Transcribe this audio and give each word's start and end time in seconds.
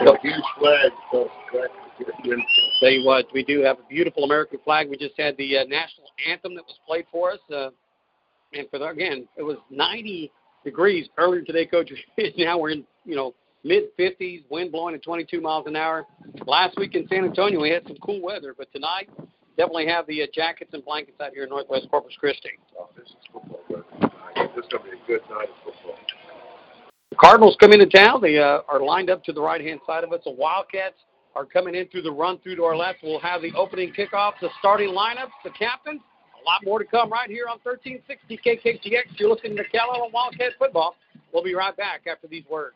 an 0.00 0.08
hour 0.08 0.14
Got 0.14 0.24
a 0.24 0.28
huge 0.28 0.44
flag. 0.58 0.92
So 1.12 1.30
Tell 2.80 2.90
you 2.90 3.04
what, 3.04 3.26
we 3.32 3.44
do 3.44 3.60
have 3.60 3.78
a 3.78 3.88
beautiful 3.88 4.24
American 4.24 4.58
flag. 4.64 4.88
We 4.88 4.96
just 4.96 5.18
had 5.18 5.36
the 5.36 5.58
uh, 5.58 5.64
national 5.64 6.06
anthem 6.26 6.54
that 6.54 6.64
was 6.64 6.78
played 6.86 7.06
for 7.10 7.32
us. 7.32 7.40
Uh, 7.52 7.70
and 8.52 8.68
for 8.70 8.78
the, 8.78 8.86
again, 8.86 9.28
it 9.36 9.42
was 9.42 9.56
90 9.70 10.32
degrees 10.64 11.08
earlier 11.18 11.42
today, 11.42 11.66
Coach. 11.66 11.92
now 12.38 12.58
we're 12.58 12.70
in, 12.70 12.84
you 13.04 13.16
know, 13.16 13.34
mid 13.64 13.96
50s, 13.98 14.44
wind 14.50 14.72
blowing 14.72 14.94
at 14.94 15.02
22 15.02 15.40
miles 15.40 15.66
an 15.66 15.76
hour. 15.76 16.06
Last 16.46 16.76
week 16.78 16.94
in 16.94 17.06
San 17.08 17.24
Antonio, 17.24 17.60
we 17.60 17.70
had 17.70 17.86
some 17.86 17.96
cool 18.02 18.22
weather, 18.22 18.54
but 18.56 18.72
tonight 18.72 19.08
definitely 19.56 19.86
have 19.86 20.06
the 20.06 20.22
uh, 20.22 20.26
jackets 20.34 20.70
and 20.72 20.84
blankets 20.84 21.20
out 21.20 21.32
here 21.32 21.44
in 21.44 21.50
Northwest 21.50 21.88
Corpus 21.90 22.14
Christi. 22.18 22.50
Oh, 22.78 22.88
this 22.96 23.08
is 23.08 23.14
football 23.32 23.60
weather. 23.68 23.84
This 24.56 24.64
is 24.64 24.70
going 24.70 24.84
to 24.84 24.90
be 24.90 24.96
a 24.96 25.06
good 25.06 25.20
night 25.30 25.48
of 25.50 25.74
football. 25.74 25.96
Cardinals 27.20 27.54
come 27.60 27.72
into 27.72 27.84
town. 27.84 28.22
They 28.22 28.38
uh, 28.38 28.60
are 28.66 28.80
lined 28.80 29.10
up 29.10 29.22
to 29.24 29.32
the 29.32 29.42
right 29.42 29.60
hand 29.60 29.80
side 29.86 30.04
of 30.04 30.12
us. 30.12 30.20
The 30.24 30.30
Wildcats 30.30 30.94
are 31.36 31.44
coming 31.44 31.74
in 31.74 31.86
through 31.88 32.02
the 32.02 32.10
run 32.10 32.38
through 32.38 32.56
to 32.56 32.64
our 32.64 32.74
left. 32.74 33.00
We'll 33.02 33.20
have 33.20 33.42
the 33.42 33.52
opening 33.54 33.92
kickoff, 33.92 34.32
the 34.40 34.48
starting 34.58 34.88
lineups, 34.88 35.30
the 35.44 35.50
captains. 35.50 36.00
A 36.40 36.44
lot 36.48 36.64
more 36.64 36.78
to 36.78 36.84
come 36.86 37.10
right 37.10 37.28
here 37.28 37.44
on 37.46 37.58
1360 37.62 38.38
KKTX. 38.38 39.18
You're 39.20 39.30
listening 39.30 39.56
to 39.58 39.64
Calallen 39.64 40.10
Wildcat 40.12 40.52
football. 40.58 40.96
We'll 41.32 41.44
be 41.44 41.54
right 41.54 41.76
back 41.76 42.06
after 42.10 42.26
these 42.26 42.44
words. 42.50 42.74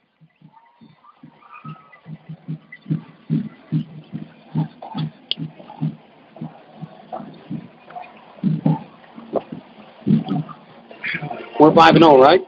We're 11.59 11.75
5 11.75 11.95
and 11.95 12.05
0, 12.05 12.21
right? 12.21 12.41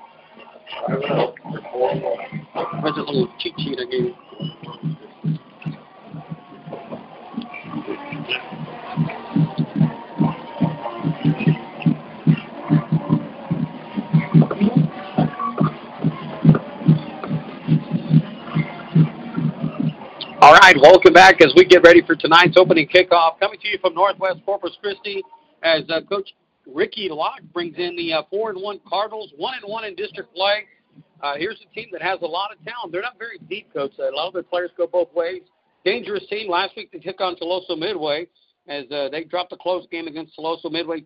This 0.88 0.96
little 2.96 3.28
cheat 3.40 3.54
sheet 3.58 3.76
I 3.80 3.84
gave 3.90 4.04
you? 4.04 4.14
All 20.40 20.52
right, 20.52 20.76
welcome 20.80 21.12
back 21.12 21.40
as 21.40 21.52
we 21.56 21.64
get 21.64 21.82
ready 21.82 22.00
for 22.06 22.14
tonight's 22.14 22.56
opening 22.56 22.86
kickoff. 22.86 23.40
Coming 23.40 23.58
to 23.58 23.68
you 23.68 23.78
from 23.80 23.94
Northwest 23.94 24.38
Corpus 24.44 24.78
Christi 24.80 25.20
as 25.64 25.82
uh, 25.88 26.02
Coach 26.02 26.30
Ricky 26.72 27.08
Locke 27.10 27.40
brings 27.52 27.76
in 27.76 27.96
the 27.96 28.12
uh, 28.12 28.22
four 28.30 28.50
and 28.50 28.62
one 28.62 28.78
Cardinals, 28.88 29.32
one 29.36 29.54
and 29.60 29.68
one 29.68 29.84
in 29.84 29.96
district 29.96 30.32
play. 30.32 30.64
Uh, 31.22 31.34
here's 31.36 31.60
a 31.60 31.74
team 31.74 31.88
that 31.92 32.02
has 32.02 32.18
a 32.22 32.26
lot 32.26 32.50
of 32.52 32.62
talent. 32.64 32.92
They're 32.92 33.02
not 33.02 33.18
very 33.18 33.38
deep, 33.48 33.72
coach. 33.72 33.92
A 33.98 34.14
lot 34.14 34.28
of 34.28 34.34
their 34.34 34.42
players 34.42 34.70
go 34.76 34.86
both 34.86 35.12
ways. 35.14 35.42
Dangerous 35.84 36.24
team. 36.28 36.50
Last 36.50 36.76
week 36.76 36.90
they 36.92 36.98
took 36.98 37.20
on 37.20 37.36
Tuloso 37.36 37.78
Midway 37.78 38.26
as 38.68 38.84
uh, 38.90 39.08
they 39.10 39.24
dropped 39.24 39.52
a 39.52 39.56
close 39.56 39.86
game 39.90 40.08
against 40.08 40.36
Tuloso 40.36 40.70
Midway, 40.70 41.04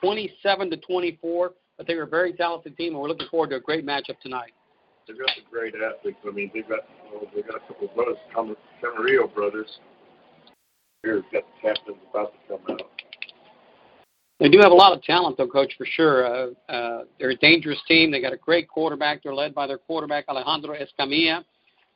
27 0.00 0.70
to 0.70 0.76
24. 0.78 1.52
But 1.76 1.86
they 1.86 1.94
were 1.94 2.04
a 2.04 2.08
very 2.08 2.32
talented 2.32 2.76
team, 2.76 2.94
and 2.94 3.02
we're 3.02 3.08
looking 3.08 3.28
forward 3.30 3.50
to 3.50 3.56
a 3.56 3.60
great 3.60 3.84
matchup 3.84 4.18
tonight. 4.22 4.52
They've 5.06 5.18
got 5.18 5.30
some 5.36 5.44
great 5.50 5.74
athletes. 5.74 6.18
I 6.26 6.30
mean, 6.32 6.50
they've 6.54 6.68
got 6.68 6.80
well, 7.12 7.30
they've 7.34 7.46
got 7.46 7.56
a 7.56 7.60
couple 7.68 7.88
of 7.88 7.94
brothers, 7.94 8.16
Camarillo 8.34 9.32
brothers. 9.32 9.78
Here's 11.02 11.22
got 11.32 11.42
the 11.44 11.68
captain's 11.68 11.98
about 12.10 12.32
to 12.32 12.56
come 12.56 12.76
out. 12.76 12.95
They 14.38 14.50
do 14.50 14.58
have 14.58 14.72
a 14.72 14.74
lot 14.74 14.92
of 14.92 15.02
talent, 15.02 15.38
though, 15.38 15.48
Coach, 15.48 15.72
for 15.78 15.86
sure. 15.86 16.26
Uh, 16.26 16.70
uh, 16.70 17.04
they're 17.18 17.30
a 17.30 17.36
dangerous 17.36 17.80
team. 17.88 18.10
They 18.10 18.20
got 18.20 18.34
a 18.34 18.36
great 18.36 18.68
quarterback. 18.68 19.22
They're 19.22 19.34
led 19.34 19.54
by 19.54 19.66
their 19.66 19.78
quarterback 19.78 20.26
Alejandro 20.28 20.76
Escamilla. 20.76 21.42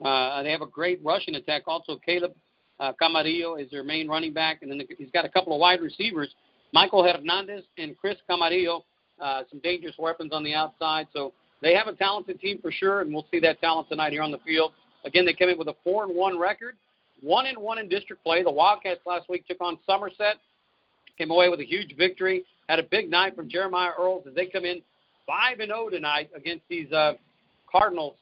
Uh, 0.02 0.42
they 0.42 0.50
have 0.50 0.62
a 0.62 0.66
great 0.66 1.00
rushing 1.04 1.34
attack. 1.34 1.64
Also, 1.66 1.98
Caleb 1.98 2.32
uh, 2.78 2.92
Camarillo 3.00 3.62
is 3.62 3.70
their 3.70 3.84
main 3.84 4.08
running 4.08 4.32
back, 4.32 4.62
and 4.62 4.70
then 4.70 4.80
he's 4.96 5.10
got 5.10 5.26
a 5.26 5.28
couple 5.28 5.52
of 5.52 5.60
wide 5.60 5.82
receivers, 5.82 6.34
Michael 6.72 7.04
Hernandez 7.04 7.64
and 7.76 7.96
Chris 7.98 8.16
Camarillo. 8.28 8.84
Uh, 9.20 9.42
some 9.50 9.60
dangerous 9.60 9.94
weapons 9.98 10.32
on 10.32 10.42
the 10.42 10.54
outside. 10.54 11.06
So 11.12 11.34
they 11.60 11.74
have 11.74 11.88
a 11.88 11.92
talented 11.92 12.40
team 12.40 12.58
for 12.62 12.72
sure, 12.72 13.02
and 13.02 13.12
we'll 13.12 13.26
see 13.30 13.38
that 13.40 13.60
talent 13.60 13.90
tonight 13.90 14.12
here 14.12 14.22
on 14.22 14.30
the 14.30 14.38
field. 14.38 14.72
Again, 15.04 15.26
they 15.26 15.34
came 15.34 15.50
in 15.50 15.58
with 15.58 15.68
a 15.68 15.76
four 15.84 16.04
and 16.04 16.16
one 16.16 16.38
record, 16.38 16.76
one 17.20 17.44
and 17.44 17.58
one 17.58 17.76
in 17.76 17.86
district 17.86 18.24
play. 18.24 18.42
The 18.42 18.50
Wildcats 18.50 19.00
last 19.04 19.28
week 19.28 19.46
took 19.46 19.60
on 19.60 19.78
Somerset 19.84 20.36
came 21.20 21.30
away 21.30 21.50
with 21.50 21.60
a 21.60 21.66
huge 21.66 21.94
victory. 21.98 22.44
Had 22.66 22.78
a 22.78 22.82
big 22.82 23.10
night 23.10 23.36
from 23.36 23.50
Jeremiah 23.50 23.90
Earls 23.98 24.24
as 24.26 24.34
they 24.34 24.46
come 24.46 24.64
in 24.64 24.80
five 25.26 25.60
and 25.60 25.68
zero 25.68 25.90
tonight 25.90 26.30
against 26.34 26.64
these 26.70 26.90
uh, 26.92 27.12
Cardinals 27.70 28.14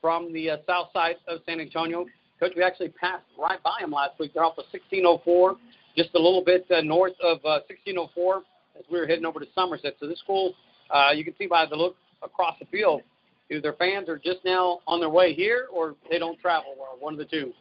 from 0.00 0.32
the 0.32 0.50
uh, 0.50 0.56
south 0.66 0.88
side 0.94 1.16
of 1.26 1.40
San 1.44 1.60
Antonio. 1.60 2.06
Coach, 2.40 2.52
we 2.56 2.62
actually 2.62 2.88
passed 2.88 3.26
right 3.38 3.62
by 3.62 3.76
them 3.80 3.90
last 3.90 4.18
week. 4.18 4.32
They're 4.32 4.44
off 4.44 4.56
of 4.56 4.64
1604, 4.72 5.56
just 5.94 6.14
a 6.14 6.18
little 6.18 6.42
bit 6.42 6.64
uh, 6.70 6.80
north 6.80 7.12
of 7.22 7.36
uh, 7.38 7.60
1604 7.68 8.42
as 8.78 8.84
we 8.90 8.98
were 8.98 9.06
heading 9.06 9.26
over 9.26 9.40
to 9.40 9.46
Somerset. 9.54 9.96
So 10.00 10.06
this 10.06 10.18
school, 10.20 10.54
uh, 10.90 11.10
you 11.14 11.24
can 11.24 11.34
see 11.36 11.46
by 11.46 11.66
the 11.66 11.76
look 11.76 11.96
across 12.22 12.58
the 12.58 12.66
field, 12.66 13.02
either 13.50 13.60
their 13.60 13.74
fans 13.74 14.08
are 14.08 14.16
just 14.16 14.38
now 14.42 14.80
on 14.86 15.00
their 15.00 15.10
way 15.10 15.34
here 15.34 15.66
or 15.70 15.96
they 16.10 16.18
don't 16.18 16.40
travel 16.40 16.76
well, 16.78 16.96
one 16.98 17.12
of 17.12 17.18
the 17.18 17.26
two. 17.26 17.52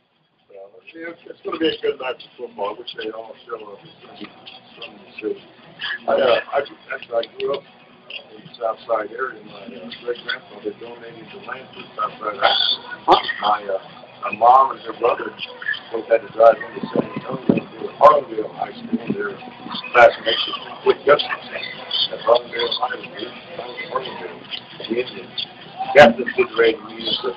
Let's 0.57 1.21
it's, 1.29 1.41
going 1.45 1.53
to 1.53 1.59
be 1.59 1.69
a 1.69 1.81
good 1.81 2.01
of 2.01 2.15
football. 2.37 2.73
I 2.73 2.79
wish 2.79 2.89
they 2.97 3.11
all 3.11 3.35
to 3.37 3.77
see. 5.21 5.37
I, 6.07 6.11
uh, 6.11 6.39
actually, 6.57 6.77
I 6.89 7.21
grew 7.37 7.57
up 7.57 7.63
in 8.33 8.41
the 8.41 8.53
south 8.57 8.81
side 8.89 9.13
area. 9.13 9.43
My 9.45 9.69
uh, 9.69 9.85
great 10.01 10.17
grandfather 10.25 10.73
donated 10.81 11.29
the 11.29 11.45
land 11.45 11.69
to 11.75 11.81
the 11.85 11.91
south 11.93 12.17
side. 12.17 12.41
My, 13.05 13.69
uh, 13.69 13.77
my 14.25 14.33
mom 14.33 14.71
and 14.71 14.81
her 14.81 14.97
brother 14.97 15.29
both 15.91 16.09
had 16.09 16.25
to 16.25 16.29
drive 16.33 16.57
into 16.57 16.81
San 16.89 17.05
Antonio 17.05 17.61
to 17.61 17.93
Harlandale 18.01 18.49
High 18.57 18.73
School. 18.73 19.13
Their 19.13 19.37
classmates 19.93 20.41
Quick 20.81 20.97
Justice 21.05 21.29
at 22.09 22.19
Harlandale 22.25 22.73
High 22.81 22.97
School. 23.05 23.29
Harlandale, 23.93 24.41
the 24.89 25.05
Indians. 25.05 25.45
Captain 25.93 26.25
did 26.25 26.49
ready 26.57 26.73
to 26.73 27.29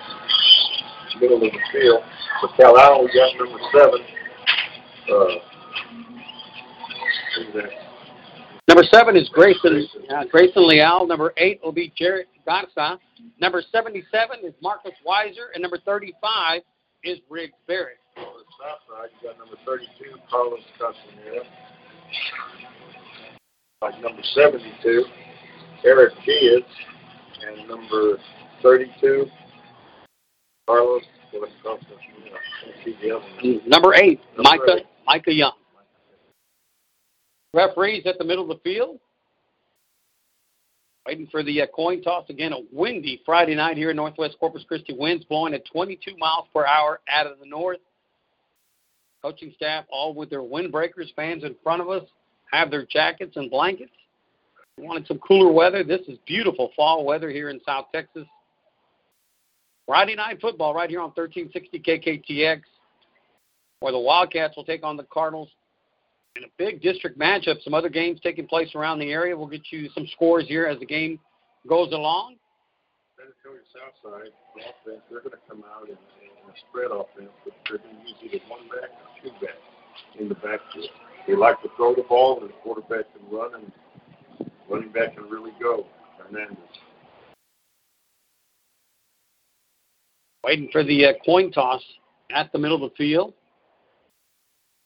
the 1.14 1.20
middle 1.20 1.36
of 1.36 1.52
the 1.52 1.60
field. 1.72 2.02
So 2.40 2.48
Calallen, 2.56 3.04
we 3.04 3.12
got 3.12 3.36
number 3.36 3.58
seven. 3.72 4.00
Uh. 5.10 5.50
Number 8.68 8.84
seven 8.84 9.16
is 9.16 9.28
Grayson 9.30 9.86
uh, 10.14 10.24
Grayson 10.30 10.66
Leal. 10.68 11.06
Number 11.06 11.32
eight 11.36 11.60
will 11.62 11.72
be 11.72 11.92
Jared 11.96 12.26
Garza. 12.46 12.98
Number 13.40 13.62
77 13.72 14.38
is 14.44 14.54
Marcus 14.62 14.92
Weiser. 15.06 15.50
And 15.54 15.62
number 15.62 15.78
35 15.84 16.62
is 17.04 17.18
Riggs 17.28 17.54
Barrett. 17.66 17.98
On 18.16 18.24
the 18.24 18.44
south 18.58 18.80
side, 18.88 19.08
you 19.20 19.28
got 19.28 19.38
number 19.38 19.56
32, 19.64 20.18
Carlos 20.30 20.60
Castaneda. 20.78 21.44
Like 23.82 24.00
number 24.02 24.22
72, 24.34 25.04
Eric 25.84 26.12
Kids. 26.24 26.66
And 27.46 27.68
number 27.68 28.18
32, 28.62 29.26
Carlos 30.70 31.02
Castaneda. 31.32 32.36
I 32.62 32.84
see 32.84 32.96
the 33.02 33.16
other 33.16 33.24
one. 33.42 33.60
Number 33.66 33.94
eight, 33.94 34.20
Number 34.36 34.42
Micah 34.42 34.76
eight. 34.78 34.86
Micah 35.06 35.32
Young. 35.32 35.52
Referees 37.52 38.06
at 38.06 38.18
the 38.18 38.24
middle 38.24 38.48
of 38.50 38.56
the 38.56 38.62
field. 38.62 39.00
Waiting 41.06 41.26
for 41.28 41.42
the 41.42 41.62
uh, 41.62 41.66
coin 41.74 42.02
toss 42.02 42.24
again. 42.28 42.52
A 42.52 42.60
windy 42.70 43.20
Friday 43.26 43.56
night 43.56 43.76
here 43.76 43.90
in 43.90 43.96
Northwest 43.96 44.36
Corpus 44.38 44.62
Christi. 44.68 44.94
Winds 44.96 45.24
blowing 45.24 45.54
at 45.54 45.64
22 45.66 46.16
miles 46.18 46.46
per 46.54 46.64
hour 46.64 47.00
out 47.08 47.26
of 47.26 47.40
the 47.40 47.46
north. 47.46 47.78
Coaching 49.22 49.52
staff, 49.56 49.84
all 49.90 50.14
with 50.14 50.30
their 50.30 50.42
windbreakers, 50.42 51.12
fans 51.16 51.42
in 51.42 51.56
front 51.64 51.82
of 51.82 51.88
us, 51.88 52.04
have 52.52 52.70
their 52.70 52.86
jackets 52.86 53.36
and 53.36 53.50
blankets. 53.50 53.90
We 54.78 54.84
wanted 54.84 55.06
some 55.08 55.18
cooler 55.18 55.52
weather. 55.52 55.82
This 55.82 56.02
is 56.06 56.16
beautiful 56.26 56.70
fall 56.76 57.04
weather 57.04 57.28
here 57.28 57.50
in 57.50 57.60
South 57.66 57.86
Texas. 57.92 58.26
Friday 59.90 60.14
night 60.14 60.40
football 60.40 60.72
right 60.72 60.88
here 60.88 61.00
on 61.00 61.10
1360 61.16 61.80
KKTX, 61.80 62.60
where 63.80 63.90
the 63.90 63.98
Wildcats 63.98 64.56
will 64.56 64.62
take 64.62 64.84
on 64.84 64.96
the 64.96 65.02
Cardinals 65.02 65.48
And 66.36 66.44
a 66.44 66.48
big 66.58 66.80
district 66.80 67.18
matchup, 67.18 67.60
some 67.64 67.74
other 67.74 67.88
games 67.88 68.20
taking 68.22 68.46
place 68.46 68.72
around 68.76 69.00
the 69.00 69.10
area. 69.10 69.36
We'll 69.36 69.48
get 69.48 69.62
you 69.72 69.88
some 69.92 70.06
scores 70.12 70.46
here 70.46 70.66
as 70.66 70.78
the 70.78 70.86
game 70.86 71.18
goes 71.68 71.90
along. 71.90 72.36
Southside, 73.74 74.30
offense, 74.54 75.02
they're 75.10 75.22
going 75.22 75.32
to 75.32 75.42
come 75.48 75.64
out 75.74 75.88
in, 75.88 75.98
in 75.98 76.46
a 76.46 76.54
spread 76.68 76.92
offense, 76.92 77.34
but 77.44 77.52
they're 77.68 77.78
going 77.78 77.90
to 77.90 78.02
use 78.06 78.14
either 78.22 78.44
one 78.46 78.68
back 78.68 78.90
or 78.94 79.10
two 79.24 79.30
backs 79.44 79.58
in 80.20 80.28
the 80.28 80.36
backfield. 80.36 80.86
They 81.26 81.34
like 81.34 81.60
to 81.62 81.68
throw 81.76 81.96
the 81.96 82.04
ball, 82.04 82.38
and 82.40 82.48
the 82.48 82.54
quarterback 82.62 83.06
can 83.10 83.36
run, 83.36 83.54
and 83.56 84.50
running 84.70 84.92
back 84.92 85.16
can 85.16 85.24
really 85.24 85.52
go. 85.60 85.84
Hernandez. 86.16 86.58
Waiting 90.44 90.68
for 90.72 90.82
the 90.82 91.06
uh, 91.06 91.12
coin 91.24 91.52
toss 91.52 91.82
at 92.34 92.50
the 92.52 92.58
middle 92.58 92.82
of 92.82 92.90
the 92.90 92.96
field. 92.96 93.34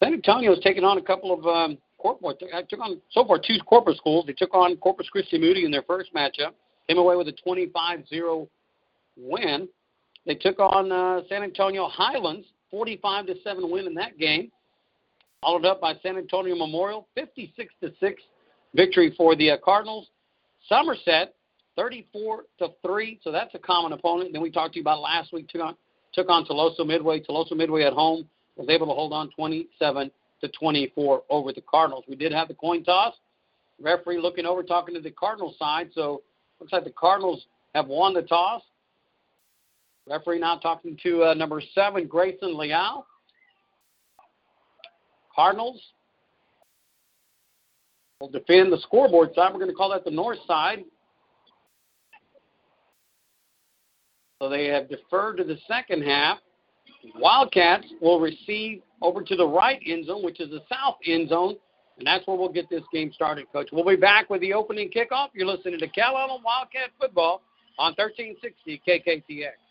San 0.03 0.13
Antonio 0.13 0.53
has 0.53 0.63
taken 0.63 0.83
on 0.83 0.97
a 0.97 1.01
couple 1.01 1.33
of 1.33 1.45
um, 1.45 1.77
corporate. 1.97 2.43
I 2.53 2.61
took 2.63 2.79
on 2.79 2.99
so 3.11 3.25
far 3.25 3.39
two 3.39 3.57
corporate 3.65 3.97
schools. 3.97 4.25
They 4.27 4.33
took 4.33 4.53
on 4.53 4.75
Corpus 4.77 5.07
Christi 5.09 5.39
Moody 5.39 5.65
in 5.65 5.71
their 5.71 5.83
first 5.83 6.13
matchup. 6.13 6.51
Came 6.87 6.97
away 6.97 7.15
with 7.15 7.27
a 7.27 7.33
25-0 7.47 8.47
win. 9.17 9.69
They 10.25 10.35
took 10.35 10.59
on 10.59 10.91
uh, 10.91 11.21
San 11.29 11.43
Antonio 11.43 11.87
Highlands, 11.87 12.47
45 12.71 13.27
to 13.27 13.35
7 13.43 13.69
win 13.69 13.87
in 13.87 13.93
that 13.95 14.17
game. 14.17 14.51
Followed 15.41 15.65
up 15.65 15.79
by 15.79 15.93
San 16.01 16.17
Antonio 16.17 16.55
Memorial, 16.55 17.07
56 17.15 17.73
to 17.81 17.91
6 17.99 18.21
victory 18.73 19.13
for 19.15 19.35
the 19.35 19.51
uh, 19.51 19.57
Cardinals. 19.63 20.09
Somerset, 20.67 21.34
34 21.75 22.43
to 22.59 22.69
3, 22.85 23.19
so 23.23 23.31
that's 23.31 23.53
a 23.53 23.59
common 23.59 23.93
opponent. 23.93 24.31
Then 24.33 24.41
we 24.41 24.51
talked 24.51 24.73
to 24.73 24.79
you 24.79 24.83
about 24.83 25.01
last 25.01 25.33
week 25.33 25.49
took 25.49 25.61
on 25.61 25.75
took 26.13 26.29
on 26.29 26.45
Tuloso 26.45 26.85
Midway. 26.85 27.19
Tuloso 27.19 27.51
Midway 27.51 27.83
at 27.83 27.93
home 27.93 28.27
was 28.55 28.69
able 28.69 28.87
to 28.87 28.93
hold 28.93 29.11
on 29.11 29.29
27 29.31 30.09
to 30.41 30.47
24 30.47 31.23
over 31.29 31.51
the 31.51 31.61
Cardinals. 31.61 32.05
We 32.07 32.15
did 32.15 32.31
have 32.31 32.47
the 32.47 32.53
coin 32.53 32.83
toss. 32.83 33.13
Referee 33.81 34.19
looking 34.19 34.45
over, 34.45 34.63
talking 34.63 34.95
to 34.95 35.01
the 35.01 35.11
Cardinals 35.11 35.57
side. 35.59 35.89
So 35.93 36.23
looks 36.59 36.71
like 36.71 36.85
the 36.85 36.91
Cardinals 36.91 37.45
have 37.73 37.87
won 37.87 38.13
the 38.13 38.21
toss. 38.21 38.61
Referee 40.07 40.39
now 40.39 40.57
talking 40.57 40.97
to 41.03 41.23
uh, 41.23 41.33
number 41.33 41.61
seven, 41.73 42.07
Grayson 42.07 42.57
Leal. 42.57 43.05
Cardinals 45.35 45.81
will 48.21 48.29
defend 48.29 48.71
the 48.71 48.79
scoreboard 48.79 49.33
side. 49.35 49.51
We're 49.51 49.59
going 49.59 49.71
to 49.71 49.75
call 49.75 49.89
that 49.89 50.05
the 50.05 50.11
north 50.11 50.37
side. 50.47 50.85
So 54.41 54.49
they 54.49 54.65
have 54.65 54.89
deferred 54.89 55.37
to 55.37 55.43
the 55.43 55.57
second 55.67 56.03
half. 56.03 56.39
Wildcats 57.15 57.85
will 58.01 58.19
receive 58.19 58.81
over 59.01 59.21
to 59.21 59.35
the 59.35 59.47
right 59.47 59.79
end 59.85 60.07
zone, 60.07 60.23
which 60.23 60.39
is 60.39 60.49
the 60.49 60.61
south 60.69 60.95
end 61.05 61.29
zone, 61.29 61.55
and 61.97 62.07
that's 62.07 62.25
where 62.27 62.35
we'll 62.35 62.51
get 62.51 62.69
this 62.69 62.83
game 62.91 63.11
started, 63.13 63.45
Coach. 63.53 63.69
We'll 63.71 63.85
be 63.85 63.95
back 63.95 64.29
with 64.29 64.41
the 64.41 64.53
opening 64.53 64.89
kickoff. 64.89 65.29
You're 65.33 65.47
listening 65.47 65.79
to 65.79 65.87
Calallen 65.87 66.43
Wildcat 66.43 66.89
Football 66.99 67.41
on 67.77 67.93
1360 67.97 68.81
KKTX. 68.87 69.64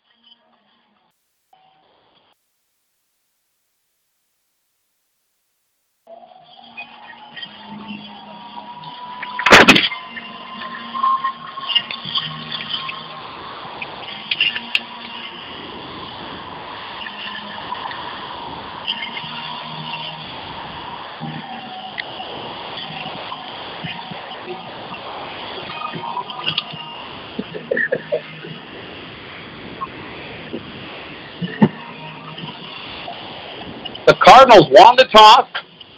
Cardinals 34.25 34.67
won 34.71 34.95
the 34.97 35.05
toss. 35.11 35.47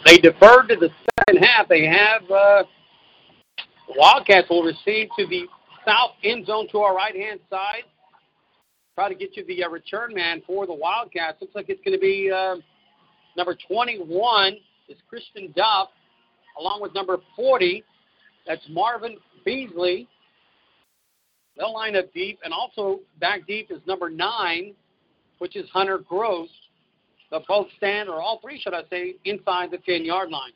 They 0.04 0.18
deferred 0.18 0.68
to 0.68 0.76
the 0.76 0.90
second 1.18 1.42
half. 1.42 1.68
They 1.68 1.86
have 1.86 2.22
uh, 2.30 2.62
Wildcats 3.96 4.48
will 4.50 4.62
receive 4.62 5.08
to 5.18 5.26
the 5.26 5.46
south 5.86 6.12
end 6.22 6.46
zone 6.46 6.68
to 6.72 6.78
our 6.78 6.94
right 6.94 7.14
hand 7.14 7.40
side. 7.48 7.84
Try 8.94 9.08
to 9.08 9.14
get 9.14 9.36
you 9.36 9.44
the 9.46 9.64
uh, 9.64 9.68
return 9.68 10.12
man 10.14 10.42
for 10.46 10.66
the 10.66 10.74
Wildcats. 10.74 11.38
Looks 11.40 11.54
like 11.54 11.66
it's 11.68 11.80
going 11.84 11.96
to 11.96 12.00
be 12.00 12.30
uh, 12.34 12.56
number 13.36 13.56
21 13.68 14.56
is 14.88 14.98
Christian 15.08 15.52
Duff, 15.56 15.88
along 16.58 16.82
with 16.82 16.94
number 16.94 17.18
40. 17.36 17.82
That's 18.46 18.62
Marvin 18.68 19.16
Beasley. 19.44 20.08
They'll 21.56 21.74
line 21.74 21.96
up 21.96 22.12
deep, 22.12 22.38
and 22.44 22.52
also 22.52 23.00
back 23.20 23.46
deep 23.46 23.70
is 23.70 23.78
number 23.86 24.10
nine, 24.10 24.74
which 25.38 25.56
is 25.56 25.68
Hunter 25.70 25.98
Gross. 25.98 26.48
They'll 27.30 27.44
both 27.46 27.66
stand, 27.76 28.08
or 28.08 28.22
all 28.22 28.40
three, 28.40 28.60
should 28.60 28.74
I 28.74 28.82
say, 28.88 29.16
inside 29.24 29.70
the 29.70 29.78
10 29.78 30.04
yard 30.04 30.30
line. 30.30 30.52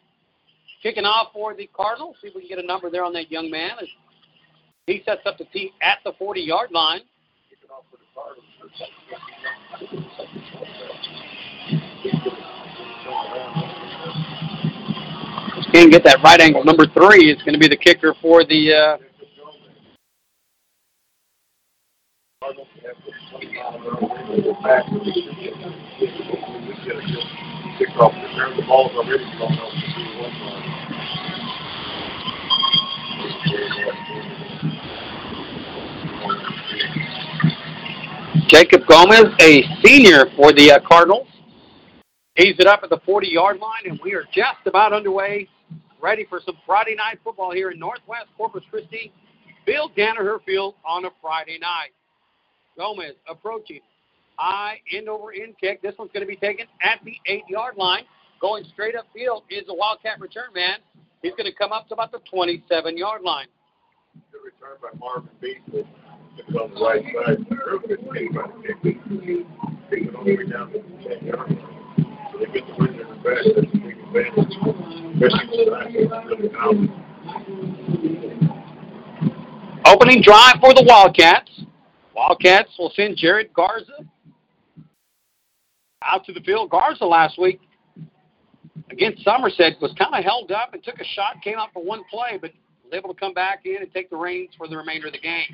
Kicking 0.82 1.04
off 1.04 1.28
for 1.32 1.54
the 1.54 1.68
Cardinals. 1.74 2.16
See 2.20 2.28
if 2.28 2.34
we 2.34 2.40
can 2.42 2.56
get 2.56 2.64
a 2.64 2.66
number 2.66 2.90
there 2.90 3.04
on 3.04 3.12
that 3.12 3.30
young 3.30 3.50
man. 3.50 3.72
As 3.80 3.88
he 4.86 5.02
sets 5.06 5.20
up 5.26 5.38
the 5.38 5.44
tee 5.52 5.72
at 5.80 5.98
the 6.04 6.12
40 6.18 6.40
yard 6.40 6.70
line. 6.72 7.02
The. 7.40 7.62
Can't 15.72 15.90
get 15.90 16.04
that 16.04 16.18
right 16.22 16.40
angle. 16.40 16.64
Number 16.64 16.86
three 16.86 17.30
is 17.30 17.40
going 17.42 17.54
to 17.54 17.58
be 17.58 17.68
the 17.68 17.76
kicker 17.76 18.14
for 18.20 18.44
the. 18.44 18.72
Uh, 18.74 18.96
Jacob 38.46 38.86
Gomez, 38.86 39.24
a 39.40 39.64
senior 39.82 40.26
for 40.36 40.52
the 40.52 40.72
uh, 40.72 40.78
Cardinals. 40.86 41.26
He's 42.36 42.54
it 42.58 42.66
up 42.66 42.80
at 42.84 42.90
the 42.90 43.00
40 43.04 43.28
yard 43.28 43.58
line, 43.58 43.86
and 43.86 43.98
we 44.04 44.14
are 44.14 44.24
just 44.32 44.66
about 44.66 44.92
underway, 44.92 45.48
ready 46.00 46.24
for 46.28 46.40
some 46.44 46.56
Friday 46.64 46.94
night 46.94 47.18
football 47.24 47.50
here 47.50 47.70
in 47.70 47.78
Northwest 47.78 48.26
Corpus 48.36 48.62
Christi. 48.70 49.12
Phil 49.66 49.90
Danaher 49.96 50.38
Field 50.44 50.74
on 50.84 51.04
a 51.04 51.10
Friday 51.20 51.58
night. 51.58 51.90
Gomez 52.76 53.14
approaching. 53.28 53.80
High 54.36 54.80
end 54.92 55.08
over 55.08 55.32
end 55.32 55.54
kick. 55.60 55.82
This 55.82 55.94
one's 55.98 56.10
going 56.12 56.22
to 56.22 56.28
be 56.28 56.36
taken 56.36 56.66
at 56.82 57.00
the 57.04 57.14
eight 57.26 57.44
yard 57.48 57.76
line. 57.76 58.04
Going 58.40 58.64
straight 58.72 58.96
up 58.96 59.06
field 59.14 59.44
is 59.50 59.66
the 59.66 59.74
Wildcat 59.74 60.20
return 60.20 60.52
man. 60.54 60.78
He's 61.22 61.32
going 61.32 61.50
to 61.50 61.54
come 61.54 61.70
up 61.70 61.86
to 61.88 61.94
about 61.94 62.10
the 62.10 62.20
27 62.30 62.96
yard 62.96 63.22
line. 63.22 63.46
Good 64.32 64.40
return 64.44 64.78
by 64.82 64.88
Marvin 64.98 65.30
Beasley. 65.40 65.86
It's 66.38 66.48
on 66.56 66.74
the 66.74 66.80
right 66.80 67.04
side. 67.04 67.46
Real 67.50 67.78
good 67.86 68.04
by 68.08 68.14
the 68.14 68.62
kick. 68.62 68.82
Kick 68.82 68.96
it 69.90 70.14
all 70.14 70.24
the 70.24 70.36
way 70.36 70.46
down 70.50 70.72
to 70.72 70.78
the 70.78 71.08
10 71.08 71.26
yard 71.26 71.50
line. 71.50 71.58
So 72.32 72.38
they 72.38 72.46
get 72.46 72.66
the 72.66 72.74
wind 72.78 72.98
in 72.98 73.06
the 73.08 73.14
back. 73.16 73.44
That's 73.54 73.68
a 73.68 73.76
big 73.78 73.98
advantage. 74.00 74.56
Especially 75.14 75.64
tonight. 75.64 75.94
It's 75.94 76.10
really 76.26 76.48
down. 76.48 76.74
Opening 79.86 80.22
drive 80.22 80.56
for 80.60 80.74
the 80.74 80.82
Wildcats. 80.86 81.50
Wildcats 82.14 82.70
will 82.78 82.92
send 82.94 83.16
Jared 83.16 83.52
Garza 83.54 84.04
out 86.04 86.24
to 86.26 86.32
the 86.32 86.40
field. 86.40 86.70
Garza 86.70 87.04
last 87.04 87.38
week 87.38 87.60
against 88.90 89.24
Somerset 89.24 89.74
was 89.80 89.92
kind 89.98 90.14
of 90.14 90.24
held 90.24 90.52
up 90.52 90.74
and 90.74 90.82
took 90.82 91.00
a 91.00 91.04
shot, 91.04 91.36
came 91.42 91.56
out 91.56 91.72
for 91.72 91.82
one 91.82 92.02
play, 92.10 92.38
but 92.40 92.52
was 92.84 92.92
able 92.92 93.12
to 93.12 93.18
come 93.18 93.32
back 93.32 93.60
in 93.64 93.76
and 93.76 93.92
take 93.92 94.10
the 94.10 94.16
reins 94.16 94.50
for 94.56 94.68
the 94.68 94.76
remainder 94.76 95.06
of 95.06 95.12
the 95.12 95.20
game. 95.20 95.46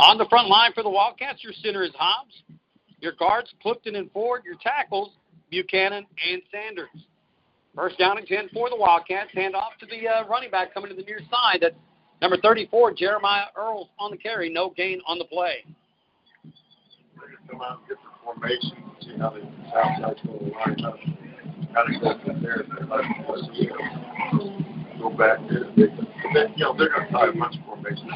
On 0.00 0.18
the 0.18 0.26
front 0.28 0.48
line 0.48 0.72
for 0.72 0.82
the 0.82 0.90
Wildcats, 0.90 1.44
your 1.44 1.52
center 1.52 1.84
is 1.84 1.92
Hobbs. 1.96 2.42
Your 3.00 3.12
guards, 3.12 3.52
Clifton 3.62 3.96
and 3.96 4.10
Ford. 4.12 4.42
Your 4.44 4.56
tackles, 4.62 5.10
Buchanan 5.50 6.06
and 6.30 6.42
Sanders. 6.50 6.88
First 7.74 7.98
down 7.98 8.18
and 8.18 8.26
10 8.26 8.50
for 8.52 8.68
the 8.68 8.76
Wildcats. 8.76 9.30
Hand 9.34 9.54
off 9.54 9.72
to 9.80 9.86
the 9.86 10.08
uh, 10.08 10.26
running 10.28 10.50
back 10.50 10.74
coming 10.74 10.90
to 10.90 10.96
the 10.96 11.02
near 11.02 11.20
side. 11.30 11.58
That's 11.60 11.74
number 12.22 12.38
34, 12.38 12.94
Jeremiah 12.94 13.46
Earls 13.56 13.88
on 13.98 14.10
the 14.12 14.16
carry. 14.16 14.48
No 14.48 14.70
gain 14.70 15.02
on 15.06 15.18
the 15.18 15.24
play. 15.26 15.64
See 19.02 19.18
how 19.18 19.34
line 20.54 20.84
up. 20.84 20.96
Go 21.74 22.14
there. 22.40 22.64
go 24.98 25.10
back 25.10 25.38
there. 25.48 25.66
You 26.56 26.64
know, 26.64 26.74
they're 26.78 26.88
going 26.88 27.06
to 27.06 27.38
bunch 27.38 27.56
of 27.56 27.64
formations. 27.66 28.10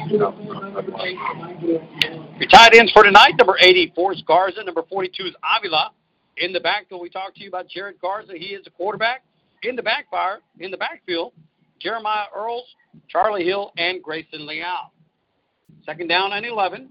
Your 2.39 2.49
tight 2.49 2.73
ends 2.73 2.91
for 2.91 3.03
tonight, 3.03 3.33
number 3.37 3.57
84 3.59 4.13
is 4.13 4.23
Garza. 4.25 4.63
Number 4.63 4.83
42 4.89 5.25
is 5.25 5.35
Avila. 5.43 5.91
In 6.37 6.53
the 6.53 6.59
backfield, 6.59 7.01
we 7.01 7.09
talked 7.09 7.35
to 7.37 7.43
you 7.43 7.49
about 7.49 7.67
Jared 7.67 7.99
Garza. 8.01 8.33
He 8.35 8.47
is 8.47 8.65
a 8.65 8.69
quarterback. 8.71 9.23
in 9.63 9.75
the 9.75 9.83
backfire, 9.83 10.39
in 10.59 10.71
the 10.71 10.77
backfield, 10.77 11.33
Jeremiah 11.79 12.25
Earls, 12.35 12.65
Charlie 13.09 13.45
Hill, 13.45 13.71
and 13.77 14.01
Grayson 14.01 14.45
Leal. 14.45 14.91
Second 15.85 16.07
down 16.07 16.33
and 16.33 16.45
11. 16.45 16.89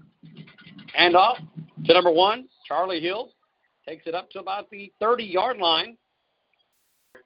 Hand 0.93 1.15
off 1.15 1.37
to 1.85 1.93
number 1.93 2.11
one, 2.11 2.47
Charlie 2.67 2.99
Hill. 2.99 3.29
Takes 3.87 4.07
it 4.07 4.15
up 4.15 4.29
to 4.31 4.39
about 4.39 4.69
the 4.69 4.91
30 4.99 5.23
yard 5.23 5.57
line. 5.57 5.97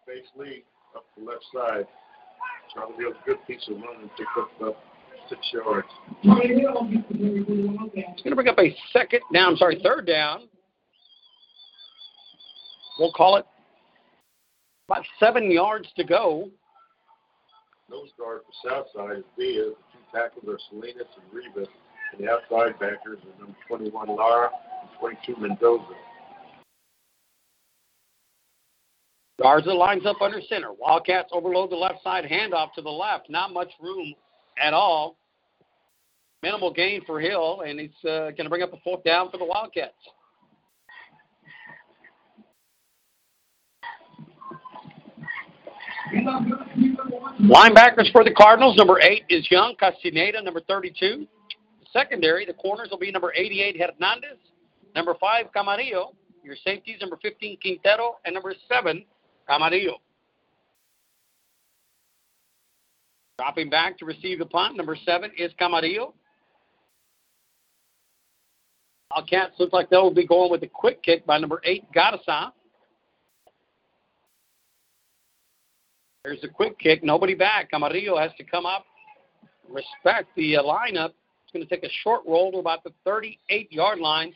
Base 0.08 0.26
lead 0.36 0.64
up 0.96 1.06
the 1.18 1.24
left 1.24 1.44
side. 1.54 1.88
Charlie 2.74 2.96
Hill's 2.98 3.16
a 3.22 3.26
good 3.26 3.38
piece 3.48 3.68
of 3.70 3.76
running, 3.76 4.10
pick 4.18 4.28
up 4.38 4.50
about 4.60 4.78
six 5.30 5.42
yards. 5.54 5.88
It's 6.24 8.22
going 8.24 8.32
to 8.32 8.36
bring 8.36 8.48
up 8.48 8.60
a 8.60 8.76
second 8.92 9.22
down, 9.34 9.56
sorry, 9.58 9.80
third 9.84 10.06
down. 10.06 10.48
We'll 13.00 13.14
call 13.14 13.38
it 13.38 13.46
about 14.88 15.06
seven 15.20 15.52
yards 15.52 15.88
to 15.96 16.04
go. 16.04 16.50
Nose 17.92 18.10
guard 18.18 18.42
for 18.46 18.70
south 18.70 18.88
side 18.96 19.18
is 19.18 19.26
Diaz. 19.38 19.74
The 19.76 19.84
two 19.92 20.04
tackles 20.14 20.46
are 20.48 20.58
Salinas 20.70 21.12
and 21.16 21.34
Rivas. 21.34 21.68
And 22.14 22.26
the 22.26 22.32
outside 22.32 22.80
backers 22.80 23.20
are 23.20 23.40
number 23.40 23.58
21 23.68 24.16
Lara 24.16 24.50
and 24.82 24.90
22 25.00 25.36
Mendoza. 25.42 25.84
Garza 29.42 29.74
lines 29.74 30.06
up 30.06 30.22
under 30.22 30.40
center. 30.48 30.72
Wildcats 30.72 31.32
overload 31.34 31.70
the 31.70 31.76
left 31.76 32.02
side, 32.02 32.24
handoff 32.24 32.74
to 32.76 32.82
the 32.82 32.90
left. 32.90 33.30
Not 33.30 33.52
much 33.52 33.72
room 33.82 34.14
at 34.62 34.74
all. 34.74 35.18
Minimal 36.44 36.74
gain 36.74 37.02
for 37.06 37.20
Hill, 37.20 37.62
and 37.66 37.80
he's 37.80 37.90
uh, 38.06 38.32
going 38.32 38.44
to 38.44 38.50
bring 38.50 38.64
up 38.64 38.74
a 38.74 38.80
fourth 38.84 39.04
down 39.04 39.30
for 39.30 39.38
the 39.38 39.46
Wildcats. 39.46 39.94
Linebackers 47.42 48.12
for 48.12 48.24
the 48.24 48.34
Cardinals, 48.36 48.78
number 48.78 49.00
eight 49.02 49.24
is 49.30 49.50
Young 49.50 49.76
Castaneda, 49.80 50.42
number 50.42 50.62
32. 50.62 51.28
Secondary, 51.92 52.46
the 52.46 52.54
corners 52.54 52.90
will 52.92 53.00
be 53.00 53.12
number 53.12 53.34
88 53.36 53.78
Hernandez, 53.80 54.38
number 54.96 55.16
five 55.20 55.48
Camarillo. 55.56 56.14
Your 56.44 56.56
safeties, 56.66 56.98
number 57.02 57.20
15 57.22 57.58
Quintero, 57.62 58.18
and 58.26 58.34
number 58.34 58.54
seven 58.68 59.06
Camarillo. 59.50 59.96
Dropping 63.38 63.70
back 63.70 63.98
to 64.00 64.06
receive 64.06 64.40
the 64.40 64.46
punt, 64.46 64.78
number 64.78 64.96
seven 65.06 65.32
is 65.38 65.52
Camarillo. 65.60 66.14
Wildcats 69.12 69.54
look 69.60 69.74
like 69.74 69.90
they'll 69.90 70.14
be 70.14 70.26
going 70.26 70.52
with 70.52 70.64
a 70.64 70.68
quick 70.68 71.04
kick 71.04 71.26
by 71.26 71.38
number 71.38 71.62
eight 71.66 71.84
Garza. 71.94 72.54
There's 76.24 76.44
a 76.44 76.48
quick 76.48 76.78
kick, 76.78 77.04
nobody 77.04 77.34
back. 77.34 77.72
Camarillo 77.72 78.22
has 78.22 78.32
to 78.38 78.44
come 78.44 78.68
up, 78.68 78.86
respect 79.68 80.30
the 80.36 80.58
uh, 80.58 80.62
lineup. 80.62 81.14
It's 81.44 81.52
going 81.52 81.66
to 81.66 81.70
take 81.70 81.84
a 81.84 81.92
short 82.04 82.22
roll 82.28 82.52
to 82.52 82.60
about 82.60 82.84
the 82.84 82.92
38 83.06 83.72
yard 83.72 83.98
line 83.98 84.32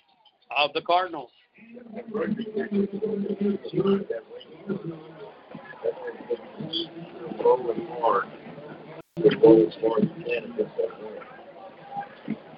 of 0.58 0.74
the 0.74 0.82
Cardinals. 0.82 1.30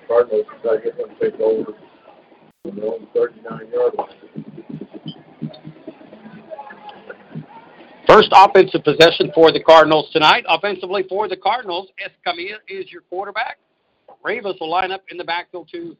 Cardinals, 0.08 0.46
to 0.64 1.08
take 1.20 1.40
over 1.42 1.74
their 2.64 2.98
39 3.14 3.72
yard 3.74 3.94
line. 3.98 4.67
First 8.08 8.30
offensive 8.32 8.86
possession 8.86 9.32
for 9.36 9.52
the 9.52 9.62
Cardinals 9.62 10.10
tonight. 10.14 10.46
Offensively 10.48 11.04
for 11.10 11.28
the 11.28 11.36
Cardinals, 11.36 11.90
Escamilla 12.00 12.56
is 12.70 12.90
your 12.90 13.02
quarterback. 13.02 13.58
Ravens 14.24 14.56
will 14.62 14.70
line 14.70 14.92
up 14.94 15.04
in 15.12 15.18
the 15.18 15.26
backfield 15.26 15.68
to 15.74 15.96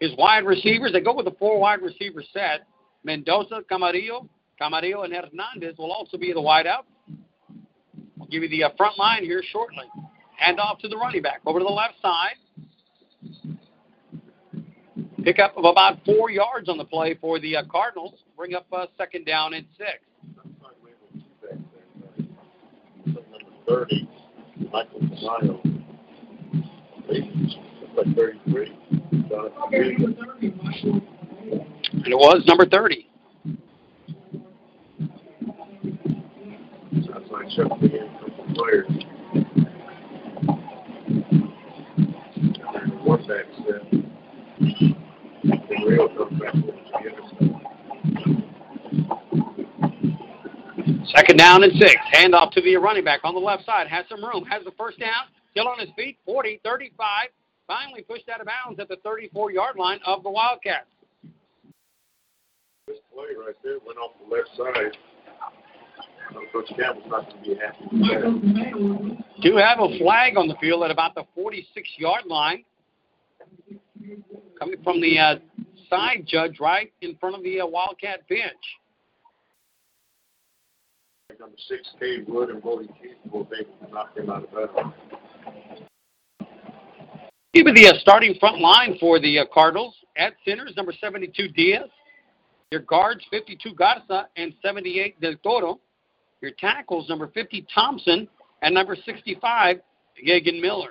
his 0.00 0.12
wide 0.16 0.44
receivers. 0.46 0.92
They 0.92 1.00
go 1.00 1.12
with 1.12 1.26
a 1.26 1.32
four 1.32 1.58
wide 1.58 1.82
receiver 1.82 2.22
set. 2.32 2.60
Mendoza, 3.02 3.62
Camarillo, 3.70 4.28
Camarillo, 4.60 5.04
and 5.04 5.12
Hernandez 5.12 5.76
will 5.78 5.90
also 5.90 6.16
be 6.16 6.32
the 6.32 6.40
wideout. 6.40 6.84
I'll 8.20 8.26
give 8.26 8.44
you 8.44 8.48
the 8.48 8.64
uh, 8.64 8.70
front 8.76 8.96
line 8.96 9.24
here 9.24 9.42
shortly. 9.50 9.84
Hand 10.36 10.60
off 10.60 10.78
to 10.78 10.88
the 10.88 10.96
running 10.96 11.22
back 11.22 11.40
over 11.44 11.58
to 11.58 11.64
the 11.64 11.70
left 11.70 11.94
side. 12.00 12.36
Pickup 15.24 15.56
of 15.56 15.64
about 15.64 16.04
four 16.04 16.30
yards 16.30 16.68
on 16.68 16.78
the 16.78 16.84
play 16.84 17.14
for 17.20 17.40
the 17.40 17.56
uh, 17.56 17.62
Cardinals. 17.70 18.14
Bring 18.36 18.54
up 18.54 18.66
uh, 18.72 18.86
second 18.96 19.26
down 19.26 19.54
and 19.54 19.66
six. 19.76 19.98
Number 23.06 23.38
30, 23.70 24.08
Michael 24.72 25.00
Tamayo. 25.00 25.54
Like 27.08 28.16
33. 28.16 28.76
And 31.92 32.06
it 32.06 32.16
was 32.16 32.44
number 32.48 32.66
30. 32.66 33.08
Sounds 36.92 37.30
like 37.30 37.48
Chuck 37.50 37.80
began 37.80 38.08
a 38.08 38.18
couple 38.18 38.44
players. 38.54 38.88
One 43.04 43.22
back. 43.28 43.46
And 45.42 45.80
Rio 45.86 46.08
comes 46.08 46.40
back 46.40 46.54
over 46.54 46.66
to 46.66 46.72
the 46.72 46.98
other 46.98 47.24
side. 47.38 47.60
Second 51.06 51.36
down 51.38 51.62
and 51.62 51.72
six. 51.78 51.96
Hand 52.12 52.34
off 52.34 52.52
to 52.54 52.60
the 52.60 52.76
running 52.76 53.04
back 53.04 53.20
on 53.24 53.34
the 53.34 53.40
left 53.40 53.64
side. 53.64 53.88
Has 53.88 54.04
some 54.08 54.24
room. 54.24 54.44
Has 54.44 54.64
the 54.64 54.72
first 54.72 54.98
down. 54.98 55.24
Still 55.52 55.68
on 55.68 55.78
his 55.78 55.88
feet. 55.96 56.18
40, 56.26 56.60
35. 56.64 57.28
Finally 57.66 58.02
pushed 58.02 58.28
out 58.28 58.40
of 58.40 58.46
bounds 58.46 58.80
at 58.80 58.88
the 58.88 58.96
34 59.04 59.52
yard 59.52 59.76
line 59.76 60.00
of 60.04 60.22
the 60.22 60.30
Wildcats. 60.30 60.86
This 62.86 62.98
play 63.14 63.28
right 63.38 63.54
there 63.62 63.78
went 63.86 63.98
off 63.98 64.12
the 64.24 64.34
left 64.34 64.48
side. 64.56 64.96
Coach 66.52 66.68
Campbell's 66.76 67.06
not 67.08 67.28
going 67.28 67.44
to 67.44 67.50
be 67.50 67.56
happy 67.56 67.84
with 67.92 68.02
that. 68.02 69.42
Do 69.42 69.56
have 69.56 69.78
a 69.80 69.98
flag 69.98 70.36
on 70.36 70.48
the 70.48 70.54
field 70.60 70.82
at 70.84 70.90
about 70.90 71.14
the 71.14 71.24
46 71.34 71.88
yard 71.98 72.26
line. 72.26 72.64
Coming 74.58 74.82
from 74.82 75.00
the 75.00 75.18
uh, 75.18 75.34
side 75.88 76.24
judge 76.26 76.60
right 76.60 76.92
in 77.02 77.16
front 77.16 77.34
of 77.36 77.42
the 77.42 77.60
uh, 77.60 77.66
Wildcat 77.66 78.28
bench. 78.28 78.79
Number 81.38 81.56
six, 81.68 81.88
Cade 81.98 82.26
Wood 82.28 82.50
and 82.50 82.62
Bodie 82.62 82.88
Keith 83.00 83.16
will 83.30 83.44
be 83.44 83.56
to 83.58 83.92
knock 83.92 84.16
him 84.16 84.30
out 84.30 84.44
of 84.44 84.74
bounds. 84.74 84.94
Give 87.52 87.66
me 87.66 87.72
the 87.74 87.88
uh, 87.88 87.98
starting 88.00 88.34
front 88.38 88.60
line 88.60 88.96
for 89.00 89.18
the 89.18 89.40
uh, 89.40 89.44
Cardinals. 89.52 89.94
At 90.16 90.34
centers, 90.44 90.72
number 90.76 90.92
72, 90.92 91.48
Diaz. 91.48 91.88
Your 92.70 92.82
guards, 92.82 93.24
52, 93.30 93.74
Garza, 93.74 94.28
and 94.36 94.54
78, 94.62 95.20
Del 95.20 95.34
Toro. 95.42 95.80
Your 96.40 96.52
tackles, 96.52 97.08
number 97.08 97.26
50, 97.28 97.66
Thompson, 97.74 98.28
and 98.62 98.74
number 98.74 98.96
65, 99.04 99.80
Gagan 100.26 100.60
Miller. 100.60 100.90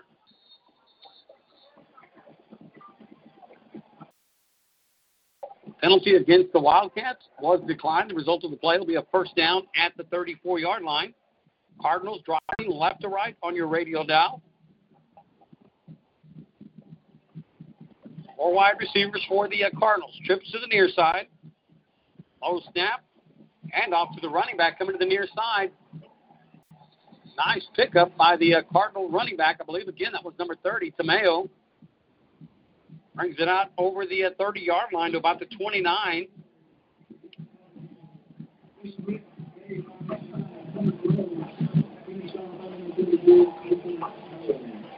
Penalty 5.82 6.16
against 6.16 6.52
the 6.52 6.60
Wildcats 6.60 7.24
was 7.42 7.62
declined. 7.66 8.10
The 8.10 8.16
result 8.16 8.44
of 8.44 8.52
the 8.52 8.58
play 8.58 8.78
will 8.78 8.86
be 8.86 8.96
a 8.96 9.06
first 9.12 9.36
down 9.36 9.64
at 9.78 9.96
the 9.96 10.04
34 10.06 10.60
yard 10.60 10.84
line. 10.84 11.14
Cardinals 11.82 12.22
driving 12.26 12.76
left 12.76 13.02
to 13.02 13.08
right 13.08 13.38
on 13.42 13.56
your 13.56 13.68
radio 13.68 14.06
dial. 14.06 14.42
Four 18.36 18.54
wide 18.54 18.76
receivers 18.80 19.24
for 19.28 19.48
the 19.48 19.64
uh, 19.64 19.70
Cardinals. 19.78 20.14
Trips 20.26 20.52
to 20.52 20.60
the 20.60 20.68
near 20.68 20.90
side. 20.90 21.28
Low 22.42 22.62
snap. 22.72 23.04
And 23.74 23.94
off 23.94 24.16
to 24.16 24.22
the 24.22 24.30
running 24.30 24.58
back 24.58 24.80
coming 24.80 24.94
to 24.94 25.00
the 25.00 25.06
near 25.06 25.28
side. 25.36 25.72
Nice 27.38 27.66
pickup 27.76 28.16
by 28.18 28.36
the 28.38 28.56
uh, 28.56 28.62
Cardinal 28.74 29.10
running 29.10 29.38
back. 29.38 29.60
I 29.62 29.64
believe, 29.64 29.88
again, 29.88 30.12
that 30.12 30.26
was 30.26 30.34
number 30.38 30.56
30, 30.62 30.94
Tamayo. 31.00 31.50
Brings 33.16 33.36
it 33.40 33.48
out 33.48 33.72
over 33.78 34.06
the 34.06 34.24
30 34.38 34.62
yard 34.62 34.94
line 34.94 35.12
to 35.12 35.18
about 35.18 35.40
the 35.40 35.46
29. 35.46 36.28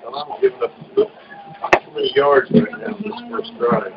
Well, 0.03 0.15
up 0.15 0.27
many 1.93 2.11
yards 2.15 2.49
right 2.51 2.71
now 2.71 2.97
this 2.97 3.13
first 3.29 3.51
drive. 3.57 3.91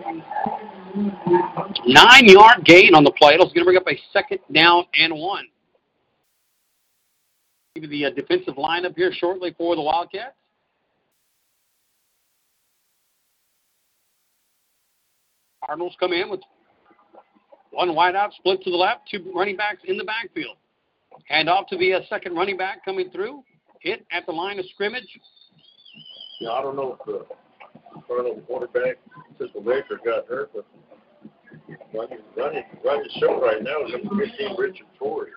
Nine 1.86 2.26
yard 2.26 2.64
gain 2.64 2.94
on 2.94 3.04
the 3.04 3.12
play. 3.12 3.34
It's 3.34 3.44
going 3.52 3.54
to 3.54 3.64
bring 3.64 3.76
up 3.76 3.88
a 3.88 3.98
second 4.12 4.38
down 4.52 4.84
and 4.94 5.14
one. 5.14 5.46
Give 7.74 7.90
the 7.90 8.06
uh, 8.06 8.10
defensive 8.10 8.54
lineup 8.54 8.94
here 8.96 9.12
shortly 9.12 9.54
for 9.58 9.74
the 9.74 9.82
Wildcats. 9.82 10.36
Cardinals 15.66 15.96
come 15.98 16.12
in 16.12 16.30
with 16.30 16.40
one 17.70 17.90
wideout 17.90 18.32
split 18.38 18.62
to 18.62 18.70
the 18.70 18.76
left, 18.76 19.02
two 19.10 19.32
running 19.34 19.56
backs 19.56 19.80
in 19.86 19.96
the 19.96 20.04
backfield. 20.04 20.56
And 21.30 21.48
off 21.48 21.66
to 21.68 21.78
the 21.78 21.94
uh, 21.94 22.00
second 22.08 22.34
running 22.34 22.56
back 22.56 22.84
coming 22.84 23.10
through. 23.10 23.42
Hit 23.80 24.04
at 24.10 24.26
the 24.26 24.32
line 24.32 24.58
of 24.58 24.64
scrimmage. 24.72 25.08
Yeah, 26.40 26.50
I 26.50 26.62
don't 26.62 26.76
know 26.76 26.96
if 26.98 27.06
the 27.06 27.26
Cardinal 28.06 28.40
quarterback, 28.46 28.96
Fiscal 29.38 29.60
Baker, 29.60 30.00
got 30.04 30.26
hurt, 30.26 30.50
but 30.54 30.64
running, 31.94 32.18
running, 32.36 32.64
running 32.84 33.08
show 33.20 33.40
right 33.40 33.62
now 33.62 33.84
is 33.84 33.92
number 33.92 34.24
15, 34.26 34.56
Richard 34.58 34.86
Torres. 34.98 35.32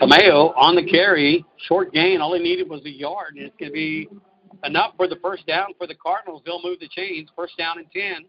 Tamayo 0.00 0.52
on 0.56 0.74
the 0.76 0.84
carry, 0.84 1.44
short 1.66 1.92
gain. 1.92 2.20
All 2.20 2.34
he 2.34 2.42
needed 2.42 2.68
was 2.68 2.84
a 2.84 2.90
yard, 2.90 3.36
and 3.36 3.46
it's 3.46 3.56
going 3.58 3.70
to 3.70 3.74
be 3.74 4.08
enough 4.64 4.94
for 4.96 5.08
the 5.08 5.16
first 5.16 5.46
down 5.46 5.68
for 5.78 5.86
the 5.86 5.94
Cardinals. 5.94 6.42
They'll 6.44 6.62
move 6.62 6.80
the 6.80 6.88
chains. 6.88 7.28
First 7.36 7.56
down 7.58 7.78
and 7.78 7.90
10 7.92 8.26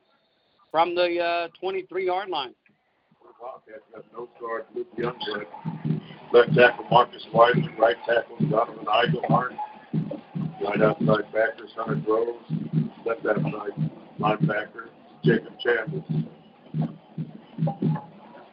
from 0.72 0.96
the 0.96 1.20
uh, 1.20 1.48
23 1.60 2.06
yard 2.06 2.30
line. 2.30 2.54
Guard, 4.40 4.66
Luke. 4.76 4.88
Left 6.34 6.54
tackle 6.56 6.86
Marcus 6.90 7.26
Wiseman, 7.34 7.76
right 7.80 7.96
tackle 8.06 8.38
Donovan 8.50 8.86
Eigelhart. 8.86 9.56
Right 10.62 10.82
outside 10.82 11.32
backers 11.32 11.72
Hunter 11.76 12.02
Groves. 12.04 12.44
Left 13.06 13.26
outside 13.26 13.92
linebacker 14.20 14.90
Jacob 15.24 15.54
Chandler. 15.64 16.04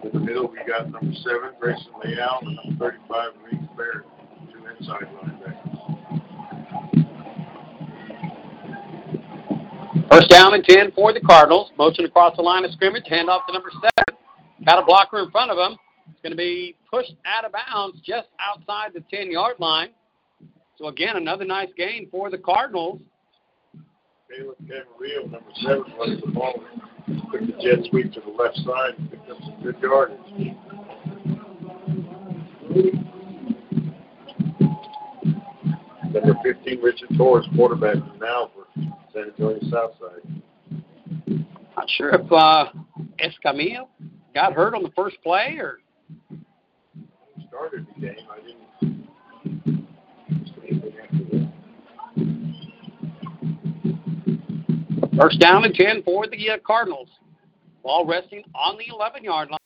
In 0.02 0.10
the 0.12 0.20
middle, 0.20 0.48
we 0.48 0.58
got 0.68 0.90
number 0.90 1.14
seven, 1.24 1.50
Grayson 1.58 1.92
Leal, 2.04 2.38
and 2.42 2.56
number 2.56 2.92
35, 3.08 3.32
Reed 3.50 3.68
Barrett, 3.76 4.06
two 4.52 4.66
inside 4.66 5.08
linebackers. 5.22 5.73
First 10.10 10.28
down 10.28 10.54
and 10.54 10.64
10 10.64 10.92
for 10.92 11.12
the 11.12 11.20
Cardinals. 11.20 11.70
Motion 11.78 12.04
across 12.04 12.36
the 12.36 12.42
line 12.42 12.64
of 12.64 12.72
scrimmage. 12.72 13.04
Hand 13.08 13.28
off 13.28 13.46
to 13.46 13.52
number 13.52 13.70
seven. 13.72 14.20
Got 14.64 14.82
a 14.82 14.84
blocker 14.84 15.20
in 15.20 15.30
front 15.30 15.50
of 15.50 15.58
him. 15.58 15.78
It's 16.10 16.20
going 16.22 16.32
to 16.32 16.36
be 16.36 16.76
pushed 16.90 17.14
out 17.24 17.44
of 17.44 17.52
bounds 17.52 17.98
just 18.04 18.28
outside 18.40 18.92
the 18.94 19.02
10 19.10 19.30
yard 19.30 19.56
line. 19.58 19.90
So, 20.76 20.88
again, 20.88 21.16
another 21.16 21.44
nice 21.44 21.68
gain 21.76 22.08
for 22.10 22.30
the 22.30 22.38
Cardinals. 22.38 23.00
Caleb 24.28 24.56
Camarillo, 24.64 25.30
number 25.30 25.50
seven, 25.62 25.84
running 25.98 26.20
the 26.24 26.32
ball. 26.32 26.54
Took 27.30 27.40
the 27.40 27.52
jet 27.62 27.84
sweep 27.90 28.12
to 28.14 28.20
the 28.20 28.30
left 28.30 28.56
side 28.56 28.94
and 28.98 29.10
picked 29.10 29.30
up 29.30 29.38
some 29.42 29.62
good 29.62 29.76
yardage. 29.80 30.18
Number 36.12 36.34
15, 36.42 36.80
Richard 36.80 37.10
Torres, 37.16 37.46
quarterback 37.54 37.96
now 38.20 38.50
San 39.14 39.24
Antonio 39.24 39.60
Southside. 39.70 40.22
Not 41.76 41.88
sure 41.90 42.10
if 42.10 42.32
uh, 42.32 42.66
Escamilla 43.20 43.86
got 44.34 44.52
hurt 44.52 44.74
on 44.74 44.82
the 44.82 44.90
first 44.96 45.16
play 45.22 45.56
or 45.58 45.78
Started 47.48 47.86
the 47.94 48.00
game. 48.00 48.16
I 48.30 48.40
didn't 48.40 48.58
see 50.46 50.68
anything 50.68 50.92
after 51.02 51.24
that. 55.06 55.16
First 55.16 55.38
down 55.38 55.64
and 55.64 55.72
10 55.72 56.02
for 56.02 56.26
the 56.26 56.50
uh, 56.50 56.56
Cardinals. 56.66 57.08
Ball 57.84 58.04
resting 58.06 58.42
on 58.56 58.76
the 58.76 58.86
11 58.92 59.22
yard 59.22 59.50
line. 59.50 59.58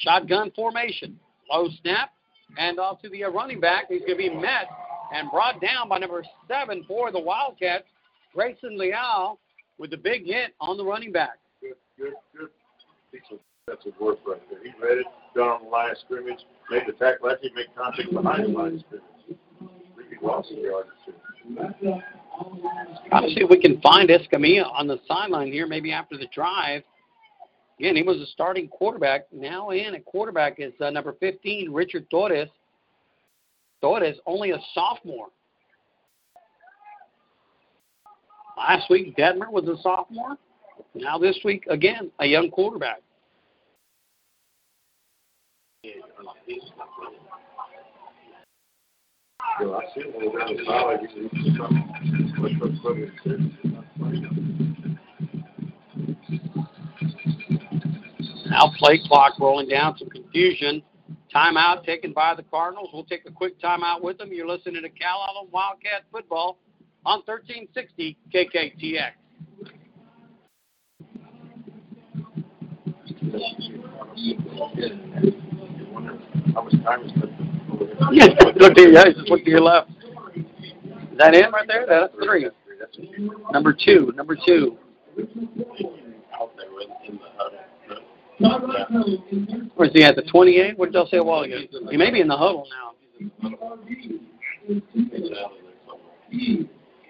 Shotgun 0.00 0.50
formation. 0.56 1.18
Low 1.48 1.68
snap. 1.80 2.10
And 2.58 2.80
off 2.80 3.00
to 3.02 3.08
the 3.08 3.24
uh, 3.24 3.30
running 3.30 3.60
back. 3.60 3.84
He's 3.88 4.00
going 4.00 4.12
to 4.12 4.16
be 4.16 4.30
met 4.30 4.66
and 5.12 5.30
brought 5.30 5.60
down 5.60 5.88
by 5.88 5.98
number 5.98 6.24
seven 6.48 6.84
for 6.88 7.12
the 7.12 7.20
Wildcats, 7.20 7.84
Grayson 8.34 8.78
Leal, 8.78 9.38
with 9.78 9.90
the 9.90 9.96
big 9.96 10.26
hit 10.26 10.54
on 10.60 10.76
the 10.76 10.84
running 10.84 11.12
back. 11.12 11.38
Good, 11.60 11.74
good, 11.98 12.14
good 12.36 12.48
piece 13.12 13.22
of 13.30 13.38
defensive 13.66 13.98
work 14.00 14.18
right 14.26 14.40
there. 14.50 14.60
He 14.62 14.70
read 14.82 14.98
it, 14.98 15.06
got 15.34 15.56
on 15.56 15.64
the 15.64 15.70
line 15.70 15.90
of 15.90 15.98
scrimmage, 15.98 16.40
made 16.70 16.82
the 16.86 16.92
tackle. 16.92 17.30
Actually, 17.30 17.52
made 17.54 17.66
contact 17.76 18.12
behind 18.12 18.44
the 18.44 18.58
line 18.58 18.74
of 18.74 18.80
scrimmage. 18.80 19.38
Really 19.96 20.16
lost 20.22 20.50
a 20.50 20.60
yard. 20.60 20.86
Trying 23.08 23.22
to 23.22 23.28
see 23.28 23.42
if 23.42 23.50
we 23.50 23.60
can 23.60 23.80
find 23.80 24.08
Escamilla 24.08 24.72
on 24.72 24.86
the 24.86 24.98
sideline 25.06 25.52
here, 25.52 25.66
maybe 25.66 25.92
after 25.92 26.16
the 26.16 26.26
drive. 26.34 26.82
Again, 27.78 27.96
he 27.96 28.02
was 28.02 28.18
a 28.18 28.26
starting 28.26 28.68
quarterback. 28.68 29.26
Now 29.32 29.70
in 29.70 29.94
at 29.94 30.04
quarterback 30.04 30.56
is 30.58 30.72
uh, 30.80 30.90
number 30.90 31.14
15, 31.18 31.72
Richard 31.72 32.08
Torres. 32.10 32.48
Torres, 33.80 34.16
only 34.26 34.52
a 34.52 34.58
sophomore. 34.72 35.28
Last 38.56 38.90
week, 38.90 39.16
Detmer 39.16 39.50
was 39.50 39.66
a 39.68 39.80
sophomore. 39.82 40.36
Now 40.94 41.18
this 41.18 41.38
week, 41.44 41.64
again, 41.68 42.10
a 42.20 42.26
young 42.26 42.50
quarterback. 42.50 43.00
Now 58.46 58.72
play 58.78 59.00
clock 59.06 59.38
rolling 59.40 59.68
down, 59.68 59.96
some 59.98 60.10
confusion. 60.10 60.82
Timeout 61.34 61.84
taken 61.84 62.12
by 62.12 62.34
the 62.34 62.42
Cardinals. 62.42 62.90
We'll 62.92 63.04
take 63.04 63.22
a 63.26 63.30
quick 63.30 63.58
timeout 63.60 64.02
with 64.02 64.18
them. 64.18 64.30
You're 64.32 64.46
listening 64.46 64.82
to 64.82 64.90
Calallen 64.90 65.50
Wildcat 65.50 66.02
Football 66.12 66.58
on 67.04 67.22
1360 67.24 68.16
KKTX. 68.34 69.12
How 76.54 76.62
much 76.62 76.72
time 76.84 77.04
is 77.04 77.12
left 77.16 77.32
over 77.70 77.84
there? 77.86 77.96
Yeah, 78.12 78.26
look 78.56 78.74
to 78.74 78.82
your, 78.82 78.92
yeah, 78.92 79.04
just 79.04 79.28
look 79.28 79.44
to 79.44 79.50
your 79.50 79.60
left. 79.60 79.90
Is 79.90 81.18
that 81.18 81.34
it 81.34 81.50
right 81.52 81.66
there? 81.66 81.86
That's 81.88 82.14
three. 82.24 82.44
That's 82.78 82.98
what 82.98 83.08
he- 83.14 83.30
Number 83.52 83.72
two. 83.72 84.12
Number 84.16 84.36
two. 84.36 84.76
out 85.18 86.50
there 86.56 86.66
in 87.06 87.18
the 87.18 87.28
huddle. 87.36 87.58
Where's 89.76 89.92
he 89.92 90.04
at? 90.04 90.16
The 90.16 90.22
28? 90.22 90.78
What 90.78 90.86
did 90.86 90.94
y'all 90.94 91.06
say 91.08 91.18
a 91.18 91.22
while 91.22 91.42
ago? 91.42 91.58
He 91.90 91.96
may 91.96 92.10
be 92.10 92.20
in 92.20 92.28
the 92.28 92.36
huddle 92.36 92.66
now. 92.70 92.92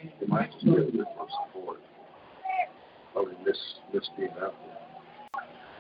He 0.02 0.26
might 0.26 0.50
just 0.52 0.64
get 0.64 0.74
a 0.74 1.04
support. 1.46 1.80
Probably 3.12 3.34
miss, 3.44 3.56
out 3.94 4.18
there. 4.18 4.50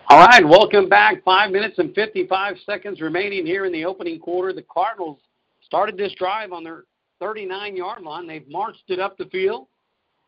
All 0.08 0.18
right, 0.18 0.46
welcome 0.46 0.88
back. 0.88 1.24
Five 1.24 1.50
minutes 1.50 1.78
and 1.78 1.94
55 1.94 2.56
seconds 2.66 3.00
remaining 3.00 3.46
here 3.46 3.64
in 3.64 3.72
the 3.72 3.84
opening 3.84 4.20
quarter. 4.20 4.52
The 4.52 4.62
Cardinals 4.62 5.18
started 5.64 5.96
this 5.96 6.12
drive 6.18 6.52
on 6.52 6.62
their 6.62 6.84
39 7.20 7.76
yard 7.76 8.02
line. 8.02 8.26
They've 8.26 8.48
marched 8.48 8.84
it 8.88 9.00
up 9.00 9.16
the 9.16 9.24
field. 9.26 9.68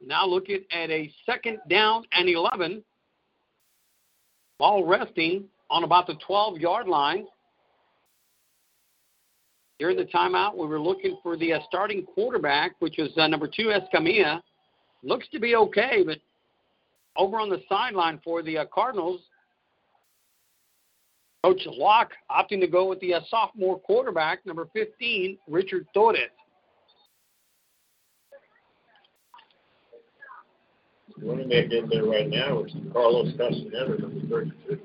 Now 0.05 0.27
looking 0.27 0.61
at 0.73 0.91
a 0.91 1.13
second 1.27 1.59
down 1.69 2.05
and 2.13 2.29
11. 2.29 2.83
Ball 4.59 4.85
resting 4.85 5.45
on 5.71 5.85
about 5.85 6.07
the 6.07 6.15
12 6.27 6.59
yard 6.59 6.89
line. 6.89 7.27
During 9.79 9.97
the 9.97 10.05
timeout, 10.05 10.57
we 10.57 10.67
were 10.67 10.81
looking 10.81 11.19
for 11.23 11.37
the 11.37 11.55
uh, 11.55 11.59
starting 11.69 12.05
quarterback, 12.05 12.77
which 12.79 12.95
was 12.99 13.11
uh, 13.17 13.27
number 13.27 13.49
two, 13.49 13.73
Escamilla. 13.73 14.41
Looks 15.03 15.27
to 15.33 15.41
be 15.41 15.57
okay, 15.57 16.03
but 16.07 16.19
over 17.17 17.39
on 17.39 17.49
the 17.49 17.61
sideline 17.69 18.21
for 18.23 18.43
the 18.43 18.59
uh, 18.59 18.65
Cardinals, 18.73 19.21
Coach 21.45 21.61
Locke 21.67 22.13
opting 22.31 22.61
to 22.61 22.67
go 22.67 22.89
with 22.89 23.01
the 23.01 23.15
uh, 23.15 23.21
sophomore 23.29 23.79
quarterback, 23.79 24.47
number 24.47 24.69
15, 24.73 25.37
Richard 25.49 25.87
Torres. 25.93 26.31
Running 31.23 31.49
back 31.49 31.71
in 31.71 31.89
there 31.91 32.05
right 32.05 32.29
now 32.29 32.65
is 32.65 32.73
Carlos 32.93 33.33
Castaneda, 33.37 34.01
number 34.01 34.27
thirty-two. 34.29 34.81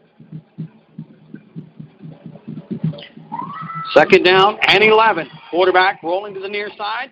Second 3.93 4.23
down 4.23 4.57
and 4.67 4.83
11. 4.83 5.27
Quarterback 5.49 6.03
rolling 6.03 6.33
to 6.33 6.39
the 6.39 6.47
near 6.47 6.69
side. 6.77 7.11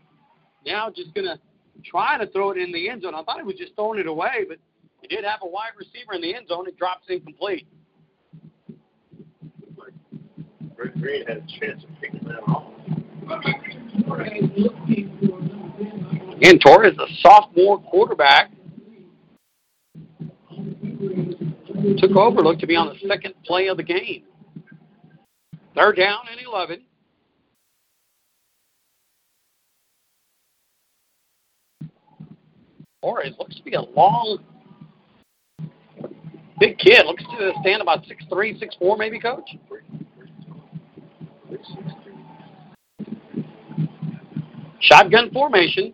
Now 0.66 0.90
just 0.90 1.14
going 1.14 1.26
to 1.26 1.40
try 1.84 2.18
to 2.18 2.28
throw 2.32 2.52
it 2.52 2.58
in 2.58 2.72
the 2.72 2.90
end 2.90 3.04
zone. 3.04 3.16
I 3.16 3.24
thought 3.24 3.38
he 3.38 3.44
was 3.44 3.56
just 3.56 3.76
throwing 3.76 4.00
it 4.00 4.08
away, 4.08 4.46
but 4.48 4.58
he 5.02 5.08
did 5.08 5.24
have 5.24 5.40
a 5.44 5.48
wide 5.48 5.72
receiver 5.78 6.14
in 6.14 6.22
the 6.22 6.36
end 6.36 6.48
zone. 6.48 6.68
It 6.68 6.78
drops 6.78 7.06
incomplete. 7.10 7.68
Greg 10.76 10.94
Green 11.00 11.26
had 11.26 11.38
a 11.38 11.60
chance 11.60 11.84
of 11.84 11.90
picking 12.00 12.28
that 12.28 12.42
off. 12.48 12.74
Again, 16.38 16.60
Torres 16.60 16.96
a 17.00 17.08
sophomore 17.22 17.80
quarterback. 17.80 18.52
Took 21.98 22.16
over, 22.16 22.42
looked 22.42 22.62
to 22.62 22.68
be 22.68 22.76
on 22.76 22.88
the 22.88 23.08
second 23.08 23.34
play 23.46 23.68
of 23.68 23.78
the 23.78 23.84
game. 23.84 24.24
Third 25.78 25.96
down 25.96 26.22
and 26.32 26.42
11. 26.42 26.82
Torres 33.04 33.36
looks 33.38 33.56
to 33.56 33.64
be 33.64 33.76
a 33.76 33.82
long, 33.82 34.40
big 36.60 36.80
kid. 36.80 37.06
Looks 37.06 37.24
to 37.26 37.52
stand 37.62 37.84
about 37.84 38.08
six 38.08 38.26
three, 38.28 38.58
six 38.58 38.76
four, 38.80 38.98
maybe, 38.98 39.20
coach? 39.20 39.48
Shotgun 44.80 45.30
formation. 45.32 45.94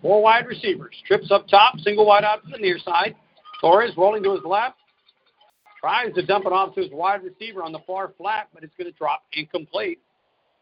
Four 0.00 0.22
wide 0.22 0.46
receivers. 0.46 0.96
Trips 1.06 1.30
up 1.30 1.46
top, 1.48 1.78
single 1.80 2.06
wide 2.06 2.24
out 2.24 2.42
to 2.44 2.50
the 2.50 2.58
near 2.58 2.78
side. 2.78 3.14
Torres 3.60 3.92
rolling 3.98 4.22
to 4.22 4.32
his 4.32 4.44
left. 4.46 4.77
Tries 5.80 6.12
to 6.14 6.26
dump 6.26 6.44
it 6.46 6.52
off 6.52 6.74
to 6.74 6.82
his 6.82 6.90
wide 6.90 7.22
receiver 7.22 7.62
on 7.62 7.72
the 7.72 7.78
far 7.86 8.12
flat, 8.18 8.48
but 8.52 8.64
it's 8.64 8.74
going 8.76 8.90
to 8.90 8.98
drop 8.98 9.22
incomplete. 9.32 10.00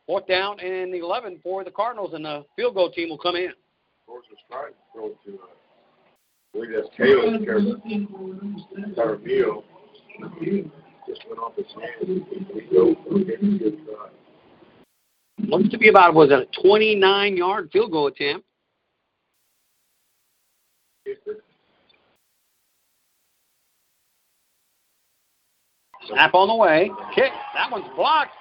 Fourth 0.06 0.26
down 0.26 0.60
and 0.60 0.94
11 0.94 1.40
for 1.42 1.64
the 1.64 1.70
Cardinals, 1.70 2.12
and 2.14 2.24
the 2.24 2.44
field 2.54 2.74
goal 2.74 2.92
team 2.92 3.08
will 3.08 3.18
come 3.18 3.34
in. 3.34 3.52
George 4.06 4.24
was 4.30 4.38
trying 4.48 4.72
to 4.72 4.78
throw 4.92 5.08
to, 5.08 5.40
uh, 5.42 5.46
I 5.46 6.58
believe 6.58 6.70
that's 6.76 6.96
Caleb 6.96 7.42
Carabeo. 7.42 7.82
Carabeo. 8.96 10.70
Just 11.08 11.22
went 11.28 11.40
off 11.40 11.56
his 11.56 11.66
hands. 11.74 12.22
We 12.54 12.68
go, 12.72 12.94
okay, 13.12 13.58
good. 13.58 13.78
Looks 15.38 15.68
to 15.70 15.78
be 15.78 15.88
about, 15.88 16.14
was 16.14 16.30
it 16.30 16.48
a 16.48 16.62
29 16.62 17.36
yard 17.36 17.70
field 17.72 17.92
goal 17.92 18.08
attempt? 18.08 18.46
Snap 26.08 26.34
on 26.34 26.48
the 26.48 26.54
way. 26.54 26.90
Kick. 27.14 27.32
That 27.54 27.70
one's 27.70 27.86
blocked. 27.96 28.32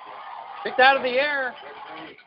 Kicked 0.64 0.80
out 0.80 0.98
of 0.98 1.04
the 1.04 1.10
air 1.10 1.54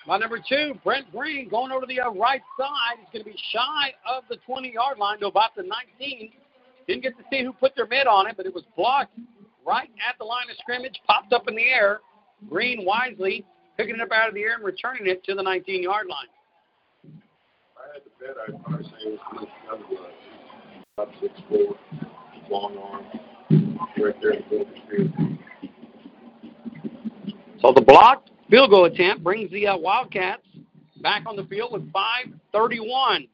by 0.06 0.18
number 0.18 0.38
two, 0.38 0.72
Brent 0.82 1.10
Green, 1.12 1.48
going 1.48 1.70
over 1.70 1.82
to 1.82 1.86
the 1.86 2.00
uh, 2.00 2.10
right 2.10 2.40
side. 2.58 2.96
He's 2.98 3.08
going 3.12 3.24
to 3.24 3.30
be 3.30 3.38
shy 3.52 3.92
of 4.08 4.24
the 4.30 4.36
20 4.46 4.72
yard 4.72 4.98
line 4.98 5.20
to 5.20 5.26
about 5.26 5.54
the 5.54 5.62
19. 5.62 6.30
Didn't 6.86 7.02
get 7.02 7.16
to 7.18 7.24
see 7.30 7.44
who 7.44 7.52
put 7.52 7.76
their 7.76 7.86
mid 7.86 8.06
on 8.06 8.26
it, 8.26 8.36
but 8.36 8.46
it 8.46 8.54
was 8.54 8.64
blocked 8.76 9.12
right 9.66 9.90
at 10.08 10.16
the 10.18 10.24
line 10.24 10.48
of 10.50 10.56
scrimmage, 10.56 10.98
popped 11.06 11.32
up 11.34 11.46
in 11.46 11.54
the 11.54 11.68
air. 11.68 12.00
Green 12.48 12.84
wisely 12.84 13.44
picking 13.76 13.96
it 13.96 14.00
up 14.00 14.10
out 14.12 14.28
of 14.28 14.34
the 14.34 14.40
air 14.40 14.54
and 14.54 14.64
returning 14.64 15.06
it 15.06 15.22
to 15.24 15.34
the 15.34 15.42
19 15.42 15.82
yard 15.82 16.06
line. 16.08 17.12
I 17.76 17.92
had 17.92 18.02
to 18.04 18.10
bet 18.18 18.36
I'd 18.48 18.64
probably 18.64 18.86
say 18.86 19.10
it 19.10 19.20
was. 19.30 20.10
About 20.96 21.14
six 21.20 21.34
four, 21.48 21.76
long 22.50 22.76
arm, 22.78 23.04
right 23.50 24.14
there 24.20 24.32
in 24.32 24.42
the 24.42 24.56
middle 24.56 24.62
of 24.62 24.68
the 24.68 24.96
field. 24.96 25.38
So 27.60 27.72
the 27.72 27.80
blocked 27.80 28.30
field 28.50 28.70
goal 28.70 28.84
attempt 28.84 29.24
brings 29.24 29.50
the 29.50 29.66
uh, 29.66 29.76
Wildcats 29.76 30.42
back 31.02 31.24
on 31.26 31.36
the 31.36 31.44
field 31.44 31.72
with 31.72 31.90
5:31. 31.92 33.28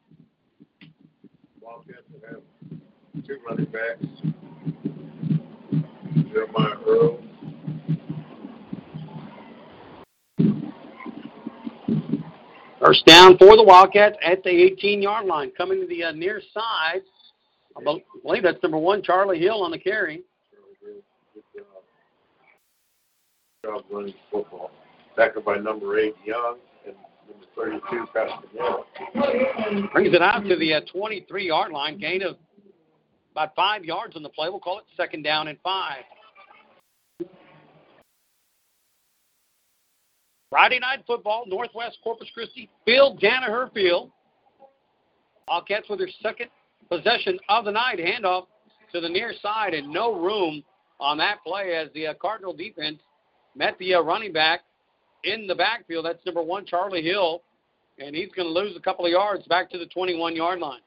Wildcats 1.60 2.02
have 2.28 2.42
two 3.26 3.38
running 3.46 3.66
backs. 3.66 4.06
Jeremiah 6.32 6.76
Earl. 6.86 7.20
First 12.80 13.06
down 13.06 13.38
for 13.38 13.56
the 13.56 13.62
Wildcats 13.62 14.16
at 14.22 14.42
the 14.42 14.50
18 14.50 15.00
yard 15.00 15.26
line. 15.26 15.50
Coming 15.56 15.80
to 15.80 15.86
the 15.86 16.04
uh, 16.04 16.12
near 16.12 16.42
side. 16.52 17.02
I 17.76 17.82
believe 18.22 18.42
that's 18.42 18.62
number 18.62 18.78
one, 18.78 19.02
Charlie 19.02 19.38
Hill 19.38 19.62
on 19.62 19.70
the 19.70 19.78
carry. 19.78 20.22
Good 21.34 21.42
job. 21.56 21.66
Job 23.64 23.84
running 23.90 24.14
football. 24.30 24.70
Backed 25.16 25.36
up 25.36 25.44
by 25.44 25.56
number 25.56 25.98
eight, 25.98 26.14
Young, 26.24 26.58
and 26.86 26.94
number 27.28 27.46
32, 27.56 28.06
Castaneda. 28.12 29.88
Brings 29.92 30.14
it 30.14 30.22
out 30.22 30.44
to 30.44 30.56
the 30.56 30.74
uh, 30.74 30.80
23 30.92 31.46
yard 31.46 31.72
line. 31.72 31.98
Gain 31.98 32.22
of 32.22 32.36
about 33.32 33.54
five 33.56 33.84
yards 33.84 34.14
on 34.16 34.22
the 34.22 34.28
play. 34.28 34.48
We'll 34.48 34.60
call 34.60 34.78
it 34.78 34.84
second 34.96 35.22
down 35.22 35.48
and 35.48 35.58
five. 35.62 36.04
Friday 40.50 40.78
night 40.78 41.00
football, 41.04 41.44
Northwest 41.48 41.98
Corpus 42.04 42.28
Christi, 42.32 42.70
Phil 42.84 43.16
Danaher 43.16 43.72
Field. 43.72 44.12
Wildcats 45.48 45.88
with 45.90 45.98
their 45.98 46.08
second 46.22 46.48
possession 46.88 47.38
of 47.48 47.64
the 47.64 47.72
night. 47.72 47.98
Handoff 47.98 48.46
to 48.92 49.00
the 49.00 49.08
near 49.08 49.34
side, 49.42 49.74
and 49.74 49.92
no 49.92 50.14
room 50.14 50.62
on 51.00 51.18
that 51.18 51.38
play 51.44 51.74
as 51.74 51.88
the 51.94 52.06
uh, 52.08 52.14
Cardinal 52.14 52.52
defense 52.52 52.98
met 53.56 53.76
the 53.78 53.94
uh, 53.94 54.00
running 54.00 54.32
back 54.32 54.60
in 55.24 55.46
the 55.46 55.54
backfield. 55.54 56.04
That's 56.04 56.24
number 56.24 56.42
one, 56.42 56.64
Charlie 56.64 57.02
Hill, 57.02 57.42
and 57.98 58.14
he's 58.14 58.30
going 58.34 58.46
to 58.46 58.54
lose 58.54 58.76
a 58.76 58.80
couple 58.80 59.04
of 59.04 59.10
yards 59.10 59.46
back 59.46 59.70
to 59.70 59.78
the 59.78 59.86
21 59.86 60.36
yard 60.36 60.60
line. 60.60 60.80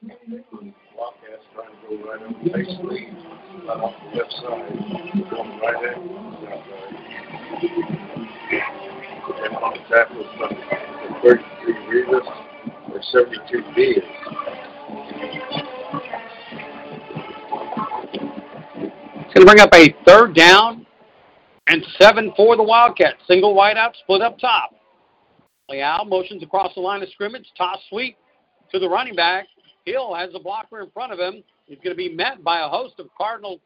And 9.40 9.56
on 9.56 9.74
the 9.74 9.80
tackle 9.90 10.22
is 10.22 10.28
number 10.40 10.56
33 11.22 11.74
Rivas 11.90 12.28
or 12.94 13.02
72 13.12 13.64
Diaz. 13.76 14.04
Going 19.38 19.46
to 19.46 19.54
bring 19.54 19.60
up 19.60 19.74
a 19.74 19.96
third 20.06 20.34
down 20.36 20.86
and 21.68 21.86
seven 22.00 22.34
for 22.36 22.56
the 22.56 22.64
Wildcats. 22.64 23.18
Single 23.28 23.54
wide 23.54 23.78
out, 23.78 23.96
split 24.02 24.22
up 24.22 24.40
top. 24.40 24.72
Leal 25.70 26.06
motions 26.06 26.42
across 26.42 26.74
the 26.74 26.80
line 26.80 27.04
of 27.04 27.10
scrimmage, 27.10 27.46
toss 27.58 27.78
sweep 27.90 28.18
to 28.72 28.80
the 28.80 28.90
running 28.90 29.16
back. 29.16 29.48
Hill 29.86 30.16
has 30.16 30.30
a 30.34 30.40
blocker 30.40 30.82
in 30.82 30.90
front 30.90 31.14
of 31.14 31.20
him. 31.20 31.44
He's 31.66 31.78
going 31.78 31.96
to 31.96 31.96
be 31.96 32.10
met 32.10 32.44
by 32.44 32.62
a 32.62 32.68
host 32.68 32.96
of 33.00 33.08
Cardinal 33.18 33.60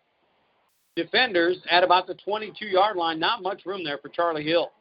defenders 0.95 1.57
at 1.69 1.84
about 1.84 2.07
the 2.07 2.15
22 2.15 2.65
yard 2.65 2.97
line. 2.97 3.19
Not 3.19 3.41
much 3.41 3.65
room 3.65 3.84
there 3.84 3.97
for 3.99 4.10
Charlie 4.10 4.43
Hill. 4.43 4.71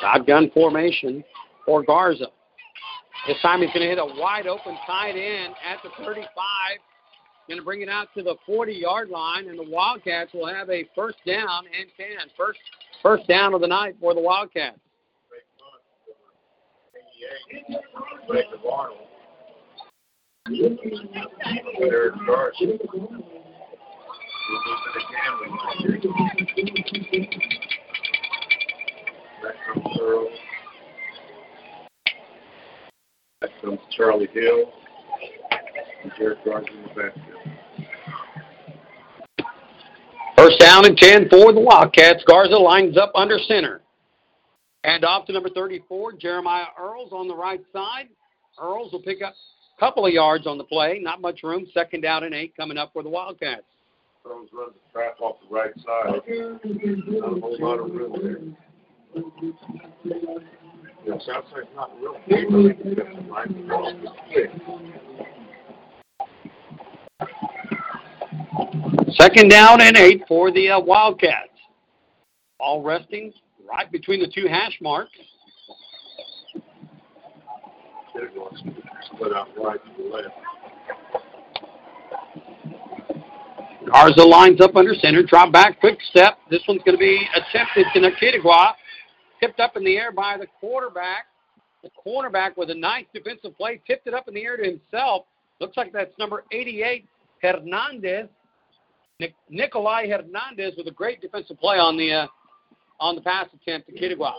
Shotgun 0.00 0.50
formation 0.54 1.22
for 1.66 1.82
Garza. 1.82 2.26
This 3.26 3.36
time 3.42 3.60
he's 3.60 3.68
going 3.68 3.82
to 3.82 3.88
hit 3.88 3.98
a 3.98 4.06
wide 4.18 4.46
open 4.46 4.76
tight 4.86 5.10
end 5.10 5.54
at 5.68 5.82
the 5.82 5.90
35. 6.02 6.24
Going 7.48 7.58
to 7.58 7.64
bring 7.64 7.82
it 7.82 7.88
out 7.88 8.08
to 8.16 8.22
the 8.22 8.36
40 8.46 8.72
yard 8.72 9.08
line, 9.10 9.48
and 9.48 9.58
the 9.58 9.68
Wildcats 9.68 10.32
will 10.32 10.46
have 10.46 10.70
a 10.70 10.84
first 10.94 11.18
down 11.26 11.64
and 11.76 11.88
10. 11.96 12.06
First, 12.36 12.60
first 13.02 13.26
down 13.26 13.54
of 13.54 13.60
the 13.60 13.66
night 13.66 13.96
for 14.00 14.14
the 14.14 14.20
Wildcats. 14.20 14.78
Back 33.40 33.50
comes 33.62 33.78
Charlie 33.96 34.28
Hill. 34.32 34.72
And 36.02 36.12
Derek 36.18 36.44
Garza 36.44 36.70
in 36.70 36.82
the 36.82 36.88
backfield. 36.88 37.26
First 40.36 40.58
down 40.58 40.86
and 40.86 40.96
10 40.96 41.28
for 41.28 41.52
the 41.52 41.60
Wildcats. 41.60 42.24
Garza 42.26 42.56
lines 42.56 42.96
up 42.96 43.12
under 43.14 43.38
center. 43.38 43.82
And 44.84 45.04
off 45.04 45.26
to 45.26 45.32
number 45.32 45.50
34, 45.50 46.14
Jeremiah 46.14 46.64
Earls 46.80 47.12
on 47.12 47.28
the 47.28 47.36
right 47.36 47.60
side. 47.72 48.08
Earls 48.58 48.92
will 48.92 49.02
pick 49.02 49.20
up 49.20 49.34
a 49.76 49.80
couple 49.80 50.06
of 50.06 50.12
yards 50.12 50.46
on 50.46 50.56
the 50.56 50.64
play. 50.64 50.98
Not 51.02 51.20
much 51.20 51.42
room. 51.42 51.66
Second 51.74 52.00
down 52.00 52.24
and 52.24 52.34
eight 52.34 52.56
coming 52.56 52.78
up 52.78 52.92
for 52.94 53.02
the 53.02 53.10
Wildcats. 53.10 53.64
Earls 54.26 54.48
runs 54.52 54.72
the 54.72 54.98
trap 54.98 55.20
off 55.20 55.36
the 55.46 55.54
right 55.54 55.74
side. 55.76 56.22
Not 57.08 57.36
a 57.36 57.40
whole 57.40 57.58
lot 57.60 57.78
of 57.78 57.90
room 57.90 58.16
there. 58.22 58.40
Yeah, 61.06 61.14
Southside's 61.26 61.68
not 61.74 61.90
real 62.00 62.16
big, 62.28 62.50
but 62.50 62.62
they 62.62 62.74
can 62.74 62.94
get 62.94 63.06
some 63.14 63.28
line 63.28 63.64
across 63.64 63.92
the 64.02 64.10
Second 69.12 69.48
down 69.48 69.80
and 69.80 69.96
eight 69.96 70.22
for 70.28 70.50
the 70.50 70.70
uh, 70.70 70.80
Wildcats. 70.80 71.48
All 72.58 72.82
resting 72.82 73.32
right 73.68 73.90
between 73.90 74.20
the 74.20 74.28
two 74.28 74.46
hash 74.48 74.78
marks. 74.80 75.12
They're. 78.14 78.30
Garza 83.86 84.22
lines 84.22 84.60
up 84.60 84.76
under 84.76 84.94
center, 84.94 85.22
drop 85.22 85.52
back, 85.52 85.80
quick 85.80 85.98
step. 86.10 86.38
This 86.50 86.60
one's 86.68 86.82
going 86.84 86.96
to 86.96 87.00
be 87.00 87.26
attempted 87.34 87.86
to 87.94 88.00
Nakitagwa. 88.00 88.72
tipped 89.40 89.58
up 89.58 89.76
in 89.76 89.84
the 89.84 89.96
air 89.96 90.12
by 90.12 90.36
the 90.38 90.46
quarterback. 90.60 91.26
The 91.82 91.90
cornerback 92.06 92.56
with 92.56 92.70
a 92.70 92.74
nice 92.74 93.06
defensive 93.14 93.56
play 93.56 93.80
tipped 93.86 94.06
it 94.06 94.14
up 94.14 94.28
in 94.28 94.34
the 94.34 94.44
air 94.44 94.56
to 94.58 94.64
himself. 94.64 95.24
Looks 95.60 95.76
like 95.76 95.92
that's 95.92 96.16
number 96.18 96.44
88, 96.52 97.06
Hernandez. 97.42 98.28
Nic- 99.20 99.34
Nikolai 99.50 100.08
Hernandez 100.08 100.74
with 100.78 100.88
a 100.88 100.90
great 100.90 101.20
defensive 101.20 101.60
play 101.60 101.76
on 101.76 101.98
the 101.98 102.10
uh, 102.10 102.26
on 103.00 103.14
the 103.14 103.20
pass 103.20 103.46
attempt 103.54 103.88
to 103.88 103.94
Kittigwa. 103.94 104.32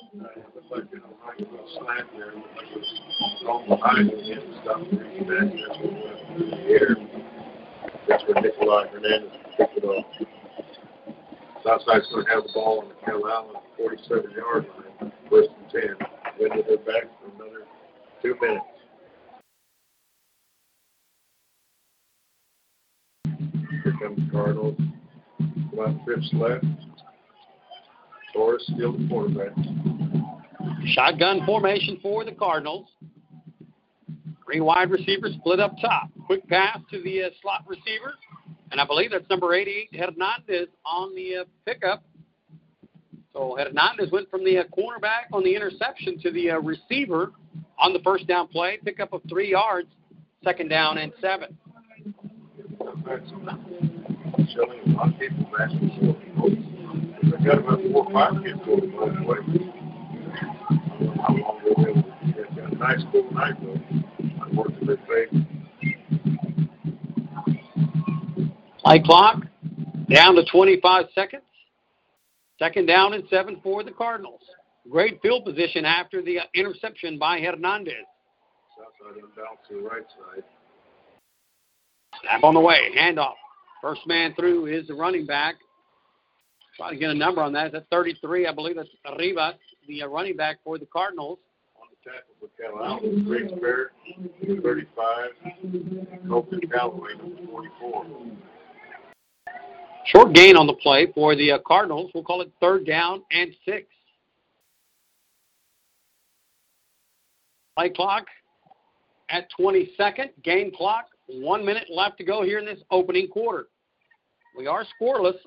That's 8.08 8.24
where 8.24 8.42
Nikolai 8.42 8.88
Hernandez 8.88 9.32
picked 9.58 9.78
it 9.78 9.86
up. 9.86 10.06
Southside's 11.64 12.08
going 12.12 12.26
to 12.26 12.32
have 12.32 12.44
the 12.44 12.52
ball 12.54 12.82
on 12.82 12.90
the 12.90 12.96
Calallen 13.06 13.56
47 13.78 14.32
yard 14.32 14.66
line, 15.00 15.12
first 15.30 15.50
and 15.62 15.72
10. 15.72 16.08
Then 16.40 16.50
they're 16.68 16.78
back 16.78 17.06
for 17.22 17.30
another 17.36 17.66
two 18.24 18.36
minutes. 18.42 18.66
Comes 24.02 24.32
Cardinals. 24.32 24.78
About 25.74 25.96
fifths 26.06 26.30
left. 26.34 26.66
Torres 28.34 28.64
still 28.74 28.94
the 28.98 29.08
quarterback. 29.08 29.52
Shotgun 30.86 31.46
formation 31.46 32.00
for 32.02 32.26
the 32.26 32.32
Cardinals. 32.32 32.88
Three 34.46 34.60
wide 34.60 34.90
receivers 34.92 35.34
split 35.40 35.60
up 35.60 35.76
top. 35.82 36.10
Quick 36.26 36.48
pass 36.48 36.80
to 36.92 37.02
the 37.04 37.24
uh, 37.24 37.30
slot 37.42 37.64
receiver. 37.68 38.14
And 38.72 38.80
I 38.80 38.86
believe 38.86 39.12
that's 39.12 39.30
number 39.30 39.54
88, 39.54 39.90
Hernandez, 39.94 40.68
on 40.86 41.14
the 41.16 41.42
uh, 41.42 41.44
pickup. 41.66 42.04
So 43.34 43.58
Hernandez 43.58 44.12
went 44.12 44.30
from 44.30 44.44
the 44.44 44.60
uh, 44.60 44.64
cornerback 44.78 45.34
on 45.34 45.44
the 45.44 45.56
interception 45.56 46.20
to 46.22 46.32
the 46.32 46.52
uh, 46.52 46.60
receiver 46.60 47.32
on 47.78 47.94
the 47.94 48.00
first 48.00 48.28
down 48.28 48.48
play. 48.48 48.80
Pickup 48.84 49.14
of 49.14 49.22
three 49.30 49.52
yards, 49.52 49.90
second 50.44 50.70
down 50.70 50.98
and 50.98 51.12
seven. 51.22 51.58
Showing 54.54 54.80
a 54.86 54.98
lot 54.98 55.08
of 55.10 55.20
people 55.20 55.48
asking 55.60 55.92
for 56.00 56.10
it. 56.10 56.22
They've 57.22 57.46
got 57.46 57.60
about 57.60 57.80
four 57.92 58.06
or 58.06 58.12
five 58.12 58.44
kids 58.44 58.60
going 58.66 58.92
both 58.92 59.20
ways. 59.26 59.72
I 60.70 60.78
don't 61.00 61.16
know 61.16 61.24
how 61.26 61.34
long 61.34 61.62
they'll 61.64 61.76
be 61.76 61.92
able 61.92 62.04
to. 62.04 62.64
A 62.66 62.76
nice 62.76 63.02
cool 63.12 63.32
night 63.32 63.56
though. 63.62 63.80
I 64.44 64.56
worked 64.56 64.86
their 64.86 64.98
favor. 64.98 65.46
Play 68.80 69.00
clock 69.00 69.44
down 70.10 70.36
to 70.36 70.44
25 70.52 71.06
seconds. 71.16 71.44
Second 72.60 72.88
down 72.88 73.14
and 73.14 73.24
seven 73.30 73.60
for 73.64 73.84
the 73.84 73.92
Cardinals. 73.92 74.42
Great 74.90 75.22
field 75.22 75.46
position 75.46 75.86
after 75.86 76.22
the 76.22 76.40
uh, 76.40 76.44
interception 76.54 77.18
by 77.18 77.40
Hernandez. 77.40 77.94
Southside 78.78 79.24
unbalanced 79.24 79.64
to 79.70 79.76
the 79.76 79.82
right 79.82 80.04
side. 80.04 80.44
Snap 82.22 82.44
on 82.44 82.54
the 82.54 82.60
way. 82.60 82.90
Handoff. 82.98 83.34
First 83.82 84.02
man 84.06 84.34
through 84.36 84.68
is 84.68 84.88
the 84.88 84.94
running 84.94 85.26
back. 85.26 85.56
Try 86.78 86.92
to 86.92 86.96
get 86.96 87.10
a 87.10 87.14
number 87.14 87.42
on 87.42 87.52
that. 87.54 87.72
that. 87.72 87.80
Is 87.80 87.84
that 87.90 87.96
33? 87.96 88.48
I 88.48 88.54
believe 88.54 88.76
that's 88.76 88.90
Arriba, 89.06 89.56
the 89.88 90.04
uh, 90.04 90.08
running 90.08 90.36
back 90.38 90.58
for 90.64 90.78
the 90.78 90.86
Cardinals. 90.86 91.40
On 91.82 91.88
the 91.90 92.10
tackle 92.10 92.34
for 92.40 92.50
Allen, 92.84 93.26
Riggs 93.28 93.52
Barrett, 93.60 93.92
35. 94.64 96.28
Colton 96.30 96.62
Callaway, 96.72 97.14
number 97.18 97.42
44. 97.46 98.06
Short 100.06 100.34
gain 100.34 100.56
on 100.56 100.68
the 100.68 100.74
play 100.74 101.12
for 101.14 101.36
the 101.36 101.52
uh, 101.52 101.60
Cardinals. 101.66 102.12
We'll 102.14 102.24
call 102.24 102.42
it 102.42 102.52
third 102.60 102.86
down 102.86 103.24
and 103.32 103.54
six. 103.66 103.88
Play 107.78 107.90
clock 107.90 108.26
at 109.30 109.50
20 109.58 109.92
second. 109.98 110.32
Game 110.44 110.72
clock. 110.76 111.06
One 111.34 111.66
minute 111.66 111.88
left 111.90 112.18
to 112.18 112.26
go 112.26 112.44
here 112.44 112.60
in 112.60 112.66
this 112.66 112.80
opening 112.92 113.28
quarter. 113.30 113.68
We 114.58 114.68
are 114.68 114.84
scoreless 115.02 115.38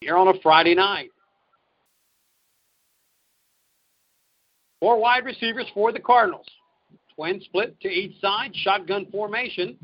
here 0.00 0.16
on 0.16 0.28
a 0.28 0.38
Friday 0.40 0.74
night. 0.74 1.10
Four 4.78 5.00
wide 5.00 5.24
receivers 5.24 5.66
for 5.74 5.90
the 5.90 5.98
Cardinals. 5.98 6.46
Twin 7.16 7.40
split 7.40 7.80
to 7.80 7.88
each 7.88 8.20
side, 8.20 8.54
shotgun 8.54 9.06
formation. 9.10 9.76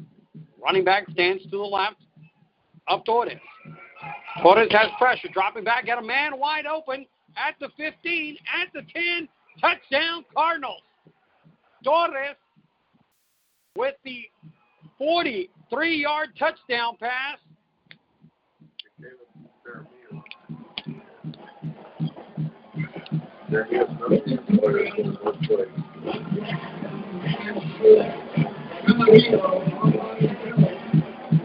Running 0.63 0.85
back 0.85 1.11
stands 1.11 1.43
to 1.45 1.51
the 1.51 1.59
left. 1.59 1.97
Up 2.89 3.05
Torres. 3.05 3.39
Torres 4.43 4.71
has 4.71 4.89
pressure. 4.99 5.29
Dropping 5.33 5.65
back. 5.65 5.87
Got 5.87 6.03
a 6.03 6.07
man 6.07 6.39
wide 6.39 6.67
open 6.67 7.07
at 7.37 7.55
the 7.61 7.69
15, 7.77 8.37
at 8.63 8.73
the 8.75 8.83
10. 8.95 9.29
Touchdown, 9.61 10.25
Cardinals. 10.35 10.83
Torres 11.83 12.37
with 13.77 13.95
the 14.05 14.25
43 14.99 15.97
yard 15.97 16.31
touchdown 16.39 16.97
pass. 16.99 17.39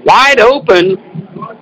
Wide 0.06 0.40
open 0.40 0.98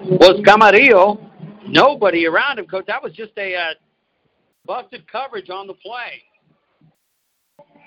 was 0.04 0.41
Camarillo. 0.45 1.30
Nobody 1.65 2.26
around 2.28 2.60
him, 2.60 2.65
coach. 2.65 2.86
That 2.88 3.02
was 3.02 3.13
just 3.13 3.32
a 3.38 3.56
uh, 3.56 3.73
busted 4.65 5.10
coverage 5.10 5.49
on 5.49 5.67
the 5.67 5.73
play. 5.73 6.21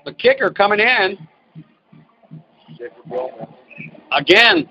The 0.04 0.14
kicker 0.14 0.50
coming 0.50 0.80
in. 0.80 1.18
Again, 4.12 4.68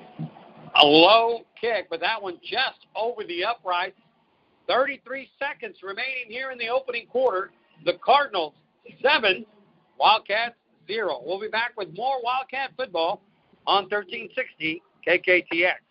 a 0.75 0.85
low 0.85 1.41
kick, 1.59 1.87
but 1.89 1.99
that 1.99 2.21
one 2.21 2.37
just 2.43 2.87
over 2.95 3.23
the 3.23 3.43
upright. 3.43 3.95
33 4.67 5.29
seconds 5.37 5.77
remaining 5.83 6.25
here 6.27 6.51
in 6.51 6.57
the 6.57 6.67
opening 6.67 7.05
quarter. 7.07 7.51
The 7.85 7.93
Cardinals 8.03 8.53
seven, 9.01 9.45
Wildcats 9.99 10.55
zero. 10.87 11.21
We'll 11.23 11.39
be 11.39 11.47
back 11.47 11.73
with 11.77 11.95
more 11.95 12.21
Wildcat 12.23 12.71
football 12.75 13.21
on 13.67 13.83
1360 13.83 14.81
KKTX. 15.07 15.84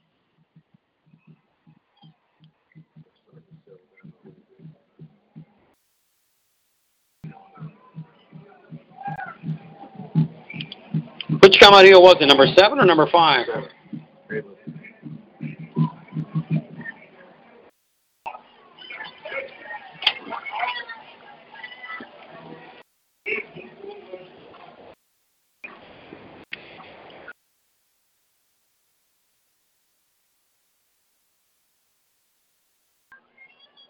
Which 11.54 11.62
Camarillo 11.62 12.02
was 12.02 12.16
it? 12.20 12.26
Number 12.26 12.46
seven 12.58 12.80
or 12.80 12.84
number 12.84 13.06
five? 13.12 13.46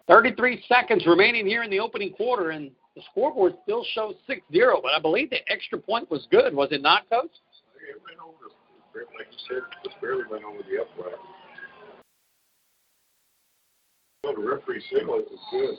Thirty-three 0.06 0.62
seconds 0.68 1.06
remaining 1.06 1.46
here 1.46 1.62
in 1.62 1.70
the 1.70 1.80
opening 1.80 2.12
quarter, 2.12 2.50
and 2.50 2.70
the 2.94 3.02
scoreboard 3.10 3.54
still 3.62 3.84
shows 3.94 4.14
6-0. 4.28 4.82
But 4.82 4.92
I 4.94 5.00
believe 5.00 5.30
the 5.30 5.38
extra 5.50 5.78
point 5.78 6.10
was 6.10 6.28
good, 6.30 6.54
was 6.54 6.68
it 6.70 6.82
not, 6.82 7.08
Coach? 7.08 7.30
Went 8.04 9.08
like 9.16 9.26
you 9.30 9.38
said, 9.48 9.62
just 9.84 10.00
barely 10.00 10.24
went 10.30 10.44
over 10.44 10.58
the 10.58 10.82
upright. 10.82 11.18
Well, 14.22 14.34
the 14.34 14.42
referee 14.42 14.82
signal 14.92 15.18
is 15.18 15.40
good. 15.50 15.74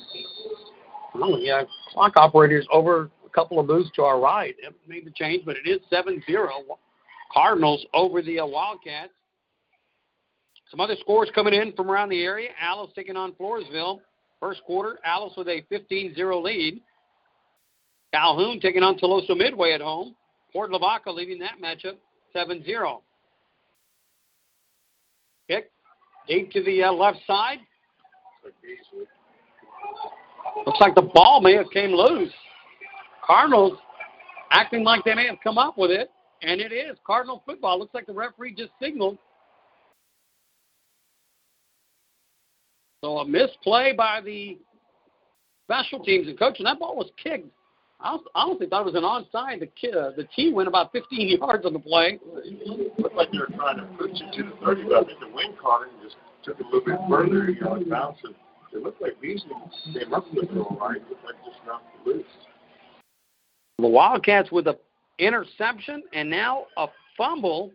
Oh, 1.15 1.37
yeah. 1.37 1.63
Clock 1.93 2.13
operator's 2.17 2.67
over 2.71 3.09
a 3.25 3.29
couple 3.29 3.59
of 3.59 3.67
moves 3.67 3.89
to 3.95 4.03
our 4.03 4.19
right. 4.19 4.55
It 4.59 4.73
made 4.87 5.05
the 5.05 5.11
change, 5.11 5.45
but 5.45 5.55
it 5.55 5.69
is 5.69 5.79
7 5.89 6.21
0. 6.27 6.49
Cardinals 7.33 7.85
over 7.93 8.21
the 8.21 8.39
uh, 8.39 8.45
Wildcats. 8.45 9.13
Some 10.69 10.79
other 10.79 10.95
scores 10.99 11.29
coming 11.33 11.53
in 11.53 11.73
from 11.73 11.89
around 11.89 12.09
the 12.09 12.23
area. 12.23 12.49
Alice 12.61 12.91
taking 12.95 13.15
on 13.15 13.33
Floresville. 13.33 13.99
First 14.39 14.61
quarter, 14.63 14.99
Alice 15.05 15.33
with 15.37 15.47
a 15.47 15.63
15 15.69 16.13
0 16.15 16.41
lead. 16.41 16.81
Calhoun 18.13 18.59
taking 18.59 18.83
on 18.83 18.97
Tuloso 18.97 19.37
Midway 19.37 19.71
at 19.71 19.81
home. 19.81 20.15
Port 20.51 20.71
Lavaca 20.71 21.11
leading 21.11 21.39
that 21.39 21.55
matchup 21.61 21.95
7 22.35 22.63
0. 22.65 23.01
Kick 25.49 25.71
deep 26.27 26.51
to 26.51 26.61
the 26.63 26.83
uh, 26.83 26.91
left 26.91 27.19
side. 27.25 27.59
Looks 30.65 30.81
like 30.81 30.95
the 30.95 31.09
ball 31.13 31.39
may 31.41 31.53
have 31.53 31.69
came 31.71 31.91
loose. 31.91 32.33
Cardinals 33.25 33.79
acting 34.51 34.83
like 34.83 35.03
they 35.05 35.15
may 35.15 35.25
have 35.27 35.37
come 35.43 35.57
up 35.57 35.77
with 35.77 35.91
it, 35.91 36.11
and 36.41 36.59
it 36.59 36.73
is 36.73 36.97
Cardinal 37.07 37.41
football. 37.45 37.79
Looks 37.79 37.93
like 37.93 38.05
the 38.05 38.13
referee 38.13 38.53
just 38.53 38.71
signaled. 38.81 39.17
So 43.01 43.19
a 43.19 43.27
misplay 43.27 43.93
by 43.95 44.19
the 44.21 44.57
special 45.63 46.03
teams. 46.03 46.27
And 46.27 46.37
coach, 46.37 46.57
when 46.59 46.65
that 46.65 46.79
ball 46.79 46.97
was 46.97 47.11
kicked, 47.21 47.47
I 47.99 48.17
honestly 48.35 48.67
thought 48.67 48.81
it 48.81 48.93
was 48.93 48.95
an 48.95 49.03
onside. 49.03 49.61
The 49.61 49.67
kid, 49.67 49.95
uh, 49.95 50.11
the 50.15 50.27
T 50.35 50.51
went 50.53 50.67
about 50.67 50.91
15 50.91 51.37
yards 51.39 51.65
on 51.65 51.73
the 51.73 51.79
play. 51.79 52.19
It 52.43 52.99
looked 52.99 53.15
like 53.15 53.31
they 53.31 53.39
were 53.39 53.47
trying 53.47 53.77
to 53.77 53.85
push 53.97 54.11
it 54.13 54.33
to 54.37 54.43
the 54.43 54.65
30, 54.65 54.83
but 54.83 54.93
I 54.93 55.03
think 55.05 55.19
the 55.19 55.33
wing 55.33 55.55
caught 55.61 55.83
it 55.83 55.89
and 55.93 56.03
just 56.03 56.15
took 56.43 56.59
it 56.59 56.65
a 56.65 56.69
little 56.69 56.85
bit 56.85 56.99
further, 57.09 57.49
you 57.49 57.61
know, 57.61 57.75
it 57.75 57.89
bounced 57.89 58.21
it. 58.25 58.35
It 58.73 58.83
looked 58.83 59.01
like 59.01 59.19
Beasley 59.21 59.51
came 59.93 60.13
up 60.13 60.25
with 60.33 60.49
it 60.49 60.57
all 60.57 60.77
right. 60.79 60.97
It 60.97 61.09
looked 61.09 61.23
like 61.25 61.35
just 61.45 61.57
knocked 61.65 61.85
it 61.95 62.07
loose. 62.07 62.25
The 63.79 63.87
Wildcats 63.87 64.51
with 64.51 64.67
a 64.67 64.77
interception 65.17 66.03
and 66.13 66.29
now 66.29 66.65
a 66.77 66.87
fumble 67.17 67.71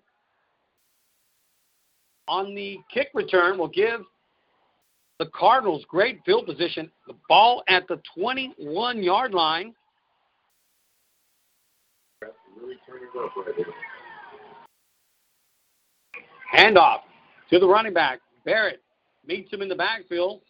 on 2.29 2.55
the 2.55 2.79
kick 2.93 3.09
return 3.15 3.59
will 3.59 3.69
give 3.69 4.01
the 5.19 5.27
Cardinals 5.35 5.85
great 5.89 6.21
field 6.25 6.47
position. 6.47 6.91
The 7.07 7.15
ball 7.29 7.63
at 7.69 7.89
the 7.89 8.01
21 8.15 9.03
yard 9.03 9.33
line. 9.33 9.75
Really 12.21 12.23
turn 12.23 12.29
it 12.29 12.29
up 12.29 12.39
right 12.41 12.60
there. 12.60 12.60
Handoff 16.55 17.01
to 17.51 17.59
the 17.59 17.67
running 17.67 17.93
back. 17.93 18.21
Barrett 18.45 18.83
meets 19.27 19.53
him 19.53 19.63
in 19.63 19.69
the 19.69 19.75
backfield. 19.75 20.41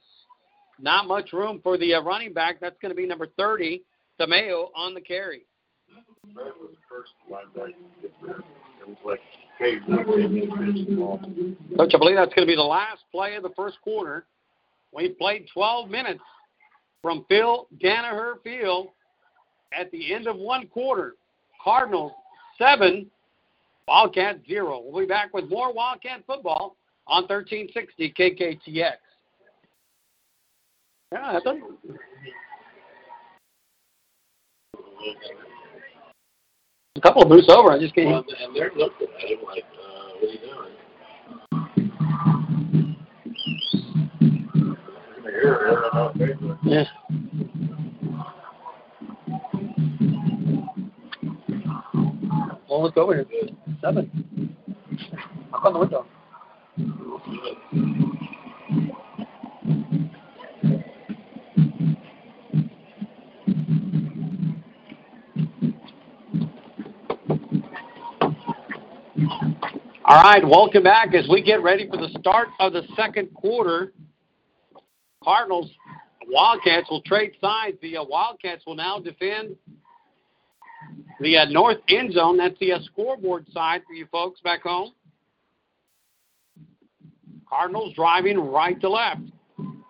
Not 0.78 1.06
much 1.06 1.32
room 1.32 1.60
for 1.62 1.76
the 1.76 1.94
uh, 1.94 2.02
running 2.02 2.32
back. 2.32 2.58
That's 2.60 2.76
going 2.80 2.90
to 2.90 2.96
be 2.96 3.06
number 3.06 3.26
30, 3.36 3.82
Tamayo, 4.18 4.68
on 4.74 4.94
the 4.94 5.00
carry. 5.00 5.42
Coach, 11.76 11.92
I 11.94 11.98
believe 11.98 12.16
that's 12.16 12.34
going 12.34 12.46
to 12.46 12.50
be 12.50 12.56
the 12.56 12.62
last 12.62 13.02
play 13.12 13.34
of 13.36 13.42
the 13.42 13.50
first 13.56 13.76
quarter. 13.82 14.24
We 14.92 15.10
played 15.10 15.46
12 15.52 15.90
minutes 15.90 16.22
from 17.02 17.24
Phil 17.28 17.68
Danaher 17.82 18.42
Field 18.42 18.88
at 19.78 19.90
the 19.90 20.14
end 20.14 20.26
of 20.26 20.36
one 20.36 20.66
quarter. 20.66 21.16
Cardinals 21.62 22.12
7, 22.58 23.10
Wildcat 23.86 24.40
0. 24.48 24.82
We'll 24.84 25.02
be 25.02 25.06
back 25.06 25.34
with 25.34 25.48
more 25.48 25.72
Wildcat 25.72 26.22
football 26.26 26.76
on 27.06 27.24
1360 27.24 28.14
KKTX. 28.16 28.92
Yeah, 31.12 31.32
that's 31.32 31.46
a, 31.46 31.58
a 36.94 37.00
couple 37.00 37.22
of 37.22 37.28
boosts 37.28 37.50
over. 37.50 37.72
I 37.72 37.80
just 37.80 37.94
can't. 37.94 38.08
Well, 38.10 38.24
and 38.44 38.54
they're 38.54 38.70
looking 38.76 39.08
at 39.20 39.28
him 39.28 39.38
like, 39.44 39.64
uh, 39.64 40.10
what 40.20 40.28
are 40.28 40.32
you 40.32 40.38
doing? 40.38 40.76
In 45.16 45.22
the 45.24 45.30
air, 45.30 45.66
air 45.66 45.96
out 45.96 46.16
there. 46.16 46.38
Yeah. 46.62 46.84
Well, 52.70 52.84
let's 52.84 52.94
go 52.94 53.10
here. 53.10 53.26
Seven. 53.80 54.54
Knock 55.50 55.64
on 55.64 55.72
the 55.72 55.78
window. 55.80 56.06
All 70.04 70.22
right, 70.22 70.46
welcome 70.46 70.84
back 70.84 71.12
as 71.14 71.26
we 71.28 71.42
get 71.42 71.64
ready 71.64 71.88
for 71.88 71.96
the 71.96 72.08
start 72.20 72.48
of 72.60 72.72
the 72.72 72.82
second 72.94 73.34
quarter. 73.34 73.92
Cardinals, 75.24 75.72
Wildcats 76.28 76.88
will 76.88 77.02
trade 77.02 77.32
sides. 77.40 77.76
The 77.82 77.96
uh, 77.96 78.04
Wildcats 78.04 78.64
will 78.64 78.76
now 78.76 79.00
defend 79.00 79.56
the 81.20 81.36
uh, 81.36 81.44
north 81.46 81.78
end 81.88 82.12
zone. 82.14 82.36
That's 82.36 82.58
the 82.58 82.72
uh, 82.72 82.78
scoreboard 82.82 83.46
side 83.52 83.82
for 83.86 83.94
you 83.94 84.06
folks 84.10 84.40
back 84.40 84.62
home. 84.62 84.92
Cardinals 87.48 87.94
driving 87.94 88.38
right 88.38 88.80
to 88.80 88.88
left. 88.88 89.20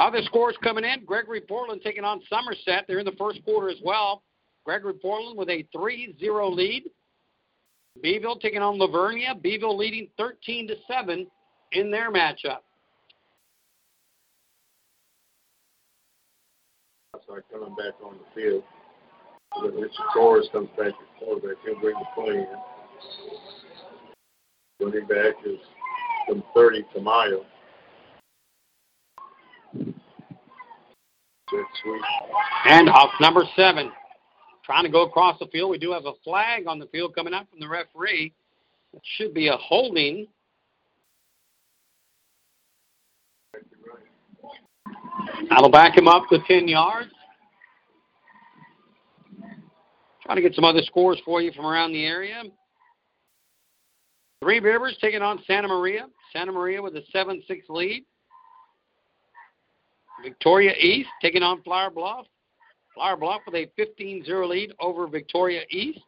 Other 0.01 0.23
scores 0.23 0.57
coming 0.63 0.85
in. 0.85 1.05
Gregory 1.05 1.43
Portland 1.43 1.83
taking 1.85 2.05
on 2.05 2.23
Somerset. 2.29 2.85
They're 2.89 3.01
in 3.01 3.05
the 3.05 3.13
first 3.19 3.45
quarter 3.45 3.69
as 3.69 3.77
well. 3.85 4.23
Gregory 4.65 4.95
Portland 4.95 5.39
with 5.39 5.51
a 5.51 5.67
3 5.73 6.17
0 6.19 6.51
lead. 6.51 6.85
Beeville 8.03 8.37
taking 8.37 8.63
on 8.63 8.79
La 8.79 8.87
Vernia. 8.87 9.41
Beeville 9.41 9.77
leading 9.77 10.09
13 10.17 10.69
to 10.69 10.75
7 10.89 11.27
in 11.73 11.91
their 11.91 12.11
matchup. 12.11 12.61
Start 17.25 17.45
coming 17.53 17.75
back 17.75 17.95
on 18.03 18.15
the 18.15 18.41
field. 18.41 18.65
That 19.57 19.75
Richard 19.75 19.93
Torres 20.15 20.49
comes 20.53 20.69
back 20.77 20.89
to 20.89 20.95
quarterback. 21.19 21.57
He'll 21.65 21.81
bring 21.81 21.97
the 21.97 22.07
play 22.15 22.37
in. 22.37 22.47
Running 24.81 25.07
back 25.07 25.35
is 25.45 25.59
from 26.27 26.43
30 26.55 26.85
to 26.95 27.01
sweep. 31.83 32.03
And 32.67 32.89
off 32.89 33.11
number 33.21 33.45
seven. 33.57 33.91
Trying 34.65 34.85
to 34.85 34.91
go 34.91 35.03
across 35.03 35.39
the 35.39 35.47
field. 35.47 35.71
We 35.71 35.79
do 35.79 35.93
have 35.93 36.07
a 36.07 36.13
flag 36.23 36.67
on 36.67 36.79
the 36.79 36.87
field 36.87 37.15
coming 37.15 37.35
out 37.35 37.51
from 37.51 37.61
the 37.61 37.69
referee. 37.69 38.33
It 38.93 39.03
should 39.17 39.35
be 39.35 39.49
a 39.49 39.57
holding. 39.57 40.29
That'll 45.49 45.71
back 45.71 45.97
him 45.97 46.07
up 46.07 46.29
to 46.31 46.39
10 46.47 46.69
yards. 46.69 47.11
Trying 50.31 50.45
to 50.45 50.49
get 50.49 50.55
some 50.55 50.65
other 50.65 50.83
scores 50.83 51.21
for 51.25 51.43
you 51.43 51.51
from 51.51 51.67
around 51.67 51.91
the 51.91 52.07
area. 52.07 52.45
Three 54.41 54.61
Rivers 54.61 54.97
taking 55.01 55.23
on 55.23 55.43
Santa 55.45 55.67
Maria. 55.67 56.07
Santa 56.33 56.53
Maria 56.53 56.81
with 56.81 56.95
a 56.95 57.03
7 57.11 57.43
6 57.49 57.67
lead. 57.69 58.05
Victoria 60.23 60.71
East 60.79 61.09
taking 61.21 61.43
on 61.43 61.61
Flower 61.63 61.91
Bluff. 61.91 62.27
Flower 62.95 63.17
Bluff 63.17 63.41
with 63.45 63.57
a 63.57 63.69
15 63.75 64.25
0 64.25 64.47
lead 64.47 64.73
over 64.79 65.09
Victoria 65.09 65.63
East. 65.69 65.99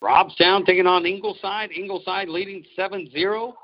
Robstown 0.00 0.64
taking 0.64 0.86
on 0.86 1.04
Ingleside. 1.04 1.72
Ingleside 1.72 2.28
leading 2.28 2.64
7 2.76 3.10
0. 3.10 3.56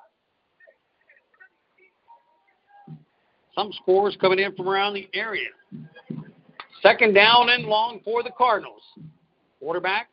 Some 3.59 3.73
scores 3.73 4.17
coming 4.21 4.39
in 4.39 4.55
from 4.55 4.69
around 4.69 4.95
the 4.95 5.09
area. 5.15 5.49
Second 6.81 7.13
down 7.13 7.49
and 7.49 7.65
long 7.65 7.99
for 8.05 8.23
the 8.23 8.31
Cardinals. 8.31 8.83
Quarterback. 9.59 10.09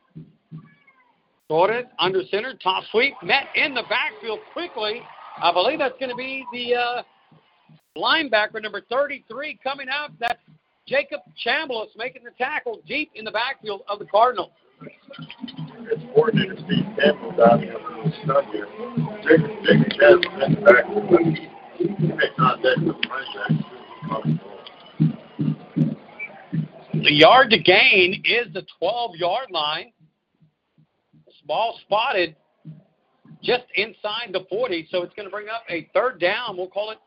Torres 1.48 1.84
under 2.00 2.22
center. 2.28 2.54
Top 2.60 2.82
sweep. 2.90 3.14
Met 3.22 3.44
in 3.54 3.72
the 3.72 3.84
backfield 3.88 4.40
quickly. 4.52 5.00
I 5.40 5.52
believe 5.52 5.78
that's 5.78 5.94
going 6.00 6.10
to 6.10 6.16
be 6.16 6.44
the 6.52 6.74
uh, 6.74 7.02
linebacker, 7.96 8.60
number 8.60 8.80
33, 8.90 9.60
coming 9.62 9.86
out. 9.88 10.10
That's 10.18 10.40
Jacob 10.88 11.20
Chambliss 11.46 11.90
making 11.96 12.24
the 12.24 12.32
tackle 12.36 12.80
deep 12.88 13.12
in 13.14 13.24
the 13.24 13.30
backfield 13.30 13.82
of 13.88 14.00
the 14.00 14.06
Cardinals. 14.06 14.50
It's 14.82 16.02
coordinator 16.12 16.56
Steve 16.66 16.84
Campbell 16.98 17.32
stun 17.36 18.44
here. 18.50 18.66
Jacob, 19.22 19.50
Chasm 20.00 20.42
in 20.42 20.54
the 20.54 20.60
back. 20.62 21.55
The 26.92 27.12
yard 27.12 27.50
to 27.50 27.58
gain 27.58 28.22
is 28.24 28.52
the 28.52 28.64
12 28.78 29.16
yard 29.16 29.50
line. 29.50 29.92
Ball 31.46 31.78
spotted 31.84 32.34
just 33.42 33.64
inside 33.76 34.30
the 34.32 34.44
40, 34.50 34.88
so 34.90 35.02
it's 35.02 35.14
going 35.14 35.26
to 35.26 35.30
bring 35.30 35.48
up 35.48 35.62
a 35.70 35.88
third 35.94 36.18
down. 36.18 36.56
We'll 36.56 36.66
call 36.66 36.90
it 36.90 36.98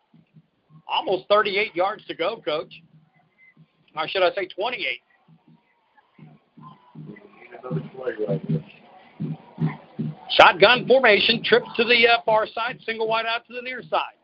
almost 0.88 1.28
38 1.28 1.76
yards 1.76 2.06
to 2.06 2.16
go, 2.16 2.42
coach. 2.44 2.74
Or 3.98 4.08
should 4.08 4.24
I 4.24 4.34
say 4.34 4.48
28? 4.48 5.02
Another 7.64 7.90
play 7.96 8.12
right 8.28 8.42
there. 8.48 8.64
Shotgun 10.30 10.88
formation, 10.88 11.44
trips 11.44 11.68
to 11.76 11.84
the 11.84 12.08
uh, 12.08 12.22
far 12.26 12.48
side, 12.48 12.80
single 12.86 13.08
wide 13.08 13.26
out 13.26 13.46
to 13.48 13.54
the 13.54 13.62
near 13.62 13.82
side. 13.82 14.19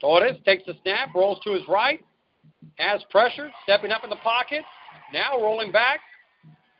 Torres 0.00 0.36
takes 0.44 0.64
the 0.66 0.74
snap, 0.82 1.14
rolls 1.14 1.38
to 1.44 1.52
his 1.52 1.62
right, 1.68 2.02
has 2.76 3.02
pressure, 3.10 3.50
stepping 3.64 3.90
up 3.90 4.02
in 4.04 4.10
the 4.10 4.16
pocket, 4.16 4.62
now 5.12 5.40
rolling 5.40 5.70
back, 5.70 6.00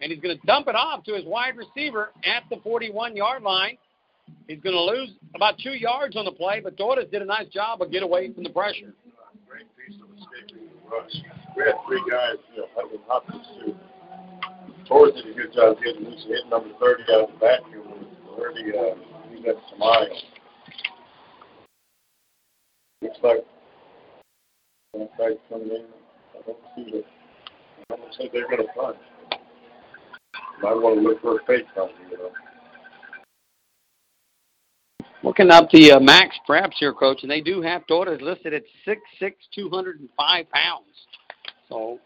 and 0.01 0.11
he's 0.11 0.21
going 0.21 0.37
to 0.37 0.47
dump 0.47 0.69
it 0.69 0.75
off 0.75 1.05
to 1.05 1.15
his 1.15 1.25
wide 1.27 1.55
receiver 1.57 2.11
at 2.25 2.43
the 2.49 2.57
41 2.63 3.17
yard 3.17 3.43
line. 3.43 3.77
He's 4.49 4.61
going 4.61 4.75
to 4.75 4.83
lose 4.83 5.11
about 5.35 5.59
two 5.59 5.73
yards 5.73 6.17
on 6.17 6.25
the 6.25 6.33
play, 6.33 6.61
but 6.61 6.77
Torres 6.77 7.07
did 7.11 7.21
a 7.21 7.25
nice 7.25 7.49
job 7.49 7.83
of 7.83 7.91
get 7.91 8.03
away 8.03 8.33
from 8.33 8.45
the 8.45 8.51
pressure. 8.51 8.95
Great 9.49 9.67
piece 9.77 9.97
of 10.01 10.09
escaping 10.17 10.69
the 10.69 10.91
rush. 10.91 11.13
We 11.57 11.65
had 11.65 11.75
three 11.87 12.03
guys, 12.11 12.37
you 12.55 12.63
know, 12.63 12.69
Hutton 12.75 12.99
Hopkins 13.07 13.47
too. 13.59 13.75
Torres 14.87 15.15
did 15.15 15.27
a 15.27 15.35
good 15.35 15.53
job 15.53 15.77
getting 15.85 16.05
loose 16.05 16.25
hitting 16.27 16.49
number 16.49 16.71
30 16.81 17.03
out 17.13 17.21
of 17.21 17.31
the 17.35 17.39
backfield. 17.39 17.87
Where 18.37 18.55
the, 18.55 18.79
uh, 18.79 18.95
he 19.35 19.43
got 19.43 19.57
Tamayo. 19.69 20.09
Like 23.03 23.45
back 25.19 25.31
coming 25.49 25.69
in. 25.71 25.85
I 26.35 26.43
don't 26.47 26.59
see 26.77 26.91
that. 26.93 27.05
I 27.91 27.97
don't 27.97 28.17
think 28.17 28.33
they're 28.33 28.47
to 28.47 28.65
punch. 28.77 28.97
Might 30.63 30.75
want 30.75 30.97
to 30.97 31.09
look 31.09 31.23
for 31.23 31.37
a 31.37 31.45
fake 31.47 31.65
punch, 31.75 31.93
you 32.11 32.19
know. 32.19 32.31
Looking 35.23 35.51
up 35.51 35.71
the 35.71 35.93
uh, 35.93 35.99
MaxPreps 35.99 36.75
here, 36.79 36.93
coach, 36.93 37.19
and 37.23 37.31
they 37.31 37.41
do 37.41 37.63
have 37.63 37.87
daughters 37.87 38.21
listed 38.23 38.55
at 38.55 38.63
6'6", 38.87 39.33
205 39.55 40.51
pounds. 40.51 40.85
So 41.69 41.99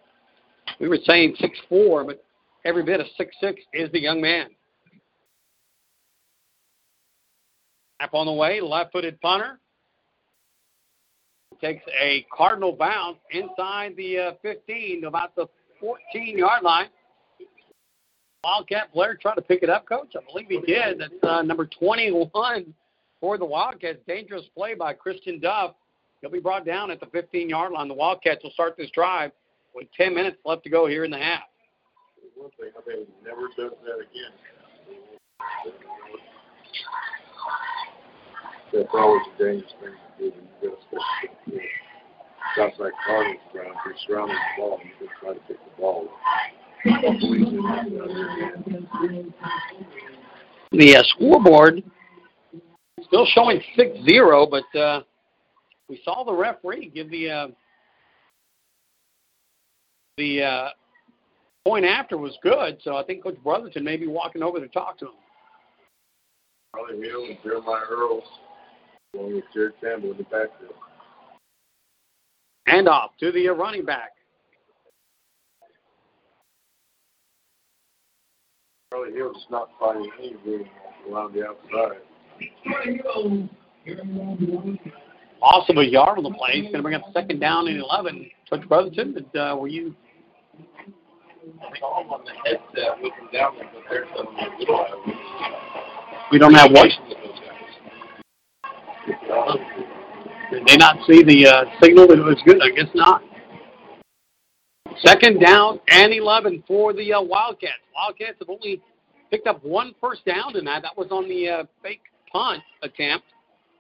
we 0.81 0.89
were 0.89 0.99
saying 1.05 1.37
six 1.41 1.59
four, 1.69 2.05
but 2.05 2.25
every 2.65 2.83
bit 2.83 3.01
of 3.01 3.07
six 3.17 3.35
six 3.41 3.61
is 3.73 3.91
the 3.93 4.01
young 4.01 4.21
man. 4.21 4.49
Snap 7.99 8.15
on 8.15 8.27
the 8.27 8.33
way, 8.33 8.61
left-footed 8.61 9.21
punter. 9.21 9.59
Takes 11.61 11.85
a 12.01 12.27
cardinal 12.35 12.73
bounce 12.73 13.19
inside 13.31 13.95
the 13.97 14.19
uh, 14.19 14.33
15 14.43 15.05
about 15.05 15.35
the 15.35 15.47
14-yard 15.83 16.63
line. 16.63 16.89
Wildcat 18.45 18.93
Blair 18.93 19.17
tried 19.17 19.37
to 19.37 19.43
pick 19.43 19.63
it 19.63 19.71
up, 19.71 19.89
coach. 19.89 20.13
I 20.17 20.21
believe 20.31 20.49
he 20.49 20.61
did. 20.61 21.01
That's 21.01 21.15
uh, 21.23 21.43
number 21.43 21.67
21 21.67 22.75
for 23.21 23.39
the 23.39 23.45
Wildcats. 23.45 24.01
Dangerous 24.07 24.45
play 24.55 24.75
by 24.75 24.93
Christian 24.93 25.41
Duff. 25.41 25.75
He'll 26.21 26.31
be 26.31 26.41
brought 26.41 26.67
down 26.67 26.91
at 26.91 27.01
the 27.01 27.07
15-yard 27.07 27.73
line. 27.73 27.89
The 27.89 27.95
Wildcats 27.95 28.43
will 28.43 28.51
start 28.51 28.77
this 28.77 28.91
drive 28.91 29.33
with 29.75 29.87
10 29.97 30.15
minutes 30.15 30.37
left 30.45 30.65
to 30.65 30.71
go 30.71 30.87
here 30.87 31.05
in 31.05 31.11
the 31.11 31.19
half. 31.19 31.43
One 32.37 32.51
thing, 32.61 32.71
I 32.77 33.05
never 33.25 33.49
does 33.57 33.73
that 33.85 33.95
again. 33.95 34.33
That's 38.75 38.89
always 38.93 39.23
a 39.35 39.39
dangerous 39.39 39.73
thing 39.81 39.93
to 39.93 39.97
do. 40.19 40.33
when 40.37 40.49
You 40.63 40.71
got 40.71 40.75
to 40.75 40.81
stay 41.47 41.63
Shots 42.57 42.77
like 42.79 42.93
Cardinals 43.07 43.41
you're 43.55 43.65
surrounding 44.07 44.37
the 44.37 44.63
ball, 44.63 44.79
and 44.81 44.91
you 44.91 44.95
just 45.07 45.19
try 45.21 45.33
to 45.33 45.41
pick 45.41 45.57
the 45.65 45.71
ball 45.81 46.09
The 50.73 50.97
uh, 50.97 51.03
scoreboard 51.05 51.83
still 53.03 53.27
showing 53.27 53.61
6-0, 53.79 54.51
but 54.51 54.79
uh, 54.79 55.03
we 55.89 56.01
saw 56.05 56.25
the 56.25 56.33
referee 56.33 56.91
give 56.95 57.11
the 57.11 57.31
uh, 57.31 57.49
the 60.17 60.43
uh, 60.43 60.69
point 61.65 61.85
after 61.85 62.19
was 62.19 62.37
good, 62.43 62.79
so 62.83 62.97
I 62.97 63.05
think 63.05 63.23
Coach 63.23 63.37
Brotherton 63.43 63.85
may 63.85 63.97
be 63.97 64.07
walking 64.07 64.43
over 64.43 64.61
to 64.61 64.69
talk 64.69 64.99
to 64.99 65.07
him. 65.07 65.13
Charlie 66.75 67.07
Hill 67.07 67.25
and 67.25 67.39
Jeremiah 67.43 67.83
Earls, 67.91 68.25
along 69.15 69.35
with 69.35 69.45
Jared 69.53 69.75
Campbell 69.81 70.13
in 70.13 70.17
the 70.19 70.25
backfield. 70.25 70.75
And 72.67 72.89
off 72.89 73.11
to 73.21 73.31
the 73.31 73.49
uh, 73.49 73.53
running 73.53 73.85
back. 73.85 74.11
Charlie 78.93 79.13
Hill's 79.13 79.37
just 79.37 79.51
not 79.51 79.71
finding 79.79 80.11
any 80.19 80.37
room 80.47 80.65
around 81.11 81.35
the 81.35 81.47
outside. 81.47 82.01
Loss 85.43 85.69
of 85.69 85.77
a 85.77 85.85
yard 85.85 86.19
on 86.19 86.25
the 86.25 86.31
play. 86.31 86.53
He's 86.55 86.65
going 86.65 86.77
to 86.77 86.83
bring 86.83 86.95
up 86.95 87.03
second 87.13 87.41
down 87.41 87.69
and 87.69 87.79
11. 87.79 88.31
Coach 88.49 88.69
Brotherton, 88.69 89.15
did, 89.15 89.37
uh, 89.37 89.57
were 89.57 89.69
you 89.69 89.95
we 96.31 96.39
don't 96.39 96.55
have 96.55 96.71
what? 96.71 96.89
Did 99.07 100.67
they 100.67 100.77
not 100.77 100.97
see 101.07 101.23
the 101.23 101.47
uh, 101.47 101.65
signal 101.83 102.07
that 102.09 102.19
it 102.19 102.23
was 102.23 102.41
good? 102.47 102.61
I 102.63 102.71
guess 102.71 102.89
not. 102.95 103.23
Second 104.99 105.41
down 105.41 105.81
and 105.89 106.13
11 106.13 106.65
for 106.67 106.93
the 106.93 107.13
uh, 107.13 107.21
Wildcats. 107.21 107.83
Wildcats 107.95 108.39
have 108.39 108.49
only 108.49 108.81
picked 109.31 109.47
up 109.47 109.63
one 109.65 109.95
first 110.01 110.25
down 110.25 110.53
tonight. 110.53 110.83
That 110.83 110.97
was 110.97 111.09
on 111.11 111.29
the 111.29 111.49
uh, 111.49 111.65
fake 111.83 112.03
punt 112.33 112.63
attempt. 112.83 113.27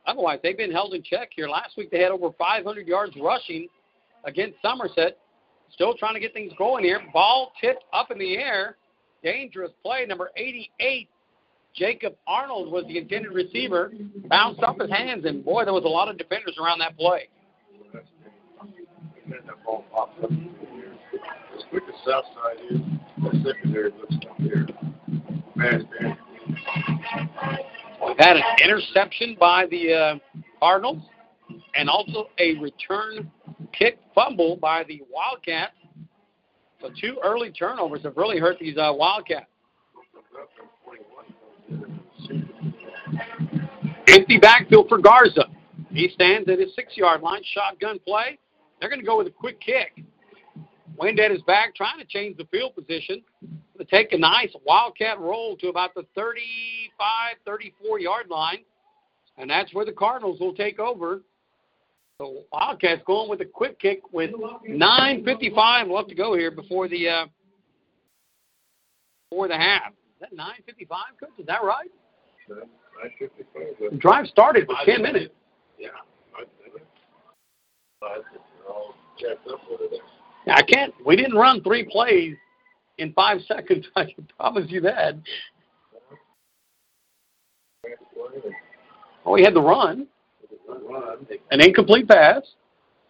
Otherwise, 0.06 0.40
they've 0.42 0.56
been 0.56 0.72
held 0.72 0.94
in 0.94 1.02
check 1.02 1.30
here. 1.34 1.48
Last 1.48 1.76
week 1.76 1.90
they 1.90 2.00
had 2.00 2.10
over 2.10 2.30
500 2.36 2.86
yards 2.86 3.14
rushing 3.20 3.68
against 4.24 4.56
Somerset. 4.60 5.18
Still 5.72 5.94
trying 5.94 6.14
to 6.14 6.20
get 6.20 6.32
things 6.32 6.52
going 6.58 6.84
here. 6.84 7.00
Ball 7.12 7.52
tipped 7.60 7.84
up 7.92 8.10
in 8.10 8.18
the 8.18 8.36
air. 8.36 8.76
Dangerous 9.22 9.72
play. 9.82 10.04
Number 10.06 10.30
88, 10.36 11.08
Jacob 11.74 12.14
Arnold 12.26 12.70
was 12.70 12.84
the 12.86 12.98
intended 12.98 13.32
receiver. 13.32 13.90
Bounced 14.28 14.62
off 14.62 14.78
his 14.80 14.90
hands, 14.90 15.24
and 15.24 15.44
boy, 15.44 15.64
there 15.64 15.74
was 15.74 15.84
a 15.84 15.88
lot 15.88 16.08
of 16.08 16.16
defenders 16.16 16.56
around 16.60 16.78
that 16.78 16.96
play. 16.96 17.28
As 17.94 18.02
quick 21.70 21.82
as 21.88 21.94
Southside 22.04 22.60
is, 22.70 22.78
the 23.22 23.30
secondary 23.44 23.90
looks 23.90 24.14
like 24.14 24.38
they're 24.38 24.66
fast 25.56 25.84
We've 28.06 28.18
had 28.18 28.36
an 28.36 28.42
interception 28.62 29.36
by 29.40 29.66
the 29.66 29.92
uh, 29.92 30.18
Cardinals 30.60 31.02
and 31.74 31.88
also 31.88 32.28
a 32.38 32.54
return 32.58 33.32
kick 33.72 33.98
fumble 34.14 34.56
by 34.56 34.84
the 34.84 35.02
Wildcats. 35.10 35.72
So 36.80 36.90
two 37.00 37.18
early 37.24 37.50
turnovers 37.50 38.02
have 38.02 38.16
really 38.16 38.38
hurt 38.38 38.60
these 38.60 38.76
uh, 38.76 38.92
Wildcats. 38.94 39.46
Empty 44.08 44.38
backfield 44.38 44.88
for 44.88 44.98
Garza. 44.98 45.46
He 45.90 46.08
stands 46.08 46.48
at 46.48 46.58
his 46.58 46.74
six-yard 46.74 47.22
line, 47.22 47.42
shotgun 47.52 47.98
play. 48.00 48.38
They're 48.80 48.88
going 48.88 49.00
to 49.00 49.06
go 49.06 49.18
with 49.18 49.28
a 49.28 49.30
quick 49.30 49.60
kick. 49.60 50.04
Wind 50.96 51.18
at 51.18 51.30
his 51.30 51.42
back, 51.42 51.74
trying 51.74 51.98
to 51.98 52.04
change 52.04 52.36
the 52.36 52.44
field 52.46 52.74
position. 52.74 53.22
To 53.78 53.84
take 53.84 54.12
a 54.12 54.18
nice 54.18 54.54
wildcat 54.64 55.18
roll 55.18 55.56
to 55.56 55.68
about 55.68 55.94
the 55.94 56.04
35, 56.14 57.36
34 57.44 57.98
yard 57.98 58.26
line, 58.30 58.58
and 59.36 59.50
that's 59.50 59.74
where 59.74 59.84
the 59.84 59.92
Cardinals 59.92 60.38
will 60.38 60.54
take 60.54 60.78
over. 60.78 61.22
So 62.18 62.44
Wildcats 62.52 63.02
going 63.04 63.28
with 63.28 63.40
a 63.40 63.44
quick 63.44 63.80
kick 63.80 64.00
with 64.12 64.30
9:55 64.68 65.90
left 65.90 66.08
to 66.10 66.14
go 66.14 66.36
here 66.36 66.52
before 66.52 66.86
the 66.86 67.08
uh, 67.08 67.26
before 69.28 69.48
the 69.48 69.56
half. 69.56 69.90
Is 69.90 70.20
that 70.20 70.32
9:55, 70.36 70.88
coach? 71.18 71.30
Is 71.38 71.46
that 71.46 71.64
right? 71.64 71.90
The 73.90 73.96
drive 73.98 74.26
started 74.26 74.66
for 74.66 74.76
10 74.84 75.02
minutes. 75.02 75.34
Yeah. 75.78 75.88
I, 76.36 76.44
I 80.52 80.62
can't. 80.62 80.94
We 81.04 81.16
didn't 81.16 81.34
run 81.36 81.62
three 81.62 81.84
plays 81.84 82.36
in 82.98 83.12
five 83.12 83.40
seconds. 83.46 83.86
I 83.96 84.04
can 84.04 84.28
promise 84.38 84.64
you 84.68 84.80
that. 84.82 85.16
Well, 89.24 89.34
we 89.34 89.42
had 89.42 89.54
the 89.54 89.62
run, 89.62 90.06
an 91.50 91.60
incomplete 91.60 92.08
pass, 92.08 92.42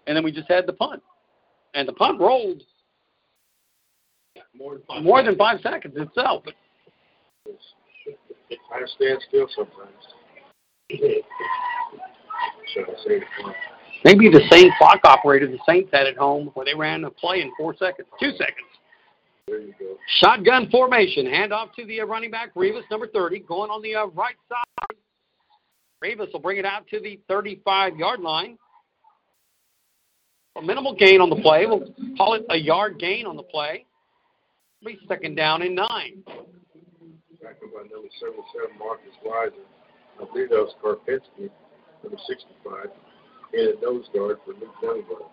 and 0.06 0.16
then 0.16 0.22
we 0.22 0.30
just 0.30 0.48
had 0.48 0.66
the 0.66 0.72
punt. 0.72 1.02
And 1.74 1.88
the 1.88 1.92
punt 1.92 2.20
rolled 2.20 2.62
more 5.02 5.22
than 5.22 5.36
five 5.36 5.60
seconds 5.60 5.94
itself. 5.96 6.44
I 8.72 8.80
stand 8.96 9.22
still 9.28 9.48
sometimes. 9.54 9.92
Maybe 14.04 14.28
the 14.28 14.42
same 14.50 14.70
clock 14.78 15.00
operator 15.04 15.46
the 15.46 15.58
Saints 15.66 15.90
had 15.92 16.06
at 16.06 16.16
home 16.16 16.50
where 16.54 16.66
they 16.66 16.74
ran 16.74 17.04
a 17.04 17.10
play 17.10 17.40
in 17.40 17.50
four 17.56 17.74
seconds, 17.76 18.08
two 18.20 18.32
seconds. 18.32 18.66
There 19.46 19.60
you 19.60 19.74
go. 19.78 19.96
Shotgun 20.20 20.70
formation. 20.70 21.26
Handoff 21.26 21.72
to 21.74 21.84
the 21.86 22.00
uh, 22.00 22.06
running 22.06 22.30
back, 22.30 22.50
Rivas, 22.54 22.84
number 22.90 23.06
30, 23.06 23.40
going 23.40 23.70
on 23.70 23.82
the 23.82 23.94
uh, 23.94 24.06
right 24.06 24.36
side. 24.48 24.96
Rivas 26.00 26.28
will 26.32 26.40
bring 26.40 26.58
it 26.58 26.64
out 26.64 26.86
to 26.88 27.00
the 27.00 27.20
35 27.28 27.96
yard 27.96 28.20
line. 28.20 28.58
A 30.56 30.62
minimal 30.62 30.94
gain 30.94 31.20
on 31.20 31.30
the 31.30 31.36
play. 31.36 31.66
We'll 31.66 31.94
call 32.16 32.34
it 32.34 32.44
a 32.50 32.56
yard 32.56 32.98
gain 32.98 33.26
on 33.26 33.36
the 33.36 33.42
play. 33.42 33.84
Be 34.84 34.98
second 35.08 35.34
down 35.34 35.62
and 35.62 35.74
nine. 35.74 36.22
By 37.74 37.80
number 37.80 38.08
77, 38.20 38.78
Marcus 38.78 39.10
believe 40.32 40.48
that 40.50 40.58
was 40.58 40.74
Karpinski, 40.80 41.50
number 42.04 42.18
65, 42.24 42.86
and 43.52 43.76
a 43.76 43.80
nose 43.80 44.04
guard 44.14 44.38
for 44.44 44.52
Luke 44.52 44.70
Dunbar. 44.80 45.28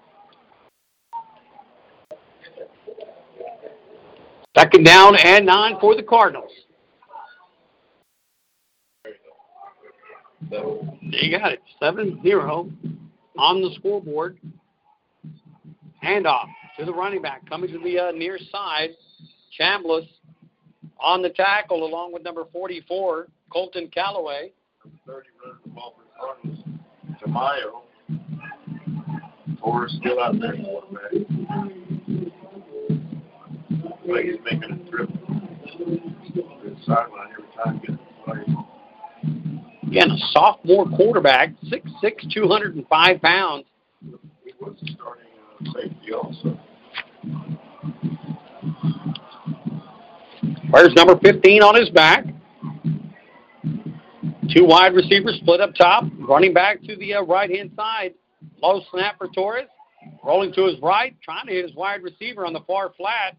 Second 4.58 4.86
down 4.86 5.16
and 5.24 5.46
nine 5.46 5.76
for 5.80 5.96
the 5.96 6.02
Cardinals. 6.02 6.52
You 10.50 11.38
got 11.38 11.52
it. 11.52 11.62
7 11.80 12.22
0 12.24 12.72
on 13.38 13.62
the 13.62 13.70
scoreboard. 13.76 14.40
Handoff 16.04 16.48
to 16.80 16.86
the 16.86 16.94
running 16.94 17.22
back. 17.22 17.48
Coming 17.48 17.72
to 17.72 17.78
the 17.78 18.00
uh, 18.00 18.12
near 18.12 18.40
side. 18.52 18.90
Chambliss 19.60 20.08
on 21.02 21.22
the 21.22 21.30
tackle 21.30 21.86
along 21.86 22.14
with 22.14 22.24
number 22.24 22.46
44, 22.52 23.28
Colton 23.52 23.90
Calloway. 23.94 24.52
30 25.06 25.28
running 25.44 25.60
the 25.64 25.70
ball 25.72 25.96
for 25.98 26.04
the 26.04 26.10
Cardinals. 26.20 26.64
Tamayo 27.22 27.82
Torres 29.60 29.96
still 30.00 30.20
out 30.20 30.36
there 30.40 30.56
quarterback. 30.56 31.12
Like 34.06 34.26
he's 34.26 34.40
making 34.44 34.64
a 34.64 34.90
trip 34.90 35.10
to 35.10 36.02
the 36.36 36.76
sideline 36.86 37.30
every 37.32 37.50
time 37.64 37.80
he 37.80 37.88
gets 37.88 38.00
play. 38.26 38.40
Again, 39.88 40.12
a 40.12 40.18
sophomore 40.32 40.88
quarterback, 40.90 41.54
6'6", 41.66 42.34
205 42.34 43.22
pounds. 43.22 43.66
He 44.44 44.54
was 44.60 44.76
starting 44.96 45.26
uh, 45.60 45.74
safety 45.74 46.14
also. 46.14 46.60
Wears 50.72 50.94
number 50.96 51.18
15 51.20 51.62
on 51.62 51.76
his 51.76 51.90
back. 51.90 52.26
Two 54.56 54.66
wide 54.66 54.94
receivers 54.94 55.38
split 55.42 55.60
up 55.62 55.76
top. 55.76 56.06
Running 56.20 56.54
back 56.54 56.82
to 56.84 56.96
the 56.96 57.16
uh, 57.16 57.22
right-hand 57.24 57.72
side. 57.76 58.14
Low 58.62 58.82
snap 58.92 59.18
for 59.18 59.28
Torres. 59.28 59.68
Rolling 60.24 60.54
to 60.54 60.66
his 60.66 60.80
right, 60.82 61.16
trying 61.24 61.46
to 61.48 61.54
hit 61.54 61.66
his 61.66 61.76
wide 61.76 62.02
receiver 62.02 62.46
on 62.46 62.54
the 62.54 62.62
far 62.62 62.92
flat. 62.98 63.36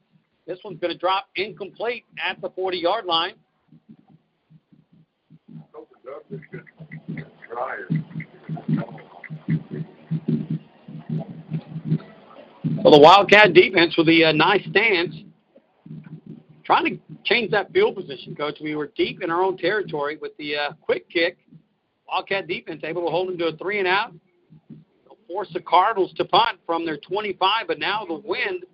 This 0.47 0.59
one's 0.65 0.79
going 0.79 0.93
to 0.93 0.99
drop 0.99 1.27
incomplete 1.35 2.05
at 2.25 2.41
the 2.41 2.51
40-yard 2.51 3.05
line. 3.05 3.35
So 12.83 12.91
the 12.91 12.99
Wildcat 12.99 13.55
defense 13.55 13.97
with 13.97 14.07
the 14.07 14.25
uh, 14.27 14.33
nice 14.33 14.63
stance, 14.69 15.15
trying 16.65 16.85
to 16.85 17.12
change 17.25 17.51
that 17.51 17.73
field 17.73 17.97
position, 17.97 18.35
coach. 18.35 18.59
We 18.61 18.75
were 18.75 18.91
deep 18.97 19.23
in 19.23 19.31
our 19.31 19.43
own 19.43 19.57
territory 19.57 20.19
with 20.21 20.37
the 20.39 20.57
uh, 20.57 20.73
quick 20.81 21.09
kick. 21.11 21.39
Wildcat 22.09 22.47
defense 22.47 22.83
able 22.85 23.05
to 23.05 23.11
hold 23.11 23.29
them 23.29 23.39
to 23.39 23.47
a 23.47 23.57
three 23.57 23.79
and 23.79 23.89
out. 23.89 24.13
They'll 24.71 25.17
force 25.27 25.49
the 25.53 25.61
Cardinals 25.61 26.13
to 26.17 26.25
punt 26.25 26.59
from 26.67 26.85
their 26.85 26.99
25, 26.99 27.67
but 27.67 27.79
now 27.79 28.05
the 28.05 28.21
wind 28.25 28.65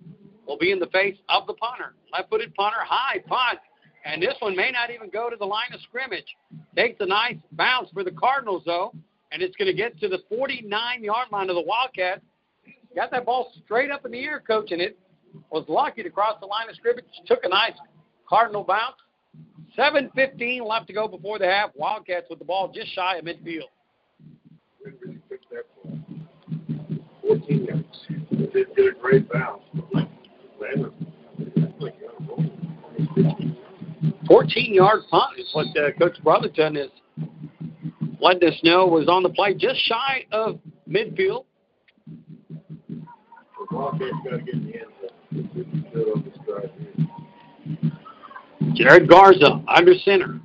will 0.45 0.57
be 0.57 0.71
in 0.71 0.79
the 0.79 0.87
face 0.87 1.15
of 1.29 1.47
the 1.47 1.53
punter. 1.53 1.93
Left-footed 2.11 2.53
punter, 2.55 2.79
high 2.81 3.19
punt, 3.27 3.59
and 4.03 4.21
this 4.21 4.33
one 4.39 4.55
may 4.55 4.71
not 4.71 4.89
even 4.89 5.09
go 5.09 5.29
to 5.29 5.35
the 5.35 5.45
line 5.45 5.71
of 5.73 5.79
scrimmage. 5.81 6.35
Takes 6.75 6.99
a 6.99 7.05
nice 7.05 7.37
bounce 7.53 7.89
for 7.93 8.03
the 8.03 8.11
Cardinals 8.11 8.63
though, 8.65 8.93
and 9.31 9.41
it's 9.41 9.55
going 9.55 9.67
to 9.67 9.77
get 9.77 9.99
to 9.99 10.07
the 10.07 10.19
49-yard 10.31 11.27
line 11.31 11.49
of 11.49 11.55
the 11.55 11.61
Wildcats. 11.61 12.21
Got 12.95 13.11
that 13.11 13.25
ball 13.25 13.51
straight 13.63 13.91
up 13.91 14.05
in 14.05 14.11
the 14.11 14.23
air, 14.23 14.39
coach, 14.39 14.71
and 14.71 14.81
it 14.81 14.97
was 15.51 15.63
lucky 15.67 16.01
to 16.01 16.09
cross 16.09 16.35
the 16.41 16.47
line 16.47 16.67
of 16.67 16.75
scrimmage. 16.75 17.05
Took 17.27 17.41
a 17.43 17.49
nice 17.49 17.73
Cardinal 18.29 18.63
bounce. 18.63 18.95
7.15 19.77 20.65
left 20.67 20.87
to 20.87 20.93
go 20.93 21.07
before 21.07 21.39
the 21.39 21.45
half. 21.45 21.71
Wildcats 21.75 22.27
with 22.29 22.39
the 22.39 22.45
ball 22.45 22.71
just 22.73 22.93
shy 22.93 23.17
of 23.17 23.25
midfield. 23.25 23.69
Really 24.83 25.19
pick 25.29 25.41
that 25.51 25.65
ball. 25.83 25.99
14 27.21 27.65
yards. 27.65 27.83
Did 28.53 28.75
get 28.75 28.85
a 28.85 28.91
great 29.01 29.31
bounce. 29.31 29.61
but 29.73 29.93
Like, 29.93 30.09
landed, 30.61 30.93
like, 31.79 31.95
on 32.19 32.25
a 32.25 32.27
roll. 32.27 32.45
Almost 32.83 33.15
15 33.15 33.57
yards. 34.03 34.27
14 34.27 34.73
yard 34.73 35.01
punt 35.09 35.39
is 35.39 35.49
what 35.53 35.67
uh, 35.77 35.91
Coach 35.97 36.21
Brotherton 36.23 36.77
is 36.77 36.89
letting 38.21 38.47
us 38.49 38.59
know 38.63 38.85
was 38.85 39.07
on 39.07 39.23
the 39.23 39.29
play 39.29 39.53
just 39.53 39.79
shy 39.85 40.25
of 40.31 40.59
midfield. 40.89 41.45
The 42.89 43.05
Wildcats 43.71 44.11
got 44.23 44.31
to 44.31 44.39
get 44.39 44.53
in 44.55 44.65
the 44.65 44.73
end 44.75 44.89
zone. 45.93 47.08
Jared 48.75 49.09
Garza 49.09 49.63
under 49.67 49.93
center. 50.05 50.39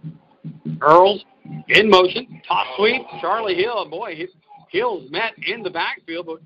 Earls 0.81 1.25
in 1.69 1.89
motion. 1.89 2.41
Top 2.47 2.67
sweep. 2.77 3.03
Charlie 3.21 3.55
Hill. 3.55 3.89
Boy, 3.89 4.27
Hill's 4.71 5.11
met 5.11 5.33
in 5.47 5.63
the 5.63 5.71
backfield, 5.71 6.27
but 6.27 6.41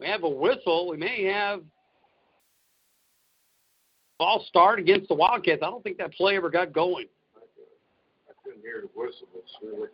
we 0.00 0.06
have 0.06 0.22
a 0.24 0.28
whistle. 0.28 0.88
We 0.88 0.96
may 0.96 1.24
have 1.24 1.62
ball 4.18 4.44
start 4.48 4.78
against 4.78 5.08
the 5.08 5.14
Wildcats. 5.14 5.62
I 5.62 5.70
don't 5.70 5.82
think 5.82 5.98
that 5.98 6.12
play 6.14 6.36
ever 6.36 6.50
got 6.50 6.72
going. 6.72 7.06
I 8.28 8.32
couldn't 8.44 8.62
hear 8.62 8.82
the 8.82 9.00
whistle, 9.00 9.28
but 9.32 9.42
sure 9.60 9.88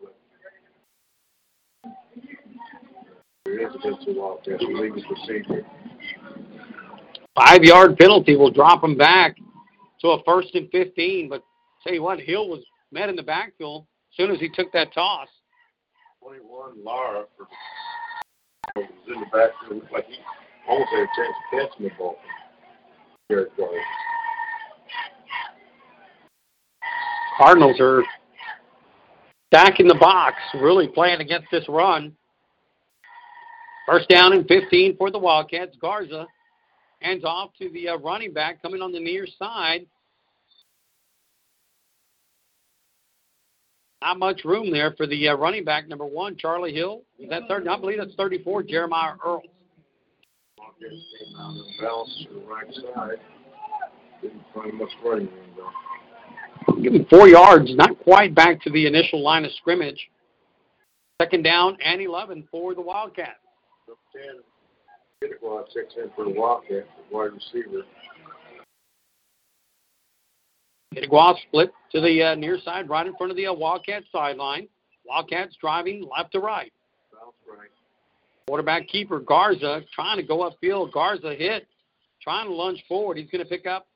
illegal 4.61 5.03
procedure. 5.05 5.65
Five 7.35 7.63
yard 7.65 7.97
penalty 7.99 8.37
will 8.37 8.51
drop 8.51 8.85
him 8.85 8.97
back 8.97 9.37
to 10.03 10.09
a 10.09 10.23
first 10.25 10.55
and 10.55 10.69
15. 10.71 11.29
But 11.29 11.43
tell 11.83 11.95
you 11.95 12.03
what, 12.03 12.21
Hill 12.21 12.49
was 12.49 12.61
met 12.91 13.09
in 13.09 13.17
the 13.17 13.23
backfield 13.23 13.87
as 14.11 14.17
soon 14.17 14.31
as 14.31 14.41
he 14.41 14.49
took 14.49 14.71
that 14.73 14.93
toss. 14.93 15.29
21, 16.23 16.85
Lara, 16.85 17.25
for, 17.37 17.47
was 18.77 18.89
in 19.09 19.21
the 19.21 19.27
backfield, 19.33 19.81
looked 19.81 19.93
like 19.93 20.07
he 20.07 20.19
almost 20.69 20.91
had 20.91 21.01
a 21.01 21.09
chance 21.17 21.35
of 21.37 21.71
catching 21.71 21.89
the 21.89 21.95
ball. 21.99 22.17
Here 23.29 23.41
it 23.41 23.57
goes. 23.57 23.69
Cardinals 27.39 27.81
are 27.81 28.05
back 29.51 29.81
in 29.81 29.89
the 29.89 29.95
box, 29.95 30.37
really 30.55 30.87
playing 30.87 31.21
against 31.21 31.49
this 31.51 31.65
run. 31.69 32.15
First 33.87 34.09
down 34.09 34.33
and 34.33 34.47
15 34.47 34.97
for 34.97 35.11
the 35.11 35.19
Wildcats. 35.19 35.77
Garza 35.81 36.27
hands 37.03 37.25
off 37.25 37.51
to 37.61 37.69
the 37.71 37.91
uh, 37.91 37.97
running 37.99 38.33
back 38.33 38.63
coming 38.63 38.83
on 38.83 38.93
the 38.93 39.01
near 39.01 39.27
side. 39.39 39.87
Not 44.01 44.19
much 44.19 44.45
room 44.45 44.73
there 44.73 44.93
for 44.97 45.07
the 45.07 45.29
uh, 45.29 45.37
running 45.37 45.65
back, 45.65 45.89
number 45.89 46.07
one, 46.07 46.37
Charlie 46.37 46.75
Hill. 46.75 47.03
Is 47.19 47.31
that 47.31 47.43
third? 47.49 47.69
I 47.69 47.79
believe 47.79 47.99
that's 47.99 48.15
34, 48.17 48.65
Jeremiah 48.65 49.15
though. 49.25 49.43
Give 56.83 56.95
him 56.95 57.07
four 57.09 57.29
yards, 57.29 57.75
not 57.77 57.99
quite 58.01 58.35
back 58.35 58.61
to 58.63 58.71
the 58.71 58.87
initial 58.87 59.23
line 59.23 59.45
of 59.45 59.53
scrimmage. 59.53 60.09
Second 61.21 61.43
down 61.45 61.77
and 61.85 62.01
11 62.01 62.49
for 62.51 62.75
the 62.75 62.81
Wildcats. 62.81 63.39
Number 65.23 65.37
10, 65.37 65.49
Kidderquad 65.49 65.65
checks 65.73 65.95
in 65.97 66.11
for 66.15 66.25
the 66.25 66.31
Wildcats, 66.31 66.89
wide 67.11 67.31
receiver. 67.33 67.83
Itiguas 70.95 71.37
split 71.49 71.73
to 71.93 72.01
the 72.01 72.23
uh, 72.23 72.35
near 72.35 72.59
side, 72.65 72.89
right 72.89 73.07
in 73.07 73.17
front 73.17 73.31
of 73.31 73.37
the 73.37 73.47
uh, 73.47 73.53
Wildcat 73.53 74.03
sideline. 74.13 74.69
Wildcats 75.07 75.57
driving 75.61 76.09
left 76.17 76.33
to 76.33 76.41
right. 76.41 76.73
Bounce 77.13 77.35
right. 77.49 77.71
Quarterback 78.47 78.89
keeper 78.89 79.21
Garza 79.21 79.83
trying 79.95 80.19
to 80.19 80.23
go 80.23 80.51
upfield. 80.51 80.93
Garza 80.93 81.35
hit, 81.35 81.67
trying 82.23 82.47
to 82.47 82.55
lunge 82.55 82.83
forward. 82.89 83.17
He's 83.17 83.31
going 83.31 83.43
to 83.43 83.49
pick 83.49 83.67
up, 83.67 83.87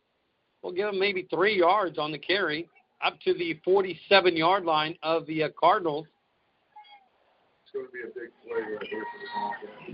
we'll 0.63 0.73
give 0.73 0.89
him 0.89 0.99
maybe 0.99 1.27
three 1.31 1.59
yards 1.59 1.99
on 1.99 2.13
the 2.13 2.19
carry, 2.19 2.69
up 3.05 3.21
to 3.21 3.35
the 3.35 3.61
47 3.65 4.37
yard 4.37 4.65
line 4.65 4.97
of 5.03 5.27
the 5.27 5.45
uh, 5.45 5.49
Cardinals. 5.59 6.07
It's 7.77 7.85
going 7.85 7.87
to 7.87 7.93
be 7.93 8.01
a 8.01 8.13
big 8.15 8.31
play 8.47 8.61
right 8.75 8.87
here 8.89 9.05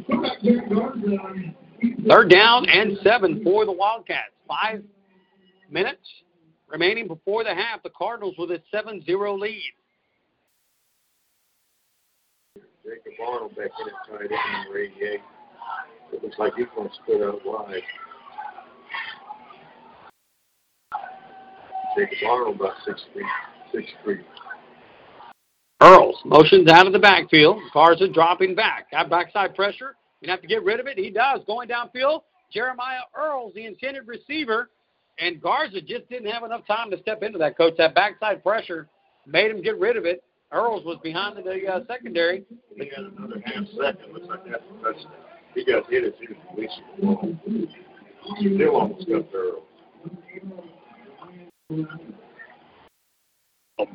for 0.07 0.95
the 0.97 1.17
Wildcats. 1.17 2.09
Third 2.09 2.31
down 2.31 2.69
and 2.69 2.99
seven 3.03 3.43
for 3.43 3.65
the 3.65 3.73
Wildcats. 3.73 4.33
Five 4.47 4.83
minutes 5.71 6.07
remaining 6.69 7.09
before 7.09 7.43
the 7.45 7.55
half. 7.55 7.83
The 7.83 7.91
Cardinals 7.91 8.35
with 8.39 8.51
a 8.51 8.63
7 8.71 9.05
0 9.05 9.37
lead. 9.37 9.73
Jacob 12.85 13.13
Arnold 13.27 13.57
back 13.57 13.71
in 13.81 13.89
at 13.89 13.95
tight 14.09 14.31
end, 14.31 14.65
number 14.65 14.79
88. 14.79 15.21
It 16.13 16.23
looks 16.23 16.39
like 16.39 16.53
he's 16.57 16.67
going 16.77 16.89
to 16.89 16.95
split 17.03 17.23
out 17.23 17.41
wide. 17.45 17.83
Jacob 21.97 22.19
Arnold 22.29 22.57
about 22.57 22.75
six 22.85 23.03
feet, 23.15 23.25
six 23.73 23.87
three. 24.05 24.21
Earls 25.83 26.17
motions 26.25 26.71
out 26.71 26.87
of 26.87 26.93
the 26.93 26.99
backfield. 26.99 27.59
Garza 27.75 28.07
dropping 28.07 28.55
back. 28.55 28.91
Got 28.93 29.11
backside 29.11 29.57
pressure. 29.57 29.97
You 30.21 30.31
have 30.31 30.41
to 30.41 30.47
get 30.47 30.63
rid 30.63 30.79
of 30.79 30.87
it. 30.87 30.97
He 30.97 31.11
does. 31.11 31.41
Going 31.47 31.69
downfield. 31.69 32.23
Jeremiah 32.53 33.01
Earls, 33.17 33.53
the 33.55 33.67
intended 33.67 34.07
receiver. 34.07 34.71
And 35.19 35.41
Garza 35.41 35.81
just 35.81 36.09
didn't 36.09 36.31
have 36.31 36.45
enough 36.45 36.65
time 36.67 36.91
to 36.93 36.99
step 37.01 37.25
into 37.25 37.37
that, 37.39 37.57
coach. 37.57 37.75
That 37.79 37.97
backside 37.97 38.45
pressure 38.45 38.89
made 39.27 39.51
him 39.51 39.61
get 39.61 39.79
rid 39.79 39.97
of 39.97 40.05
it. 40.05 40.23
Earls 40.53 40.85
was 40.85 40.99
behind 41.03 41.37
the 41.37 41.67
uh, 41.67 41.81
secondary. 41.89 42.45
He 42.77 42.85
got 42.85 43.01
another 43.01 43.43
half 43.45 43.65
second. 43.77 44.13
Looks 44.13 44.29
like 44.29 44.45
that's 44.45 44.63
a 44.63 44.85
touchdown. 44.85 45.13
He 45.55 45.65
got 45.65 45.91
hit 45.91 46.05
as 46.05 46.13
he 46.21 46.29
was 46.29 46.37
releasing 46.55 46.85
the 47.01 47.07
ball. 47.07 47.37
He 48.39 48.55
still 48.55 48.77
almost 48.77 49.09
got 49.09 49.33
there. 49.33 49.53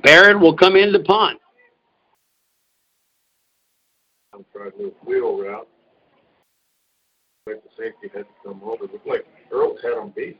Barrett 0.04 0.40
will 0.40 0.56
come 0.56 0.76
in 0.76 0.92
to 0.92 1.00
punt. 1.00 1.40
I'm 4.38 4.46
trying 4.54 4.72
to 4.72 4.78
do 4.78 4.96
wheel 5.04 5.40
route. 5.40 5.68
Like 7.48 7.64
the 7.64 7.70
safety 7.76 8.08
had 8.14 8.26
to 8.26 8.34
come 8.46 8.62
over. 8.64 8.84
It 8.86 8.94
looked 8.94 9.08
like 9.08 9.26
Earls 9.52 9.80
had 9.82 9.94
him 9.94 10.14
beat. 10.16 10.40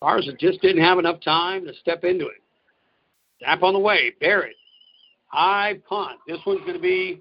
Garza 0.00 0.32
just 0.32 0.62
didn't 0.62 0.82
have 0.82 0.98
enough 0.98 1.20
time 1.20 1.66
to 1.66 1.74
step 1.74 2.04
into 2.04 2.26
it. 2.26 2.42
Tap 3.42 3.62
on 3.62 3.74
the 3.74 3.78
way. 3.78 4.12
Barrett. 4.20 4.56
High 5.26 5.78
punt. 5.88 6.18
This 6.26 6.38
one's 6.46 6.60
going 6.60 6.74
to 6.74 6.80
be 6.80 7.20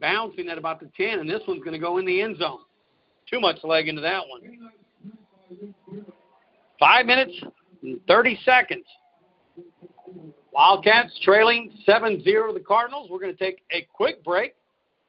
bouncing 0.00 0.48
at 0.48 0.58
about 0.58 0.80
the 0.80 0.90
10, 0.96 1.20
and 1.20 1.30
this 1.30 1.40
one's 1.46 1.62
going 1.62 1.72
to 1.72 1.78
go 1.78 1.98
in 1.98 2.06
the 2.06 2.20
end 2.20 2.38
zone. 2.38 2.60
Too 3.30 3.40
much 3.40 3.58
leg 3.62 3.88
into 3.88 4.02
that 4.02 4.22
one. 4.28 6.02
Five 6.80 7.06
minutes 7.06 7.32
and 7.82 8.00
30 8.08 8.38
seconds. 8.44 8.84
Wildcats 10.58 11.16
trailing 11.22 11.70
7 11.86 12.20
0 12.24 12.52
the 12.52 12.58
Cardinals. 12.58 13.08
We're 13.08 13.20
going 13.20 13.32
to 13.32 13.38
take 13.38 13.62
a 13.70 13.86
quick 13.92 14.24
break. 14.24 14.56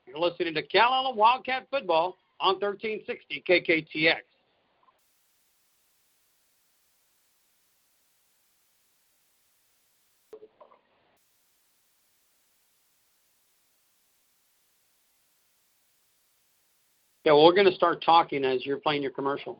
You're 0.05 0.19
listening 0.19 0.53
to 0.53 0.61
Cal 0.61 1.11
Wildcat 1.15 1.65
Football 1.71 2.17
on 2.39 2.59
1360 2.59 3.43
KKTX. 3.49 4.17
Yeah, 17.25 17.33
well, 17.33 17.45
we're 17.45 17.53
going 17.53 17.65
to 17.65 17.75
start 17.75 18.03
talking 18.05 18.45
as 18.45 18.63
you're 18.67 18.77
playing 18.77 19.01
your 19.01 19.11
commercial. 19.11 19.59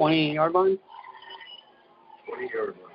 Twenty 0.00 0.32
yard 0.32 0.52
line. 0.54 0.78
Twenty 2.26 2.50
yard 2.54 2.74
line. 2.82 2.94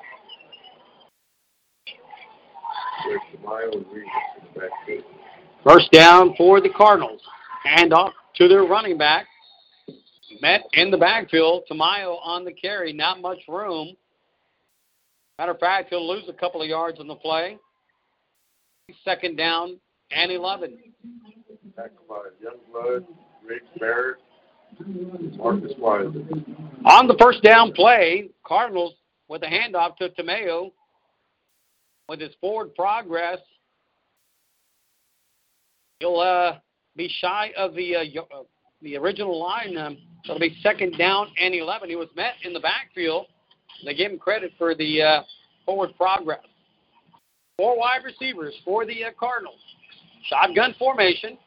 There's 3.07 3.21
the 3.31 3.77
and 3.77 3.85
Regis 3.93 4.09
in 4.39 4.47
the 4.51 4.59
backfield. 4.59 5.03
First 5.63 5.91
down 5.91 6.33
for 6.35 6.59
the 6.59 6.69
Cardinals. 6.75 7.21
Hand 7.63 7.93
off 7.93 8.11
to 8.37 8.47
their 8.47 8.63
running 8.63 8.97
back. 8.97 9.27
Met 10.41 10.61
in 10.73 10.89
the 10.89 10.97
backfield. 10.97 11.65
Tamayo 11.69 12.17
on 12.23 12.43
the 12.43 12.51
carry. 12.51 12.91
Not 12.91 13.21
much 13.21 13.37
room. 13.47 13.95
Matter 15.37 15.51
of 15.51 15.59
fact, 15.59 15.89
he'll 15.91 16.07
lose 16.07 16.23
a 16.27 16.33
couple 16.33 16.63
of 16.63 16.67
yards 16.67 16.99
on 16.99 17.07
the 17.07 17.13
play. 17.13 17.59
Second 19.03 19.35
down 19.35 19.79
and 20.09 20.31
11. 20.31 20.75
Tackled 21.75 22.07
by 22.09 22.15
Youngblood, 22.43 23.05
Rick 23.47 23.61
Barrett. 23.79 24.17
On 26.85 27.07
the 27.07 27.15
first 27.19 27.41
down 27.43 27.71
play, 27.73 28.29
Cardinals 28.45 28.93
with 29.27 29.43
a 29.43 29.47
handoff 29.47 29.97
to 29.97 30.09
Tamayo 30.09 30.71
with 32.09 32.19
his 32.19 32.31
forward 32.39 32.75
progress. 32.75 33.39
He'll 35.99 36.19
uh, 36.19 36.57
be 36.95 37.09
shy 37.21 37.51
of 37.57 37.73
the 37.73 37.95
uh, 37.95 38.21
uh 38.21 38.43
the 38.81 38.97
original 38.97 39.39
line. 39.39 39.77
Um, 39.77 39.97
so 40.25 40.35
it'll 40.35 40.39
be 40.39 40.57
second 40.61 40.97
down 40.97 41.27
and 41.41 41.53
11. 41.53 41.89
He 41.89 41.95
was 41.95 42.09
met 42.15 42.33
in 42.43 42.53
the 42.53 42.59
backfield. 42.59 43.27
They 43.83 43.93
gave 43.93 44.11
him 44.11 44.19
credit 44.19 44.51
for 44.57 44.75
the 44.75 45.01
uh, 45.01 45.21
forward 45.65 45.91
progress. 45.97 46.43
Four 47.57 47.77
wide 47.77 48.03
receivers 48.03 48.53
for 48.63 48.85
the 48.85 49.05
uh, 49.05 49.09
Cardinals. 49.19 49.59
Shotgun 50.29 50.75
formation. 50.77 51.37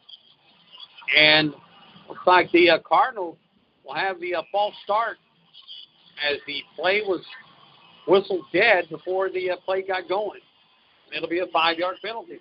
And 1.17 1.55
looks 2.09 2.27
like 2.27 2.51
the 2.53 2.71
uh, 2.71 2.79
Cardinals 2.87 3.37
will 3.85 3.95
have 3.95 4.21
the 4.21 4.35
uh, 4.35 4.43
false 4.51 4.75
start 4.85 5.19
as 6.29 6.39
the 6.47 6.63
play 6.77 7.03
was 7.07 7.25
whistled 8.07 8.45
dead 8.53 8.85
before 8.91 9.31
the 9.31 9.51
uh, 9.51 9.57
play 9.65 9.83
got 9.83 10.09
going. 10.09 10.41
It'll 11.15 11.29
be 11.29 11.41
a 11.41 11.47
five 11.53 11.79
yard 11.79 11.97
penalty. 12.03 12.39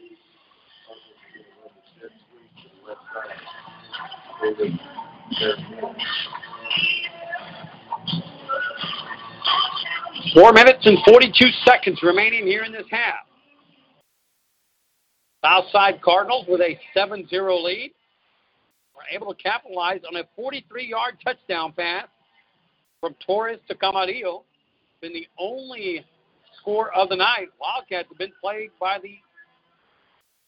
Four 10.33 10.53
minutes 10.53 10.85
and 10.85 10.97
42 11.05 11.47
seconds 11.65 11.99
remaining 12.03 12.45
here 12.45 12.63
in 12.63 12.71
this 12.71 12.85
half. 12.91 13.25
Southside 15.43 16.01
Cardinals 16.01 16.45
with 16.47 16.61
a 16.61 16.77
7 16.93 17.27
0 17.29 17.57
lead 17.63 17.91
able 19.11 19.33
to 19.33 19.41
capitalize 19.41 20.01
on 20.07 20.15
a 20.17 20.23
43 20.35 20.85
yard 20.85 21.17
touchdown 21.23 21.73
pass 21.73 22.07
from 22.99 23.15
Torres 23.25 23.59
to 23.67 23.75
Camarillo. 23.75 24.43
Been 25.01 25.13
the 25.13 25.27
only 25.37 26.05
score 26.59 26.93
of 26.93 27.09
the 27.09 27.15
night. 27.15 27.47
Wildcats 27.59 28.09
have 28.09 28.17
been 28.17 28.31
plagued 28.41 28.73
by 28.79 28.97
the 29.01 29.17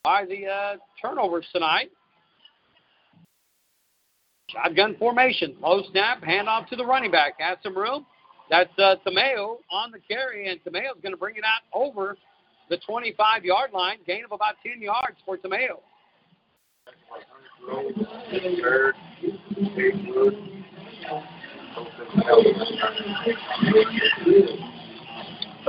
by 0.03 0.25
the 0.25 0.47
uh, 0.47 0.75
turnovers 1.01 1.45
tonight. 1.53 1.91
Shotgun 4.47 4.95
formation, 4.97 5.55
low 5.61 5.83
snap, 5.91 6.23
handoff 6.23 6.67
to 6.69 6.75
the 6.75 6.85
running 6.85 7.11
back. 7.11 7.33
Has 7.39 7.57
some 7.61 7.77
room. 7.77 8.05
That's 8.49 8.71
uh, 8.79 8.95
Tamayo 9.05 9.57
on 9.69 9.91
the 9.91 9.99
carry, 10.07 10.49
and 10.49 10.59
Tamayo's 10.63 10.99
going 11.03 11.13
to 11.13 11.17
bring 11.17 11.35
it 11.35 11.43
out 11.43 11.61
over 11.71 12.17
the 12.69 12.77
25 12.77 13.45
yard 13.45 13.71
line, 13.73 13.97
gain 14.07 14.25
of 14.25 14.31
about 14.31 14.55
10 14.65 14.81
yards 14.81 15.17
for 15.25 15.37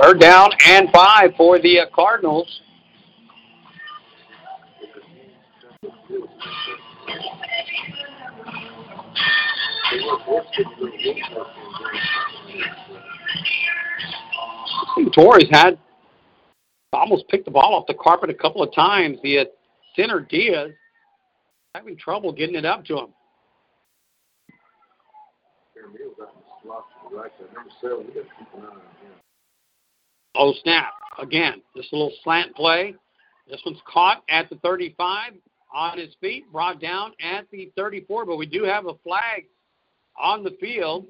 Third 0.01 0.19
down 0.19 0.49
and 0.67 0.89
five 0.91 1.31
for 1.37 1.59
the 1.59 1.81
uh, 1.81 1.85
Cardinals. 1.93 2.61
Torres 15.13 15.47
had 15.51 15.77
almost 16.93 17.27
picked 17.27 17.45
the 17.45 17.51
ball 17.51 17.75
off 17.75 17.85
the 17.87 17.93
carpet 17.93 18.29
a 18.29 18.33
couple 18.33 18.63
of 18.63 18.73
times. 18.73 19.17
The 19.23 19.39
uh, 19.39 19.45
center 19.95 20.21
Diaz 20.21 20.71
having 21.75 21.97
trouble 21.97 22.31
getting 22.31 22.55
it 22.55 22.65
up 22.65 22.83
to 22.85 22.97
him. 22.97 23.07
Oh, 30.35 30.53
snap. 30.63 30.93
Again, 31.19 31.61
a 31.75 31.79
little 31.91 32.11
slant 32.23 32.55
play. 32.55 32.95
This 33.49 33.61
one's 33.65 33.81
caught 33.85 34.23
at 34.29 34.49
the 34.49 34.55
35 34.57 35.33
on 35.73 35.97
his 35.97 36.15
feet, 36.21 36.49
brought 36.51 36.79
down 36.79 37.11
at 37.21 37.49
the 37.51 37.71
34, 37.75 38.25
but 38.25 38.37
we 38.37 38.45
do 38.45 38.63
have 38.63 38.85
a 38.85 38.93
flag 39.03 39.45
on 40.17 40.43
the 40.43 40.55
field. 40.59 41.05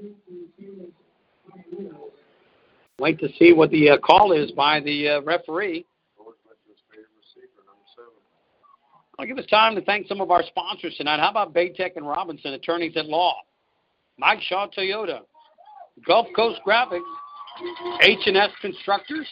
Wait 2.99 3.19
to 3.19 3.29
see 3.37 3.53
what 3.53 3.71
the 3.71 3.91
uh, 3.91 3.97
call 3.97 4.31
is 4.31 4.51
by 4.51 4.79
the 4.79 5.09
uh, 5.09 5.21
referee. 5.21 5.85
I'll 9.21 9.27
give 9.27 9.37
us 9.37 9.45
time 9.45 9.75
to 9.75 9.81
thank 9.81 10.07
some 10.07 10.19
of 10.19 10.31
our 10.31 10.41
sponsors 10.41 10.95
tonight. 10.97 11.19
How 11.19 11.29
about 11.29 11.53
Baytech 11.53 11.95
and 11.95 12.07
Robinson, 12.07 12.53
attorneys 12.53 12.97
at 12.97 13.05
law? 13.05 13.35
Mike 14.17 14.41
Shaw 14.41 14.65
Toyota, 14.75 15.19
Gulf 16.07 16.25
Coast 16.35 16.59
Graphics, 16.65 17.01
H&S 18.01 18.49
Constructors. 18.61 19.27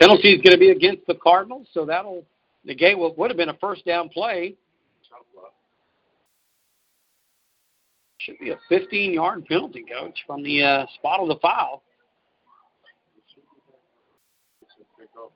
Penalty 0.00 0.34
is 0.34 0.42
going 0.42 0.52
to 0.52 0.58
be 0.58 0.70
against 0.70 1.04
the 1.08 1.16
Cardinals, 1.16 1.66
so 1.74 1.84
that'll 1.84 2.24
negate 2.64 2.96
what 2.96 3.18
would 3.18 3.30
have 3.32 3.36
been 3.36 3.48
a 3.48 3.56
first 3.60 3.84
down 3.84 4.08
play. 4.10 4.54
Should 8.18 8.38
be 8.38 8.50
a 8.50 8.58
15-yard 8.70 9.44
penalty, 9.46 9.84
coach, 9.92 10.20
from 10.24 10.44
the 10.44 10.62
uh, 10.62 10.86
spot 10.94 11.18
of 11.18 11.26
the 11.26 11.36
foul. 11.42 11.82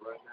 right 0.01 0.28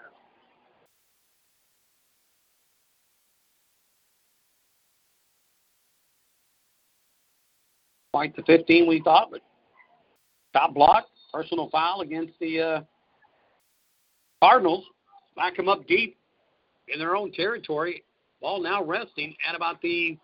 Quite 8.16 8.34
the 8.34 8.42
15 8.44 8.88
we 8.88 9.02
thought, 9.02 9.30
but 9.30 9.42
top 10.54 10.72
block, 10.72 11.04
personal 11.34 11.68
foul 11.68 12.00
against 12.00 12.32
the 12.40 12.58
uh, 12.58 12.80
Cardinals. 14.42 14.86
Back 15.36 15.54
them 15.58 15.68
up 15.68 15.86
deep 15.86 16.16
in 16.88 16.98
their 16.98 17.14
own 17.14 17.30
territory. 17.30 18.04
Ball 18.40 18.62
now 18.62 18.82
resting 18.82 19.36
at 19.46 19.54
about 19.54 19.82
the 19.82 20.16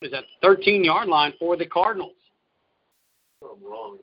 is 0.00 0.12
that 0.12 0.24
13 0.40 0.82
yard 0.82 1.08
line 1.08 1.34
for 1.38 1.58
the 1.58 1.66
Cardinals. 1.66 2.16
I'm 3.42 3.62
wrong. 3.62 3.98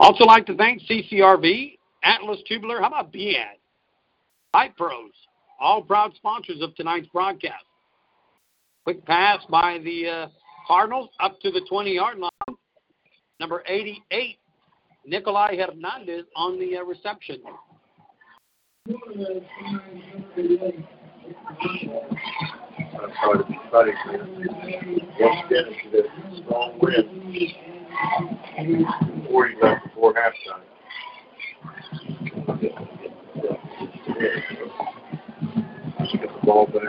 Also 0.00 0.24
like 0.24 0.46
to 0.46 0.56
thank 0.56 0.82
CCRV, 0.82 1.78
Atlas 2.02 2.40
Tubular. 2.48 2.80
How 2.80 2.88
about 2.88 3.12
BAD? 3.12 3.58
Pipe 4.52 4.76
Pros, 4.76 5.12
all 5.60 5.80
proud 5.80 6.12
sponsors 6.16 6.60
of 6.60 6.74
tonight's 6.74 7.06
broadcast. 7.12 7.65
Quick 8.86 9.04
pass 9.04 9.42
by 9.50 9.78
the 9.82 10.08
uh, 10.08 10.28
Cardinals 10.68 11.10
up 11.18 11.40
to 11.40 11.50
the 11.50 11.60
20 11.68 11.92
yard 11.92 12.18
line. 12.20 12.30
Number 13.40 13.64
88, 13.66 14.38
Nikolai 15.04 15.56
Hernandez 15.56 16.26
on 16.36 16.56
the 16.60 16.76
uh, 16.76 16.84
reception. 16.84 17.40
Once 18.86 19.02
again, 25.48 26.04
strong 26.44 26.78
wind. 26.80 27.34
Forty 29.28 29.54
left 29.60 29.84
before 29.86 30.14
halftime. 30.14 30.62
Get 36.12 36.20
the 36.22 36.46
ball 36.46 36.66
back. 36.66 36.82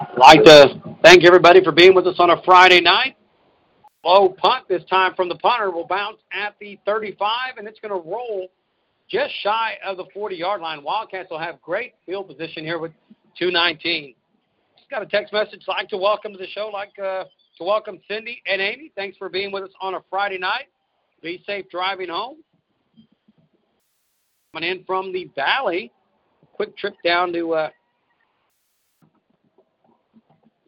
I'd 0.00 0.16
like 0.16 0.44
to 0.44 0.80
thank 1.02 1.24
everybody 1.24 1.62
for 1.62 1.72
being 1.72 1.94
with 1.94 2.06
us 2.06 2.14
on 2.18 2.30
a 2.30 2.42
Friday 2.42 2.80
night. 2.80 3.16
Low 4.02 4.30
punt 4.30 4.66
this 4.66 4.82
time 4.88 5.14
from 5.14 5.28
the 5.28 5.34
punter 5.34 5.70
will 5.70 5.86
bounce 5.86 6.16
at 6.32 6.54
the 6.58 6.78
35, 6.86 7.58
and 7.58 7.68
it's 7.68 7.78
going 7.80 7.90
to 7.90 8.08
roll 8.08 8.48
just 9.10 9.34
shy 9.42 9.76
of 9.84 9.98
the 9.98 10.06
40 10.14 10.36
yard 10.36 10.62
line. 10.62 10.82
Wildcats 10.82 11.30
will 11.30 11.38
have 11.38 11.60
great 11.60 11.94
field 12.06 12.28
position 12.28 12.64
here 12.64 12.78
with 12.78 12.92
219. 13.38 14.14
Just 14.78 14.88
got 14.88 15.02
a 15.02 15.06
text 15.06 15.34
message. 15.34 15.60
Like 15.68 15.90
to 15.90 15.98
welcome 15.98 16.32
to 16.32 16.38
the 16.38 16.46
show, 16.46 16.70
like 16.72 16.98
uh, 16.98 17.24
to 17.58 17.64
welcome 17.64 18.00
Cindy 18.08 18.42
and 18.46 18.62
Amy. 18.62 18.92
Thanks 18.96 19.18
for 19.18 19.28
being 19.28 19.52
with 19.52 19.64
us 19.64 19.70
on 19.82 19.94
a 19.94 20.00
Friday 20.08 20.38
night. 20.38 20.68
Be 21.22 21.42
safe 21.46 21.66
driving 21.70 22.08
home. 22.08 22.38
Coming 24.54 24.70
in 24.70 24.84
from 24.84 25.12
the 25.12 25.30
valley, 25.34 25.92
quick 26.54 26.74
trip 26.78 26.94
down 27.04 27.34
to 27.34 27.52
uh, 27.52 27.68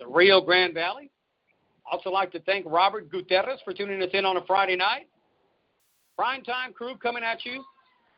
the 0.02 0.12
Rio 0.12 0.40
Grande 0.40 0.74
Valley. 0.74 1.10
Also 1.90 2.10
like 2.10 2.32
to 2.32 2.40
thank 2.40 2.64
Robert 2.66 3.10
Gutierrez 3.10 3.60
for 3.64 3.72
tuning 3.72 4.02
us 4.02 4.10
in 4.12 4.24
on 4.24 4.36
a 4.36 4.44
Friday 4.46 4.76
night. 4.76 5.08
Prime 6.16 6.42
time 6.42 6.72
crew 6.72 6.96
coming 6.96 7.22
at 7.22 7.44
you. 7.44 7.62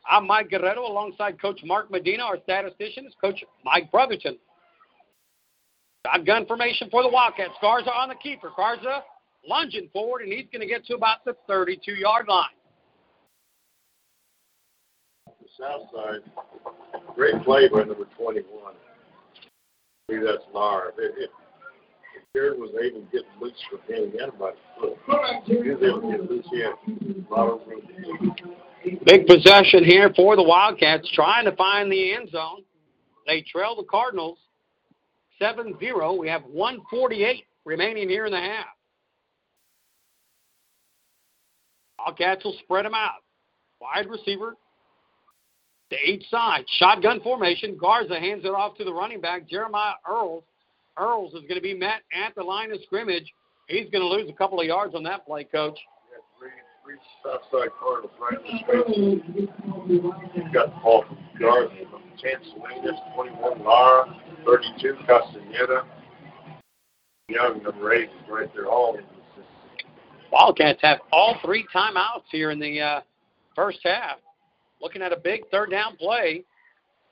I'm 0.09 0.27
Mike 0.27 0.49
Guerrero 0.49 0.85
alongside 0.85 1.41
Coach 1.41 1.61
Mark 1.63 1.89
Medina. 1.89 2.23
Our 2.23 2.37
statistician 2.43 3.05
is 3.07 3.13
Coach 3.19 3.43
Mike 3.63 3.91
Brotherton. 3.91 4.37
Shotgun 6.05 6.45
formation 6.45 6.89
for 6.91 7.01
the 7.01 7.09
Wildcats. 7.09 7.53
Garza 7.59 7.89
on 7.89 8.09
the 8.09 8.15
keeper. 8.15 8.51
Garza 8.55 9.03
lunging 9.47 9.89
forward, 9.91 10.21
and 10.21 10.31
he's 10.31 10.45
going 10.51 10.61
to 10.61 10.67
get 10.67 10.85
to 10.85 10.95
about 10.95 11.25
the 11.25 11.35
32 11.47 11.93
yard 11.93 12.27
line. 12.27 12.45
The 15.25 15.47
south 15.59 15.89
side, 15.91 16.21
great 17.15 17.43
play 17.43 17.67
by 17.67 17.79
number 17.79 18.05
21. 18.17 18.45
I 18.67 18.73
believe 20.07 20.23
that's 20.23 20.43
Lar. 20.53 20.93
Was 22.35 22.71
able 22.83 22.99
to 22.99 23.07
get 23.13 23.23
loose 23.39 23.53
from 23.69 23.79
him, 23.87 24.11
he 24.11 24.19
had 24.19 24.29
about 24.29 24.57
a. 24.83 24.87
He 25.45 25.55
was 25.55 25.81
able 25.81 26.01
to 26.01 26.17
get 26.17 26.29
loose. 26.29 26.45
Big 29.05 29.25
possession 29.25 29.85
here 29.85 30.11
for 30.15 30.35
the 30.35 30.43
Wildcats, 30.43 31.09
trying 31.13 31.45
to 31.45 31.55
find 31.55 31.89
the 31.91 32.13
end 32.13 32.29
zone. 32.29 32.63
They 33.25 33.41
trail 33.41 33.75
the 33.75 33.83
Cardinals 33.83 34.37
7 35.39 35.77
0. 35.79 36.13
We 36.13 36.27
have 36.27 36.43
148 36.43 37.45
remaining 37.63 38.09
here 38.09 38.25
in 38.25 38.33
the 38.33 38.39
half. 38.39 38.65
Wildcats 41.97 42.43
will 42.43 42.57
spread 42.63 42.85
them 42.85 42.93
out. 42.93 43.23
Wide 43.79 44.09
receiver 44.09 44.57
to 45.89 45.95
each 46.05 46.29
side. 46.29 46.65
Shotgun 46.67 47.21
formation. 47.21 47.77
Garza 47.79 48.19
hands 48.19 48.43
it 48.43 48.49
off 48.49 48.75
to 48.77 48.83
the 48.83 48.93
running 48.93 49.21
back, 49.21 49.47
Jeremiah 49.47 49.93
Earls. 50.07 50.43
Earls 50.97 51.33
is 51.33 51.41
going 51.41 51.55
to 51.55 51.61
be 51.61 51.73
met 51.73 52.01
at 52.13 52.33
the 52.35 52.43
line 52.43 52.71
of 52.71 52.79
scrimmage. 52.83 53.31
He's 53.67 53.89
going 53.89 54.01
to 54.01 54.07
lose 54.07 54.29
a 54.29 54.33
couple 54.33 54.59
of 54.59 54.65
yards 54.65 54.95
on 54.95 55.03
that 55.03 55.25
play, 55.25 55.43
coach. 55.43 55.77
Yeah, 56.11 56.19
three, 56.39 56.49
three 56.83 56.95
south 57.23 57.41
side 57.51 57.69
Cardinals 57.79 58.13
right 58.19 58.39
in 58.93 59.21
the. 59.27 59.47
He's 60.33 60.53
got 60.53 60.73
the 60.73 60.81
ball 60.81 61.05
from 61.07 61.17
Garza. 61.39 61.73
10 62.21 62.31
Salinas, 62.53 62.99
21 63.13 63.63
Lara, 63.63 64.15
32 64.45 64.95
Castaneda. 65.05 65.83
Young, 67.27 67.61
number 67.63 67.93
8 67.93 68.03
is 68.03 68.09
right 68.29 68.49
there, 68.53 68.67
all 68.67 68.97
Wildcats 70.31 70.79
have 70.81 70.99
all 71.11 71.37
three 71.43 71.65
timeouts 71.73 72.23
here 72.31 72.51
in 72.51 72.59
the 72.59 72.81
uh, 72.81 73.01
first 73.55 73.79
half. 73.83 74.17
Looking 74.81 75.01
at 75.01 75.13
a 75.13 75.17
big 75.17 75.47
third 75.49 75.71
down 75.71 75.95
play. 75.95 76.43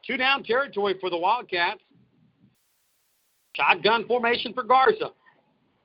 Two 0.05 0.17
down 0.17 0.43
territory 0.43 0.95
for 0.99 1.09
the 1.09 1.17
Wildcats. 1.17 1.79
Shotgun 3.55 4.05
formation 4.07 4.53
for 4.53 4.63
Garza. 4.63 5.11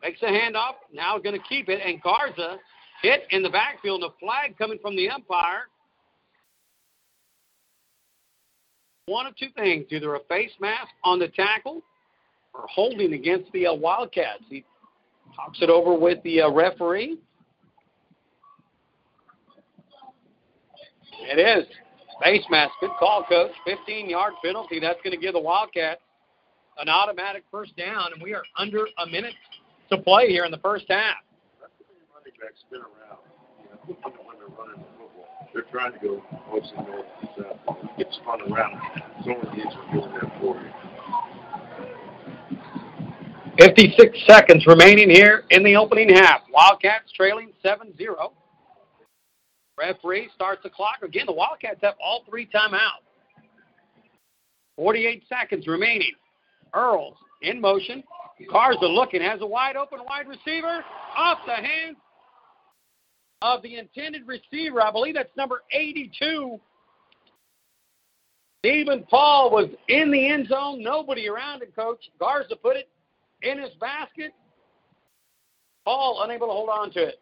Makes 0.02 0.22
a 0.22 0.26
handoff. 0.26 0.76
Now 0.92 1.18
going 1.18 1.38
to 1.38 1.46
keep 1.48 1.68
it. 1.68 1.80
And 1.84 2.00
Garza 2.02 2.56
hit 3.02 3.22
in 3.30 3.42
the 3.42 3.50
backfield. 3.50 4.02
And 4.02 4.10
a 4.10 4.14
flag 4.18 4.56
coming 4.56 4.78
from 4.80 4.96
the 4.96 5.08
umpire. 5.10 5.68
One 9.06 9.26
of 9.26 9.36
two 9.36 9.48
things 9.56 9.86
either 9.90 10.14
a 10.14 10.20
face 10.28 10.50
mask 10.60 10.88
on 11.02 11.18
the 11.18 11.28
tackle 11.28 11.82
or 12.54 12.66
holding 12.68 13.14
against 13.14 13.50
the 13.52 13.66
uh, 13.66 13.74
Wildcats. 13.74 14.44
He 14.48 14.64
talks 15.34 15.58
it 15.62 15.70
over 15.70 15.98
with 15.98 16.22
the 16.24 16.42
uh, 16.42 16.50
referee. 16.50 17.18
It 21.22 21.38
is. 21.38 21.66
Face 22.22 22.44
mask. 22.50 22.72
Good 22.80 22.90
call, 22.98 23.24
coach. 23.28 23.52
15 23.66 24.10
yard 24.10 24.34
penalty. 24.44 24.78
That's 24.80 25.00
going 25.02 25.18
to 25.18 25.20
give 25.20 25.34
the 25.34 25.40
Wildcats 25.40 26.00
an 26.78 26.88
automatic 26.88 27.44
first 27.50 27.76
down, 27.76 28.12
and 28.12 28.22
we 28.22 28.34
are 28.34 28.42
under 28.56 28.86
a 28.98 29.06
minute 29.06 29.34
to 29.90 29.98
play 29.98 30.28
here 30.28 30.44
in 30.44 30.50
the 30.50 30.58
first 30.58 30.86
half. 30.88 31.16
running 32.14 32.32
spin 32.60 32.80
around. 32.80 33.18
You 33.62 33.94
know, 33.94 34.12
when 34.24 34.38
they're 34.38 34.46
running 34.56 34.80
the 34.80 34.88
football, 34.98 35.48
they're 35.52 35.66
trying 35.70 35.92
to 35.92 35.98
go 35.98 36.22
mostly 36.50 36.78
north 36.86 37.06
and 37.20 37.30
south. 37.36 37.58
Spun 38.22 38.52
around. 38.52 38.80
Some 39.24 39.36
of 39.42 39.54
these 39.54 39.66
are 39.66 40.08
that 40.20 40.40
for 40.40 40.54
you. 40.56 40.70
56 43.58 44.18
seconds 44.26 44.66
remaining 44.66 45.10
here 45.10 45.44
in 45.50 45.64
the 45.64 45.74
opening 45.74 46.08
half. 46.08 46.42
Wildcats 46.52 47.10
trailing 47.12 47.52
7 47.60 47.92
0. 47.96 48.32
Referee 49.76 50.30
starts 50.34 50.62
the 50.62 50.70
clock. 50.70 51.02
Again, 51.02 51.26
the 51.26 51.32
Wildcats 51.32 51.80
have 51.82 51.94
all 52.02 52.22
three 52.28 52.46
timeouts. 52.46 53.04
48 54.76 55.24
seconds 55.28 55.66
remaining. 55.66 56.12
Earls 56.74 57.16
in 57.42 57.60
motion. 57.60 58.02
Garza 58.50 58.86
looking, 58.86 59.20
has 59.20 59.40
a 59.40 59.46
wide 59.46 59.76
open 59.76 60.00
wide 60.06 60.28
receiver 60.28 60.84
off 61.16 61.38
the 61.46 61.54
hands 61.54 61.96
of 63.42 63.62
the 63.62 63.76
intended 63.76 64.22
receiver. 64.26 64.80
I 64.82 64.90
believe 64.90 65.14
that's 65.14 65.36
number 65.36 65.62
82. 65.72 66.60
Stephen 68.60 69.04
Paul 69.08 69.50
was 69.50 69.68
in 69.88 70.10
the 70.10 70.28
end 70.28 70.48
zone. 70.48 70.82
Nobody 70.82 71.28
around 71.28 71.62
him, 71.62 71.68
coach. 71.74 72.10
Garza 72.18 72.56
put 72.56 72.76
it 72.76 72.88
in 73.42 73.58
his 73.58 73.70
basket. 73.80 74.32
Paul 75.84 76.22
unable 76.22 76.48
to 76.48 76.52
hold 76.52 76.68
on 76.68 76.90
to 76.92 77.08
it. 77.08 77.20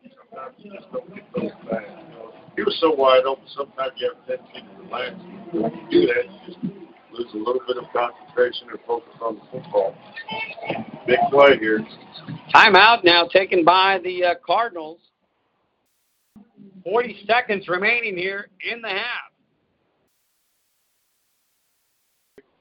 He 2.57 2.62
was 2.62 2.76
so 2.80 2.94
wide 2.94 3.24
open, 3.26 3.44
sometimes 3.55 3.92
you 3.97 4.11
have 4.11 4.26
to 4.26 4.38
relax. 4.82 5.14
When 5.53 5.72
you 5.72 5.86
do 5.90 6.07
that, 6.07 6.24
you 6.24 6.38
just 6.47 6.76
lose 7.18 7.32
a 7.34 7.36
little 7.36 7.60
bit 7.66 7.76
of 7.76 7.84
concentration 7.92 8.68
and 8.70 8.78
focus 8.86 9.14
on 9.20 9.36
the 9.36 9.40
football. 9.52 9.94
Big 11.06 11.18
play 11.30 11.58
here. 11.58 11.84
Timeout 12.54 13.04
now 13.04 13.26
taken 13.26 13.64
by 13.64 13.98
the 14.02 14.24
uh, 14.24 14.34
Cardinals. 14.44 14.98
40 16.84 17.24
seconds 17.26 17.68
remaining 17.68 18.16
here 18.16 18.48
in 18.72 18.80
the 18.80 18.88
half. 18.88 19.32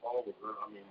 Ball 0.02 0.24
was, 0.26 0.34
I 0.66 0.72
mean, 0.72 0.82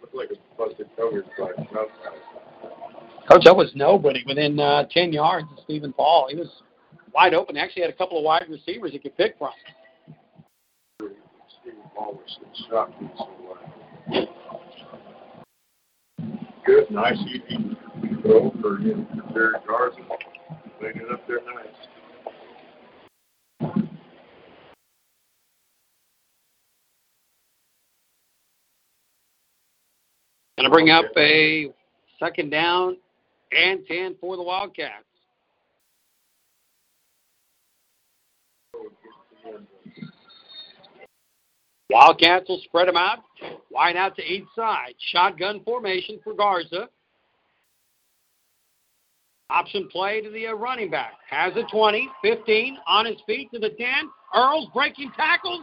looked 0.00 0.14
like 0.14 0.28
a 0.30 0.58
busted 0.58 0.88
toe 0.96 1.10
by 1.38 1.52
the 1.56 1.66
south 1.72 1.88
side. 2.04 3.28
Coach, 3.30 3.44
that 3.44 3.56
was 3.56 3.70
nobody 3.74 4.22
within 4.26 4.58
uh, 4.58 4.84
10 4.90 5.12
yards 5.12 5.46
of 5.56 5.62
Stephen 5.64 5.92
Paul. 5.92 6.26
He 6.28 6.36
was 6.36 6.48
wide 7.14 7.34
open. 7.34 7.56
Actually, 7.56 7.82
had 7.82 7.90
a 7.90 7.96
couple 7.96 8.18
of 8.18 8.24
wide 8.24 8.46
receivers 8.48 8.92
he 8.92 8.98
could 8.98 9.16
pick 9.16 9.36
from. 9.38 9.52
Stephen 11.92 12.04
Paul 12.04 12.14
was 12.14 12.38
shocked 12.68 13.00
me 13.00 13.10
so 13.16 13.28
uh, 13.52 14.26
Good, 16.64 16.90
nice, 16.90 17.18
easy 17.26 17.76
throw 18.22 18.50
for 18.60 18.76
him, 18.78 19.06
for 19.14 19.34
Barry 19.34 19.54
Garza. 19.66 19.96
Laid 20.80 20.96
it 20.96 21.10
up 21.12 21.26
there 21.26 21.40
nice. 21.44 21.66
To 30.58 30.70
bring 30.70 30.90
up 30.90 31.06
a 31.16 31.72
second 32.20 32.50
down 32.50 32.96
and 33.50 33.84
10 33.86 34.14
for 34.20 34.36
the 34.36 34.42
Wildcats. 34.42 35.04
Wildcats 41.92 42.48
will 42.48 42.60
spread 42.64 42.88
them 42.88 42.96
out, 42.96 43.18
wide 43.70 43.96
out 43.96 44.16
to 44.16 44.22
each 44.22 44.46
side. 44.56 44.94
Shotgun 45.12 45.62
formation 45.62 46.18
for 46.24 46.32
Garza. 46.32 46.88
Option 49.50 49.86
play 49.92 50.22
to 50.22 50.30
the 50.30 50.46
uh, 50.46 50.54
running 50.54 50.90
back. 50.90 51.12
Has 51.28 51.52
a 51.56 51.64
20, 51.70 52.08
15, 52.22 52.78
on 52.86 53.04
his 53.04 53.16
feet 53.26 53.50
to 53.52 53.58
the 53.58 53.68
10. 53.68 53.86
Earls 54.34 54.68
breaking 54.72 55.12
tackles. 55.14 55.60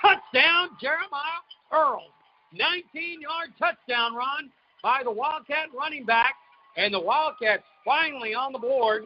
Touchdown, 0.00 0.70
Jeremiah 0.80 1.44
Earls. 1.70 2.10
19 2.54 3.20
yard 3.20 3.50
touchdown 3.58 4.14
run 4.14 4.50
by 4.82 5.02
the 5.04 5.10
Wildcat 5.10 5.66
running 5.78 6.06
back. 6.06 6.36
And 6.78 6.94
the 6.94 7.00
Wildcats 7.00 7.64
finally 7.84 8.34
on 8.34 8.54
the 8.54 8.58
board 8.58 9.04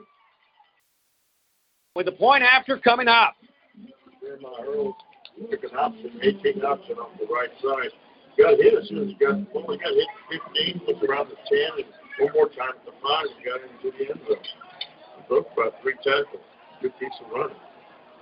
with 1.96 2.06
the 2.06 2.12
point 2.12 2.44
after 2.44 2.78
coming 2.78 3.08
up. 3.08 3.34
Jeremiah 4.22 4.52
Earl 4.68 4.96
took 5.48 5.64
an 5.64 5.76
option, 5.76 6.10
18 6.22 6.64
option 6.64 6.96
on 6.98 7.10
the 7.18 7.26
right 7.26 7.50
side. 7.62 7.90
Got 8.38 8.56
hit 8.56 8.74
as 8.74 8.88
soon 8.88 9.02
as 9.02 9.08
he 9.08 9.14
got 9.14 9.38
the 9.38 9.46
ball. 9.52 9.72
He 9.72 9.78
got 9.78 9.92
hit 9.92 10.08
15, 10.54 10.82
looked 10.86 11.04
around 11.04 11.28
the 11.28 11.36
10, 11.48 11.84
and 11.84 11.86
one 12.20 12.32
more 12.34 12.48
time 12.48 12.76
at 12.78 12.84
the 12.84 12.92
5 12.92 13.26
and 13.36 13.44
got 13.44 13.60
into 13.62 13.96
the 13.98 14.10
end 14.10 14.20
zone. 14.28 14.36
Broke 15.28 15.48
about 15.52 15.74
three 15.82 15.94
tackles. 16.02 16.42
Good 16.82 16.98
piece 16.98 17.12
of 17.24 17.32
running. 17.32 17.56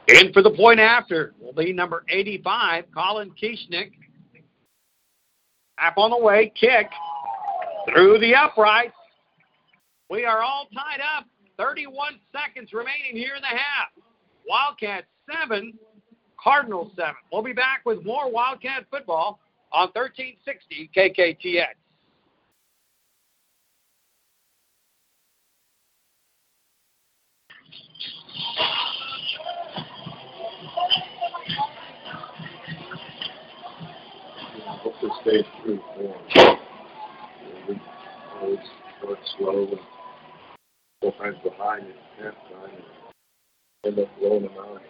In 0.08 0.32
for 0.32 0.42
the 0.42 0.50
point 0.50 0.80
after 0.80 1.34
will 1.40 1.52
be 1.52 1.72
number 1.72 2.04
85, 2.08 2.84
Colin 2.94 3.30
Kieschnick. 3.40 3.92
Up 5.82 5.94
on 5.96 6.10
the 6.10 6.18
way, 6.18 6.52
kick 6.58 6.88
through 7.88 8.18
the 8.18 8.34
uprights. 8.34 8.94
We 10.10 10.24
are 10.24 10.42
all 10.42 10.66
tied 10.74 11.00
up. 11.18 11.26
31 11.58 12.14
seconds 12.32 12.72
remaining 12.72 13.12
here 13.12 13.34
in 13.34 13.42
the 13.42 13.48
half. 13.48 13.88
Wildcats 14.48 15.06
7, 15.30 15.74
Cardinals 16.42 16.92
7. 16.96 17.14
We'll 17.32 17.42
be 17.42 17.52
back 17.52 17.82
with 17.84 18.04
more 18.04 18.30
Wildcat 18.30 18.84
football 18.90 19.40
on 19.72 19.88
1360 19.92 20.90
KKTX. 20.96 21.66
Hope 34.80 34.94
this 35.02 35.10
stays 35.22 35.44
true 35.64 35.80
always 38.40 38.58
start 38.98 39.18
slow 39.36 39.66
and 39.66 39.80
four 41.00 41.12
times 41.14 41.36
behind 41.42 41.86
at 41.86 42.34
halftime 42.34 42.72
and 43.84 43.98
end 43.98 43.98
up 43.98 44.18
blowing 44.18 44.42
them 44.42 44.52
out. 44.58 44.80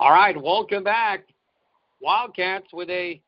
All 0.00 0.12
right, 0.12 0.40
welcome 0.40 0.84
back. 0.84 1.24
Wildcats 2.00 2.68
with 2.72 2.88
a 2.88 3.20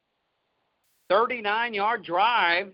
39 1.08 1.74
yard 1.74 2.04
drive. 2.04 2.68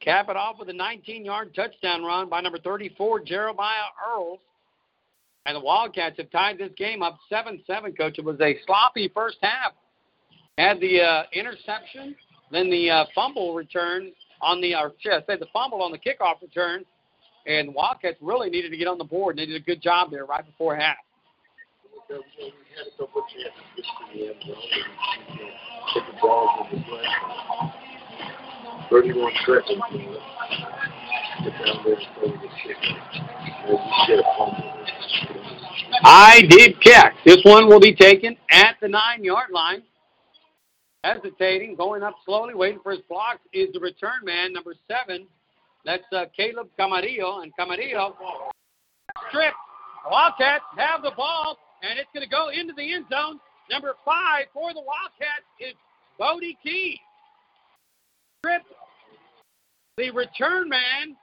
Cap 0.00 0.30
it 0.30 0.36
off 0.36 0.56
with 0.58 0.70
a 0.70 0.72
19 0.72 1.22
yard 1.22 1.54
touchdown 1.54 2.02
run 2.02 2.30
by 2.30 2.40
number 2.40 2.58
34, 2.58 3.20
Jeremiah 3.20 3.76
Earls. 4.10 4.38
And 5.44 5.54
the 5.54 5.60
Wildcats 5.60 6.16
have 6.16 6.30
tied 6.30 6.56
this 6.56 6.70
game 6.78 7.02
up 7.02 7.18
7 7.28 7.62
7, 7.66 7.92
coach. 7.94 8.18
It 8.18 8.24
was 8.24 8.40
a 8.40 8.56
sloppy 8.64 9.10
first 9.12 9.36
half. 9.42 9.72
Had 10.56 10.80
the 10.80 11.02
uh, 11.02 11.22
interception, 11.34 12.16
then 12.50 12.70
the 12.70 12.90
uh, 12.90 13.04
fumble 13.14 13.54
return 13.54 14.12
on 14.40 14.62
the, 14.62 14.74
or 14.74 14.94
I 15.12 15.20
say, 15.26 15.36
the 15.38 15.46
fumble 15.52 15.82
on 15.82 15.92
the 15.92 15.98
kickoff 15.98 16.40
return. 16.40 16.86
And 17.46 17.74
Wildcats 17.74 18.16
really 18.22 18.48
needed 18.48 18.70
to 18.70 18.78
get 18.78 18.88
on 18.88 18.96
the 18.96 19.04
board. 19.04 19.36
They 19.36 19.44
did 19.44 19.60
a 19.60 19.64
good 19.64 19.82
job 19.82 20.10
there 20.10 20.24
right 20.24 20.44
before 20.44 20.74
half. 20.74 20.96
We 22.08 22.14
had 22.14 22.86
a 22.86 22.96
couple 22.98 23.22
of 23.22 23.26
chances 23.28 23.52
to 23.74 23.82
get 23.82 23.86
to 23.86 24.04
the 24.14 24.20
end 24.28 24.38
zone 24.46 24.54
and, 24.54 25.38
you 25.38 25.44
know, 25.44 25.50
put 25.92 26.02
the 26.06 26.14
balls 26.20 26.50
in 26.70 26.78
the 26.78 26.84
play. 26.84 27.02
31 28.90 29.32
seconds. 29.44 29.82
I 36.04 36.42
did 36.48 36.80
kick. 36.80 37.12
This 37.24 37.38
one 37.44 37.66
will 37.66 37.80
be 37.80 37.94
taken 37.94 38.36
at 38.50 38.76
the 38.80 38.88
nine 38.88 39.24
yard 39.24 39.50
line. 39.52 39.82
Hesitating, 41.02 41.74
going 41.76 42.02
up 42.02 42.14
slowly, 42.24 42.54
waiting 42.54 42.80
for 42.82 42.92
his 42.92 43.00
block 43.08 43.40
is 43.52 43.72
the 43.72 43.80
return 43.80 44.24
man, 44.24 44.52
number 44.52 44.74
seven. 44.88 45.26
That's 45.84 46.04
uh, 46.12 46.26
Caleb 46.36 46.68
Camarillo. 46.78 47.42
And 47.42 47.52
Camarillo 47.58 48.14
stripped. 49.28 49.56
Wildcats 50.08 50.64
have 50.76 51.02
the 51.02 51.10
ball, 51.16 51.58
and 51.82 51.98
it's 51.98 52.08
going 52.14 52.24
to 52.24 52.30
go 52.30 52.48
into 52.48 52.72
the 52.76 52.94
end 52.94 53.06
zone. 53.10 53.40
Number 53.70 53.94
five 54.04 54.46
for 54.52 54.72
the 54.72 54.80
Wildcats 54.80 55.46
is 55.60 55.74
Bodie 56.18 56.56
Key. 56.62 56.98
Stripped. 58.40 58.70
The 59.96 60.10
return 60.10 60.68
man 60.68 61.16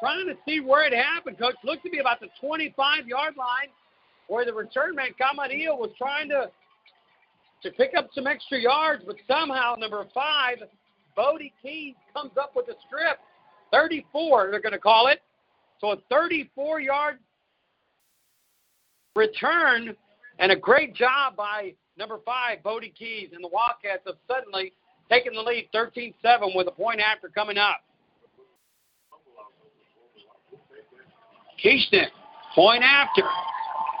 trying 0.00 0.26
to 0.26 0.34
see 0.46 0.60
where 0.60 0.86
it 0.86 0.94
happened, 0.94 1.38
coach. 1.38 1.54
Looked 1.64 1.84
to 1.84 1.90
be 1.90 1.98
about 1.98 2.20
the 2.20 2.28
25 2.40 3.06
yard 3.06 3.34
line 3.36 3.68
where 4.28 4.44
the 4.44 4.54
return 4.54 4.94
man 4.94 5.10
Camarillo 5.20 5.76
was 5.76 5.90
trying 5.98 6.28
to 6.30 6.50
to 7.62 7.70
pick 7.72 7.90
up 7.96 8.08
some 8.14 8.26
extra 8.26 8.58
yards, 8.58 9.02
but 9.06 9.16
somehow 9.28 9.74
number 9.76 10.02
five, 10.14 10.58
Bodie 11.14 11.52
Key 11.62 11.94
comes 12.14 12.32
up 12.40 12.52
with 12.56 12.68
a 12.68 12.74
strip. 12.86 13.18
34, 13.70 14.48
they're 14.50 14.62
going 14.62 14.72
to 14.72 14.78
call 14.78 15.08
it. 15.08 15.20
So 15.78 15.92
a 15.92 15.96
34 16.08 16.80
yard 16.80 17.18
return 19.16 19.94
and 20.38 20.52
a 20.52 20.56
great 20.56 20.94
job 20.94 21.36
by 21.36 21.74
number 21.98 22.18
five, 22.24 22.62
Bodie 22.62 22.94
Keys, 22.96 23.30
and 23.34 23.42
the 23.42 23.48
Wildcats 23.48 24.02
have 24.06 24.16
suddenly 24.28 24.72
taken 25.10 25.34
the 25.34 25.42
lead 25.42 25.68
13 25.72 26.14
7 26.22 26.50
with 26.54 26.68
a 26.68 26.70
point 26.70 27.00
after 27.00 27.28
coming 27.28 27.58
up. 27.58 27.80
Kieschnick, 31.62 32.08
point 32.54 32.82
after. 32.82 33.22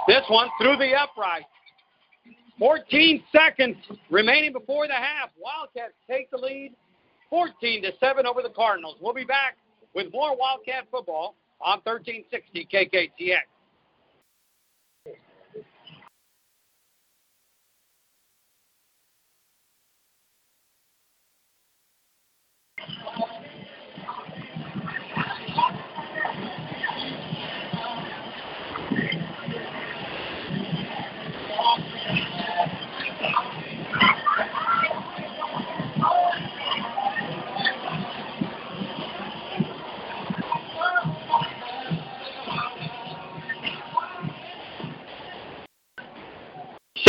This 0.06 0.22
one 0.28 0.48
through 0.60 0.78
the 0.78 0.94
upright. 0.94 1.44
14 2.58 3.22
seconds 3.32 3.76
remaining 4.10 4.52
before 4.52 4.86
the 4.86 4.94
half. 4.94 5.30
Wildcats 5.38 5.94
take 6.08 6.30
the 6.30 6.36
lead 6.36 6.72
14 7.28 7.82
to 7.82 7.92
7 8.00 8.26
over 8.26 8.42
the 8.42 8.50
Cardinals. 8.50 8.96
We'll 9.00 9.14
be 9.14 9.24
back 9.24 9.56
with 9.94 10.12
more 10.12 10.36
Wildcat 10.36 10.86
football 10.90 11.36
on 11.60 11.80
1360 11.84 12.68
KKTX. 12.72 13.44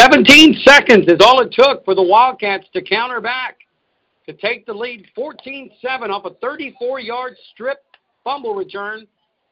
Seventeen 0.02 0.56
seconds 0.66 1.06
is 1.08 1.20
all 1.20 1.42
it 1.42 1.52
took 1.52 1.86
for 1.86 1.94
the 1.94 2.02
Wildcats 2.02 2.66
to 2.74 2.82
counter 2.82 3.22
back 3.22 3.58
to 4.26 4.34
take 4.34 4.66
the 4.66 4.74
lead 4.74 5.06
14-7 5.16 5.70
off 6.10 6.26
a 6.26 6.32
34-yard 6.44 7.36
strip 7.54 7.84
fumble 8.24 8.56
return 8.56 9.06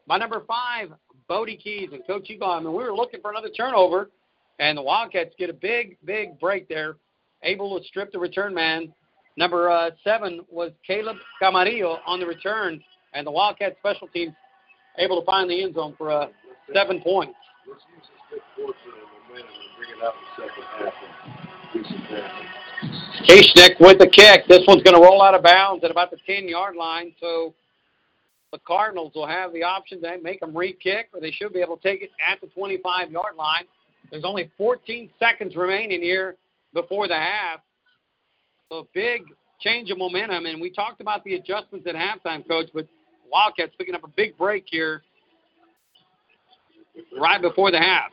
by 0.07 0.17
number 0.17 0.43
five, 0.47 0.91
Bodie 1.27 1.55
Keys. 1.55 1.89
And 1.93 2.01
Coach 2.07 2.31
I 2.41 2.59
mean, 2.61 2.71
we 2.71 2.83
were 2.83 2.95
looking 2.95 3.21
for 3.21 3.29
another 3.29 3.49
turnover, 3.49 4.09
and 4.57 4.75
the 4.75 4.81
Wildcats 4.81 5.35
get 5.37 5.51
a 5.51 5.53
big, 5.53 5.97
big 6.03 6.39
break 6.39 6.67
there, 6.67 6.95
able 7.43 7.79
to 7.79 7.85
strip 7.85 8.11
the 8.11 8.17
return 8.17 8.51
man. 8.51 8.91
Number 9.37 9.69
uh, 9.69 9.91
seven 10.03 10.41
was 10.49 10.71
Caleb 10.85 11.17
Camarillo 11.39 11.99
on 12.07 12.19
the 12.19 12.25
return, 12.25 12.81
and 13.13 13.27
the 13.27 13.31
Wildcat 13.31 13.75
special 13.77 14.07
teams 14.07 14.33
able 14.97 15.19
to 15.19 15.25
find 15.27 15.47
the 15.47 15.61
end 15.61 15.75
zone 15.75 15.93
for 15.95 16.11
uh, 16.11 16.25
seven 16.73 17.01
points. 17.01 17.35
Kieschnick 23.27 23.79
with 23.79 23.99
the 23.99 24.07
kick. 24.07 24.47
This 24.47 24.63
one's 24.67 24.81
going 24.83 24.95
to 24.95 25.01
roll 25.01 25.21
out 25.21 25.35
of 25.35 25.43
bounds 25.43 25.83
at 25.83 25.91
about 25.91 26.09
the 26.11 26.17
10-yard 26.27 26.75
line, 26.75 27.13
so 27.19 27.53
the 28.51 28.59
Cardinals 28.65 29.13
will 29.13 29.27
have 29.27 29.53
the 29.53 29.63
option 29.63 30.01
to 30.01 30.17
make 30.23 30.39
them 30.39 30.55
re-kick, 30.55 31.09
or 31.13 31.21
they 31.21 31.31
should 31.31 31.53
be 31.53 31.59
able 31.59 31.77
to 31.77 31.83
take 31.83 32.01
it 32.01 32.09
at 32.25 32.41
the 32.41 32.47
25-yard 32.47 33.35
line. 33.37 33.65
There's 34.09 34.23
only 34.25 34.49
14 34.57 35.09
seconds 35.19 35.55
remaining 35.55 36.01
here 36.01 36.35
before 36.73 37.07
the 37.07 37.15
half. 37.15 37.59
So 38.69 38.87
big 38.93 39.23
change 39.59 39.91
of 39.91 39.97
momentum, 39.97 40.45
and 40.45 40.59
we 40.59 40.71
talked 40.71 41.01
about 41.01 41.23
the 41.23 41.35
adjustments 41.35 41.85
at 41.87 41.95
halftime, 41.95 42.47
Coach, 42.47 42.69
but 42.73 42.87
Wildcats 43.31 43.73
picking 43.77 43.93
up 43.93 44.03
a 44.03 44.07
big 44.07 44.37
break 44.37 44.65
here 44.67 45.03
right 47.19 47.41
before 47.41 47.69
the 47.69 47.79
half. 47.79 48.11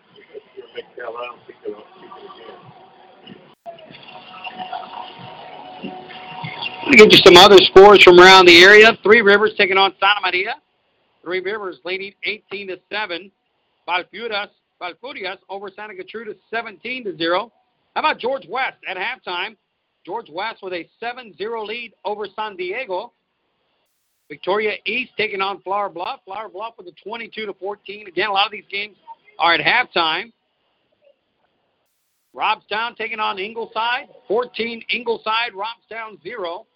Gonna 0.77 0.89
make 0.89 0.97
Calallen 0.97 1.39
pick 1.47 1.57
it 1.65 1.71
again. 1.71 1.87
Get 6.93 7.13
you 7.13 7.19
some 7.25 7.37
other 7.37 7.57
scores 7.59 8.03
from 8.03 8.19
around 8.21 8.47
the 8.47 8.63
area. 8.63 8.97
Three 9.03 9.21
Rivers 9.21 9.55
taking 9.57 9.77
on 9.77 9.93
Santa 10.01 10.21
Maria. 10.23 10.57
Three 11.23 11.41
Rivers 11.41 11.79
leading 11.85 12.13
18 12.25 12.69
to 12.69 12.79
7. 12.91 13.31
Valpuras 13.89 14.49
Falfurrias 14.81 15.39
over 15.49 15.71
Santa 15.75 15.95
Gertrude 15.95 16.37
17 16.51 17.05
to 17.05 17.17
0. 17.17 17.53
How 17.95 18.01
about 18.01 18.19
George 18.19 18.47
West 18.49 18.77
at 18.89 18.97
halftime? 18.97 19.57
George 20.05 20.29
West 20.31 20.63
with 20.63 20.73
a 20.73 20.89
7 21.01 21.35
0 21.37 21.65
lead 21.65 21.93
over 22.05 22.27
San 22.37 22.57
Diego. 22.57 23.13
Victoria 24.29 24.75
East 24.85 25.13
taking 25.17 25.41
on 25.41 25.63
Flower 25.63 25.89
Bluff. 25.89 26.21
Flower 26.25 26.49
Bluff 26.49 26.75
with 26.79 26.89
a 26.89 26.93
22 27.03 27.47
to 27.47 27.55
14. 27.55 28.09
Again, 28.09 28.29
a 28.29 28.33
lot 28.33 28.47
of 28.47 28.53
these 28.53 28.65
games 28.71 28.97
are 29.39 29.55
at 29.55 29.61
halftime. 29.61 30.33
Robstown 32.37 32.97
taking 32.97 33.19
on 33.19 33.39
Ingleside. 33.39 34.09
14 34.29 34.83
Ingleside, 34.91 35.53
Robstown 35.55 36.23
0. 36.23 36.67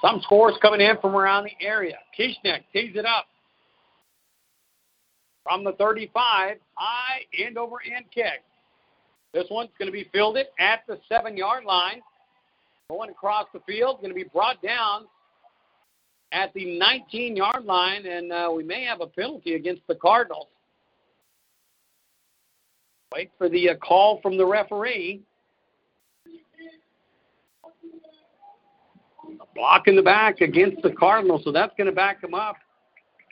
Some 0.00 0.20
scores 0.22 0.54
coming 0.62 0.80
in 0.80 0.96
from 1.00 1.16
around 1.16 1.44
the 1.44 1.66
area. 1.66 1.98
Kieschnick 2.18 2.62
tees 2.72 2.94
it 2.94 3.04
up. 3.04 3.26
From 5.42 5.64
the 5.64 5.72
35, 5.72 6.56
high 6.74 7.20
end 7.44 7.58
over 7.58 7.76
end 7.84 8.04
kick. 8.14 8.44
This 9.34 9.44
one's 9.50 9.70
going 9.78 9.88
to 9.88 9.92
be 9.92 10.08
fielded 10.12 10.46
at 10.58 10.80
the 10.86 10.98
seven 11.08 11.36
yard 11.36 11.64
line. 11.64 12.00
Going 12.88 13.10
across 13.10 13.46
the 13.52 13.60
field, 13.66 13.98
going 13.98 14.10
to 14.10 14.14
be 14.14 14.24
brought 14.24 14.60
down 14.62 15.06
at 16.32 16.52
the 16.54 16.78
19 16.78 17.36
yard 17.36 17.64
line, 17.64 18.06
and 18.06 18.32
uh, 18.32 18.50
we 18.54 18.62
may 18.62 18.84
have 18.84 19.00
a 19.00 19.06
penalty 19.06 19.54
against 19.54 19.82
the 19.88 19.94
Cardinals. 19.94 20.48
Wait 23.12 23.30
for 23.38 23.48
the 23.48 23.70
uh, 23.70 23.74
call 23.76 24.20
from 24.20 24.36
the 24.36 24.46
referee. 24.46 25.20
A 29.40 29.54
block 29.54 29.88
in 29.88 29.96
the 29.96 30.02
back 30.02 30.40
against 30.40 30.80
the 30.82 30.92
Cardinals, 30.92 31.42
so 31.44 31.50
that's 31.50 31.72
going 31.76 31.88
to 31.88 31.94
back 31.94 32.20
them 32.20 32.34
up. 32.34 32.56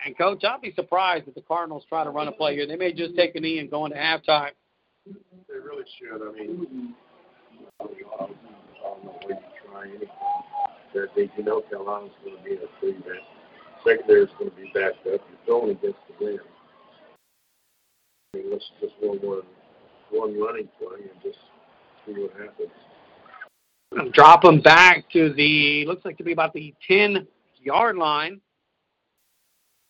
And, 0.05 0.17
Coach, 0.19 0.43
I'll 0.45 0.61
be 0.61 0.73
surprised 0.75 1.29
if 1.29 1.35
the 1.35 1.43
Cardinals 1.43 1.85
try 1.89 2.03
to 2.03 2.11
run 2.11 2.29
a 2.29 2.33
play 2.33 2.55
here. 2.55 2.67
They 2.67 2.77
may 2.77 2.93
just 2.93 3.15
take 3.15 3.37
a 3.37 3.41
knee 3.41 3.59
and 3.61 3.71
go 3.71 3.85
into 3.85 3.97
halftime. 3.97 4.51
They 5.07 5.55
really 5.55 5.85
should. 5.99 6.29
I 6.29 6.33
mean, 6.33 6.95
I 7.81 7.85
don't 7.85 7.95
know 9.05 9.19
where 9.25 9.37
you 9.37 9.43
try 9.71 9.89
anything. 9.89 10.09
That 10.95 11.09
they, 11.15 11.31
you 11.37 11.45
know, 11.45 11.63
Calallen's 11.71 12.13
going 12.25 12.37
to 12.37 12.43
be 12.43 12.55
a 12.55 12.67
three 12.81 12.93
man. 12.93 13.21
Secondary's 13.85 14.29
going 14.39 14.51
to 14.51 14.57
be 14.57 14.71
backed 14.75 15.07
up. 15.07 15.21
You're 15.47 15.47
going 15.47 15.71
against 15.71 15.99
the 16.09 16.25
wind. 16.25 16.41
I 18.35 18.39
mean, 18.39 18.51
let's 18.51 18.65
just 18.81 18.95
one 19.01 19.19
one 19.19 19.43
one 20.11 20.39
running 20.41 20.69
play 20.79 21.01
and 21.01 21.23
just 21.23 21.39
see 22.07 22.13
what 22.13 22.33
happens. 22.33 22.71
Drop 24.13 24.43
them 24.43 24.61
back 24.61 25.09
to 25.13 25.33
the 25.33 25.85
looks 25.87 26.05
like 26.05 26.19
to 26.19 26.25
be 26.25 26.33
about 26.33 26.53
the 26.53 26.75
ten 26.87 27.27
yard 27.63 27.97
line. 27.97 28.41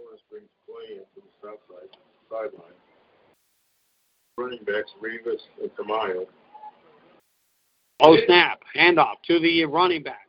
Let's 0.01 0.23
play 0.31 0.97
into 0.97 1.05
the 1.17 1.23
south 1.43 1.59
side 1.69 1.97
sideline. 2.31 2.73
Running 4.37 4.65
backs 4.65 4.93
Rivas 5.01 5.43
and 5.61 5.71
Tamayo. 5.77 6.27
Oh 8.01 8.17
snap! 8.27 8.61
Handoff 8.77 9.15
to 9.27 9.41
the 9.41 9.65
running 9.65 10.05
back. 10.05 10.29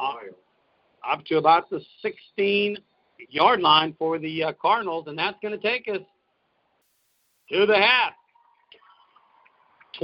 Uh, 0.00 0.14
up 1.10 1.24
to 1.26 1.36
about 1.36 1.68
the 1.70 1.80
16 2.02 2.76
yard 3.28 3.60
line 3.60 3.94
for 3.98 4.18
the 4.18 4.44
uh, 4.44 4.52
Cardinals, 4.60 5.06
and 5.08 5.18
that's 5.18 5.36
going 5.42 5.58
to 5.58 5.62
take 5.62 5.88
us 5.88 6.00
to 7.50 7.66
the 7.66 7.76
half. 7.76 8.12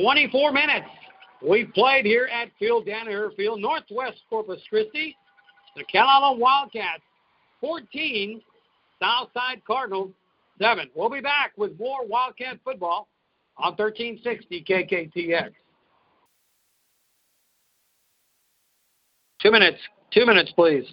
24 0.01 0.53
minutes 0.53 0.87
we've 1.43 1.73
played 1.75 2.05
here 2.05 2.29
at 2.33 2.49
Phil 2.59 2.85
Danaher 2.85 3.35
Field, 3.37 3.61
Northwest 3.61 4.19
Corpus 4.31 4.61
Christi. 4.69 5.17
The 5.77 5.85
Calallen 5.85 6.39
Wildcats 6.39 7.03
14, 7.61 8.41
Southside 9.01 9.63
Cardinals 9.67 10.13
7. 10.61 10.89
We'll 10.95 11.11
be 11.11 11.21
back 11.21 11.53
with 11.57 11.79
more 11.79 12.07
Wildcat 12.07 12.59
football 12.65 13.09
on 13.57 13.75
1360 13.75 14.65
KKTX. 14.69 15.51
Two 19.41 19.51
minutes. 19.51 19.79
Two 20.13 20.27
minutes, 20.27 20.53
please. 20.55 20.85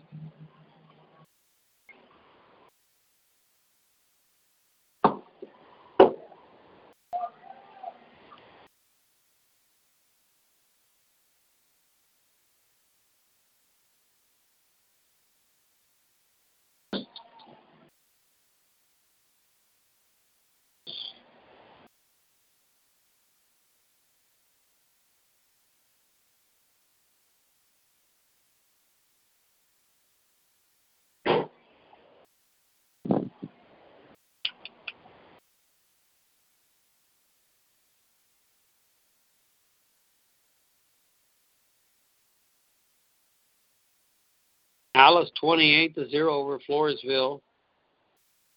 Alice 44.96 45.30
28 45.40 45.94
to 45.96 46.10
0 46.10 46.34
over 46.34 46.60
Floresville. 46.68 47.42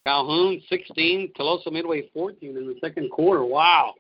Calhoun 0.07 0.63
16, 0.69 1.33
Tuloso 1.39 1.71
Midway 1.71 2.09
14 2.15 2.57
in 2.57 2.67
the 2.67 2.77
second 2.81 3.11
quarter. 3.11 3.45
Wow. 3.45 3.95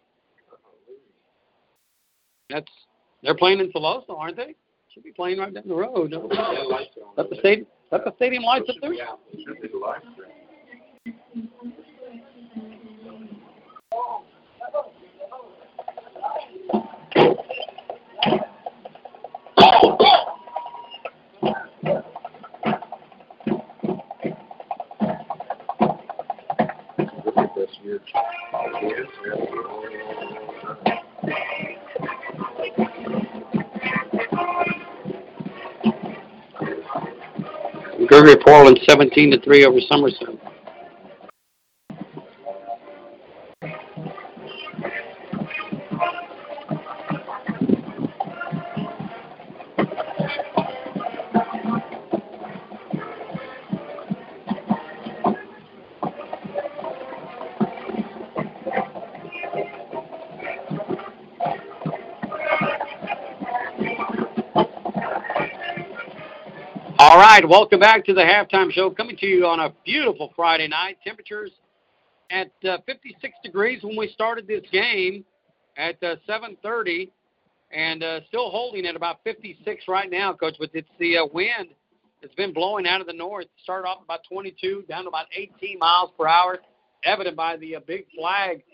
That's 2.48 2.70
they're 3.22 3.34
playing 3.34 3.58
in 3.60 3.72
Tuloso, 3.72 4.16
aren't 4.16 4.36
they? 4.36 4.54
Should 4.94 5.02
be 5.02 5.10
playing 5.10 5.38
right 5.38 5.52
down 5.52 5.64
the 5.66 5.74
road. 5.74 6.12
No? 6.12 6.28
That 7.16 7.28
the 7.28 7.36
stadium 7.40 7.66
that 7.90 8.04
the 8.04 8.14
stadium 8.16 8.44
lights 8.44 8.70
up 8.70 8.76
there? 8.80 8.94
Gregory 38.08 38.36
Portland 38.36 38.80
17 38.88 39.32
to 39.32 39.40
3 39.40 39.66
over 39.66 39.80
Somerset. 39.82 40.37
Right, 67.42 67.48
welcome 67.48 67.78
back 67.78 68.04
to 68.04 68.12
the 68.12 68.20
halftime 68.20 68.72
show. 68.72 68.90
Coming 68.90 69.16
to 69.18 69.26
you 69.26 69.46
on 69.46 69.60
a 69.60 69.72
beautiful 69.84 70.32
Friday 70.34 70.66
night. 70.66 70.98
Temperatures 71.04 71.52
at 72.32 72.50
uh, 72.68 72.78
56 72.84 73.32
degrees 73.44 73.80
when 73.84 73.96
we 73.96 74.08
started 74.08 74.48
this 74.48 74.62
game 74.72 75.24
at 75.76 76.02
uh, 76.02 76.16
7:30, 76.28 77.10
and 77.70 78.02
uh, 78.02 78.20
still 78.26 78.50
holding 78.50 78.86
at 78.86 78.96
about 78.96 79.20
56 79.22 79.84
right 79.86 80.10
now, 80.10 80.32
Coach. 80.32 80.56
But 80.58 80.70
it's 80.74 80.88
the 80.98 81.18
uh, 81.18 81.26
wind 81.32 81.68
that's 82.20 82.34
been 82.34 82.52
blowing 82.52 82.88
out 82.88 83.00
of 83.00 83.06
the 83.06 83.12
north. 83.12 83.46
Started 83.62 83.86
off 83.86 84.02
about 84.02 84.20
22, 84.28 84.86
down 84.88 85.04
to 85.04 85.08
about 85.08 85.26
18 85.32 85.78
miles 85.78 86.10
per 86.18 86.26
hour, 86.26 86.58
evident 87.04 87.36
by 87.36 87.56
the 87.58 87.76
uh, 87.76 87.80
big 87.86 88.06
flag 88.18 88.64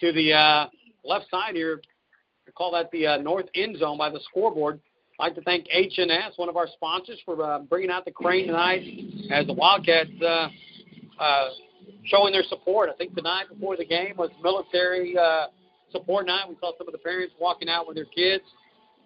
to 0.00 0.12
the 0.12 0.32
uh, 0.32 0.66
left 1.04 1.30
side 1.30 1.54
here. 1.54 1.80
I 2.48 2.50
call 2.50 2.72
that 2.72 2.90
the 2.90 3.18
north 3.22 3.46
end 3.54 3.78
zone 3.78 3.98
by 3.98 4.10
the 4.10 4.20
scoreboard. 4.28 4.80
I'd 5.20 5.24
like 5.24 5.34
to 5.34 5.42
thank 5.42 5.66
H&S, 5.70 6.32
one 6.36 6.48
of 6.48 6.56
our 6.56 6.66
sponsors, 6.66 7.18
for 7.26 7.44
uh, 7.44 7.58
bringing 7.58 7.90
out 7.90 8.06
the 8.06 8.10
crane 8.10 8.46
tonight 8.46 8.80
as 9.30 9.46
the 9.46 9.52
Wildcats 9.52 10.08
uh, 10.22 10.48
uh, 11.18 11.48
showing 12.06 12.32
their 12.32 12.42
support. 12.44 12.88
I 12.88 12.94
think 12.94 13.14
the 13.14 13.20
night 13.20 13.44
before 13.52 13.76
the 13.76 13.84
game 13.84 14.14
was 14.16 14.30
military 14.42 15.18
uh, 15.18 15.48
support 15.92 16.26
night. 16.26 16.48
We 16.48 16.56
saw 16.58 16.72
some 16.78 16.88
of 16.88 16.92
the 16.92 16.98
parents 16.98 17.34
walking 17.38 17.68
out 17.68 17.86
with 17.86 17.96
their 17.96 18.06
kids. 18.06 18.44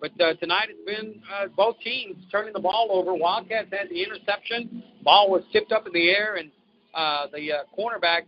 But 0.00 0.12
uh, 0.20 0.34
tonight 0.34 0.68
it's 0.68 0.86
been 0.86 1.20
uh, 1.34 1.48
both 1.56 1.80
teams 1.80 2.14
turning 2.30 2.52
the 2.52 2.60
ball 2.60 2.90
over. 2.92 3.12
Wildcats 3.12 3.70
had 3.72 3.88
the 3.90 4.00
interception. 4.00 4.84
Ball 5.02 5.28
was 5.32 5.42
tipped 5.52 5.72
up 5.72 5.84
in 5.88 5.92
the 5.92 6.10
air, 6.10 6.36
and 6.36 6.52
uh, 6.94 7.26
the 7.32 7.52
uh, 7.52 7.56
cornerback 7.76 8.22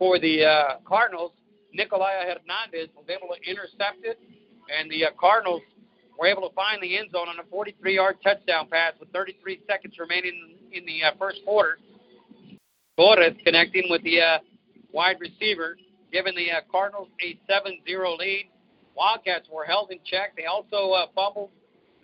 for 0.00 0.18
the 0.18 0.44
uh, 0.44 0.78
Cardinals, 0.84 1.30
Nikolai 1.72 2.24
Hernandez 2.24 2.88
was 2.96 3.04
able 3.08 3.28
to 3.32 3.48
intercept 3.48 3.98
it, 4.02 4.18
and 4.76 4.90
the 4.90 5.04
uh, 5.04 5.08
Cardinals 5.20 5.62
were 6.22 6.28
able 6.28 6.48
to 6.48 6.54
find 6.54 6.80
the 6.80 6.96
end 6.96 7.10
zone 7.10 7.26
on 7.26 7.34
a 7.40 7.42
43-yard 7.50 8.16
touchdown 8.22 8.68
pass 8.70 8.92
with 9.00 9.10
33 9.10 9.60
seconds 9.66 9.96
remaining 9.98 10.54
in 10.70 10.86
the 10.86 11.02
uh, 11.02 11.10
first 11.18 11.40
quarter. 11.44 11.78
Torres 12.96 13.34
connecting 13.44 13.90
with 13.90 14.04
the 14.04 14.20
uh, 14.20 14.38
wide 14.92 15.16
receiver, 15.18 15.76
giving 16.12 16.36
the 16.36 16.48
uh, 16.52 16.60
Cardinals 16.70 17.08
a 17.20 17.36
7-0 17.50 18.18
lead. 18.18 18.48
Wildcats 18.94 19.48
were 19.52 19.64
held 19.64 19.90
in 19.90 19.98
check. 20.04 20.36
They 20.36 20.44
also 20.44 20.92
uh, 20.92 21.06
fumbled 21.12 21.50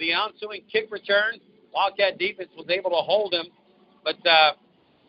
the 0.00 0.12
ensuing 0.12 0.62
kick 0.72 0.90
return. 0.90 1.38
Wildcat 1.72 2.18
defense 2.18 2.50
was 2.56 2.66
able 2.70 2.90
to 2.90 2.96
hold 2.96 3.32
him, 3.32 3.46
but 4.02 4.16
uh, 4.26 4.54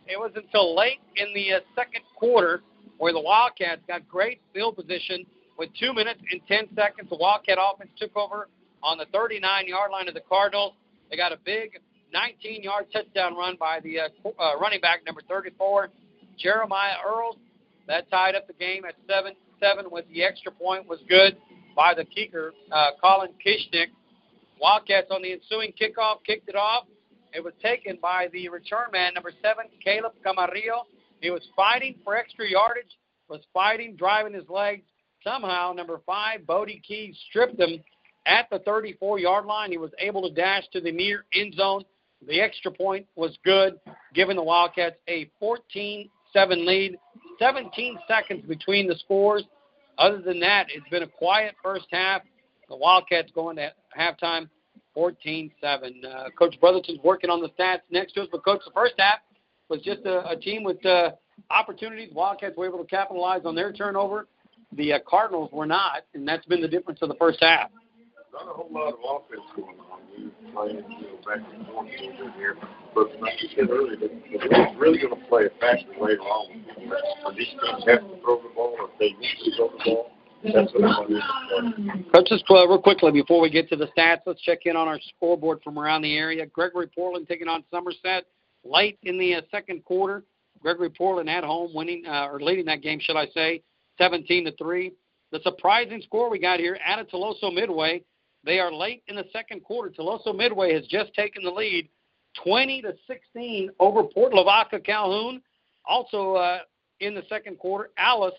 it 0.05 0.19
was 0.19 0.29
until 0.35 0.75
late 0.75 0.99
in 1.15 1.33
the 1.33 1.53
uh, 1.53 1.59
second 1.75 2.03
quarter 2.15 2.61
where 2.99 3.11
the 3.11 3.19
Wildcats 3.19 3.81
got 3.87 4.07
great 4.07 4.39
field 4.53 4.75
position 4.75 5.25
with 5.57 5.69
two 5.79 5.95
minutes 5.95 6.19
and 6.31 6.41
10 6.47 6.75
seconds. 6.75 7.09
The 7.09 7.17
Wildcat 7.17 7.57
offense 7.59 7.89
took 7.97 8.15
over 8.15 8.49
on 8.83 8.97
the 8.97 9.05
39 9.13 9.67
yard 9.67 9.91
line 9.91 10.07
of 10.07 10.13
the 10.13 10.21
Cardinals. 10.27 10.73
They 11.09 11.17
got 11.17 11.31
a 11.31 11.37
big 11.43 11.79
19 12.13 12.63
yard 12.63 12.85
touchdown 12.91 13.35
run 13.35 13.55
by 13.59 13.79
the 13.81 13.99
uh, 13.99 14.29
uh, 14.39 14.57
running 14.59 14.81
back, 14.81 15.05
number 15.05 15.21
34, 15.27 15.89
Jeremiah 16.37 16.95
Earls. 17.05 17.37
That 17.87 18.09
tied 18.11 18.35
up 18.35 18.47
the 18.47 18.53
game 18.53 18.85
at 18.85 18.95
7 19.07 19.33
7 19.59 19.85
with 19.91 20.05
the 20.13 20.23
extra 20.23 20.51
point 20.51 20.87
was 20.87 20.99
good 21.09 21.37
by 21.75 21.93
the 21.93 22.05
kicker, 22.05 22.53
uh, 22.71 22.91
Colin 23.01 23.31
Kieschnick. 23.45 23.87
Wildcats 24.61 25.07
on 25.11 25.21
the 25.21 25.31
ensuing 25.31 25.73
kickoff 25.79 26.17
kicked 26.25 26.49
it 26.49 26.55
off. 26.55 26.85
It 27.33 27.43
was 27.43 27.53
taken 27.61 27.97
by 28.01 28.27
the 28.33 28.49
return 28.49 28.91
man, 28.91 29.13
number 29.13 29.31
seven, 29.41 29.65
Caleb 29.83 30.13
Camarillo. 30.25 30.83
He 31.21 31.29
was 31.29 31.47
fighting 31.55 31.95
for 32.03 32.15
extra 32.15 32.49
yardage, 32.49 32.97
was 33.29 33.41
fighting, 33.53 33.95
driving 33.95 34.33
his 34.33 34.49
legs. 34.49 34.83
Somehow, 35.23 35.73
number 35.73 36.01
five, 36.05 36.47
Bodie 36.47 36.81
Key 36.85 37.15
stripped 37.29 37.59
him 37.59 37.79
at 38.29 38.49
the 38.49 38.59
34 38.59 39.19
yard 39.19 39.45
line. 39.45 39.71
He 39.71 39.77
was 39.77 39.91
able 39.99 40.21
to 40.21 40.33
dash 40.33 40.63
to 40.71 40.79
the 40.79 40.91
near 40.91 41.25
end 41.33 41.55
zone. 41.55 41.83
The 42.27 42.39
extra 42.39 42.71
point 42.71 43.07
was 43.15 43.37
good, 43.43 43.79
giving 44.13 44.35
the 44.35 44.43
Wildcats 44.43 44.97
a 45.07 45.29
14 45.39 46.09
7 46.31 46.65
lead. 46.65 46.97
17 47.39 47.97
seconds 48.07 48.45
between 48.47 48.87
the 48.87 48.95
scores. 48.95 49.43
Other 49.97 50.21
than 50.21 50.39
that, 50.41 50.67
it's 50.69 50.87
been 50.89 51.03
a 51.03 51.07
quiet 51.07 51.55
first 51.63 51.87
half. 51.91 52.21
The 52.69 52.75
Wildcats 52.75 53.31
going 53.33 53.55
to 53.55 53.71
halftime 53.97 54.49
14 54.93 55.51
7. 55.59 56.01
Uh, 56.05 56.23
Coach 56.37 56.59
Brotherton's 56.59 56.99
working 57.03 57.29
on 57.29 57.41
the 57.41 57.49
stats 57.49 57.81
next 57.89 58.13
to 58.13 58.21
us, 58.21 58.27
but, 58.31 58.43
Coach, 58.45 58.61
the 58.65 58.71
first 58.71 58.93
half 58.97 59.19
was 59.69 59.81
just 59.81 60.05
a, 60.05 60.27
a 60.29 60.35
team 60.35 60.63
with 60.63 60.83
uh, 60.85 61.11
opportunities. 61.49 62.09
Wildcats 62.13 62.55
were 62.57 62.67
able 62.67 62.79
to 62.79 62.89
capitalize 62.89 63.41
on 63.45 63.55
their 63.55 63.71
turnover. 63.71 64.27
The 64.73 64.93
uh, 64.93 64.99
Cardinals 65.07 65.49
were 65.51 65.65
not, 65.65 66.03
and 66.13 66.27
that's 66.27 66.45
been 66.45 66.61
the 66.61 66.67
difference 66.67 66.99
of 67.01 67.09
the 67.09 67.15
first 67.15 67.39
half. 67.41 67.71
Not 68.31 68.47
a 68.47 68.53
whole 68.53 68.69
lot 68.71 68.93
of 68.93 68.99
offense 69.03 69.41
going 69.55 69.79
on. 69.91 69.99
We 70.13 70.29
playing 70.53 70.77
you 70.77 71.07
know, 71.07 71.17
back 71.25 71.41
and 71.53 71.65
forth 71.67 71.87
a 71.87 72.01
little 72.01 72.25
bit 72.25 72.35
here. 72.35 72.55
But 72.93 73.19
like 73.19 73.41
you 73.41 73.49
said 73.55 73.69
earlier, 73.69 73.97
they're 73.97 74.75
really 74.77 74.99
going 74.99 75.15
to 75.19 75.27
play 75.27 75.45
a 75.45 75.49
factor 75.59 75.89
later 75.99 76.21
on. 76.21 76.63
When 76.77 77.35
these 77.35 77.47
teams 77.49 77.83
have 77.87 78.01
to 78.01 78.21
throw 78.21 78.41
the 78.41 78.49
ball, 78.53 78.75
or 78.79 78.89
if 78.89 78.99
they 78.99 79.17
need 79.17 79.37
to 79.45 79.55
throw 79.57 79.69
the 79.69 79.83
ball, 79.83 80.11
that's 80.43 80.71
what 80.73 80.83
I'm 80.85 81.07
going 81.07 82.03
to 82.05 82.11
Coach, 82.13 82.29
just 82.29 82.45
uh, 82.49 82.67
real 82.67 82.81
quickly 82.81 83.11
before 83.11 83.41
we 83.41 83.49
get 83.49 83.67
to 83.69 83.75
the 83.75 83.87
stats, 83.97 84.21
let's 84.25 84.41
check 84.41 84.59
in 84.65 84.75
on 84.75 84.87
our 84.87 84.99
scoreboard 85.15 85.59
from 85.63 85.77
around 85.77 86.01
the 86.01 86.15
area. 86.15 86.45
Gregory 86.45 86.87
Portland 86.87 87.27
taking 87.27 87.47
on 87.47 87.63
Somerset 87.71 88.25
late 88.63 88.97
in 89.03 89.17
the 89.17 89.35
uh, 89.35 89.41
second 89.51 89.83
quarter. 89.83 90.23
Gregory 90.61 90.89
Portland 90.89 91.29
at 91.29 91.43
home, 91.43 91.71
winning 91.73 92.03
uh, 92.05 92.27
or 92.31 92.39
leading 92.39 92.65
that 92.65 92.81
game, 92.81 92.99
should 93.01 93.15
I 93.17 93.27
say, 93.33 93.63
17 93.97 94.45
to 94.45 94.51
three. 94.55 94.93
The 95.31 95.39
surprising 95.43 96.01
score 96.01 96.29
we 96.29 96.39
got 96.39 96.59
here 96.59 96.77
at 96.85 97.09
Tuloso 97.09 97.53
Midway. 97.53 98.03
They 98.43 98.59
are 98.59 98.71
late 98.71 99.03
in 99.07 99.15
the 99.15 99.25
second 99.33 99.63
quarter. 99.63 99.89
Tuloso 99.89 100.35
Midway 100.35 100.73
has 100.73 100.85
just 100.87 101.13
taken 101.13 101.43
the 101.43 101.51
lead, 101.51 101.89
20 102.43 102.81
to 102.83 102.93
16 103.07 103.71
over 103.79 104.03
Port 104.03 104.33
Lavaca 104.33 104.79
Calhoun. 104.79 105.41
Also 105.85 106.35
uh, 106.35 106.59
in 106.99 107.13
the 107.13 107.23
second 107.29 107.57
quarter, 107.57 107.89
Alice 107.97 108.33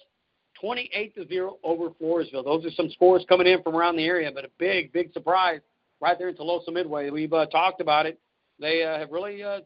28 0.61 1.14
to 1.14 1.26
0 1.26 1.59
over 1.64 1.90
Floresville. 1.90 2.44
Those 2.44 2.64
are 2.66 2.70
some 2.70 2.90
scores 2.90 3.24
coming 3.28 3.46
in 3.46 3.62
from 3.62 3.76
around 3.76 3.96
the 3.96 4.05
area, 4.05 4.30
but 4.34 4.44
a 4.44 4.51
big, 4.59 4.92
big 4.92 5.12
surprise 5.12 5.61
right 6.01 6.18
there 6.18 6.28
in 6.28 6.36
Tuloso 6.36 6.72
Midway. 6.72 7.11
We've 7.11 7.32
uh, 7.32 7.46
talked 7.46 7.80
about 7.80 8.07
it. 8.07 8.18
They 8.59 8.84
uh, 8.84 8.98
have 8.98 9.11
really, 9.11 9.42
uh, 9.42 9.61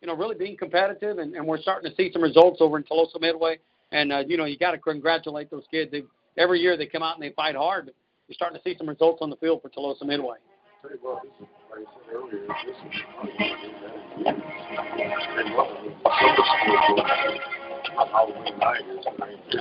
you 0.00 0.08
know, 0.08 0.16
really 0.16 0.34
been 0.34 0.56
competitive, 0.56 1.18
and, 1.18 1.34
and 1.34 1.46
we're 1.46 1.60
starting 1.60 1.90
to 1.90 1.96
see 1.96 2.10
some 2.12 2.22
results 2.22 2.58
over 2.60 2.78
in 2.78 2.84
Tuloso 2.84 3.20
Midway. 3.20 3.58
And 3.92 4.12
uh, 4.12 4.22
you 4.26 4.36
know, 4.36 4.44
you 4.44 4.56
got 4.56 4.72
to 4.72 4.78
congratulate 4.78 5.50
those 5.50 5.64
kids. 5.70 5.90
They, 5.90 6.02
every 6.36 6.60
year 6.60 6.76
they 6.76 6.86
come 6.86 7.02
out 7.02 7.16
and 7.16 7.22
they 7.22 7.34
fight 7.34 7.56
hard. 7.56 7.86
But 7.86 7.94
you're 8.30 8.36
starting 8.36 8.56
to 8.56 8.62
see 8.62 8.76
some 8.78 8.88
results 8.88 9.18
on 9.22 9.28
the 9.28 9.34
field 9.36 9.60
for 9.60 9.68
Tuloso 9.70 10.06
Midway. 10.06 10.36
tell 10.82 10.90
you 10.92 10.98
this 11.24 11.32
is, 11.40 11.48
like 11.68 11.80
I 11.80 11.90
said 12.06 12.14
earlier, 12.14 12.46
this 12.46 12.76
is 12.76 12.92
Halloween 18.12 18.56
night. 18.58 18.82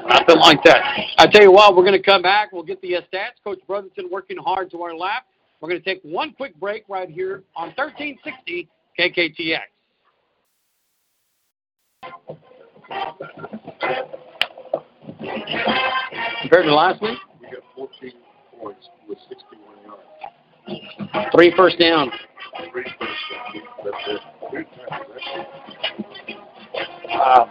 Nothing 0.07 0.37
like 0.37 0.61
that. 0.65 0.83
I 1.17 1.25
tell 1.25 1.41
you 1.41 1.51
what, 1.51 1.75
we're 1.75 1.83
going 1.83 1.97
to 1.97 2.03
come 2.03 2.21
back. 2.21 2.51
We'll 2.51 2.61
get 2.61 2.79
the 2.83 2.97
uh, 2.97 3.01
stats. 3.11 3.41
Coach 3.43 3.57
Brotherton 3.65 4.07
working 4.11 4.37
hard 4.37 4.69
to 4.69 4.83
our 4.83 4.95
lap. 4.95 5.25
We're 5.61 5.69
going 5.69 5.81
to 5.81 5.85
take 5.85 6.03
one 6.03 6.33
quick 6.33 6.55
break 6.59 6.83
right 6.87 7.09
here 7.09 7.41
on 7.55 7.73
1360 7.75 8.69
KKTX. 8.99 9.61
Compared 16.41 16.65
to 16.65 16.75
last 16.75 17.01
week, 17.01 17.17
We 17.41 17.47
got 17.47 17.63
14 17.75 18.13
points 18.59 18.89
with 19.07 19.17
61 19.27 19.61
yards. 19.85 21.31
three 21.33 21.53
first 21.55 21.79
downs. 21.79 22.11
Three 22.71 22.83
first 22.83 22.95
downs. 22.99 23.63
That's 23.83 23.97
it. 24.07 24.21
That's 24.51 24.67
it. 25.33 25.47
Wow. 27.09 27.49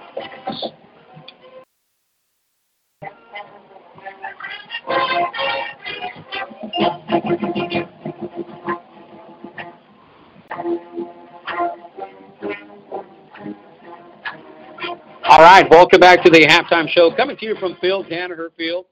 All 15.30 15.44
right, 15.44 15.68
welcome 15.70 16.00
back 16.00 16.22
to 16.24 16.30
the 16.30 16.46
halftime 16.46 16.88
show. 16.88 17.14
Coming 17.14 17.36
to 17.36 17.46
you 17.46 17.54
from 17.60 17.76
Phil 17.80 18.02
Danaher 18.04 18.48
Field. 18.56 18.86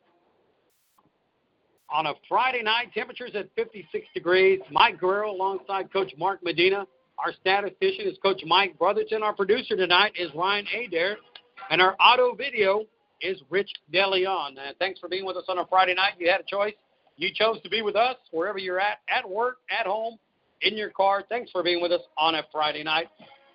On 1.90 2.06
a 2.06 2.14
Friday 2.28 2.62
night, 2.62 2.92
temperatures 2.92 3.30
at 3.34 3.48
56 3.54 4.06
degrees. 4.12 4.60
Mike 4.70 4.98
Guerrero 4.98 5.30
alongside 5.30 5.92
Coach 5.92 6.12
Mark 6.18 6.42
Medina. 6.42 6.86
Our 7.24 7.32
statistician 7.32 8.06
is 8.06 8.18
Coach 8.22 8.42
Mike 8.44 8.78
Brotherton. 8.78 9.22
Our 9.22 9.34
producer 9.34 9.76
tonight 9.76 10.12
is 10.16 10.30
Ryan 10.34 10.66
Adair. 10.84 11.16
And 11.70 11.80
our 11.80 11.96
auto 12.00 12.34
video 12.34 12.84
is 13.20 13.40
Rich 13.50 13.70
DeLeon. 13.92 14.58
Uh, 14.58 14.72
thanks 14.78 14.98
for 14.98 15.08
being 15.08 15.24
with 15.24 15.36
us 15.36 15.44
on 15.48 15.58
a 15.58 15.66
Friday 15.66 15.94
night. 15.94 16.14
You 16.18 16.30
had 16.30 16.40
a 16.40 16.44
choice. 16.44 16.74
You 17.16 17.30
chose 17.34 17.60
to 17.62 17.70
be 17.70 17.82
with 17.82 17.96
us 17.96 18.16
wherever 18.30 18.58
you're 18.58 18.80
at, 18.80 18.98
at 19.08 19.28
work, 19.28 19.58
at 19.70 19.86
home, 19.86 20.18
in 20.62 20.76
your 20.76 20.90
car. 20.90 21.22
Thanks 21.28 21.50
for 21.50 21.62
being 21.62 21.80
with 21.80 21.92
us 21.92 22.02
on 22.18 22.34
a 22.34 22.42
Friday 22.52 22.82
night. 22.82 23.06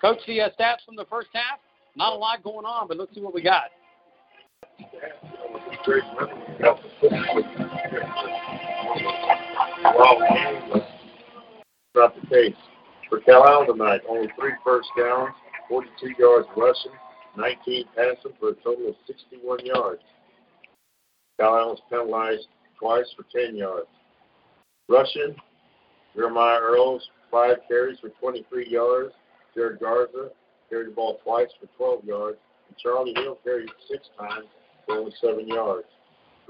Coach, 0.02 0.18
the 0.26 0.42
uh, 0.42 0.50
stats 0.60 0.84
from 0.86 0.96
the 0.96 1.06
first 1.06 1.28
half. 1.34 1.60
Not 1.96 2.14
a 2.14 2.16
lot 2.16 2.42
going 2.44 2.66
on, 2.66 2.88
but 2.88 2.98
let's 2.98 3.14
see 3.14 3.22
what 3.22 3.34
we 3.34 3.44
got. 3.44 3.66
Well, 9.84 10.20
not 11.96 12.16
the 12.16 12.28
case. 12.28 12.56
For 13.10 13.20
Calallen 13.20 13.68
tonight, 13.68 14.02
only 14.08 14.30
three 14.40 14.54
first 14.64 14.88
downs, 14.98 15.34
42 15.68 16.14
yards 16.18 16.48
rushing, 16.56 16.92
19 17.38 17.86
passing 17.96 18.34
for 18.40 18.50
a 18.50 18.56
total 18.56 18.90
of 18.90 18.96
61 19.08 19.66
yards. 19.66 20.02
Calallen 21.40 21.70
was 21.70 21.82
penalized 21.90 22.48
twice 22.80 23.14
for 23.16 23.26
10 23.38 23.56
yards. 23.56 23.88
Rushing, 24.88 25.36
Jeremiah 26.16 26.60
Earls, 26.62 27.08
five 27.30 27.58
carries 27.68 28.00
for 28.00 28.10
23 28.10 28.70
yards. 28.70 29.14
Jared 29.56 29.80
Garza 29.80 30.30
carried 30.70 30.88
the 30.88 30.96
ball 30.96 31.20
twice 31.24 31.50
for 31.60 31.68
12 31.78 32.06
yards. 32.06 32.38
And 32.68 32.78
Charlie 32.78 33.14
Hill 33.16 33.38
carried 33.44 33.70
six 33.90 34.08
times 34.18 34.48
for 34.86 34.98
only 34.98 35.14
seven 35.22 35.48
yards. 35.48 35.88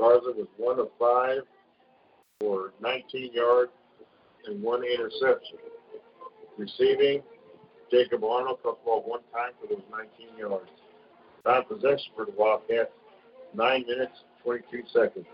Garza 0.01 0.33
was 0.35 0.47
one 0.57 0.79
of 0.79 0.87
five 0.97 1.43
for 2.39 2.73
19 2.81 3.33
yards 3.33 3.71
and 4.47 4.59
one 4.59 4.83
interception. 4.83 5.59
Receiving, 6.57 7.21
Jacob 7.91 8.23
Arnold 8.23 8.63
caught 8.63 8.81
the 8.81 8.85
ball 8.85 9.03
one 9.05 9.19
time 9.31 9.51
for 9.61 9.67
those 9.67 9.83
19 9.91 10.39
yards. 10.39 10.71
Time 11.45 11.65
possession 11.65 12.13
for 12.15 12.25
the 12.25 12.31
Wildcats, 12.35 12.89
9 13.53 13.85
minutes, 13.87 14.23
22 14.43 14.81
seconds. 14.91 15.25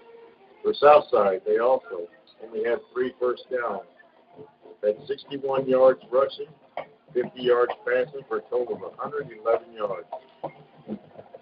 For 0.62 0.74
Southside, 0.74 1.44
they 1.46 1.60
also 1.60 2.10
only 2.44 2.66
had 2.66 2.80
three 2.92 3.14
first 3.22 3.44
downs. 3.50 3.88
Had 4.84 4.98
61 5.08 5.70
yards 5.70 6.02
rushing, 6.12 6.52
50 7.14 7.42
yards 7.42 7.72
passing 7.86 8.20
for 8.28 8.40
a 8.40 8.42
total 8.50 8.76
of 8.76 8.82
111 8.82 9.72
yards. 9.72 10.08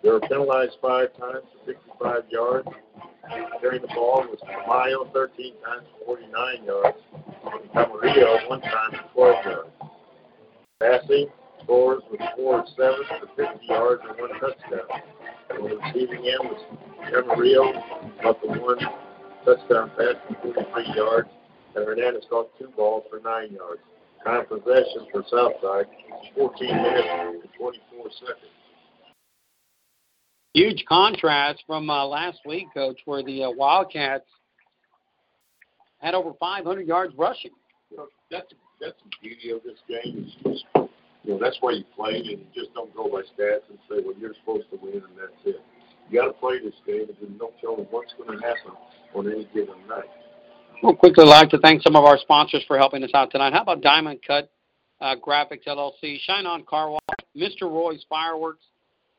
They 0.06 0.12
were 0.12 0.20
penalized 0.20 0.78
five 0.84 1.18
times 1.18 1.50
for 1.50 1.66
65 1.66 2.30
yards. 2.30 2.68
Carrying 3.60 3.82
the 3.82 3.88
ball 3.88 4.22
was 4.30 4.38
Mayo 4.70 5.10
13 5.12 5.54
times 5.66 5.88
for 5.98 6.18
49 6.22 6.64
yards. 6.64 6.98
And 7.42 7.72
Camarillo 7.74 8.48
one 8.48 8.62
time 8.62 8.92
for 9.16 9.34
12 9.34 9.46
yards. 9.46 9.70
Passing 10.80 11.28
Torres 11.66 12.04
was 12.12 12.22
four 12.36 12.60
and 12.60 12.70
seven 12.78 13.02
for 13.18 13.50
50 13.50 13.66
yards 13.66 14.04
and 14.08 14.20
one 14.22 14.40
touchdown. 14.40 15.02
On 15.58 15.70
the 15.70 15.76
receiving 15.76 16.22
end 16.22 16.54
was 16.54 16.62
Camarillo, 17.10 17.74
about 18.20 18.40
the 18.44 18.62
one 18.62 18.78
touchdown 19.44 19.90
pass 19.98 20.22
for 20.28 20.54
43 20.54 20.94
yards, 20.96 21.30
and 21.74 21.84
Hernandez 21.84 22.26
caught 22.30 22.56
two 22.60 22.70
balls 22.78 23.06
for 23.10 23.22
nine 23.22 23.54
yards. 23.54 23.82
Time 24.24 24.46
possession 24.46 25.10
for 25.12 25.26
Southside, 25.32 25.90
14 26.36 26.68
minutes 26.68 27.08
and 27.10 27.42
24 27.58 28.10
seconds. 28.22 28.65
Huge 30.56 30.86
contrast 30.88 31.64
from 31.68 31.90
uh, 31.90 32.06
last 32.06 32.40
week, 32.46 32.68
Coach, 32.74 33.02
where 33.04 33.22
the 33.22 33.44
uh, 33.44 33.52
Wildcats 33.52 34.24
had 35.98 36.14
over 36.14 36.32
500 36.40 36.88
yards 36.88 37.14
rushing. 37.18 37.52
You 37.92 37.98
know, 37.98 38.08
that's 38.32 38.48
that's 38.80 38.96
the 39.04 39.10
beauty 39.22 39.52
of 39.52 39.64
this 39.64 39.80
game. 39.90 40.24
Is 40.26 40.32
just, 40.46 40.64
you 41.26 41.34
know, 41.34 41.40
that's 41.42 41.58
why 41.60 41.72
you 41.72 41.84
play, 41.94 42.16
and 42.16 42.26
you 42.26 42.40
just 42.56 42.74
don't 42.74 42.96
go 42.96 43.10
by 43.10 43.24
stats 43.38 43.68
and 43.68 43.78
say, 43.90 44.02
well, 44.02 44.14
you're 44.18 44.34
supposed 44.40 44.70
to 44.70 44.80
win, 44.82 44.94
and 44.94 45.18
that's 45.20 45.34
it. 45.44 45.58
You 46.10 46.22
got 46.22 46.28
to 46.28 46.34
play 46.34 46.60
this 46.64 46.74
game, 46.88 47.10
and 47.10 47.18
then 47.20 47.38
don't 47.38 47.60
tell 47.60 47.76
what's 47.92 48.14
going 48.14 48.40
to 48.40 48.46
happen 48.46 48.72
on 49.14 49.30
any 49.30 49.50
given 49.54 49.76
night. 49.90 50.06
We'll 50.82 50.96
quickly 50.96 51.26
like 51.26 51.50
to 51.50 51.58
thank 51.58 51.82
some 51.82 51.98
of 51.98 52.06
our 52.06 52.18
sponsors 52.18 52.64
for 52.66 52.78
helping 52.78 53.04
us 53.04 53.12
out 53.14 53.30
tonight. 53.30 53.52
How 53.52 53.64
about 53.64 53.82
Diamond 53.82 54.20
Cut 54.26 54.50
uh, 55.02 55.16
Graphics 55.18 55.68
LLC, 55.68 56.18
Shine 56.22 56.46
On 56.46 56.64
Car 56.64 56.92
Wash, 56.92 57.02
Mr. 57.36 57.64
Roy's 57.64 58.06
Fireworks, 58.10 58.64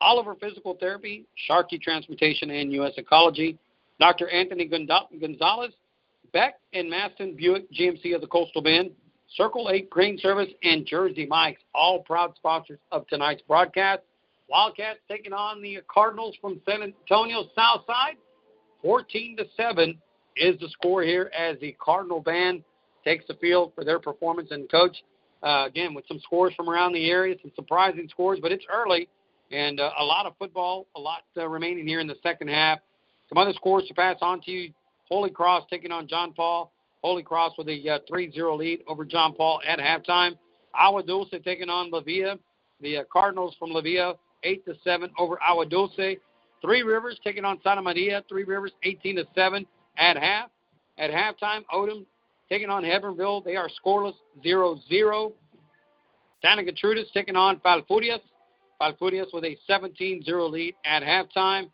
Oliver 0.01 0.35
Physical 0.35 0.77
Therapy, 0.79 1.27
Sharkey 1.47 1.79
Transportation 1.79 2.51
and 2.51 2.73
U.S. 2.73 2.93
Ecology, 2.97 3.59
Dr. 3.99 4.29
Anthony 4.29 4.67
Gonzalez, 4.67 5.73
Beck 6.33 6.61
and 6.73 6.93
Masten 6.93 7.37
Buick 7.37 7.71
GMC 7.73 8.15
of 8.15 8.21
the 8.21 8.27
Coastal 8.27 8.63
Bend, 8.63 8.91
Circle 9.35 9.71
8 9.73 9.91
Crane 9.91 10.19
Service, 10.19 10.51
and 10.63 10.87
Jersey 10.87 11.27
Mike's, 11.27 11.63
all 11.75 12.01
proud 12.01 12.35
sponsors 12.37 12.79
of 12.93 13.07
tonight's 13.09 13.43
broadcast. 13.43 14.03
Wildcats 14.49 15.01
taking 15.09 15.33
on 15.33 15.61
the 15.63 15.79
Cardinals 15.93 16.37
from 16.41 16.61
San 16.69 16.83
Antonio 16.83 17.45
Southside. 17.55 18.17
14 18.83 19.39
to 19.39 19.45
7 19.57 19.99
is 20.37 20.61
the 20.61 20.69
score 20.69 21.03
here 21.03 21.31
as 21.37 21.59
the 21.61 21.75
Cardinal 21.81 22.21
band 22.21 22.63
takes 23.05 23.25
the 23.27 23.35
field 23.35 23.73
for 23.75 23.85
their 23.85 23.99
performance. 23.99 24.51
And 24.53 24.71
coach, 24.71 24.97
uh, 25.43 25.65
again, 25.67 25.95
with 25.95 26.05
some 26.07 26.21
scores 26.21 26.55
from 26.55 26.69
around 26.69 26.93
the 26.93 27.11
area, 27.11 27.35
some 27.43 27.51
surprising 27.57 28.09
scores, 28.09 28.39
but 28.41 28.53
it's 28.53 28.65
early 28.73 29.09
and 29.51 29.81
uh, 29.81 29.91
a 29.99 30.05
lot 30.05 30.27
of 30.27 30.35
football, 30.39 30.87
a 30.97 31.01
lot 31.01 31.23
uh, 31.37 31.49
remaining 31.49 31.87
here 31.87 32.01
in 32.01 32.07
the 32.07 32.17
second 32.23 32.49
half. 32.49 32.79
Some 33.29 33.39
other 33.39 33.53
scores 33.55 33.85
to 33.89 33.95
pass 33.95 34.17
on 34.21 34.41
to 34.43 34.51
you. 34.51 34.73
Holy 35.09 35.31
Cross 35.31 35.65
taking 35.71 35.93
on 35.93 36.09
John 36.09 36.33
Paul. 36.33 36.73
Holy 37.03 37.23
Cross 37.23 37.53
with 37.59 37.69
a 37.69 37.89
uh, 37.89 37.99
3-0 38.11 38.59
lead 38.59 38.81
over 38.89 39.05
John 39.05 39.35
Paul 39.35 39.61
at 39.67 39.79
halftime. 39.79 40.37
Agua 40.75 41.03
Dulce 41.03 41.35
taking 41.45 41.69
on 41.69 41.91
La 41.91 42.01
Villa. 42.01 42.39
The 42.81 42.99
uh, 42.99 43.05
Cardinals 43.13 43.57
from 43.59 43.71
La 43.71 43.81
Villa, 43.81 44.15
8 44.43 44.65
to 44.67 44.75
7 44.85 45.11
over 45.19 45.39
Agua 45.43 45.67
Dulce. 45.67 46.17
Three 46.61 46.83
Rivers 46.83 47.19
taking 47.23 47.45
on 47.45 47.59
Santa 47.63 47.83
Maria. 47.83 48.23
Three 48.29 48.45
Rivers, 48.45 48.73
18 48.83 49.17
to 49.17 49.25
7 49.35 49.67
at 49.99 50.17
half. 50.17 50.51
At 50.99 51.11
halftime, 51.11 51.65
Odem 51.73 52.05
taking 52.49 52.71
on 52.71 52.83
Hebbronville. 52.83 53.45
They 53.45 53.57
are 53.57 53.69
scoreless, 53.69 54.15
0-0. 54.45 55.33
Santa 56.43 56.63
Gertrudis 56.63 57.13
taking 57.13 57.37
on 57.37 57.61
Falfurrias. 57.61 58.21
Falfurrias 58.81 59.33
with 59.33 59.45
a 59.45 59.57
17-0 59.69 60.51
lead 60.51 60.75
at 60.85 61.03
halftime. 61.03 61.71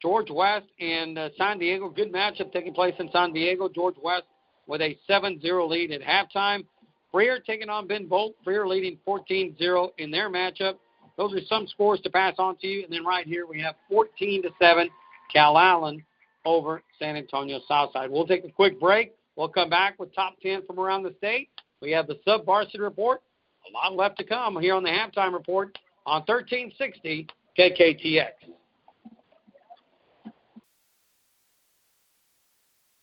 George 0.00 0.30
West 0.30 0.66
and 0.80 1.16
uh, 1.16 1.28
San 1.38 1.58
Diego, 1.58 1.88
good 1.88 2.12
matchup 2.12 2.52
taking 2.52 2.74
place 2.74 2.94
in 2.98 3.08
San 3.12 3.32
Diego. 3.32 3.68
George 3.68 3.94
West 4.02 4.24
with 4.66 4.80
a 4.80 4.98
7-0 5.08 5.68
lead 5.68 5.92
at 5.92 6.00
halftime. 6.00 6.64
Freer 7.12 7.38
taking 7.38 7.68
on 7.68 7.86
Ben 7.86 8.08
Bolt. 8.08 8.34
Freer 8.42 8.66
leading 8.66 8.98
14-0 9.06 9.90
in 9.98 10.10
their 10.10 10.30
matchup. 10.30 10.74
Those 11.16 11.34
are 11.34 11.44
some 11.46 11.66
scores 11.68 12.00
to 12.00 12.10
pass 12.10 12.34
on 12.38 12.56
to 12.56 12.66
you. 12.66 12.84
And 12.84 12.92
then 12.92 13.04
right 13.04 13.26
here 13.26 13.46
we 13.46 13.60
have 13.60 13.76
14 13.90 14.42
to 14.42 14.50
7 14.60 14.88
Calallen 15.34 16.02
over 16.44 16.82
San 16.98 17.16
Antonio 17.16 17.60
Southside. 17.68 18.10
We'll 18.10 18.26
take 18.26 18.44
a 18.44 18.50
quick 18.50 18.80
break. 18.80 19.14
We'll 19.36 19.48
come 19.48 19.70
back 19.70 19.98
with 19.98 20.14
top 20.14 20.34
10 20.42 20.66
from 20.66 20.80
around 20.80 21.04
the 21.04 21.14
state. 21.18 21.48
We 21.80 21.90
have 21.92 22.06
the 22.06 22.18
sub 22.24 22.44
varsity 22.44 22.80
report. 22.80 23.22
A 23.68 23.72
lot 23.72 23.94
left 23.94 24.18
to 24.18 24.24
come 24.24 24.60
here 24.60 24.74
on 24.74 24.82
the 24.82 24.90
halftime 24.90 25.32
report 25.32 25.78
on 26.06 26.22
1360 26.26 27.28
KKTX. 27.58 28.28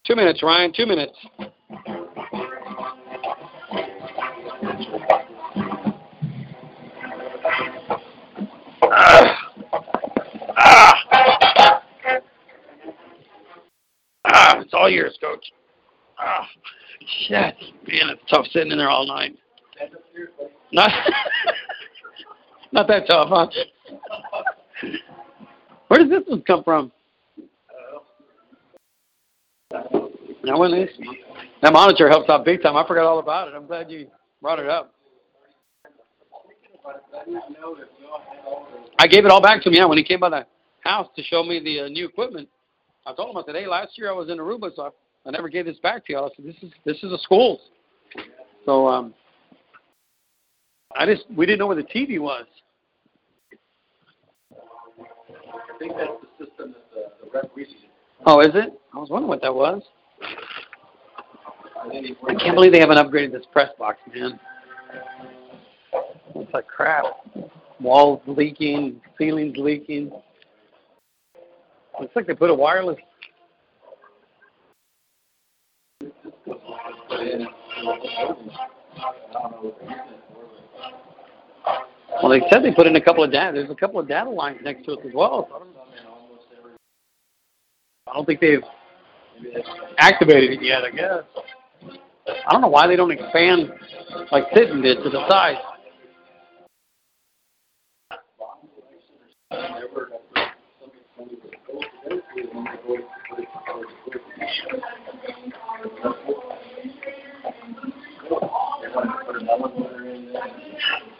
Two 0.06 0.15
minutes, 0.15 0.41
Ryan. 0.41 0.73
Two 0.76 0.88
minutes. 0.88 1.14
Ah. 14.26 14.60
It's 14.60 14.73
all 14.73 14.90
yours, 14.90 15.18
Coach. 15.22 15.45
Ah. 16.18 16.48
Shit. 17.27 17.56
Man, 17.88 18.10
it's 18.10 18.22
tough 18.30 18.48
sitting 18.48 18.72
in 18.72 18.77
there 18.77 18.90
all 18.90 19.06
night. 19.06 19.38
Not, 20.72 20.91
not 22.72 22.88
that 22.88 23.07
tough, 23.07 23.30
huh? 23.30 23.47
Where 25.88 25.99
does 25.99 26.10
this 26.10 26.23
one 26.27 26.41
come 26.43 26.64
from? 26.64 26.91
That 29.72 30.57
one 30.57 30.73
is. 30.73 30.89
That 31.61 31.73
monitor 31.73 32.10
helps 32.10 32.30
out 32.30 32.45
big 32.45 32.61
time. 32.61 32.76
I 32.76 32.88
forgot 32.88 33.06
all 33.06 33.19
about 33.19 33.47
it. 33.49 33.53
I'm 33.53 33.68
glad 33.68 33.91
you 33.91 34.07
brought 34.41 34.60
it 34.60 34.69
up. 34.69 34.93
I 38.97 39.07
gave 39.07 39.26
it 39.26 39.31
all 39.31 39.41
back 39.41 39.61
to 39.64 39.69
him, 39.69 39.76
yeah, 39.76 39.85
when 39.85 39.97
he 39.97 40.03
came 40.03 40.19
by 40.19 40.30
the 40.30 40.45
house 40.81 41.07
to 41.15 41.23
show 41.23 41.43
me 41.43 41.60
the 41.64 41.81
uh, 41.81 41.88
new 41.89 42.07
equipment. 42.07 42.47
I 43.06 43.14
told 43.14 43.31
him, 43.31 43.38
I 43.38 43.43
said, 43.45 43.56
hey, 43.56 43.68
last 43.68 43.97
year 43.97 44.10
I 44.10 44.14
was 44.14 44.30
in 44.30 44.38
Aruba, 44.38 44.76
so 44.76 44.84
I, 44.84 44.89
I 45.27 45.31
never 45.31 45.49
gave 45.49 45.65
this 45.65 45.77
back 45.80 46.06
to 46.06 46.14
you. 46.14 46.19
I 46.19 46.30
said, 46.35 46.45
this 46.45 46.56
is 46.61 46.72
this 46.85 46.97
is 47.03 47.11
a 47.11 47.18
school's. 47.19 47.60
So 48.65 48.88
um, 48.88 49.14
I 50.95 51.06
just 51.06 51.24
we 51.36 51.45
didn't 51.45 51.60
know 51.60 51.68
where 51.68 51.76
the 51.76 51.84
TV 51.84 52.20
was. 52.20 52.45
I 54.52 55.78
think 55.78 55.94
that's 55.95 56.11
the 56.22 56.45
system 56.45 56.74
that 56.74 56.90
the, 56.94 57.26
the 57.26 57.32
rep 57.32 57.52
uses. 57.56 57.76
Oh, 58.26 58.41
is 58.41 58.52
it? 58.53 58.74
I 58.94 58.98
was 58.98 59.10
wondering 59.10 59.30
what 59.30 59.41
that 59.41 59.53
was. 59.53 59.82
I 61.82 62.34
can't 62.36 62.56
believe 62.56 62.74
they 62.74 62.80
haven't 62.80 62.98
upgraded 62.98 63.32
this 63.32 63.45
press 63.52 63.70
box, 63.78 63.99
man. 64.14 64.40
It's 66.36 66.53
like 66.53 66.68
crap. 66.68 67.06
Walls 67.80 68.22
leaking, 68.28 68.99
ceilings 69.18 69.56
leaking. 69.57 70.11
Looks 71.99 72.16
like 72.16 72.28
they 72.28 72.34
put 72.34 72.49
a 72.49 72.53
wireless. 72.53 72.98
Well, 82.21 82.31
they 82.31 82.41
said 82.51 82.63
they 82.63 82.71
put 82.71 82.87
in 82.87 82.95
a 82.95 83.01
couple 83.01 83.23
of 83.23 83.31
data. 83.31 83.51
There's 83.53 83.69
a 83.69 83.75
couple 83.75 83.99
of 83.99 84.07
data 84.07 84.29
lines 84.29 84.59
next 84.63 84.85
to 84.85 84.93
it 84.93 84.99
as 85.05 85.13
well. 85.13 85.47
I, 88.07 88.13
don't, 88.13 88.25
think 88.25 88.41
they've 88.41 88.63
activated 89.97 90.51
it 90.51 90.63
yet. 90.63 90.83
I 90.83 90.89
guess. 90.89 91.23
I 92.27 92.51
don't 92.51 92.61
know 92.61 92.67
why 92.67 92.87
they 92.87 92.95
don't 92.95 93.11
expand 93.11 93.71
like 94.31 94.49
Sitton 94.51 94.81
did 94.81 95.03
to 95.03 95.09
the 95.09 95.27
size. 95.29 95.55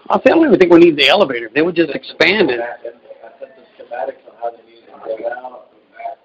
I 0.10 0.18
don't 0.26 0.46
even 0.46 0.58
think 0.60 0.72
we 0.72 0.80
need 0.80 0.98
the 0.98 1.08
elevator. 1.08 1.50
They 1.54 1.62
would 1.62 1.76
just 1.76 1.92
expand 1.94 2.50
it. 2.50 2.60
I 2.60 2.78
sent 2.82 2.96
the 3.56 3.84
schematics 3.84 4.26
on 4.28 4.36
how 4.42 4.50
they 4.52 4.64
need 4.66 4.86
to 4.86 4.92
go 5.06 5.30
down 5.30 5.54
and 5.54 5.92
back 5.94 6.18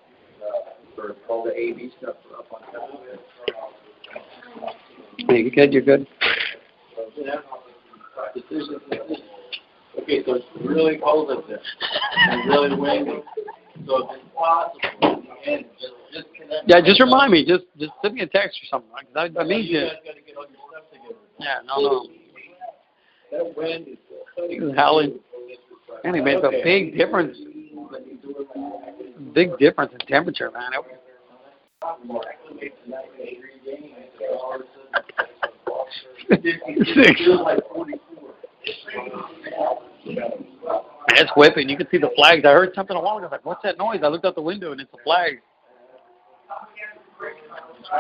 for 0.97 1.17
all 1.29 1.45
the 1.45 1.51
AV 1.51 1.91
stuff 2.01 2.17
up 2.39 2.47
on 2.53 2.63
top. 2.73 2.91
Hey, 5.29 5.41
you 5.43 5.51
good? 5.51 5.73
You're 5.73 5.83
good. 5.83 6.07
Okay, 10.01 10.23
so 10.27 10.35
it's 10.35 10.45
really 10.61 10.99
cold 10.99 11.31
up 11.31 11.47
there. 11.47 11.61
It's 11.61 12.47
really 12.49 12.75
windy. 12.77 13.23
So 13.87 14.09
if 14.11 14.17
it's 14.17 14.25
possible, 14.37 15.23
and 15.47 15.65
just 15.81 15.93
disconnect. 16.13 16.65
Yeah, 16.69 16.81
just 16.81 17.01
remind 17.01 17.33
me. 17.33 17.45
Just 17.45 17.65
just 17.79 17.93
send 18.03 18.15
me 18.15 18.23
a 18.23 18.27
text 18.27 18.59
or 18.63 18.67
something. 18.71 18.91
'cause 18.91 19.31
I, 19.37 19.41
I 19.41 19.45
need 19.45 19.67
you 19.67 19.79
you. 19.81 19.87
guys 19.87 19.97
gotta 20.05 20.21
get 20.21 20.37
all 20.37 20.45
your 20.45 20.61
stuff 20.71 20.91
together. 20.91 21.15
Yeah, 21.39 21.61
no, 21.67 21.81
no. 21.81 22.07
That 23.35 23.57
wind 23.57 23.99
howling. 24.77 25.19
And 26.05 26.17
it 26.17 26.25
makes 26.25 26.41
a 26.45 26.51
big 26.63 26.97
difference. 26.97 27.37
Big 29.35 29.59
difference 29.59 29.93
in 29.93 30.07
temperature, 30.07 30.51
man. 30.51 30.73
Six. 36.95 37.21
It's 41.17 41.31
whipping. 41.37 41.69
You 41.69 41.77
can 41.77 41.89
see 41.91 41.99
the 41.99 42.11
flags. 42.17 42.45
I 42.45 42.51
heard 42.51 42.75
something 42.75 42.97
a 42.97 43.01
while 43.01 43.19
ago. 43.19 43.27
I 43.27 43.29
was 43.29 43.33
like, 43.33 43.45
what's 43.45 43.63
that 43.63 43.79
noise? 43.79 44.01
I 44.03 44.09
looked 44.09 44.25
out 44.25 44.35
the 44.35 44.43
window 44.43 44.73
and 44.73 44.81
it's 44.81 44.93
a 44.93 45.03
flag. 45.05 45.41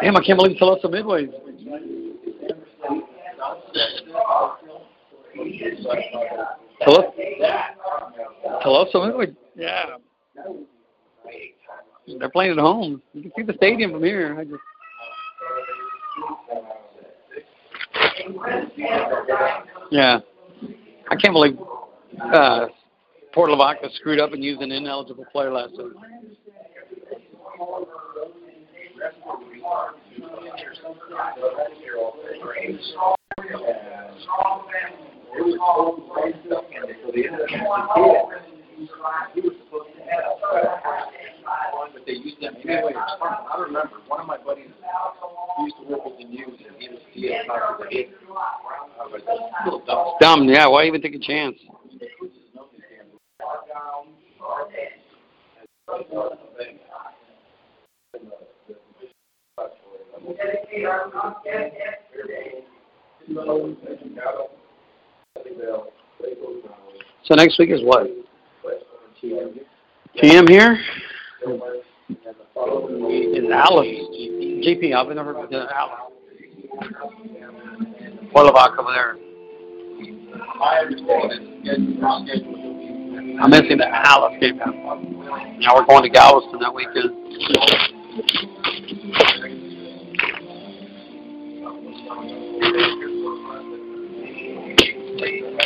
Damn, 0.00 0.16
I 0.16 0.24
can't 0.24 0.36
believe 0.36 0.56
Tuloso 0.58 0.90
Midway. 0.90 1.28
Tuloso, 6.86 7.12
Tuloso 8.62 9.06
Midway, 9.06 9.34
yeah. 9.56 9.96
They're 12.18 12.28
playing 12.28 12.52
at 12.52 12.58
home. 12.58 13.02
You 13.12 13.22
can 13.22 13.32
see 13.36 13.42
the 13.42 13.54
stadium 13.54 13.92
from 13.92 14.04
here. 14.04 14.38
I 14.38 14.44
just. 14.44 14.60
Yeah, 19.90 20.20
I 21.10 21.16
can't 21.16 21.32
believe 21.32 21.58
uh, 22.32 22.66
Port 23.32 23.50
Lavaca 23.50 23.88
screwed 23.94 24.20
up 24.20 24.32
and 24.32 24.42
used 24.44 24.60
an 24.60 24.72
ineligible 24.72 25.24
player 25.32 25.52
last 25.52 25.74
time. 35.34 35.58
But 41.92 42.06
they 42.06 42.12
used 42.12 42.40
them 42.40 42.54
anyway. 42.62 42.94
I 42.94 43.60
remember 43.60 43.90
one 44.08 44.20
of 44.20 44.26
my 44.26 44.38
buddies 44.38 44.70
used 45.60 45.76
to 45.76 45.82
work 45.88 46.04
with 46.04 46.18
the 46.18 46.24
news, 46.24 46.60
and 46.66 46.76
he 46.78 46.88
was 46.88 46.98
he 47.12 47.32
had 47.32 47.46
knocked 47.46 47.82
the. 47.90 48.08
I 49.00 49.06
was 49.06 49.22
a 49.28 49.64
little 49.64 49.84
dumb. 49.86 50.14
Dumb, 50.20 50.48
yeah. 50.48 50.66
Why 50.66 50.86
even 50.86 51.00
take 51.02 51.14
a 51.14 51.18
chance? 51.18 51.56
So 67.24 67.34
next 67.34 67.58
week 67.58 67.70
is 67.70 67.80
what? 67.82 68.06
TM 69.22 70.48
here? 70.48 70.78
Is 73.02 73.50
Alice 73.50 73.86
GP? 73.86 74.94
I've 74.94 75.08
never 75.14 75.34
been 75.34 75.50
to 75.50 75.66
Alice. 75.74 75.98
Port 78.32 78.46
Lavaca 78.46 78.80
over 78.80 78.92
there. 78.92 79.16
I 80.62 80.78
understand 80.82 81.32
that 81.64 81.78
schedule 82.24 83.40
I'm 83.42 83.50
missing 83.50 83.78
the 83.78 83.88
Alice 83.88 84.38
game. 84.40 84.58
Now 84.58 85.74
we're 85.74 85.86
going 85.86 86.04
to 86.04 86.10
Galveston 86.10 86.60
that 86.60 86.72
weekend. 86.72 87.10
Hello. 95.24 95.56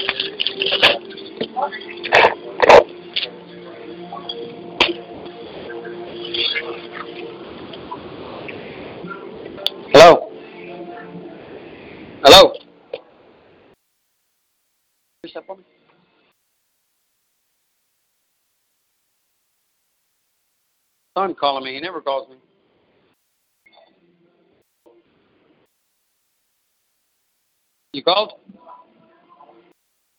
Hello. 12.22 12.52
Son 21.16 21.34
calling 21.34 21.64
me. 21.64 21.74
He 21.74 21.80
never 21.80 22.00
calls 22.00 22.28
me. 22.28 22.36
You 27.92 28.04
called? 28.04 28.34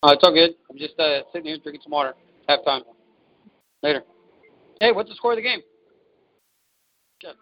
Oh, 0.01 0.11
it's 0.11 0.23
all 0.23 0.33
good. 0.33 0.51
I'm 0.69 0.77
just 0.77 0.97
uh, 0.97 1.21
sitting 1.33 1.47
here 1.47 1.57
drinking 1.61 1.81
some 1.83 1.91
water. 1.91 2.13
Half 2.47 2.63
time. 2.63 2.83
Later. 3.83 4.03
Hey, 4.79 4.93
what's 4.93 5.09
the 5.09 5.15
score 5.15 5.33
of 5.33 5.37
the 5.37 5.41
game? 5.41 5.59
Good. 7.21 7.35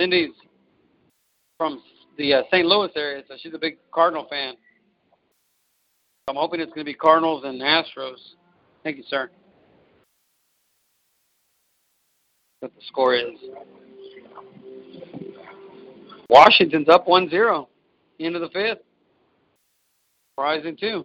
Cindy's 0.00 0.30
from 1.58 1.82
the 2.16 2.34
uh, 2.34 2.42
St. 2.52 2.64
Louis 2.64 2.90
area, 2.94 3.24
so 3.26 3.34
she's 3.40 3.54
a 3.54 3.58
big 3.58 3.78
Cardinal 3.92 4.26
fan. 4.30 4.54
I'm 6.28 6.36
hoping 6.36 6.60
it's 6.60 6.72
going 6.72 6.84
to 6.86 6.92
be 6.92 6.94
Cardinals 6.94 7.42
and 7.44 7.60
Astros. 7.60 8.18
Thank 8.84 8.98
you, 8.98 9.04
sir. 9.08 9.30
What 12.60 12.72
the 12.74 12.82
score 12.86 13.16
is. 13.16 13.38
Washington's 16.30 16.88
up 16.88 17.08
1 17.08 17.30
0. 17.30 17.68
Of 18.20 18.40
the 18.40 18.48
fifth. 18.52 18.78
Rising 20.36 20.76
two. 20.76 21.04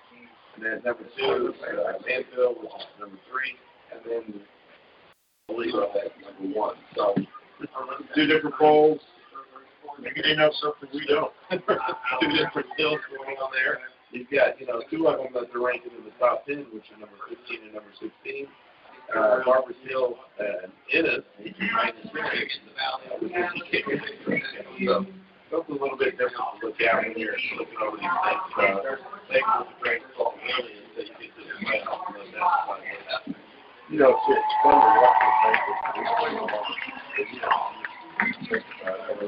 And 0.55 0.65
then 0.65 0.81
number 0.83 1.05
two, 1.17 1.53
uh, 1.63 1.93
Manville, 2.05 2.55
which 2.59 2.71
is 2.75 2.99
number 2.99 3.17
three, 3.29 3.55
and 3.91 4.01
then 4.05 4.41
Toledo 5.47 5.91
at 5.95 6.11
number 6.21 6.57
one. 6.57 6.75
So, 6.95 7.15
two 8.15 8.27
different 8.27 8.55
polls. 8.55 8.99
Maybe 9.99 10.21
they 10.21 10.35
know 10.35 10.51
something 10.61 10.89
we 10.93 11.05
don't. 11.07 11.33
two 11.51 12.31
different 12.31 12.67
deals 12.77 12.99
going 13.09 13.37
on 13.37 13.51
there. 13.51 13.79
You've 14.11 14.29
got, 14.29 14.59
you 14.59 14.67
know, 14.67 14.81
two 14.89 15.07
of 15.07 15.17
them 15.17 15.33
that 15.33 15.55
are 15.55 15.65
ranked 15.65 15.85
in 15.85 16.03
the 16.03 16.11
top 16.19 16.45
ten, 16.45 16.65
which 16.73 16.83
are 16.91 16.99
number 16.99 17.15
fifteen 17.29 17.63
and 17.63 17.73
number 17.73 17.91
sixteen. 17.99 18.47
Uh, 19.15 19.43
Barbers 19.45 19.75
Hill 19.87 20.15
and 20.39 20.71
Ennis, 20.93 21.23
which 21.39 21.47
is 21.47 21.69
minus 21.75 21.95
six. 22.11 22.59
which 24.27 24.43
So, 24.85 25.05
something 25.51 25.75
a 25.75 25.83
little 25.83 25.97
bit 25.99 26.15
different 26.15 26.39
to 26.63 26.67
look 26.67 26.79
at 26.79 27.03
when 27.03 27.11
you're 27.19 27.35
looking 27.59 27.75
over 27.83 27.97
these 27.99 28.07
things. 28.07 28.39
Uh, 28.55 28.95
take 29.27 29.43
it 29.43 29.59
with 29.59 29.91
a 29.91 30.15
salt 30.15 30.39
really 30.39 30.79
until 30.79 31.03
you 31.03 31.15
get 31.19 31.35
to 31.35 31.43
the 31.43 31.59
about 31.67 32.79
it. 32.79 33.35
You 33.91 33.99
know, 33.99 34.15
so 34.15 34.31
to 34.31 34.71
watch 34.71 35.19
the 35.19 35.31
things 35.91 36.07
play 36.15 36.31
along. 36.39 36.63
You 37.19 37.43
know, 37.43 37.67
uh, 38.51 38.95
uh, 38.95 39.19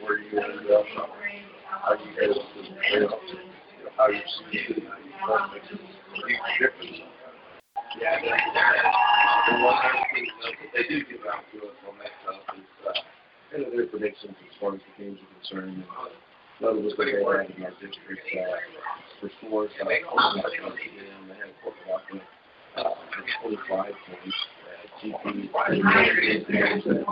where 0.00 0.18
you 0.18 0.32
end 0.40 0.70
up, 0.72 0.88
how 0.88 1.92
you 1.92 2.08
get 2.16 2.32
to 2.32 2.40
the 2.40 2.72
playoffs, 2.80 3.30
how 3.96 4.08
you 4.08 4.24
see 4.24 4.72
it, 4.72 4.88
how 4.88 4.96
you 4.96 5.52
makes 5.52 5.68
a 5.68 5.76
huge. 6.56 7.04
Yeah, 8.00 8.16
uh, 8.16 8.64
they 10.74 10.82
do 10.88 10.96
give 11.04 11.22
out 11.30 11.44
to 11.52 11.58
us 11.62 11.76
on 11.86 11.94
that 11.98 12.10
stuff 12.22 12.40
uh, 12.88 13.13
kind 13.54 13.66
of 13.66 13.72
their 13.72 13.86
predictions 13.86 14.34
as 14.34 14.54
far 14.60 14.74
as 14.74 14.80
the 14.82 15.04
games 15.04 15.18
are 15.22 15.30
concerned. 15.38 15.76
And, 15.78 15.84
uh, 15.84 16.10
Another 16.60 16.80
was 16.82 16.94
that 16.96 17.04
they 17.06 17.18
had 17.18 17.50
in 17.50 17.64
our 17.64 17.70
district 17.82 18.22
uh, 18.30 18.62
for 19.20 19.30
scores 19.42 19.70
uh, 19.74 19.84
open 19.84 20.38
up 20.38 20.46
against 20.46 20.62
them. 20.62 21.26
They 21.26 21.34
had 21.34 21.50
Corporate 21.62 21.90
Alpha 21.90 22.22
uh, 22.78 22.94
for 23.10 23.22
25 23.48 23.66
points. 23.66 24.38
Uh, 24.62 24.74
GP 25.02 25.50
against 26.48 26.86
them. 26.86 27.02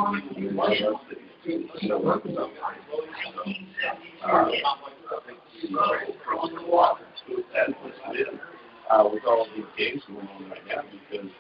So, 1.82 1.94
uh, 1.98 2.22
uh, 4.22 4.86
uh, 8.90 9.08
with 9.10 9.24
all 9.26 9.46
these 9.56 9.64
games 9.76 10.02
going 10.06 10.28
on 10.28 10.50
right 10.50 10.66
now, 10.68 10.82
because 11.10 11.30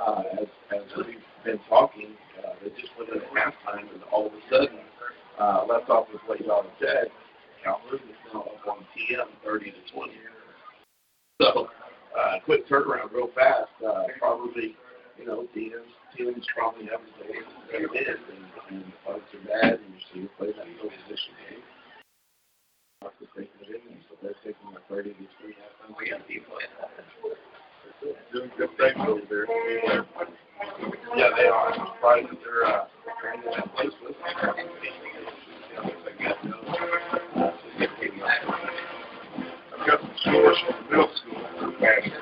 uh, 0.00 0.22
as, 0.40 0.48
as 0.74 0.82
we've 0.96 1.16
been 1.44 1.60
talking, 1.68 2.16
uh, 2.44 2.54
they 2.62 2.70
just 2.80 2.92
went 2.98 3.10
in 3.10 3.20
halftime, 3.30 3.86
and 3.94 4.02
all 4.10 4.26
of 4.26 4.32
a 4.32 4.42
sudden, 4.50 4.78
uh, 5.38 5.64
left 5.68 5.88
off 5.90 6.06
with 6.12 6.22
what 6.26 6.40
y'all 6.40 6.66
said. 6.80 7.08
Calhoun 7.62 7.94
is 7.94 8.16
now 8.34 8.42
up 8.42 8.66
on 8.66 8.86
TM 8.94 9.26
30 9.44 9.70
to 9.70 9.94
20. 9.94 10.12
So, 11.40 11.68
uh, 12.18 12.38
quick 12.44 12.68
turnaround, 12.68 13.12
real 13.12 13.30
fast. 13.34 13.70
Uh, 13.84 14.04
probably, 14.18 14.76
you 15.18 15.26
know, 15.26 15.46
TM's 15.54 15.90
teams 16.16 16.44
probably 16.54 16.86
have 16.86 17.00
the 17.18 17.32
day 17.32 17.38
they 17.72 17.78
and, 17.78 18.18
and 18.70 18.84
the 18.84 18.92
bugs 19.06 19.22
are 19.34 19.46
bad, 19.46 19.80
and 19.80 19.94
you're 19.94 20.06
seeing 20.12 20.28
play 20.38 20.52
that 20.52 20.66
no 20.66 20.90
position 20.90 21.34
game. 21.48 21.62
So 23.02 24.16
they're 24.22 24.34
taking 24.44 24.68
a 24.76 24.80
30 24.88 25.10
to 25.10 25.16
20. 25.16 25.54
We 25.98 26.10
have 26.10 26.26
people 26.28 26.54
in 26.58 26.70
that 26.80 27.61
doing 28.32 28.50
good 28.58 28.70
things 28.78 28.96
over 29.06 29.20
there. 29.30 29.46
Yeah, 31.16 31.30
they 31.36 31.46
are. 31.46 31.72
I'm 31.72 31.86
surprised 31.94 32.28
that 32.30 32.38
they're 32.44 32.64
uh, 32.66 32.86
in 33.34 33.50
that 33.52 33.74
place 33.74 33.92
listening. 34.02 34.36
I've 39.72 39.86
got 39.86 40.00
some 40.00 40.14
stories 40.20 40.58
from 40.66 40.76
the 40.84 40.90
middle 40.90 41.10
school. 41.16 42.21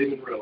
Monday 0.00 0.14
in 0.14 0.20
Monroe. 0.20 0.39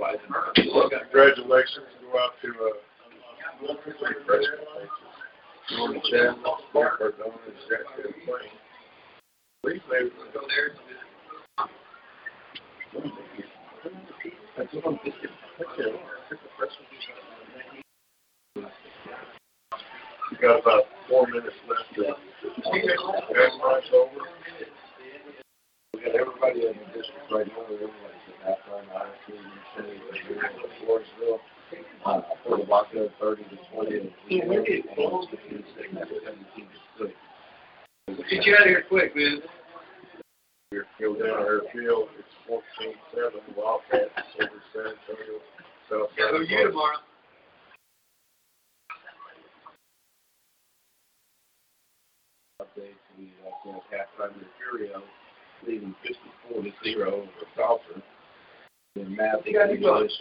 English. 59.82 60.17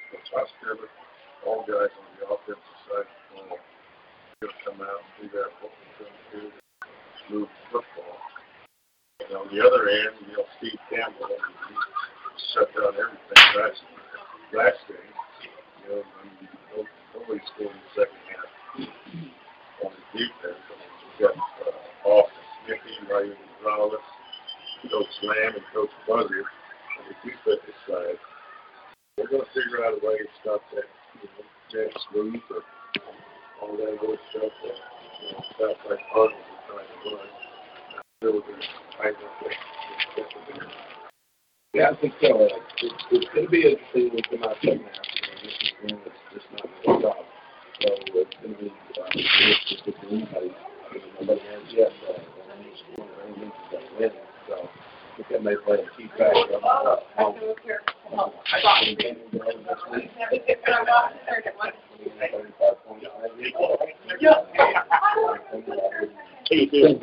spiritual 0.00 0.20
justice. 0.30 0.63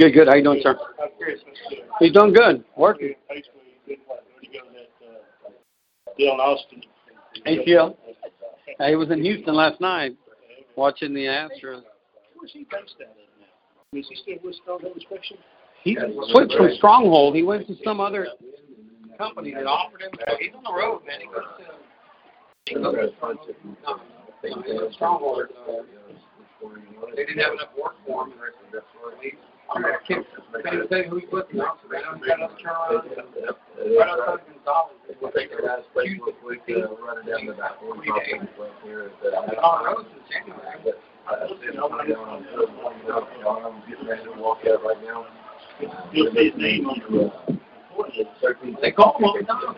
Good, 0.02 0.14
good. 0.16 0.28
How 0.28 0.34
you 0.34 0.44
doing, 0.44 0.62
sir? 0.64 0.80
He's 2.00 2.12
doing 2.12 2.34
good. 2.34 2.64
Working. 2.76 3.14
Austin. 6.20 6.82
ACL. 7.46 7.96
He 8.80 8.96
was 8.96 9.12
in 9.12 9.22
Houston 9.24 9.54
last 9.54 9.80
night 9.80 10.18
watching 10.76 11.14
the 11.14 11.26
Astros. 11.26 11.84
Where's 12.34 12.52
he 12.52 12.66
based 12.72 12.96
out? 13.00 13.16
Is 13.94 14.08
he 14.10 14.16
still 14.16 14.38
with 14.44 14.56
Stronghold 14.56 14.96
Inspection? 14.96 15.38
He 15.84 15.96
switched 16.32 16.56
from 16.58 16.72
Stronghold. 16.78 17.36
He 17.36 17.44
went 17.44 17.68
to 17.68 17.76
some 17.84 18.00
other 18.00 18.26
company 19.20 19.54
that 19.54 19.68
offered 19.68 20.02
him. 20.02 20.10
He's 20.40 20.50
on 20.56 20.64
the 20.64 20.74
road, 20.74 21.02
man. 21.06 21.20
He 21.20 21.28
goes 21.28 21.44
to. 21.60 23.14
Stronghold. 24.94 25.44
They 27.16 27.26
didn't 27.26 27.44
have 27.44 27.54
enough 27.54 27.70
work 27.80 27.94
for 28.08 28.26
him. 28.26 28.34
Same 30.72 30.88
thing 30.88 31.12
we 31.12 31.22
put 31.28 31.52
in 31.52 31.60
Amsterdam, 31.60 32.22
got 32.26 32.42
us 32.42 32.52
Carolina, 32.62 33.04
right 34.00 34.08
outside 34.08 34.40
Gonzales. 34.48 34.96
We'll 35.20 35.32
take 35.32 35.52
it 35.52 35.68
out 35.68 35.80
of 35.80 35.86
space 35.92 36.16
real 36.16 36.32
quick, 36.40 36.62
uh, 36.70 36.96
run 36.96 37.18
it 37.20 37.26
down 37.28 37.44
to 37.46 37.52
about 37.52 37.80
forty 37.82 38.08
days. 38.08 38.48
On 39.62 39.84
roads 39.84 40.08
in 40.16 40.24
January. 40.32 40.96
I'm 41.28 41.48
getting 43.90 44.08
ready 44.08 44.24
to 44.24 44.32
walk 44.40 44.60
out 44.66 44.84
right 44.84 45.02
now. 45.04 45.28
You'll 46.14 46.32
see 46.34 46.52
his 46.52 46.58
name 46.58 46.86
on 46.88 47.00
the, 47.12 47.20
uh, 47.28 47.52
they 48.82 48.92
call 48.92 49.18
him 49.18 49.26
all 49.26 49.34
the 49.38 49.44
time. 49.44 49.76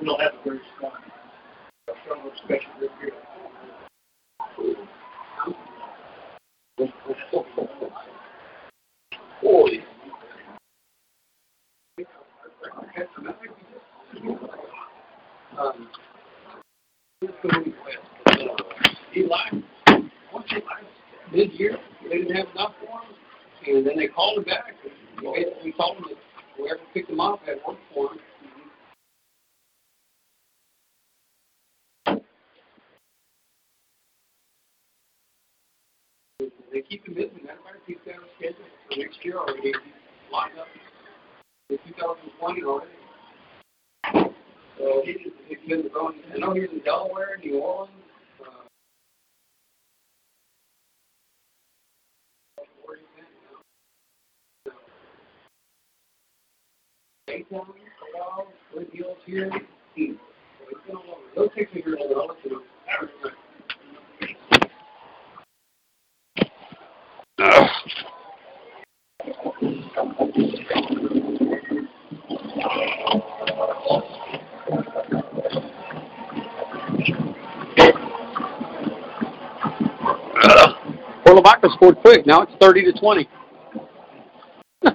We 0.00 0.06
don't 0.06 0.20
have 0.20 0.34
a 0.34 0.36
very 0.44 0.60
strong, 0.74 0.92
a 1.88 1.92
special 2.44 2.72
group 2.78 2.92
here. 3.00 3.14
Boy. 9.44 9.84
Um, 15.58 15.88
Eli, 19.14 19.50
once 20.32 20.46
Eli, 20.50 20.62
mid-year, 21.30 21.76
they 22.04 22.08
didn't 22.08 22.34
have 22.34 22.46
enough 22.54 22.72
for 22.80 22.86
him, 22.86 23.76
and 23.76 23.86
then 23.86 23.98
they 23.98 24.06
called 24.08 24.38
him 24.38 24.44
back. 24.44 24.74
and 24.82 25.26
We 25.62 25.72
told 25.72 25.98
him 25.98 26.04
that 26.08 26.18
whoever 26.56 26.80
picked 26.94 27.10
him 27.10 27.20
up 27.20 27.40
had 27.44 27.58
worked 27.68 27.80
for 27.92 28.12
him. 28.12 28.20
They 36.72 36.80
keep 36.80 37.06
him 37.06 37.14
busy. 37.14 37.26
Of 37.26 37.48
fact, 37.48 37.84
he's 37.86 37.98
got 38.06 38.16
a 38.16 38.26
schedule 38.38 38.64
for 38.88 38.98
next 38.98 39.24
year 39.24 39.38
already. 39.38 39.72
Lined 40.32 40.58
up 40.58 40.66
for 41.68 41.76
2020 41.88 42.62
already. 42.64 42.90
So 44.78 45.02
he's, 45.04 45.16
he's 45.48 45.58
been 45.68 45.88
going. 45.92 46.16
I 46.34 46.38
know 46.38 46.52
he's 46.52 46.70
in 46.72 46.80
Delaware, 46.80 47.38
New 47.42 47.58
Orleans. 47.60 47.90
A 57.26 58.18
while, 58.18 58.46
good 58.72 58.92
deals 58.92 59.18
here. 59.26 59.50
Hmm. 59.50 59.58
So 59.96 60.04
he's 60.68 60.78
been 60.86 60.96
all 60.96 61.02
over. 61.02 61.20
They'll 61.34 61.50
take 61.50 61.74
me 61.74 61.82
here 61.82 61.94
a 61.94 62.02
little. 62.02 62.22
I'll 62.22 62.28
let 62.28 62.44
you 62.44 62.62
know. 81.64 81.70
Scored 81.76 81.96
quick. 82.00 82.26
Now 82.26 82.42
it's 82.42 82.52
30 82.60 82.84
to 82.84 82.92
20. 82.92 83.28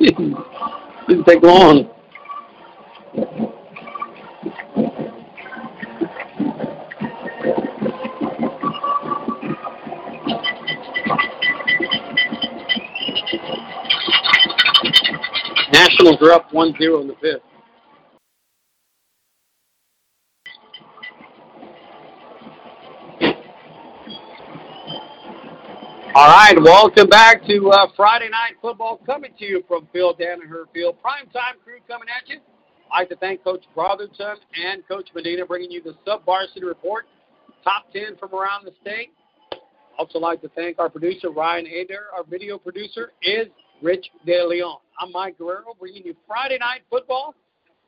Jeez. 0.00 0.44
Didn't 1.08 1.24
take 1.24 1.42
long. 1.42 1.90
Nationals 16.02 16.28
are 16.28 16.32
up 16.32 16.52
1 16.52 16.74
0 16.80 17.00
in 17.00 17.06
the 17.06 17.14
fifth. 17.14 17.42
All 26.14 26.26
right, 26.26 26.54
welcome 26.60 27.08
back 27.08 27.46
to 27.46 27.70
uh, 27.70 27.86
Friday 27.96 28.28
Night 28.28 28.54
Football 28.60 29.00
coming 29.06 29.30
to 29.38 29.44
you 29.44 29.62
from 29.68 29.86
Phil 29.92 30.14
Danaher 30.14 30.64
Field. 30.74 31.00
Prime 31.00 31.26
time 31.32 31.54
crew 31.62 31.78
coming 31.86 32.08
at 32.08 32.28
you. 32.28 32.40
I'd 32.92 33.02
like 33.02 33.08
to 33.10 33.16
thank 33.16 33.44
Coach 33.44 33.64
Brotherton 33.72 34.36
and 34.56 34.86
Coach 34.88 35.08
Medina 35.14 35.46
bringing 35.46 35.70
you 35.70 35.82
the 35.82 35.94
Sub 36.04 36.24
Varsity 36.26 36.64
Report, 36.64 37.06
top 37.62 37.84
10 37.92 38.16
from 38.18 38.34
around 38.34 38.64
the 38.64 38.72
state. 38.80 39.10
Also 39.98 40.18
like 40.18 40.40
to 40.42 40.48
thank 40.48 40.80
our 40.80 40.90
producer, 40.90 41.30
Ryan 41.30 41.66
Adair. 41.66 42.06
Our 42.14 42.24
video 42.24 42.58
producer 42.58 43.12
is 43.22 43.46
Rich 43.82 44.06
De 44.24 44.46
Leon. 44.46 44.78
I'm 45.00 45.10
Mike 45.10 45.38
Guerrero 45.38 45.74
bringing 45.78 46.04
you 46.04 46.14
Friday 46.26 46.58
Night 46.58 46.82
Football. 46.88 47.34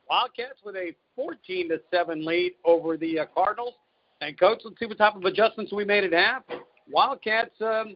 Wildcats 0.09 0.59
with 0.63 0.75
a 0.75 0.93
14 1.15 1.69
to 1.69 1.79
7 1.89 2.25
lead 2.25 2.53
over 2.65 2.97
the 2.97 3.19
uh, 3.19 3.25
Cardinals. 3.33 3.73
And, 4.21 4.37
Coach, 4.37 4.61
let's 4.65 4.77
see 4.77 4.85
what 4.85 4.97
type 4.97 5.15
of 5.15 5.23
adjustments 5.23 5.71
we 5.73 5.85
made 5.85 6.03
at 6.03 6.11
half. 6.11 6.43
Wildcats 6.91 7.55
um, 7.61 7.95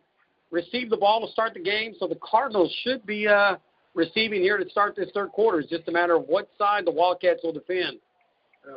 received 0.50 0.92
the 0.92 0.98
ball 0.98 1.26
to 1.26 1.32
start 1.32 1.54
the 1.54 1.60
game, 1.60 1.94
so 2.00 2.08
the 2.08 2.18
Cardinals 2.24 2.74
should 2.84 3.06
be 3.06 3.28
uh, 3.28 3.58
receiving 3.94 4.42
here 4.42 4.58
to 4.58 4.70
start 4.70 4.96
this 4.96 5.10
third 5.14 5.32
quarter. 5.32 5.60
It's 5.60 5.70
just 5.70 5.88
a 5.88 5.92
matter 5.92 6.16
of 6.16 6.24
what 6.24 6.50
side 6.58 6.86
the 6.86 6.92
Wildcats 6.92 7.42
will 7.44 7.54
defend. 7.54 8.00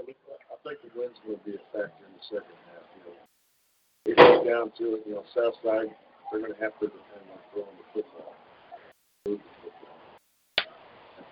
We- 0.06 0.16
I 0.52 0.68
think 0.68 0.78
the 0.94 1.00
winds 1.00 1.18
will 1.26 1.40
be 1.44 1.54
a 1.54 1.64
factor 1.72 2.06
in 2.06 2.12
the 2.14 2.22
second 2.30 2.54
half. 2.70 2.86
You 4.06 4.14
know, 4.14 4.14
it 4.14 4.16
comes 4.16 4.46
down 4.46 4.72
to 4.78 4.94
it. 4.94 5.02
You 5.06 5.14
know, 5.14 5.24
South 5.34 5.54
Side 5.64 5.90
they're 6.30 6.40
going 6.40 6.54
to 6.54 6.60
have 6.60 6.72
to 6.80 6.86
depend 6.86 7.28
on 7.28 7.38
throwing 7.52 7.76
the 7.76 7.84
football. 7.92 8.31
I 9.26 9.30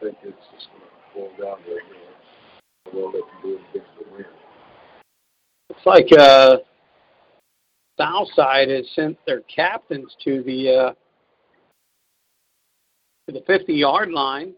think 0.01 0.17
it's 0.23 0.37
just 0.55 0.69
going 1.15 1.29
to 1.31 1.39
boil 1.39 1.49
down 1.49 1.59
the 1.67 1.73
wind. 2.95 4.27
Looks 5.69 5.87
like 5.87 6.09
uh, 6.19 6.59
Southside 7.99 8.69
has 8.69 8.87
sent 8.95 9.19
their 9.27 9.41
captains 9.43 10.15
to 10.25 10.43
the 10.45 10.69
uh, 10.69 10.93
to 13.27 13.33
the 13.33 13.43
50 13.47 13.75
yard 13.75 14.11
line. 14.11 14.55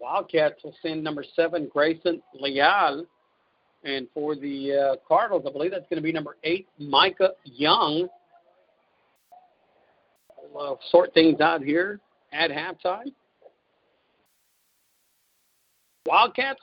Wildcats 0.00 0.62
will 0.62 0.74
send 0.80 1.02
number 1.02 1.24
seven 1.34 1.68
Grayson 1.72 2.22
Leal, 2.34 3.04
and 3.84 4.06
for 4.14 4.36
the 4.36 4.72
uh, 4.72 4.96
Cardinals, 5.06 5.44
I 5.48 5.52
believe 5.52 5.72
that's 5.72 5.88
going 5.90 5.96
to 5.96 6.02
be 6.02 6.12
number 6.12 6.36
eight 6.44 6.68
Micah 6.78 7.32
Young. 7.44 8.08
We'll 10.52 10.74
uh, 10.74 10.76
sort 10.90 11.12
things 11.12 11.40
out 11.40 11.62
here 11.62 12.00
at 12.32 12.50
halftime. 12.50 13.12
Wildcats 16.06 16.60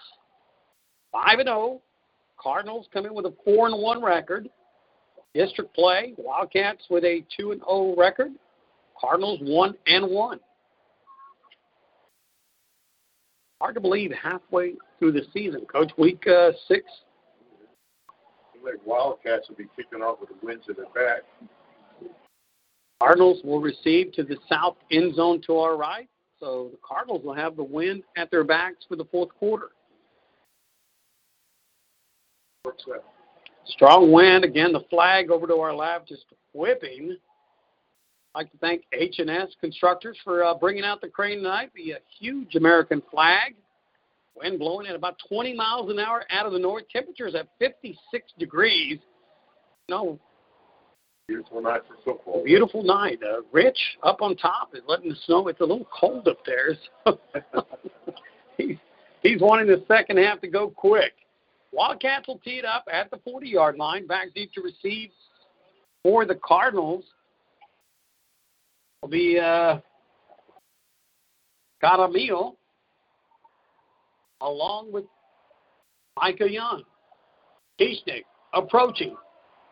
five 1.12 1.40
and 1.40 1.48
zero. 1.48 1.82
Cardinals 2.38 2.88
come 2.94 3.06
in 3.06 3.14
with 3.14 3.26
a 3.26 3.34
four 3.44 3.68
and 3.68 3.82
one 3.82 4.04
record. 4.04 4.50
District 5.34 5.74
play, 5.76 6.14
Wildcats 6.18 6.84
with 6.90 7.04
a 7.04 7.24
two 7.36 7.52
and 7.52 7.62
zero 7.62 7.96
record. 7.98 8.32
Cardinals 9.00 9.40
one 9.42 9.76
and 9.88 10.10
one. 10.10 10.40
Hard 13.62 13.76
to 13.76 13.82
believe 13.82 14.12
halfway 14.12 14.74
through 15.00 15.14
the 15.14 15.24
season, 15.34 15.66
Coach. 15.66 15.92
Week 15.98 16.24
uh, 16.28 16.52
six. 16.68 16.84
I 18.10 18.72
think 18.72 18.86
Wildcats 18.86 19.48
will 19.50 19.56
be 19.56 19.68
kicking 19.76 20.02
off 20.02 20.20
with 20.20 20.30
the 20.30 20.46
winds 20.46 20.66
at 20.70 20.76
their 20.78 20.86
back. 20.86 21.22
Cardinals 23.02 23.42
will 23.44 23.60
receive 23.60 24.14
to 24.14 24.24
the 24.24 24.38
south 24.50 24.78
end 24.92 25.16
zone 25.16 25.42
to 25.48 25.58
our 25.58 25.78
right. 25.78 26.10
So 26.40 26.70
the 26.72 26.80
Cardinals 26.88 27.24
will 27.24 27.34
have 27.34 27.56
the 27.56 27.64
wind 27.64 28.04
at 28.18 28.30
their 28.32 28.44
backs 28.44 28.86
for 28.88 28.96
the 28.96 29.06
fourth 29.06 29.30
quarter. 29.38 29.70
Strong 33.68 34.12
wind. 34.12 34.44
Again, 34.44 34.72
the 34.72 34.84
flag 34.90 35.32
over 35.32 35.48
to 35.48 35.56
our 35.56 35.74
left 35.74 36.08
just 36.08 36.26
whipping. 36.54 37.18
I'd 38.34 38.40
like 38.40 38.52
to 38.52 38.58
thank 38.58 38.84
H&S 38.94 39.56
Constructors 39.62 40.18
for 40.24 40.44
uh, 40.44 40.54
bringing 40.54 40.84
out 40.84 41.02
the 41.02 41.08
crane 41.08 41.38
tonight. 41.38 41.72
The 41.76 41.96
uh, 41.96 41.98
huge 42.20 42.56
American 42.56 43.02
flag. 43.10 43.56
Wind 44.36 44.60
blowing 44.60 44.88
at 44.88 44.96
about 44.96 45.16
20 45.30 45.56
miles 45.56 45.90
an 45.90 46.00
hour 46.00 46.26
out 46.30 46.46
of 46.46 46.52
the 46.52 46.60
north. 46.60 46.84
Temperatures 46.92 47.36
at 47.36 47.48
56 47.60 48.34
degrees. 48.38 49.00
No, 49.88 50.20
Beautiful 51.28 51.62
night 51.62 51.82
for 51.88 51.96
football. 52.04 52.44
beautiful 52.44 52.84
night. 52.84 53.20
Uh, 53.24 53.42
Rich 53.52 53.80
up 54.04 54.22
on 54.22 54.36
top 54.36 54.70
is 54.76 54.82
letting 54.88 55.12
us 55.12 55.24
know 55.28 55.48
it's 55.48 55.60
a 55.60 55.64
little 55.64 55.88
cold 56.00 56.28
up 56.28 56.38
there. 56.46 56.76
So 57.04 57.20
he's, 58.58 58.78
he's 59.24 59.42
wanting 59.42 59.66
the 59.66 59.84
second 59.88 60.18
half 60.18 60.40
to 60.42 60.48
go 60.48 60.70
quick. 60.70 61.14
Wildcats 61.72 62.28
will 62.28 62.38
tee 62.40 62.60
it 62.60 62.66
up 62.66 62.86
at 62.92 63.10
the 63.10 63.18
40 63.26 63.50
yard 63.50 63.78
line, 63.78 64.06
back 64.06 64.28
deep 64.36 64.54
to 64.54 64.62
receive 64.62 65.10
for 66.04 66.26
the 66.26 66.36
Cardinals. 66.36 67.04
Will 69.02 69.10
be 69.10 69.40
uh, 69.40 69.80
Camarillo 71.84 72.56
along 74.42 74.92
with 74.92 75.06
Micah 76.18 76.50
Young. 76.50 76.84
Kieschnick 77.82 78.26
approaching. 78.54 79.16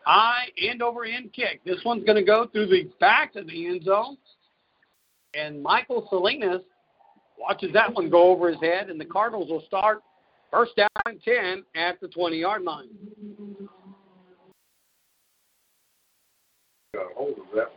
High 0.04 0.48
end 0.58 0.82
over 0.82 1.04
end 1.04 1.32
kick. 1.32 1.62
This 1.64 1.78
one's 1.84 2.04
going 2.04 2.16
to 2.16 2.24
go 2.24 2.46
through 2.46 2.66
the 2.66 2.90
back 3.00 3.36
of 3.36 3.46
the 3.46 3.66
end 3.66 3.84
zone. 3.84 4.16
And 5.34 5.62
Michael 5.62 6.06
Salinas 6.10 6.62
watches 7.38 7.72
that 7.72 7.92
one 7.92 8.10
go 8.10 8.30
over 8.30 8.50
his 8.50 8.60
head, 8.60 8.90
and 8.90 9.00
the 9.00 9.04
Cardinals 9.04 9.50
will 9.50 9.64
start 9.66 10.02
first 10.50 10.76
down 10.76 10.88
and 11.06 11.20
10 11.22 11.64
at 11.74 12.00
the 12.00 12.08
20 12.08 12.36
yard 12.36 12.62
line. 12.62 12.88
Got 16.94 17.10
a 17.10 17.14
hold 17.14 17.38
of 17.38 17.44
that 17.56 17.72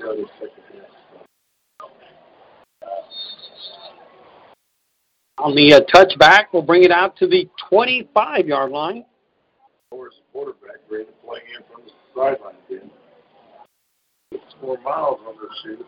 how 0.00 0.14
this 0.14 0.26
second 0.38 0.62
half. 0.72 0.88
On 5.40 5.54
the 5.54 5.72
uh, 5.72 5.80
touchback, 5.94 6.46
we'll 6.52 6.62
bring 6.62 6.82
it 6.82 6.90
out 6.90 7.16
to 7.18 7.26
the 7.28 7.48
25 7.68 8.46
yard 8.46 8.72
line. 8.72 9.04
The 9.90 10.10
quarterback 10.32 10.76
ready 10.90 11.04
to 11.04 11.12
play 11.24 11.40
in 11.56 11.62
from 11.72 11.84
the 11.84 11.92
sideline 12.14 12.54
again? 12.68 12.90
Six 14.32 14.44
more 14.60 14.78
miles 14.80 15.20
on 15.26 15.34
shoes. 15.62 15.80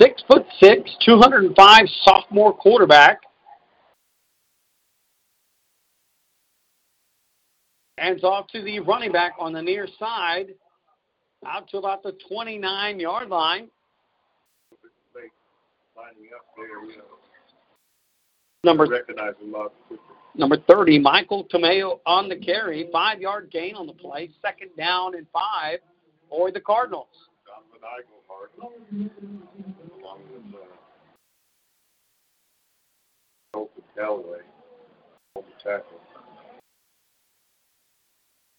Six 0.00 0.22
foot 0.26 0.44
six, 0.58 0.90
205 1.04 1.86
sophomore 2.02 2.52
quarterback. 2.52 3.20
Hands 7.98 8.24
off 8.24 8.48
to 8.48 8.62
the 8.62 8.80
running 8.80 9.12
back 9.12 9.32
on 9.38 9.52
the 9.52 9.62
near 9.62 9.86
side, 9.98 10.48
out 11.46 11.68
to 11.70 11.78
about 11.78 12.02
the 12.02 12.16
29 12.28 12.98
yard 12.98 13.28
line. 13.28 13.68
Lining 15.96 16.30
up 16.34 16.44
there, 16.56 16.84
you 16.90 16.98
know, 16.98 17.04
Number 18.64 18.86
recognize 18.86 19.34
lot 19.44 19.72
quicker. 19.86 20.02
number 20.34 20.56
30, 20.56 20.98
Michael 20.98 21.44
Tamayo 21.52 22.00
on 22.06 22.30
the 22.30 22.36
carry, 22.36 22.88
five 22.90 23.20
yard 23.20 23.50
gain 23.52 23.74
on 23.74 23.86
the 23.86 23.92
play, 23.92 24.30
second 24.40 24.70
down 24.76 25.14
and 25.14 25.26
five 25.32 25.80
for 26.30 26.50
the 26.50 26.60
Cardinals. 26.60 27.08
Donovan 27.46 27.80
Eichelhart, 27.84 28.48
along 30.02 30.20
with 30.30 30.54
uh, 30.54 30.66
Colton 33.52 33.82
Callaway, 33.94 34.38
on 35.36 35.42
the 35.44 35.62
tackle. 35.62 36.00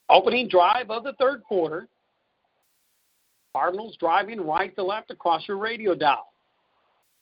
Opening 0.10 0.48
drive 0.48 0.92
of 0.92 1.04
the 1.04 1.14
third 1.14 1.44
quarter. 1.44 1.88
Cardinals 3.56 3.98
driving 4.00 4.40
right 4.40 4.76
to 4.76 4.84
left 4.84 5.10
across 5.10 5.48
your 5.48 5.58
radio 5.58 5.96
dial. 5.96 6.28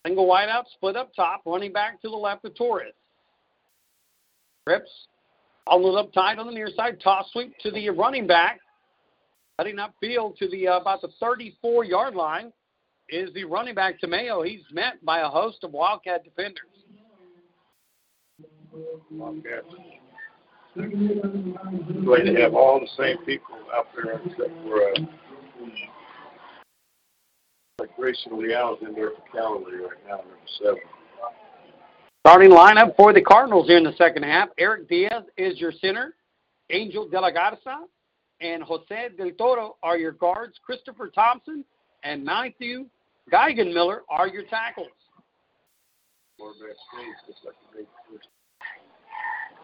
Single 0.06 0.28
wide 0.28 0.50
out, 0.50 0.66
split 0.74 0.96
up 0.98 1.12
top, 1.16 1.42
running 1.46 1.72
back 1.72 2.02
to 2.02 2.10
the 2.10 2.16
left 2.16 2.44
of 2.46 2.56
Torres. 2.56 2.94
Rips, 4.68 4.90
it 5.72 5.96
up 5.98 6.14
tight 6.14 6.40
on 6.40 6.46
the 6.46 6.52
near 6.52 6.70
side, 6.76 7.00
toss 7.02 7.32
sweep 7.32 7.54
to 7.60 7.72
the 7.72 7.90
running 7.90 8.28
back. 8.28 8.60
Cutting 9.58 9.78
upfield 9.78 10.36
to 10.38 10.50
the 10.50 10.68
uh, 10.68 10.80
about 10.80 11.02
the 11.02 11.10
34 11.20 11.86
yard 11.86 12.16
line 12.16 12.52
is 13.10 13.32
the 13.34 13.44
running 13.44 13.76
back 13.76 14.02
Tamayo. 14.02 14.46
He's 14.46 14.64
met 14.72 15.04
by 15.06 15.20
a 15.20 15.28
host 15.28 15.64
of 15.64 15.72
Wildcat 15.72 16.24
defenders. 16.24 16.66
Wildcats. 19.12 19.68
Going 20.76 22.26
to 22.26 22.42
have 22.42 22.56
all 22.56 22.80
the 22.80 22.88
same 22.98 23.24
people 23.26 23.56
out 23.76 23.86
there 23.96 24.20
except 24.26 24.50
for 24.64 24.82
uh, 24.82 24.94
like 27.84 27.96
Grayson 27.98 28.42
Leal's 28.42 28.80
in 28.82 28.94
there 28.94 29.10
for 29.12 29.24
Callaway 29.32 29.74
right 29.74 30.08
now, 30.08 30.18
number 30.18 30.38
seven. 30.58 30.80
Starting 32.26 32.52
lineup 32.52 32.96
for 32.96 33.12
the 33.12 33.22
Cardinals 33.22 33.68
here 33.68 33.78
in 33.78 33.84
the 33.84 33.96
second 33.98 34.24
half. 34.24 34.48
Eric 34.58 34.88
Diaz 34.88 35.24
is 35.36 35.60
your 35.60 35.74
center. 35.74 36.16
Angel 36.70 37.10
De 37.10 37.20
La 37.20 37.30
Garza 37.30 37.82
and 38.40 38.64
Jose 38.64 39.10
Del 39.18 39.32
Toro 39.32 39.76
are 39.84 39.98
your 39.98 40.14
guards. 40.14 40.54
Christopher 40.66 41.10
Thompson 41.14 41.66
and 42.06 42.24
Matthew 42.24 42.86
Geigenmiller 43.32 44.00
are 44.10 44.30
your 44.30 44.44
tackles. 44.44 44.88
Quarterback 46.40 46.78
stays 46.94 47.16
just 47.28 47.46
like 47.46 47.56
the 47.74 47.80
big. 47.80 47.88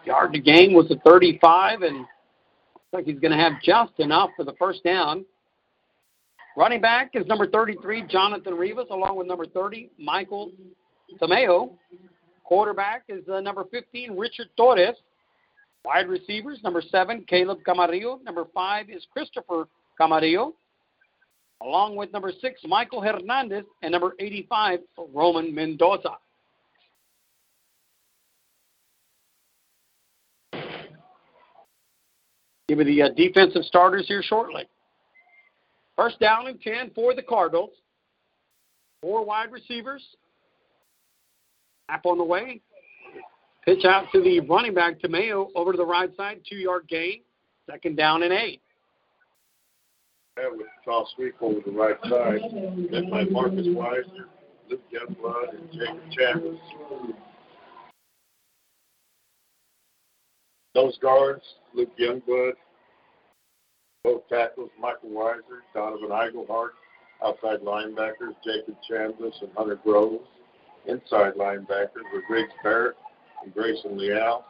Yard 0.06 0.34
to 0.34 0.40
gain 0.40 0.74
was 0.74 0.92
a 0.92 1.00
35, 1.10 1.84
and 1.84 2.00
looks 2.00 2.08
like 2.92 3.06
he's 3.06 3.20
going 3.20 3.32
to 3.32 3.38
have 3.38 3.54
just 3.64 3.94
enough 4.00 4.30
for 4.36 4.44
the 4.44 4.54
first 4.60 4.84
down. 4.84 5.26
Running 6.58 6.82
back 6.82 7.12
is 7.14 7.26
number 7.28 7.48
33, 7.48 8.04
Jonathan 8.10 8.56
Rivas, 8.56 8.88
along 8.92 9.16
with 9.16 9.28
number 9.28 9.46
30, 9.46 9.92
Michael 9.98 10.52
Tamayo. 11.22 11.72
Quarterback 12.44 13.04
is 13.08 13.28
uh, 13.30 13.40
number 13.40 13.66
15, 13.72 14.18
Richard 14.18 14.48
Torres. 14.58 14.96
Wide 15.86 16.10
receivers, 16.10 16.60
number 16.64 16.82
7, 16.82 17.26
Caleb 17.28 17.60
Camarillo. 17.66 18.22
Number 18.24 18.46
5 18.54 18.90
is 18.90 19.06
Christopher 19.14 19.68
Camarillo. 20.00 20.54
Along 21.62 21.96
with 21.96 22.12
number 22.12 22.32
6, 22.42 22.62
Michael 22.66 23.02
Hernandez. 23.02 23.66
And 23.84 23.92
number 23.92 24.14
85, 24.20 24.80
Roman 25.14 25.54
Mendoza. 25.54 26.18
Give 32.68 32.78
me 32.78 32.84
the 32.84 33.02
uh, 33.04 33.10
defensive 33.16 33.64
starters 33.64 34.08
here 34.08 34.22
shortly. 34.22 34.68
First 36.00 36.18
down 36.22 36.48
and 36.48 36.62
10 36.62 36.92
for 36.96 37.14
the 37.14 37.22
Cardinals. 37.22 37.72
Four 39.02 39.26
wide 39.26 39.52
receivers. 39.52 40.02
Snap 41.88 42.06
on 42.06 42.18
the 42.18 42.24
way. 42.24 42.62
Pitch 43.66 43.84
out 43.84 44.06
to 44.14 44.24
the 44.24 44.40
running 44.40 44.74
back, 44.74 45.02
Tamayo, 45.02 45.50
over 45.56 45.74
to 45.74 45.78
the 45.78 45.86
right 45.86 46.10
side. 46.16 46.40
Two 46.50 46.56
yard 46.56 46.88
gain. 46.88 47.20
Second 47.70 47.98
down 47.98 48.24
and 48.24 48.32
eight. 48.32 48.62
That 50.38 50.46
with 50.56 50.68
toss 50.86 51.12
sweep 51.18 51.36
over 51.42 51.60
the 51.66 51.74
right 51.74 51.98
side. 52.04 52.50
Then 52.90 53.10
by 53.10 53.26
Marcus 53.26 53.68
Weiser, 53.68 54.30
Luke 54.70 54.82
Youngblood, 54.94 55.50
and 55.50 55.70
Jacob 55.74 56.00
Chambers. 56.12 56.60
Those 60.74 60.98
guards, 61.00 61.44
Luke 61.76 61.92
Youngblood, 62.00 62.54
both 64.04 64.28
tackles, 64.30 64.70
Michael 64.80 65.10
Weiser, 65.10 65.62
Donovan 65.74 66.10
Eigelhart, 66.10 66.70
outside 67.24 67.60
linebackers, 67.62 68.36
Jacob 68.44 68.76
Chambliss 68.90 69.42
and 69.42 69.52
Hunter 69.56 69.80
Groves. 69.84 70.28
Inside 70.86 71.34
linebackers 71.36 72.06
were 72.14 72.24
Riggs 72.30 72.54
Barrett 72.64 72.96
and 73.44 73.54
Grayson 73.54 73.98
Leal. 73.98 74.46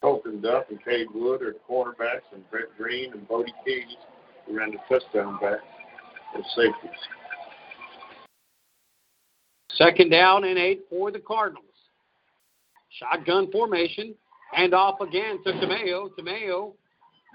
Colton 0.00 0.40
Duff 0.40 0.64
and 0.70 0.82
Cade 0.84 1.08
Wood 1.12 1.42
are 1.42 1.56
cornerbacks, 1.68 2.32
and 2.32 2.48
Brett 2.50 2.66
Green 2.76 3.12
and 3.12 3.26
Bodie 3.26 3.52
Keys 3.64 3.96
ran 4.48 4.70
the 4.70 4.78
touchdown 4.88 5.38
back 5.40 5.58
as 6.36 6.44
safeties. 6.54 6.98
Second 9.72 10.10
down 10.10 10.44
and 10.44 10.58
eight 10.58 10.82
for 10.88 11.10
the 11.10 11.18
Cardinals. 11.18 11.64
Shotgun 12.90 13.50
formation. 13.50 14.14
Hand 14.52 14.72
off 14.72 15.00
again 15.00 15.42
to 15.44 15.52
Tamayo. 15.52 16.10
Tamayo 16.18 16.72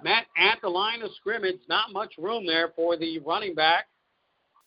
met 0.03 0.25
at 0.37 0.59
the 0.61 0.69
line 0.69 1.01
of 1.01 1.11
scrimmage. 1.15 1.59
Not 1.67 1.91
much 1.91 2.13
room 2.17 2.45
there 2.45 2.73
for 2.75 2.97
the 2.97 3.19
running 3.19 3.55
back. 3.55 3.85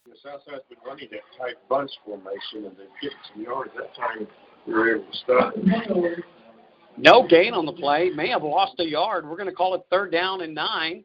The 0.07 0.17
Southside's 0.23 0.63
been 0.69 0.79
running 0.87 1.09
that 1.11 1.21
tight 1.39 1.57
bunch 1.69 1.91
formation, 2.05 2.67
and 2.67 2.77
they've 2.77 2.87
getting 3.03 3.19
some 3.33 3.43
yards. 3.43 3.71
That 3.77 3.95
time 3.97 4.27
we 4.67 4.73
were 4.73 4.97
able 4.97 5.11
to 5.11 5.17
stop. 5.19 5.55
No 6.97 7.27
gain 7.27 7.55
on 7.55 7.67
the 7.67 7.73
play. 7.73 8.11
May 8.15 8.29
have 8.29 8.43
lost 8.43 8.79
a 8.79 8.85
yard. 8.85 9.29
We're 9.29 9.37
going 9.37 9.49
to 9.49 9.55
call 9.55 9.75
it 9.75 9.83
third 9.91 10.13
down 10.13 10.43
and 10.43 10.55
nine. 10.55 11.05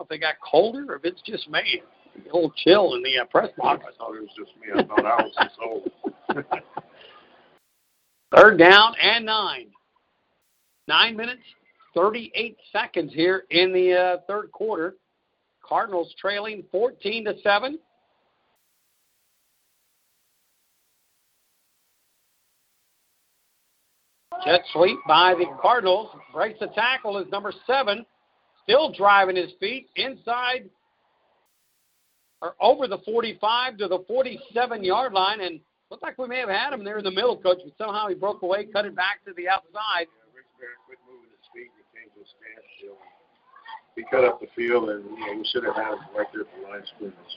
If 0.00 0.08
they 0.08 0.18
got 0.18 0.34
colder 0.48 0.84
or 0.88 0.96
if 0.96 1.04
it's 1.04 1.22
just 1.22 1.48
me. 1.50 1.82
A 2.16 2.24
little 2.26 2.52
chill 2.56 2.94
in 2.94 3.02
the 3.02 3.18
uh, 3.18 3.24
press 3.24 3.50
box. 3.58 3.84
I 3.86 3.96
thought 3.98 4.14
it 4.14 4.20
was 4.20 4.30
just 4.38 4.52
me. 4.60 4.68
I 4.74 4.84
thought 4.84 5.04
I 5.04 5.22
was 5.22 5.32
just 5.42 5.56
old. 5.64 5.90
Third 8.36 8.58
down 8.58 8.94
and 9.00 9.26
nine. 9.26 9.66
Nine 10.86 11.16
minutes, 11.16 11.42
38 11.94 12.56
seconds 12.72 13.12
here 13.14 13.44
in 13.50 13.72
the 13.72 13.92
uh, 13.92 14.16
third 14.28 14.52
quarter. 14.52 14.96
Cardinals 15.62 16.14
trailing 16.20 16.64
14 16.70 17.24
to 17.24 17.34
7. 17.42 17.78
Jet 24.44 24.60
sweep 24.74 24.98
by 25.08 25.34
the 25.34 25.46
Cardinals. 25.62 26.10
Breaks 26.34 26.60
the 26.60 26.66
tackle 26.68 27.16
is 27.18 27.26
number 27.30 27.52
seven. 27.66 28.04
Still 28.64 28.92
driving 28.92 29.36
his 29.36 29.52
feet 29.58 29.88
inside 29.96 30.68
or 32.42 32.54
over 32.60 32.86
the 32.86 32.98
45 33.06 33.78
to 33.78 33.88
the 33.88 34.04
47 34.06 34.84
yard 34.84 35.14
line. 35.14 35.40
And 35.40 35.60
looked 35.90 36.02
like 36.02 36.18
we 36.18 36.28
may 36.28 36.40
have 36.40 36.50
had 36.50 36.74
him 36.74 36.84
there 36.84 36.98
in 36.98 37.04
the 37.04 37.10
middle, 37.10 37.38
coach, 37.38 37.58
but 37.64 37.72
somehow 37.78 38.06
he 38.08 38.14
broke 38.14 38.42
away, 38.42 38.66
cut 38.66 38.84
it 38.84 38.94
back 38.94 39.24
to 39.24 39.32
the 39.34 39.48
outside. 39.48 40.08
Barrett 40.64 40.80
quit 40.86 40.98
moving 41.04 41.28
his 41.28 41.44
feet 41.52 41.68
and 41.76 41.84
he 41.84 41.84
came 41.92 42.08
to 42.16 42.24
a 42.24 42.28
standstill. 42.40 42.96
He 43.96 44.02
cut 44.08 44.24
up 44.24 44.40
the 44.40 44.48
field, 44.56 44.88
and 44.88 45.04
you 45.04 45.20
know, 45.20 45.36
we 45.36 45.44
should 45.52 45.64
have 45.64 45.76
had 45.76 45.92
him 45.92 46.08
right 46.16 46.26
there 46.32 46.42
at 46.42 46.48
the 46.56 46.66
line 46.66 46.80
of 46.80 46.88
scrimmage. 46.96 47.34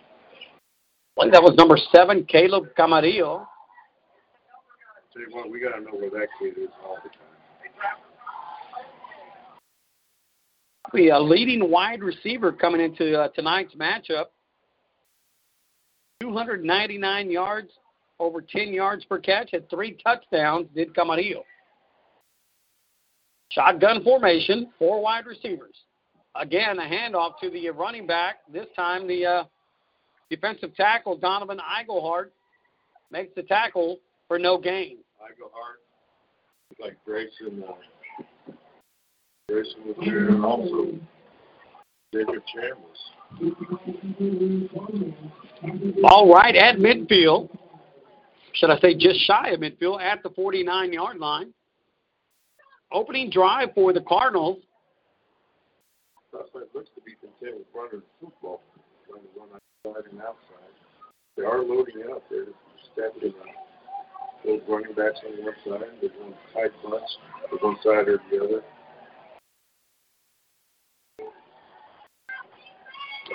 Think 1.19 1.33
that 1.33 1.43
was 1.43 1.55
number 1.57 1.77
seven, 1.91 2.23
Caleb 2.23 2.69
Camarillo. 2.79 3.45
Tell 5.11 5.21
you 5.21 5.27
what, 5.31 5.51
we 5.51 5.59
got 5.59 5.75
to 5.75 5.81
know 5.81 5.91
where 5.91 6.09
that 6.09 6.29
kid 6.39 6.57
is 6.57 6.69
all 6.85 6.97
the 7.03 7.09
time. 7.09 7.19
Be 10.93 11.09
a 11.09 11.19
leading 11.19 11.69
wide 11.69 12.01
receiver 12.01 12.53
coming 12.53 12.79
into 12.79 13.19
uh, 13.19 13.27
tonight's 13.29 13.75
matchup. 13.75 14.27
299 16.21 17.29
yards, 17.29 17.71
over 18.19 18.41
10 18.41 18.69
yards 18.69 19.03
per 19.03 19.19
catch, 19.19 19.51
had 19.51 19.69
three 19.69 19.97
touchdowns, 20.01 20.67
did 20.73 20.95
Camarillo. 20.95 21.43
Shotgun 23.49 24.03
formation, 24.03 24.71
four 24.77 25.01
wide 25.01 25.25
receivers. 25.25 25.75
Again, 26.35 26.77
a 26.79 26.83
handoff 26.83 27.39
to 27.41 27.49
the 27.49 27.69
running 27.69 28.05
back. 28.05 28.37
This 28.51 28.67
time, 28.75 29.07
the 29.07 29.25
uh, 29.25 29.43
defensive 30.29 30.75
tackle, 30.75 31.17
Donovan 31.17 31.59
Eigelhart, 31.59 32.29
makes 33.11 33.33
the 33.35 33.43
tackle 33.43 33.99
for 34.27 34.37
no 34.37 34.57
gain. 34.57 34.97
Eigelhart, 35.21 35.79
like 36.79 36.97
Grayson, 37.05 37.63
uh, 37.67 38.51
Grayson 39.49 39.81
was 39.85 39.95
there, 40.05 40.29
and 40.29 40.45
also 40.45 40.99
Jacob 42.13 42.43
Chambers. 42.53 42.99
All 46.03 46.31
right, 46.31 46.55
at 46.55 46.77
midfield. 46.77 47.49
Should 48.53 48.69
I 48.71 48.79
say 48.79 48.95
just 48.95 49.19
shy 49.21 49.49
of 49.49 49.59
midfield 49.59 50.01
at 50.01 50.23
the 50.23 50.29
49 50.31 50.93
yard 50.93 51.17
line. 51.17 51.53
Opening 52.91 53.29
drive 53.29 53.69
for 53.75 53.93
the 53.93 54.01
Cardinals. 54.01 54.59
Looks 56.73 56.89
to 56.95 57.01
be 57.01 57.13
content 57.19 57.57
with 57.57 57.67
running 57.73 58.01
the 58.01 58.25
football, 58.25 58.61
trying 59.07 59.21
to 59.21 59.27
run 59.39 59.49
outside 59.53 60.11
and 60.11 60.21
outside. 60.21 60.73
They 61.35 61.43
are 61.43 61.63
loading 61.63 62.03
up. 62.11 62.23
They're 62.29 62.45
stepping 62.93 63.29
up. 63.29 63.45
Those 64.45 64.61
running 64.67 64.93
backs 64.93 65.19
on 65.25 65.43
one 65.43 65.53
side, 65.65 65.87
there's 65.99 66.13
one 66.19 66.33
tight 66.53 66.71
bunch, 66.83 67.03
with 67.51 67.61
one 67.61 67.77
side 67.83 68.07
or 68.07 68.19
the 68.31 68.43
other. 68.43 68.63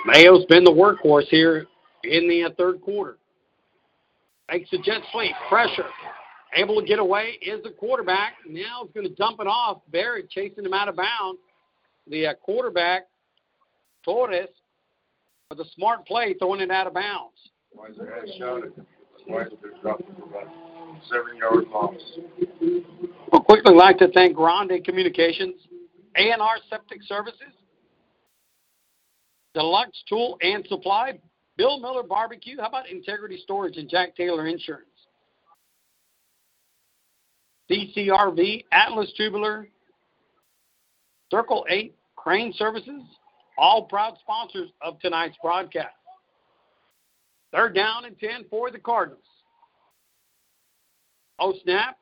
Mayo's 0.05 0.45
been 0.45 0.63
the 0.63 0.71
workhorse 0.71 1.27
here 1.29 1.67
in 2.03 2.27
the 2.27 2.49
third 2.57 2.81
quarter. 2.81 3.17
Makes 4.51 4.71
the 4.71 4.77
jet 4.79 5.01
sweep. 5.11 5.33
Pressure. 5.49 5.85
Able 6.55 6.79
to 6.79 6.85
get 6.85 6.99
away 6.99 7.39
is 7.41 7.63
the 7.63 7.71
quarterback. 7.71 8.33
Now 8.47 8.83
it's 8.83 8.93
going 8.93 9.07
to 9.07 9.15
dump 9.15 9.39
it 9.39 9.47
off. 9.47 9.81
Barrett 9.91 10.29
chasing 10.29 10.65
him 10.65 10.73
out 10.73 10.87
of 10.87 10.95
bounds. 10.95 11.39
The 12.07 12.27
uh, 12.27 12.33
quarterback, 12.35 13.07
Torres, 14.03 14.49
with 15.49 15.59
a 15.59 15.65
smart 15.75 16.05
play, 16.05 16.35
throwing 16.37 16.61
it 16.61 16.69
out 16.69 16.87
of 16.87 16.93
bounds. 16.93 17.37
Weiser 17.77 18.19
has 18.19 18.35
shot 18.37 18.63
it. 18.65 18.73
Weiser 19.29 19.81
dropped 19.81 20.01
it 20.01 20.15
for 20.17 20.25
about 20.25 20.53
seven 21.09 21.37
yard 21.37 21.65
loss. 21.71 21.95
We'll 23.31 23.41
quickly 23.41 23.73
like 23.73 23.97
to 23.99 24.11
thank 24.11 24.35
Grande 24.35 24.83
Communications, 24.83 25.55
A&R 26.17 26.57
Septic 26.69 27.01
Services, 27.03 27.53
Deluxe 29.53 30.03
Tool 30.09 30.37
and 30.41 30.65
Supply, 30.67 31.19
Bill 31.57 31.79
Miller 31.79 32.03
Barbecue. 32.03 32.59
How 32.59 32.67
about 32.67 32.89
Integrity 32.89 33.39
Storage 33.43 33.77
and 33.77 33.89
Jack 33.89 34.15
Taylor 34.15 34.47
Insurance? 34.47 34.87
DCRV, 37.73 38.65
Atlas 38.71 39.11
Tubular, 39.17 39.67
Circle 41.31 41.65
8, 41.69 41.95
Crane 42.15 42.53
Services, 42.55 43.01
all 43.57 43.83
proud 43.83 44.15
sponsors 44.21 44.69
of 44.81 44.99
tonight's 44.99 45.35
broadcast. 45.41 45.95
Third 47.51 47.75
down 47.75 48.05
and 48.05 48.17
10 48.19 48.45
for 48.49 48.69
the 48.71 48.79
Cardinals. 48.79 49.23
Oh, 51.39 51.53
snap. 51.63 51.97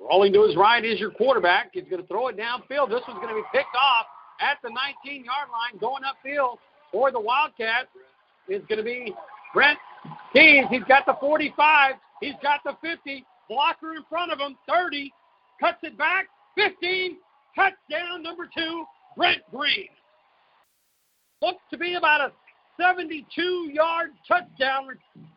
Rolling 0.00 0.32
to 0.32 0.42
his 0.42 0.56
right 0.56 0.84
is 0.84 0.98
your 0.98 1.10
quarterback. 1.10 1.70
He's 1.72 1.84
going 1.84 2.02
to 2.02 2.08
throw 2.08 2.28
it 2.28 2.36
downfield. 2.36 2.88
This 2.88 3.00
one's 3.06 3.20
going 3.20 3.28
to 3.28 3.34
be 3.34 3.44
picked 3.52 3.76
off 3.76 4.06
at 4.40 4.58
the 4.62 4.70
19 5.04 5.24
yard 5.24 5.48
line. 5.50 5.78
Going 5.80 6.02
upfield 6.02 6.56
for 6.90 7.10
the 7.10 7.20
Wildcats 7.20 7.88
is 8.48 8.62
going 8.68 8.78
to 8.78 8.84
be 8.84 9.14
Brent 9.52 9.78
Keys. 10.32 10.64
He's 10.70 10.84
got 10.88 11.06
the 11.06 11.16
45. 11.20 11.94
He's 12.20 12.34
got 12.42 12.60
the 12.64 12.76
50. 12.82 13.24
Blocker 13.48 13.94
in 13.94 14.02
front 14.08 14.32
of 14.32 14.38
him, 14.38 14.56
30. 14.68 15.12
Cuts 15.60 15.78
it 15.82 15.96
back, 15.96 16.26
15. 16.56 17.16
Touchdown 17.54 18.22
number 18.22 18.48
two, 18.56 18.84
Brent 19.16 19.42
Green. 19.50 19.88
Looks 21.40 21.62
to 21.70 21.78
be 21.78 21.94
about 21.94 22.20
a 22.20 22.32
72 22.80 23.70
yard 23.72 24.10
touchdown 24.26 24.88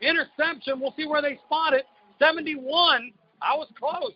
interception. 0.02 0.80
We'll 0.80 0.94
see 0.98 1.06
where 1.06 1.22
they 1.22 1.40
spot 1.46 1.74
it. 1.74 1.86
71. 2.20 3.12
I 3.42 3.56
was 3.56 3.68
close. 3.78 4.14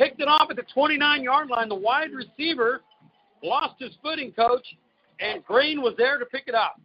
Picked 0.00 0.20
it 0.20 0.28
off 0.28 0.48
at 0.50 0.56
the 0.56 0.64
29 0.74 1.22
yard 1.22 1.48
line. 1.48 1.68
The 1.68 1.74
wide 1.74 2.10
receiver 2.12 2.80
lost 3.42 3.74
his 3.78 3.92
footing, 4.02 4.32
coach, 4.32 4.66
and 5.20 5.44
Green 5.44 5.82
was 5.82 5.94
there 5.96 6.18
to 6.18 6.26
pick 6.26 6.44
it 6.46 6.54
up. 6.54 6.80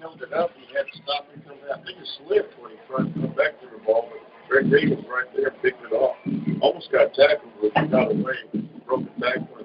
Held 0.00 0.22
it 0.22 0.32
up. 0.32 0.50
He 0.56 0.74
had 0.74 0.86
to 0.86 0.96
stop 1.02 1.26
and 1.32 1.44
come 1.44 1.56
back. 1.66 1.78
I 1.78 1.84
think 1.84 1.98
it 1.98 2.08
slipped 2.24 2.54
when 2.60 2.72
he 2.72 2.78
tried 2.86 3.12
to 3.12 3.20
come 3.20 3.34
back 3.34 3.60
to 3.60 3.66
the 3.66 3.82
ball, 3.84 4.08
but 4.10 4.48
Greg 4.48 4.70
Day 4.70 4.94
was 4.94 5.04
right 5.10 5.26
there, 5.36 5.50
picked 5.62 5.82
it 5.82 5.92
off. 5.92 6.16
Almost 6.60 6.92
got 6.92 7.12
tackled, 7.14 7.52
but 7.60 7.72
he 7.82 7.88
got 7.88 8.10
away. 8.10 8.38
Broke 8.86 9.04
the 9.04 9.20
tackle, 9.20 9.58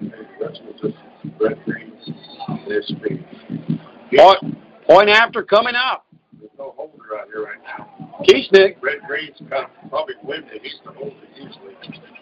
and 0.00 0.12
that's 0.40 0.58
what 0.60 0.76
just 0.80 0.96
Brett 1.38 1.64
Green's 1.64 2.10
their 2.68 2.82
speed. 2.82 3.24
Point, 4.16 4.58
point 4.86 5.08
after 5.08 5.42
coming 5.42 5.74
up. 5.74 6.06
There's 6.38 6.50
no 6.58 6.74
holder 6.76 7.18
out 7.18 7.28
here 7.28 7.44
right 7.44 7.62
now. 7.64 8.10
Kieschnick 8.28 8.80
Brett 8.80 9.02
Green's 9.06 9.38
kind 9.50 9.64
of 9.64 9.90
probably 9.90 10.14
winded. 10.22 10.60
He's 10.62 10.74
the 10.84 10.92
holder 10.92 11.16
usually. 11.34 11.74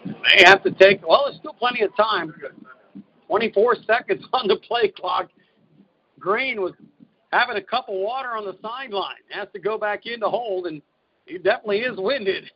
may 0.05 0.43
have 0.45 0.63
to 0.63 0.71
take, 0.71 1.05
well, 1.07 1.25
there's 1.25 1.37
still 1.37 1.53
plenty 1.53 1.81
of 1.83 1.95
time. 1.95 2.33
24 3.27 3.75
seconds 3.85 4.25
on 4.33 4.47
the 4.47 4.57
play 4.67 4.91
clock. 4.95 5.29
Green 6.19 6.61
was 6.61 6.73
having 7.31 7.57
a 7.57 7.61
cup 7.61 7.87
of 7.89 7.95
water 7.95 8.29
on 8.29 8.45
the 8.45 8.57
sideline. 8.61 9.15
Has 9.29 9.47
to 9.53 9.59
go 9.59 9.77
back 9.77 10.05
in 10.05 10.19
to 10.21 10.29
hold, 10.29 10.67
and 10.67 10.81
he 11.25 11.37
definitely 11.37 11.79
is 11.79 11.97
winded. 11.97 12.51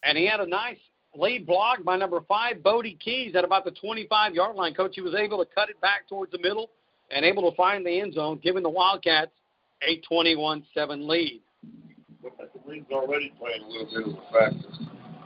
and 0.03 0.17
he 0.17 0.27
had 0.27 0.39
a 0.39 0.47
nice 0.47 0.77
lead 1.17 1.45
block 1.45 1.83
by 1.83 1.97
number 1.97 2.21
five, 2.27 2.63
Bodie 2.63 2.97
Keys, 3.03 3.35
at 3.35 3.43
about 3.43 3.65
the 3.65 3.71
25 3.71 4.33
yard 4.33 4.55
line. 4.55 4.73
Coach, 4.73 4.93
he 4.95 5.01
was 5.01 5.15
able 5.15 5.43
to 5.43 5.51
cut 5.53 5.69
it 5.69 5.79
back 5.81 6.07
towards 6.07 6.31
the 6.31 6.39
middle 6.39 6.69
and 7.11 7.25
able 7.25 7.49
to 7.49 7.55
find 7.55 7.85
the 7.85 7.99
end 7.99 8.13
zone, 8.13 8.39
giving 8.43 8.63
the 8.63 8.69
Wildcats 8.69 9.31
a 9.87 9.97
21 10.07 10.63
7 10.73 11.07
lead. 11.07 11.41
The 12.21 12.29
Wind's 12.65 12.91
already 12.91 13.33
playing 13.39 13.63
a 13.63 13.67
little 13.67 13.85
bit 13.85 14.07
of 14.07 14.13
a 14.13 14.31
factor. 14.31 14.67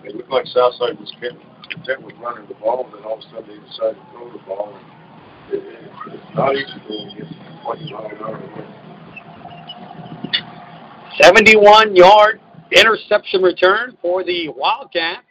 It 0.04 0.16
looked 0.16 0.30
like 0.30 0.46
Southside 0.48 1.00
was 1.00 1.12
content 1.20 1.40
content 1.72 2.04
with 2.04 2.16
running 2.18 2.48
the 2.48 2.54
ball, 2.56 2.86
and 2.86 2.94
then 2.94 3.04
all 3.04 3.14
of 3.14 3.20
a 3.20 3.24
sudden 3.24 3.48
they 3.48 3.68
decided 3.68 3.96
to 3.96 4.12
throw 4.12 4.32
the 4.32 4.40
ball. 4.46 4.76
And 4.76 5.54
it, 5.54 5.64
it, 5.64 5.92
it's 6.08 6.36
not 6.36 6.56
easy 6.56 6.68
going 6.88 7.10
against 7.16 7.34
20 7.64 7.94
mile 7.94 8.06
an 8.08 8.18
hour 8.18 8.68
71 11.22 11.96
yard 11.96 12.40
interception 12.72 13.42
return 13.42 13.98
for 14.02 14.24
the 14.24 14.50
Wildcats. 14.50 15.24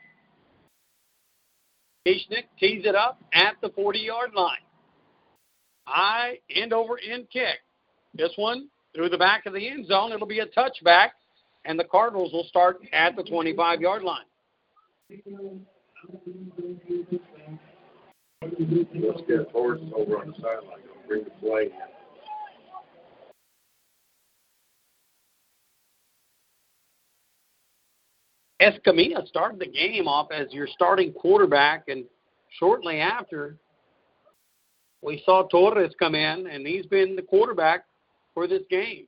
Kieschnick 2.06 2.44
tees 2.58 2.84
it 2.86 2.94
up 2.94 3.20
at 3.34 3.56
the 3.60 3.68
40 3.70 3.98
yard 3.98 4.30
line. 4.34 4.56
High 5.86 6.38
end 6.54 6.72
over 6.72 6.98
end 6.98 7.26
kick. 7.32 7.58
This 8.14 8.30
one 8.36 8.68
through 8.94 9.10
the 9.10 9.18
back 9.18 9.46
of 9.46 9.52
the 9.52 9.68
end 9.68 9.86
zone. 9.86 10.12
It'll 10.12 10.26
be 10.26 10.40
a 10.40 10.46
touchback, 10.46 11.10
and 11.64 11.78
the 11.78 11.84
Cardinals 11.84 12.32
will 12.32 12.44
start 12.44 12.80
at 12.92 13.16
the 13.16 13.22
25 13.22 13.80
yard 13.80 14.02
line. 14.02 14.24
Let's 18.42 19.20
get 19.28 19.52
Torres 19.52 19.80
over 19.94 20.18
on 20.18 20.28
the 20.28 20.34
sideline. 20.36 20.80
Bring 21.06 21.24
the 21.24 21.30
play 21.40 21.68
Escamilla 28.60 29.26
started 29.26 29.58
the 29.58 29.66
game 29.66 30.06
off 30.06 30.28
as 30.30 30.52
your 30.52 30.66
starting 30.66 31.12
quarterback, 31.12 31.84
and 31.88 32.04
shortly 32.58 33.00
after, 33.00 33.56
we 35.02 35.22
saw 35.24 35.46
Torres 35.48 35.94
come 35.98 36.14
in, 36.14 36.46
and 36.46 36.66
he's 36.66 36.84
been 36.86 37.16
the 37.16 37.22
quarterback 37.22 37.84
for 38.34 38.46
this 38.46 38.62
game. 38.70 39.06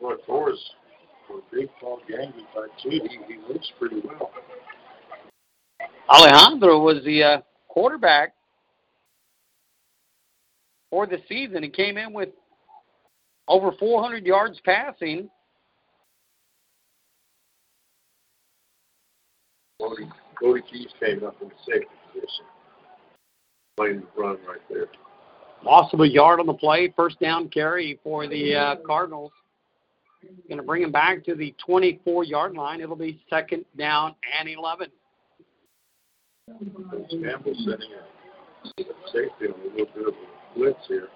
What 0.00 0.24
Torres 0.26 0.58
for 1.28 1.38
a 1.38 1.42
big 1.52 1.68
ball 1.80 2.00
game, 2.08 2.32
like 2.56 2.70
he, 2.78 3.00
he 3.28 3.36
looks 3.48 3.70
pretty 3.78 4.02
well. 4.04 4.30
Alejandro 6.10 6.80
was 6.80 7.02
the 7.04 7.22
uh, 7.22 7.38
quarterback 7.68 8.34
for 10.90 11.06
the 11.06 11.18
season. 11.28 11.62
He 11.62 11.68
came 11.68 11.96
in 11.96 12.12
with 12.12 12.30
over 13.48 13.72
400 13.72 14.26
yards 14.26 14.60
passing. 14.64 15.30
Cody, 19.80 20.08
Cody 20.40 20.62
Keys 20.70 20.88
came 21.00 21.24
up 21.24 21.36
in 21.42 21.48
the 21.48 21.54
safety 21.66 21.86
position, 22.12 22.44
playing 23.76 24.00
the 24.00 24.20
run 24.20 24.38
right 24.48 24.60
there. 24.70 24.86
Loss 25.64 25.92
of 25.92 26.00
a 26.00 26.08
yard 26.08 26.40
on 26.40 26.46
the 26.46 26.54
play, 26.54 26.92
first 26.96 27.18
down 27.20 27.48
carry 27.48 27.98
for 28.02 28.26
the 28.26 28.54
uh, 28.54 28.76
Cardinals. 28.86 29.32
Going 30.48 30.58
to 30.58 30.64
bring 30.64 30.82
him 30.82 30.92
back 30.92 31.24
to 31.24 31.34
the 31.34 31.54
24 31.64 32.24
yard 32.24 32.54
line. 32.54 32.80
It'll 32.80 32.96
be 32.96 33.22
second 33.30 33.64
down 33.78 34.14
and 34.38 34.48
11. 34.48 34.88
Campbell 36.48 37.54
setting 37.64 37.90
a 38.78 39.10
safety 39.12 39.46
on 39.46 39.60
a 39.60 39.70
little 39.70 39.86
bit 39.94 40.08
of 40.08 40.14
a 40.14 40.58
blitz 40.58 40.78
here. 40.88 41.08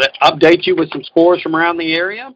To 0.00 0.10
update 0.22 0.66
you 0.66 0.76
with 0.76 0.90
some 0.90 1.02
scores 1.02 1.40
from 1.42 1.56
around 1.56 1.78
the 1.78 1.94
area. 1.94 2.34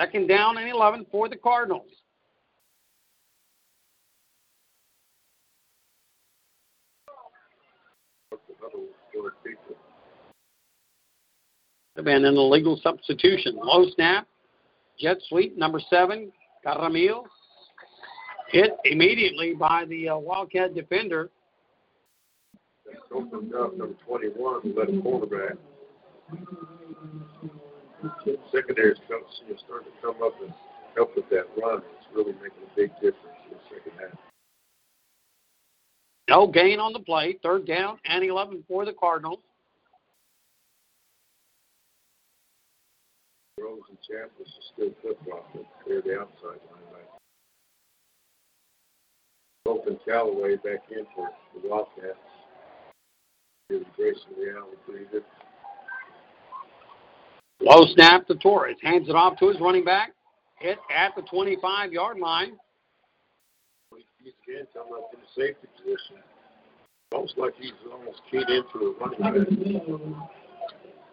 Second 0.00 0.28
down 0.28 0.56
and 0.58 0.68
11 0.68 1.06
for 1.10 1.28
the 1.28 1.36
Cardinals. 1.36 1.86
Have 11.96 12.06
been 12.06 12.24
an 12.24 12.36
illegal 12.36 12.80
substitution. 12.82 13.56
Low 13.62 13.84
snap. 13.94 14.26
Jet 14.98 15.18
sweep, 15.28 15.56
number 15.58 15.80
seven, 15.90 16.32
Caramil. 16.64 17.24
Hit 18.48 18.72
immediately 18.84 19.54
by 19.54 19.84
the 19.88 20.08
uh, 20.08 20.16
Wildcat 20.16 20.74
defender. 20.74 21.30
Opened 23.12 23.54
up 23.54 23.76
number 23.76 23.94
21, 24.06 24.74
led 24.74 24.88
a 24.88 25.02
quarterback. 25.02 25.56
Secondaries 28.50 28.98
come, 29.08 29.22
you 29.46 29.52
know, 29.52 29.60
starting 29.64 29.92
to 29.92 30.00
come 30.00 30.22
up 30.22 30.34
and 30.40 30.52
help 30.96 31.14
with 31.14 31.28
that 31.30 31.46
run. 31.60 31.82
It's 31.98 32.06
really 32.14 32.32
making 32.34 32.62
a 32.64 32.76
big 32.76 32.90
difference 32.94 33.38
in 33.50 33.56
the 33.56 33.60
second 33.68 33.92
half. 34.00 34.18
No 36.28 36.46
gain 36.46 36.80
on 36.80 36.92
the 36.92 37.00
play. 37.00 37.38
Third 37.42 37.66
down 37.66 37.98
and 38.06 38.24
11 38.24 38.64
for 38.66 38.84
the 38.84 38.92
Cardinals. 38.92 39.40
Rose 43.60 43.82
and 43.88 43.98
Chambliss 43.98 44.48
are 44.48 44.66
still 44.72 44.90
flip-flop. 45.02 45.46
They're 45.86 46.02
the 46.02 46.20
outside 46.20 46.60
linebacker. 46.72 47.18
Open 49.66 49.98
Callaway 50.04 50.56
back 50.56 50.80
in 50.90 51.06
for 51.14 51.28
the 51.54 51.68
Wildcats. 51.68 52.18
Low 57.60 57.86
snap 57.94 58.26
to 58.26 58.34
Torres. 58.36 58.76
Hands 58.82 59.08
it 59.08 59.14
off 59.14 59.38
to 59.38 59.48
his 59.48 59.60
running 59.60 59.84
back. 59.84 60.12
Hit 60.58 60.78
at 60.94 61.14
the 61.16 61.22
25 61.22 61.92
yard 61.92 62.18
line. 62.18 62.56
He's 63.94 64.32
again 64.46 64.66
coming 64.72 64.92
in 65.12 65.20
the 65.20 65.26
safety 65.34 65.68
position. 65.76 66.22
Almost 67.12 67.36
like 67.36 67.54
he's 67.60 67.72
almost 67.90 68.20
keyed 68.30 68.48
into 68.48 68.78
a 68.78 68.92
running 68.98 69.20
back. 69.20 69.34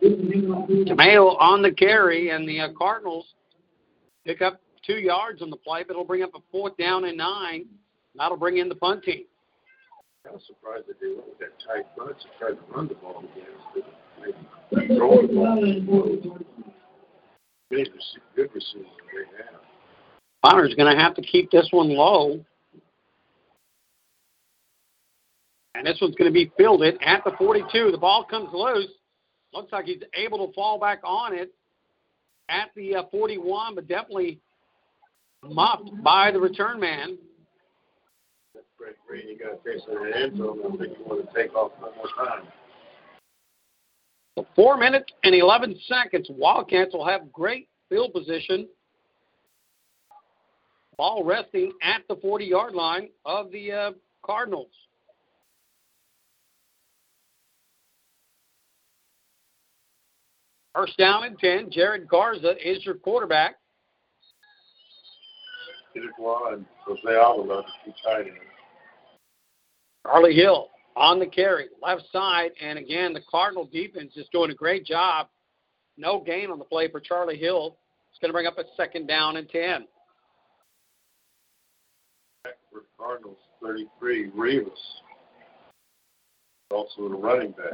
Tamayo 0.02 1.36
on 1.40 1.62
the 1.62 1.72
carry, 1.72 2.30
and 2.30 2.48
the 2.48 2.62
uh, 2.62 2.70
Cardinals 2.78 3.26
pick 4.26 4.42
up 4.42 4.62
two 4.86 5.00
yards 5.00 5.42
on 5.42 5.50
the 5.50 5.58
play, 5.58 5.84
but 5.84 5.92
it'll 5.92 6.06
bring 6.06 6.24
up 6.24 6.32
a 6.36 6.40
fourth 6.52 6.78
down 6.78 7.06
and 7.06 7.18
nine. 7.18 7.66
That'll 8.16 8.38
bring 8.38 8.58
in 8.58 8.70
the 8.70 8.76
punt 8.76 9.04
team. 9.04 9.26
I 10.28 10.32
was 10.32 10.42
surprised 10.48 10.88
that 10.88 11.00
they 11.00 11.08
went 11.08 11.28
with 11.28 11.40
that 11.40 11.54
tight 11.66 11.86
bunch 11.98 12.18
and 12.24 12.32
tried 12.38 12.52
to 12.52 12.74
run 12.74 12.88
the 12.88 12.96
ball 12.96 13.20
again 13.20 13.48
instead 13.76 13.90
of 13.90 13.96
maybe 14.72 14.96
throwing 14.96 15.28
the 15.28 15.34
ball. 15.34 16.38
Have. 19.38 19.62
Connor's 20.44 20.76
going 20.76 20.94
to 20.94 21.02
have 21.02 21.16
to 21.16 21.22
keep 21.22 21.52
this 21.52 21.68
one 21.72 21.90
low. 21.90 22.44
And 25.76 25.86
this 25.88 25.98
one's 26.02 26.16
going 26.16 26.30
to 26.30 26.34
be 26.34 26.52
fielded 26.58 26.98
at 27.02 27.24
the 27.24 27.32
42. 27.38 27.92
The 27.92 27.98
ball 27.98 28.26
comes 28.30 28.50
loose. 28.52 28.90
Looks 29.54 29.72
like 29.72 29.86
he's 29.86 30.02
able 30.16 30.46
to 30.46 30.54
fall 30.54 30.80
back 30.80 31.00
on 31.04 31.34
it 31.34 31.54
at 32.50 32.70
the 32.76 32.96
uh, 32.96 33.04
41, 33.12 33.76
but 33.76 33.88
definitely 33.88 34.40
muffed 35.44 35.90
by 36.04 36.32
the 36.32 36.40
return 36.40 36.80
man. 36.80 37.18
Brent 38.80 38.96
Green. 39.08 39.28
You 39.28 39.38
got 39.38 39.64
to 39.64 39.72
take 39.72 39.86
to 39.86 39.92
the 39.92 40.18
end 40.18 40.38
zone. 40.38 40.60
I 40.60 40.78
think 40.78 40.98
you 40.98 41.06
want 41.06 41.28
to 41.28 41.36
take 41.36 41.54
off 41.54 41.72
one 41.80 41.92
more 41.96 42.08
time. 42.26 42.48
So 44.38 44.48
four 44.56 44.78
minutes 44.78 45.12
and 45.24 45.36
11 45.36 45.78
seconds. 45.88 46.28
Wildcats 46.30 46.94
will 46.94 47.06
have 47.06 47.32
great 47.34 47.68
field 47.90 48.14
position. 48.14 48.68
Ball 50.98 51.24
resting 51.24 51.74
at 51.84 52.02
the 52.08 52.16
40 52.16 52.46
yard 52.46 52.74
line 52.74 53.10
of 53.26 53.52
the 53.52 53.72
uh, 53.72 53.92
Cardinals. 54.26 54.72
First 60.74 60.98
down 60.98 61.26
and 61.26 61.38
10. 61.38 61.72
Jared 61.72 62.08
Garza 62.08 62.54
is 62.64 62.86
your 62.86 62.96
quarterback. 62.96 63.56
Kidikwa 65.96 66.54
and 66.54 66.66
Jose 66.86 67.02
Avila, 67.04 67.64
two 67.84 67.92
tight 68.06 68.28
ends. 68.28 68.49
Charlie 70.06 70.36
Hill 70.36 70.70
on 70.96 71.20
the 71.20 71.26
carry, 71.28 71.68
left 71.82 72.04
side, 72.12 72.52
and 72.62 72.78
again, 72.78 73.14
the 73.14 73.22
Cardinal 73.30 73.66
defense 73.66 74.14
is 74.16 74.28
doing 74.32 74.52
a 74.52 74.56
great 74.56 74.86
job. 74.86 75.28
No 75.98 76.22
gain 76.22 76.50
on 76.50 76.60
the 76.60 76.66
play 76.66 76.90
for 76.90 77.00
Charlie 77.00 77.38
Hill. 77.38 77.78
It's 78.10 78.20
going 78.20 78.30
to 78.30 78.34
bring 78.34 78.48
up 78.48 78.58
a 78.58 78.64
second 78.76 79.08
down 79.08 79.38
and 79.38 79.48
10. 79.50 79.88
For 82.72 82.84
Cardinals, 82.98 83.38
33, 83.62 84.32
Rivas. 84.36 84.72
Also 86.72 87.10
the 87.10 87.16
running 87.16 87.52
back. 87.52 87.74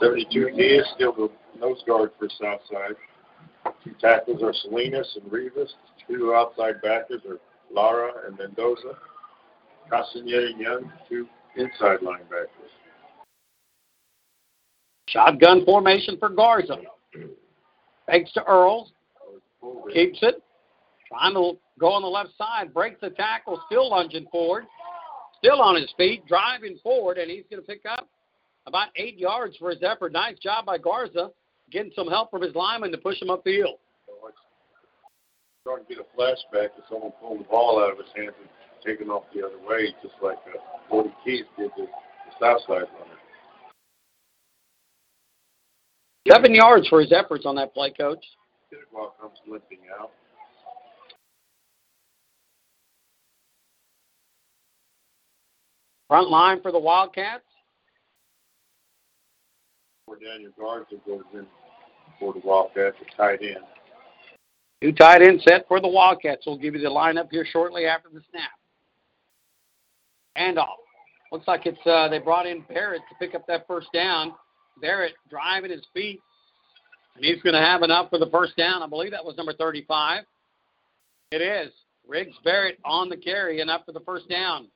72 0.00 0.50
Diaz, 0.50 0.84
still 0.94 1.12
the 1.12 1.30
nose 1.58 1.82
guard 1.86 2.10
for 2.18 2.28
Southside. 2.40 2.96
Two 3.84 3.92
tackles 4.00 4.42
are 4.42 4.54
Salinas 4.54 5.18
and 5.22 5.30
Rivas. 5.30 5.74
Two 6.08 6.34
outside 6.34 6.80
backers 6.82 7.20
are 7.28 7.38
Lara 7.70 8.12
and 8.26 8.38
Mendoza. 8.38 8.96
Castaneda 9.90 10.46
and 10.46 10.60
Young, 10.60 10.92
two 11.08 11.26
inside 11.56 12.00
linebackers. 12.00 12.48
Shotgun 15.08 15.64
formation 15.64 16.16
for 16.18 16.30
Garza. 16.30 16.78
Thanks 18.06 18.32
to 18.32 18.44
Earls. 18.46 18.92
Keeps 19.92 20.18
it. 20.22 20.42
Trying 21.08 21.34
to 21.34 21.52
go 21.78 21.92
on 21.92 22.02
the 22.02 22.08
left 22.08 22.30
side. 22.36 22.72
Breaks 22.72 23.00
the 23.00 23.10
tackle. 23.10 23.60
Still 23.66 23.90
lunging 23.90 24.26
forward. 24.32 24.64
Still 25.38 25.60
on 25.60 25.76
his 25.76 25.92
feet. 25.96 26.26
Driving 26.26 26.78
forward. 26.82 27.18
And 27.18 27.30
he's 27.30 27.44
going 27.50 27.62
to 27.62 27.66
pick 27.66 27.82
up 27.88 28.08
about 28.66 28.88
eight 28.96 29.18
yards 29.18 29.56
for 29.56 29.70
his 29.70 29.82
effort. 29.82 30.12
Nice 30.12 30.38
job 30.38 30.66
by 30.66 30.78
Garza. 30.78 31.30
Getting 31.70 31.92
some 31.96 32.08
help 32.08 32.30
from 32.30 32.42
his 32.42 32.54
lineman 32.54 32.92
to 32.92 32.98
push 32.98 33.20
him 33.20 33.30
up 33.30 33.42
the 33.44 33.50
upfield. 33.50 33.78
Starting 35.62 35.86
to 35.86 35.94
get 35.94 36.04
a 36.04 36.20
flashback 36.20 36.76
to 36.76 36.82
someone 36.90 37.12
pulling 37.20 37.38
the 37.38 37.44
ball 37.44 37.82
out 37.82 37.90
of 37.90 37.98
his 37.98 38.06
hands 38.14 38.34
and 38.38 38.48
taking 38.84 39.08
off 39.08 39.24
the 39.34 39.40
other 39.40 39.56
way, 39.66 39.94
just 40.02 40.14
like 40.22 40.36
uh, 40.46 40.58
Cody 40.90 41.14
Keith 41.24 41.46
did 41.58 41.70
the, 41.76 41.84
the 41.84 42.32
Southside 42.38 42.88
runner. 42.92 43.14
Seven 46.30 46.54
yards 46.54 46.88
for 46.88 47.00
his 47.00 47.12
efforts 47.12 47.44
on 47.46 47.56
that 47.56 47.72
play, 47.72 47.92
coach. 47.92 48.24
Kidwell 48.70 49.12
comes 49.20 49.38
limping 49.46 49.78
out. 49.98 50.10
Front 56.08 56.30
line 56.30 56.60
for 56.62 56.72
the 56.72 56.78
Wildcats. 56.78 57.44
For 60.06 60.16
Daniel 60.16 60.52
Garza 60.58 60.96
goes 61.06 61.22
in 61.32 61.46
for 62.20 62.32
the 62.32 62.40
Wildcats, 62.44 62.96
a 63.00 63.16
tight 63.16 63.40
end. 63.42 63.64
Two 64.82 64.92
tight 64.92 65.22
end 65.22 65.40
set 65.42 65.66
for 65.66 65.80
the 65.80 65.88
Wildcats. 65.88 66.44
We'll 66.46 66.58
give 66.58 66.74
you 66.74 66.80
the 66.80 66.88
lineup 66.88 67.28
here 67.30 67.46
shortly 67.50 67.86
after 67.86 68.08
the 68.10 68.20
snap. 68.30 68.50
Handoff. 70.36 70.76
Looks 71.32 71.48
like 71.48 71.66
it's 71.66 71.78
uh, 71.86 72.08
they 72.08 72.18
brought 72.18 72.46
in 72.46 72.62
Barrett 72.68 73.02
to 73.08 73.14
pick 73.18 73.34
up 73.34 73.46
that 73.46 73.66
first 73.66 73.88
down. 73.94 74.34
Barrett 74.80 75.14
driving 75.30 75.70
his 75.70 75.86
feet. 75.94 76.20
And 77.16 77.24
he's 77.24 77.40
going 77.42 77.54
to 77.54 77.60
have 77.60 77.82
enough 77.82 78.10
for 78.10 78.18
the 78.18 78.28
first 78.30 78.56
down. 78.56 78.82
I 78.82 78.88
believe 78.88 79.12
that 79.12 79.24
was 79.24 79.36
number 79.36 79.52
35. 79.52 80.24
It 81.30 81.40
is. 81.40 81.72
Riggs 82.06 82.36
Barrett 82.44 82.78
on 82.84 83.08
the 83.08 83.16
carry, 83.16 83.60
enough 83.60 83.86
for 83.86 83.92
the 83.92 84.00
first 84.00 84.28
down. 84.28 84.68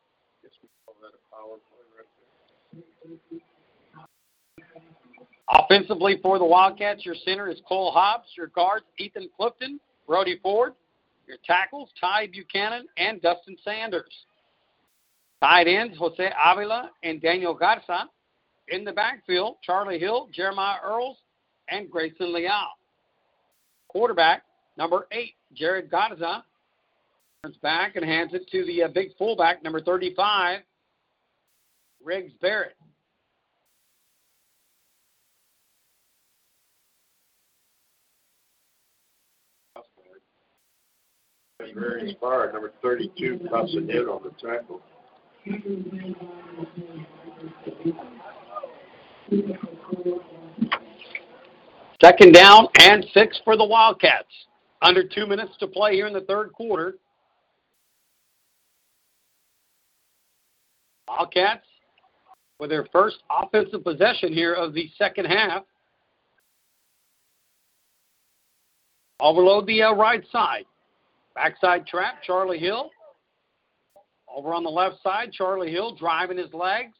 Offensively 5.50 6.18
for 6.22 6.38
the 6.38 6.44
Wildcats, 6.44 7.06
your 7.06 7.14
center 7.24 7.48
is 7.48 7.60
Cole 7.66 7.90
Hobbs. 7.90 8.28
Your 8.36 8.48
guards, 8.48 8.84
Ethan 8.98 9.30
Clifton, 9.36 9.80
Brody 10.06 10.38
Ford. 10.42 10.74
Your 11.26 11.38
tackles, 11.46 11.90
Ty 12.00 12.28
Buchanan 12.28 12.86
and 12.96 13.20
Dustin 13.20 13.56
Sanders. 13.64 14.12
Tight 15.40 15.68
ends, 15.68 15.96
Jose 15.98 16.30
Avila 16.44 16.90
and 17.02 17.20
Daniel 17.20 17.54
Garza. 17.54 18.08
In 18.68 18.84
the 18.84 18.92
backfield, 18.92 19.56
Charlie 19.62 19.98
Hill, 19.98 20.28
Jeremiah 20.32 20.78
Earls, 20.84 21.16
and 21.70 21.90
Grayson 21.90 22.34
Leal. 22.34 22.50
Quarterback, 23.88 24.42
number 24.76 25.06
eight, 25.12 25.34
Jared 25.54 25.90
Garza. 25.90 26.44
Turns 27.42 27.56
back 27.58 27.96
and 27.96 28.04
hands 28.04 28.34
it 28.34 28.48
to 28.50 28.64
the 28.66 28.82
uh, 28.82 28.88
big 28.88 29.16
fullback, 29.16 29.62
number 29.62 29.80
35, 29.80 30.60
Riggs 32.04 32.32
Barrett. 32.40 32.74
Very 41.74 42.10
inspired. 42.10 42.52
Number 42.52 42.72
32 42.82 43.48
cuts 43.50 43.74
it 43.74 43.90
in 43.90 44.08
on 44.08 44.22
the 44.22 44.30
tackle. 44.40 44.80
Second 52.00 52.32
down 52.32 52.68
and 52.80 53.04
six 53.12 53.40
for 53.44 53.56
the 53.56 53.64
Wildcats. 53.64 54.26
Under 54.82 55.02
two 55.02 55.26
minutes 55.26 55.52
to 55.58 55.66
play 55.66 55.94
here 55.94 56.06
in 56.06 56.12
the 56.12 56.20
third 56.20 56.52
quarter. 56.52 56.96
Wildcats 61.08 61.66
with 62.60 62.70
their 62.70 62.86
first 62.92 63.18
offensive 63.30 63.84
possession 63.84 64.32
here 64.32 64.54
of 64.54 64.74
the 64.74 64.90
second 64.98 65.26
half. 65.26 65.64
Overload 69.20 69.66
the 69.66 69.82
uh, 69.82 69.92
right 69.94 70.24
side. 70.30 70.64
Backside 71.38 71.86
trap, 71.86 72.20
Charlie 72.24 72.58
Hill. 72.58 72.90
Over 74.28 74.54
on 74.54 74.64
the 74.64 74.70
left 74.70 74.96
side, 75.04 75.30
Charlie 75.30 75.70
Hill 75.70 75.94
driving 75.94 76.36
his 76.36 76.52
legs. 76.52 76.94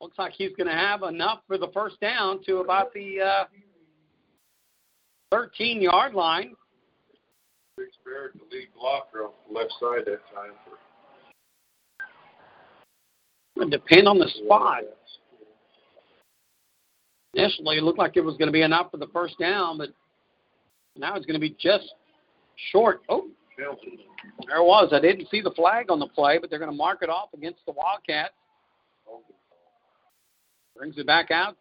Looks 0.00 0.18
like 0.18 0.32
he's 0.32 0.50
going 0.56 0.66
to 0.66 0.72
have 0.72 1.04
enough 1.04 1.38
for 1.46 1.56
the 1.56 1.68
first 1.72 2.00
down 2.00 2.42
to 2.46 2.56
about 2.56 2.92
the 2.92 3.20
uh, 3.20 3.44
13 5.30 5.80
yard 5.80 6.14
line. 6.14 6.54
Big 7.76 7.86
the 8.04 8.40
lead 8.50 8.68
blocker 8.74 9.26
on 9.26 9.30
the 9.48 9.56
left 9.56 9.72
side 9.80 10.04
that 10.06 10.20
time 10.34 10.54
for 10.64 10.76
depend 13.70 14.08
on 14.08 14.18
the 14.18 14.28
spot. 14.44 14.82
Initially, 17.34 17.76
it 17.76 17.84
looked 17.84 18.00
like 18.00 18.16
it 18.16 18.24
was 18.24 18.36
going 18.36 18.48
to 18.48 18.52
be 18.52 18.62
enough 18.62 18.90
for 18.90 18.96
the 18.96 19.06
first 19.12 19.38
down, 19.38 19.78
but 19.78 19.90
now 20.96 21.14
it's 21.14 21.24
going 21.24 21.40
to 21.40 21.40
be 21.40 21.56
just 21.60 21.94
short. 22.70 23.02
Oh, 23.08 23.28
there 23.58 24.58
it 24.58 24.64
was. 24.64 24.92
I 24.92 25.00
didn't 25.00 25.28
see 25.30 25.40
the 25.40 25.50
flag 25.50 25.90
on 25.90 25.98
the 25.98 26.06
play, 26.06 26.38
but 26.38 26.50
they're 26.50 26.58
going 26.58 26.70
to 26.70 26.76
mark 26.76 27.02
it 27.02 27.08
off 27.08 27.28
against 27.34 27.60
the 27.66 27.72
Wildcats. 27.72 28.34
Brings 30.76 30.96
it 30.98 31.06
back 31.06 31.30
out 31.30 31.56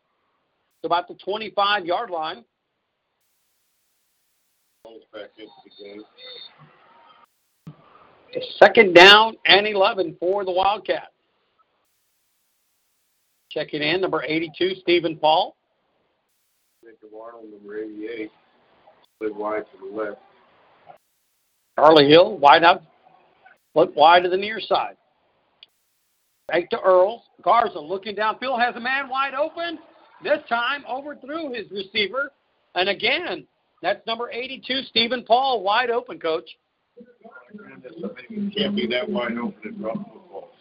to 0.82 0.88
about 0.88 1.08
the 1.08 1.16
25 1.16 1.86
yard 1.86 2.10
line. 2.10 2.44
Second 8.58 8.96
down 8.96 9.36
and 9.46 9.68
11 9.68 10.16
for 10.20 10.46
the 10.46 10.52
Wildcats. 10.52 11.12
Checking 13.50 13.82
in, 13.82 14.00
number 14.00 14.24
82, 14.24 14.76
Stephen 14.82 15.18
Paul. 15.18 15.58
Jacob 16.84 17.10
Arnold, 17.22 17.52
number 17.52 17.78
88, 17.78 18.32
split 19.16 19.36
wide 19.36 19.64
to 19.74 19.90
the 19.90 19.96
left. 19.96 20.22
Charlie 21.78 22.08
Hill, 22.08 22.38
wide 22.38 22.64
out, 22.64 22.84
flip 23.74 23.96
wide 23.96 24.24
to 24.24 24.30
the 24.30 24.38
near 24.38 24.60
side. 24.60 24.96
Back 26.48 26.70
to 26.72 26.82
Earls. 26.82 27.22
Garza 27.42 27.80
looking 27.80 28.16
downfield, 28.16 28.64
has 28.64 28.76
a 28.76 28.80
man 28.80 29.10
wide 29.10 29.34
open. 29.34 29.80
This 30.24 30.40
time 30.48 30.84
overthrew 30.88 31.54
his 31.54 31.72
receiver. 31.72 32.32
And 32.76 32.90
again, 32.90 33.48
that's 33.82 34.06
number 34.06 34.30
82, 34.30 34.84
Stephen 34.90 35.24
Paul, 35.24 35.64
wide 35.64 35.90
open, 35.90 36.20
coach. 36.20 36.50
You 38.30 38.52
can't 38.56 38.76
be 38.76 38.88
that 38.88 39.10
wide 39.10 39.38
open 39.38 39.56
and 39.64 39.80
drop 39.80 39.98
footballs. 40.14 40.54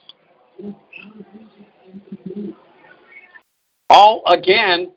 Paul, 3.88 4.22
again, 4.26 4.92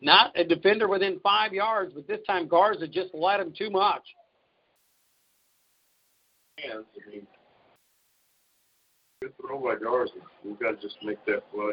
not 0.00 0.38
a 0.38 0.44
defender 0.44 0.88
within 0.88 1.18
five 1.20 1.52
yards, 1.52 1.92
but 1.94 2.06
this 2.06 2.20
time 2.26 2.46
Garza 2.46 2.86
just 2.86 3.14
let 3.14 3.40
him 3.40 3.52
too 3.56 3.70
much. 3.70 4.02
Hands. 6.58 6.84
I 6.94 7.10
mean, 7.10 7.26
good 9.22 9.32
throw 9.40 9.58
by 9.58 9.76
Garza. 9.82 10.14
We've 10.44 10.58
got 10.58 10.80
to 10.80 10.86
just 10.86 10.96
make 11.02 11.24
that 11.26 11.50
play. 11.52 11.72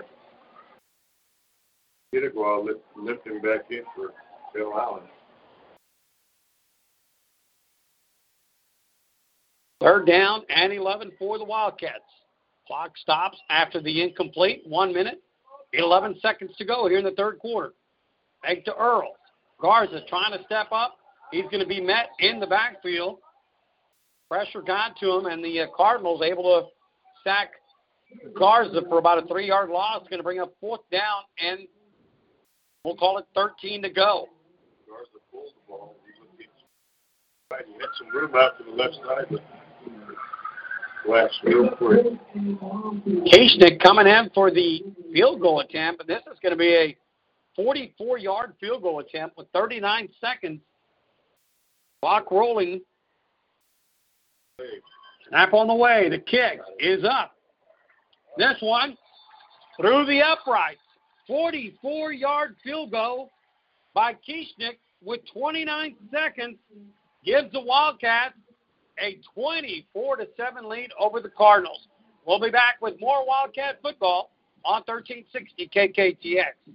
While 2.33 2.65
lift, 2.65 2.81
lift 2.95 3.25
him 3.25 3.41
back 3.41 3.71
in 3.71 3.83
for 3.95 4.13
Bill 4.53 4.71
Allen. 4.77 5.01
Third 9.81 10.05
down 10.05 10.43
and 10.49 10.71
11 10.71 11.13
for 11.17 11.39
the 11.39 11.43
Wildcats. 11.43 12.03
Clock 12.67 12.91
stops 12.97 13.37
after 13.49 13.81
the 13.81 14.03
incomplete. 14.03 14.61
One 14.65 14.93
minute, 14.93 15.21
11 15.73 16.19
seconds 16.21 16.51
to 16.57 16.65
go 16.65 16.87
here 16.87 16.99
in 16.99 17.03
the 17.03 17.11
third 17.11 17.39
quarter. 17.39 17.73
Back 18.43 18.63
to 18.65 18.75
Earl. 18.75 19.13
Garza 19.59 20.01
trying 20.07 20.37
to 20.37 20.43
step 20.45 20.67
up. 20.71 20.97
He's 21.31 21.45
going 21.45 21.59
to 21.59 21.65
be 21.65 21.81
met 21.81 22.09
in 22.19 22.39
the 22.39 22.47
backfield. 22.47 23.17
Pressure 24.33 24.63
got 24.63 24.97
to 24.97 25.11
him, 25.11 25.27
and 25.27 25.45
the 25.45 25.59
uh, 25.59 25.67
Cardinals 25.77 26.23
able 26.23 26.43
to 26.45 26.67
sack 27.23 27.51
Garza 28.35 28.81
for 28.89 28.97
about 28.97 29.23
a 29.23 29.27
three-yard 29.27 29.69
loss. 29.69 30.01
Going 30.09 30.17
to 30.17 30.23
bring 30.23 30.39
up 30.39 30.55
fourth 30.59 30.81
down, 30.91 31.21
and 31.37 31.67
we'll 32.83 32.95
call 32.95 33.19
it 33.19 33.25
13 33.35 33.83
to 33.83 33.91
go. 33.91 34.29
Garza 34.89 35.11
pulls 35.31 35.51
the 35.53 35.61
ball. 35.67 35.97
He 36.03 36.31
looked 36.31 36.49
at 37.51 37.55
right. 37.55 37.65
He 37.67 37.73
had 37.73 37.89
some 37.95 38.09
room 38.09 38.31
out 38.35 38.57
to 38.57 38.63
the 38.63 38.71
left 38.71 38.95
side, 39.05 39.25
but 39.29 39.43
flashed 41.05 41.39
real 41.43 41.69
quick. 41.69 42.07
Kieschnick 43.31 43.79
coming 43.83 44.07
in 44.07 44.31
for 44.33 44.49
the 44.49 44.81
field 45.13 45.41
goal 45.41 45.59
attempt, 45.59 45.99
but 45.99 46.07
this 46.07 46.23
is 46.31 46.39
going 46.41 46.53
to 46.53 46.57
be 46.57 46.73
a 46.73 46.97
44 47.55 48.17
yard 48.17 48.53
field 48.59 48.81
goal 48.81 48.99
attempt 48.99 49.37
with 49.37 49.45
39 49.53 50.09
seconds. 50.19 50.59
Clock 52.01 52.31
rolling. 52.31 52.81
Snap 55.29 55.53
on 55.53 55.67
the 55.67 55.73
way. 55.73 56.09
The 56.09 56.19
kick 56.19 56.59
is 56.79 57.03
up. 57.03 57.35
This 58.37 58.55
one 58.61 58.97
through 59.79 60.05
the 60.05 60.21
uprights. 60.21 60.79
44 61.27 62.13
yard 62.13 62.55
field 62.63 62.91
goal 62.91 63.31
by 63.93 64.13
Kieschnick 64.13 64.77
with 65.03 65.21
29 65.33 65.95
seconds 66.11 66.57
gives 67.23 67.51
the 67.53 67.61
Wildcats 67.61 68.35
a 68.99 69.19
24 69.33 70.17
to 70.17 70.27
7 70.37 70.69
lead 70.69 70.91
over 70.99 71.19
the 71.19 71.29
Cardinals. 71.29 71.87
We'll 72.25 72.39
be 72.39 72.51
back 72.51 72.75
with 72.81 72.99
more 72.99 73.25
Wildcat 73.25 73.79
football 73.81 74.31
on 74.65 74.83
1360 74.85 75.69
KKTX. 75.73 76.73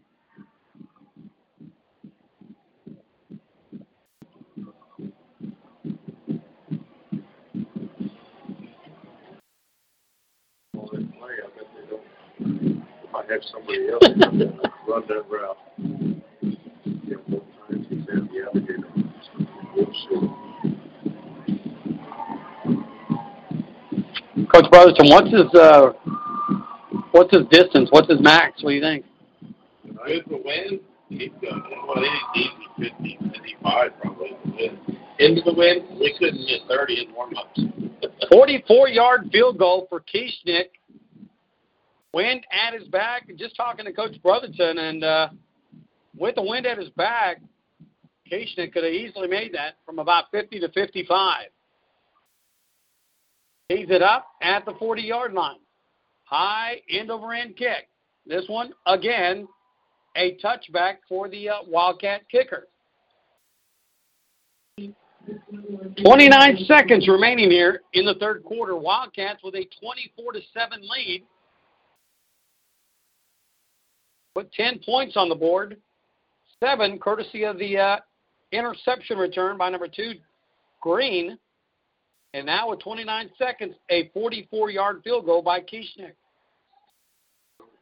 All 10.98 11.04
that 11.04 11.18
play, 11.18 11.34
I 11.44 11.48
bet 11.56 11.66
they 11.74 11.84
don't. 11.90 12.84
Have 13.30 13.42
somebody 13.52 13.88
else 13.90 14.02
run 14.88 15.02
that 15.08 15.24
route. 15.28 15.58
Yeah, 17.06 17.16
both 17.28 17.42
times 17.68 17.86
he's 17.90 17.98
had 18.08 18.28
the 18.30 18.38
alligator. 18.46 18.88
We'll. 19.74 19.86
Coach 24.46 24.70
Brotherton, 24.70 25.08
what's 25.08 25.30
his 25.30 25.54
uh, 25.54 25.92
what's 27.10 27.34
his 27.34 27.46
distance? 27.50 27.88
What's 27.90 28.08
his 28.08 28.20
max? 28.20 28.62
What 28.62 28.70
do 28.70 28.76
you 28.76 28.82
think? 28.82 29.04
Here's 30.06 30.24
the 30.26 30.40
wind. 30.42 30.80
He's 31.10 31.30
done. 31.42 31.64
Well, 31.86 32.02
he's 32.34 32.50
easy 32.78 32.90
50, 32.90 33.18
55 33.34 33.90
probably. 34.00 34.28
in 34.28 34.34
the 34.46 34.52
wind. 34.56 34.78
Into 35.18 35.42
the 35.42 35.52
wind, 35.52 35.82
we 36.00 36.14
couldn't 36.18 36.46
get 36.46 36.60
30 36.68 37.06
in 37.08 37.14
warm 37.14 37.34
ups. 37.36 37.60
44 38.30 38.88
yard 38.88 39.28
field 39.32 39.58
goal 39.58 39.86
for 39.90 40.00
Kieschnick. 40.00 40.68
Wind 42.18 42.44
at 42.50 42.74
his 42.76 42.88
back. 42.88 43.28
Just 43.36 43.54
talking 43.54 43.84
to 43.84 43.92
Coach 43.92 44.20
Brotherton, 44.24 44.78
and 44.78 45.04
uh, 45.04 45.28
with 46.16 46.34
the 46.34 46.42
wind 46.42 46.66
at 46.66 46.76
his 46.76 46.88
back, 46.90 47.40
Kieschnick 48.28 48.72
could 48.72 48.82
have 48.82 48.92
easily 48.92 49.28
made 49.28 49.54
that 49.54 49.76
from 49.86 50.00
about 50.00 50.24
50 50.32 50.58
to 50.58 50.68
55. 50.72 51.44
Tees 53.70 53.86
it 53.88 54.02
up 54.02 54.26
at 54.42 54.64
the 54.64 54.74
40 54.80 55.02
yard 55.02 55.32
line. 55.32 55.60
High 56.24 56.82
end 56.90 57.12
over 57.12 57.32
end 57.32 57.56
kick. 57.56 57.88
This 58.26 58.42
one, 58.48 58.72
again, 58.88 59.46
a 60.16 60.36
touchback 60.44 60.94
for 61.08 61.28
the 61.28 61.50
uh, 61.50 61.54
Wildcat 61.68 62.22
kicker. 62.28 62.66
29 66.04 66.64
seconds 66.66 67.06
remaining 67.06 67.48
here 67.48 67.82
in 67.92 68.04
the 68.04 68.14
third 68.14 68.42
quarter. 68.42 68.76
Wildcats 68.76 69.44
with 69.44 69.54
a 69.54 69.68
24 69.80 70.32
to 70.32 70.40
7 70.52 70.80
lead. 70.80 71.24
Put 74.38 74.52
10 74.52 74.82
points 74.86 75.16
on 75.16 75.28
the 75.28 75.34
board. 75.34 75.78
Seven, 76.62 77.00
courtesy 77.00 77.42
of 77.42 77.58
the 77.58 77.76
uh, 77.76 77.96
interception 78.52 79.18
return 79.18 79.58
by 79.58 79.68
number 79.68 79.88
two, 79.88 80.12
Green. 80.80 81.36
And 82.34 82.46
now 82.46 82.70
with 82.70 82.78
29 82.78 83.30
seconds, 83.36 83.74
a 83.90 84.10
44 84.14 84.70
yard 84.70 85.00
field 85.02 85.26
goal 85.26 85.42
by 85.42 85.58
Kieschnick. 85.58 86.12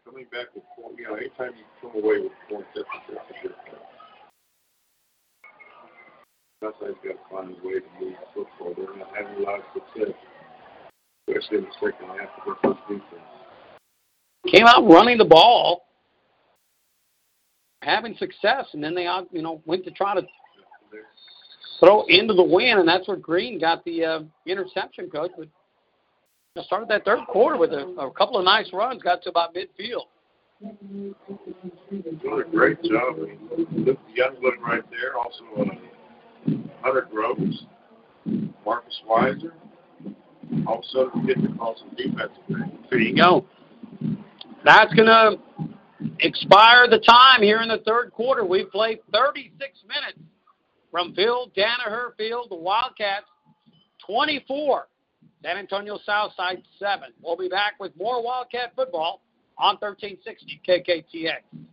Coming 0.07 0.24
back 0.33 0.47
with 0.55 0.65
four, 0.74 0.93
you 0.97 1.05
know, 1.05 1.16
anytime 1.16 1.51
you 1.59 1.65
come 1.83 2.03
away 2.03 2.20
with 2.20 2.33
points, 2.49 2.69
that's 2.74 2.89
that's 3.07 3.20
a 3.28 3.47
good 3.47 3.55
thing. 3.66 3.74
Southside's 6.62 6.97
got 7.05 7.12
to 7.12 7.31
find 7.31 7.51
a 7.51 7.66
way 7.66 7.81
to 7.81 7.87
move 8.01 8.15
the 8.35 8.45
football. 8.59 8.73
They're 8.78 8.97
not 8.97 9.15
having 9.15 9.45
a 9.45 9.47
lot 9.47 9.59
of 9.59 9.66
success, 9.74 10.15
especially 11.28 11.59
in 11.59 11.65
the 11.65 11.73
second 11.74 12.07
half 12.19 12.31
of 12.39 12.45
their 12.47 12.55
first 12.62 12.81
defense. 12.89 13.28
Came 14.51 14.65
out 14.65 14.89
running 14.89 15.19
the 15.19 15.24
ball, 15.27 15.86
having 17.87 18.17
success, 18.17 18.67
and 18.73 18.83
then 18.83 18.95
they, 18.95 19.07
out- 19.07 19.29
you 19.33 19.41
know, 19.41 19.63
went 19.65 19.85
to 19.85 19.91
try 19.93 20.15
to 20.15 20.27
throw 21.79 22.05
into 22.09 22.35
the 22.35 22.43
wind, 22.43 22.81
and 22.81 22.89
that's 22.89 23.07
where 23.07 23.17
Green 23.17 23.59
got 23.61 23.85
the 23.85 24.05
uh, 24.05 24.21
interception, 24.45 25.09
coach. 25.09 25.31
But 25.39 26.65
started 26.65 26.89
that 26.89 27.05
third 27.05 27.21
quarter 27.29 27.57
with 27.57 27.73
a, 27.73 27.87
a 27.99 28.11
couple 28.11 28.39
of 28.39 28.45
nice 28.45 28.71
runs, 28.73 29.03
got 29.03 29.23
to 29.23 29.31
about 29.31 29.55
midfield. 29.55 30.07
Doing 30.61 31.15
a 32.47 32.51
great 32.51 32.83
job. 32.83 33.19
Mean, 33.19 33.39
Luke 33.73 33.99
Youngblood 34.19 34.59
right 34.61 34.83
there. 34.91 35.17
Also, 35.17 35.45
uh, 35.61 36.53
Hunter 36.83 37.07
Groves, 37.11 37.67
Marcus 38.65 39.01
Weiser. 39.09 39.53
All 40.67 40.79
of 40.79 40.85
a 40.85 40.87
sudden, 40.89 41.11
we 41.21 41.35
get 41.35 41.43
to 41.43 41.59
call 41.59 41.77
some 41.79 41.91
defensive 41.95 42.43
things. 42.49 42.71
There 42.89 42.99
you 42.99 43.15
go. 43.15 43.45
That's 44.65 44.93
going 44.95 45.09
to 45.09 45.39
expire 46.20 46.89
the 46.89 46.98
time 46.98 47.43
here 47.43 47.60
in 47.62 47.68
the 47.68 47.78
third 47.86 48.12
quarter. 48.12 48.44
We've 48.44 48.70
played 48.70 49.01
36 49.12 49.52
minutes 49.89 50.18
from 50.90 51.14
Phil 51.14 51.51
Danaher 51.56 52.16
Field, 52.16 52.48
the 52.51 52.56
Wildcats 52.56 53.27
24, 54.06 54.89
San 55.43 55.56
Antonio 55.59 55.98
Southside 56.05 56.62
7. 56.78 57.10
We'll 57.23 57.36
be 57.36 57.48
back 57.48 57.74
with 57.81 57.93
more 57.97 58.23
Wildcat 58.23 58.73
football 58.74 59.23
on 59.59 59.77
1360 59.81 60.60
KKTX. 60.66 61.66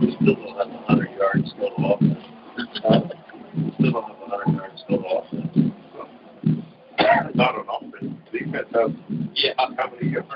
We 0.00 0.16
still 0.20 0.34
don't 0.34 0.56
have 0.56 0.68
a 0.68 0.84
hundred 0.86 1.10
yards 1.18 1.52
total 1.58 1.94
offense. 1.94 2.18
We 3.56 3.72
Still 3.78 3.92
don't 3.92 4.04
have 4.04 4.16
a 4.26 4.30
hundred 4.30 4.54
yards 4.56 4.84
total 4.88 5.24
offense. 5.24 5.72
Not 7.34 7.54
on 7.56 7.66
offense. 7.68 8.14
Defense 8.32 8.68
has 8.74 8.90
Yeah. 9.34 9.52
how 9.58 9.90
many 9.90 10.10
yards? 10.12 10.27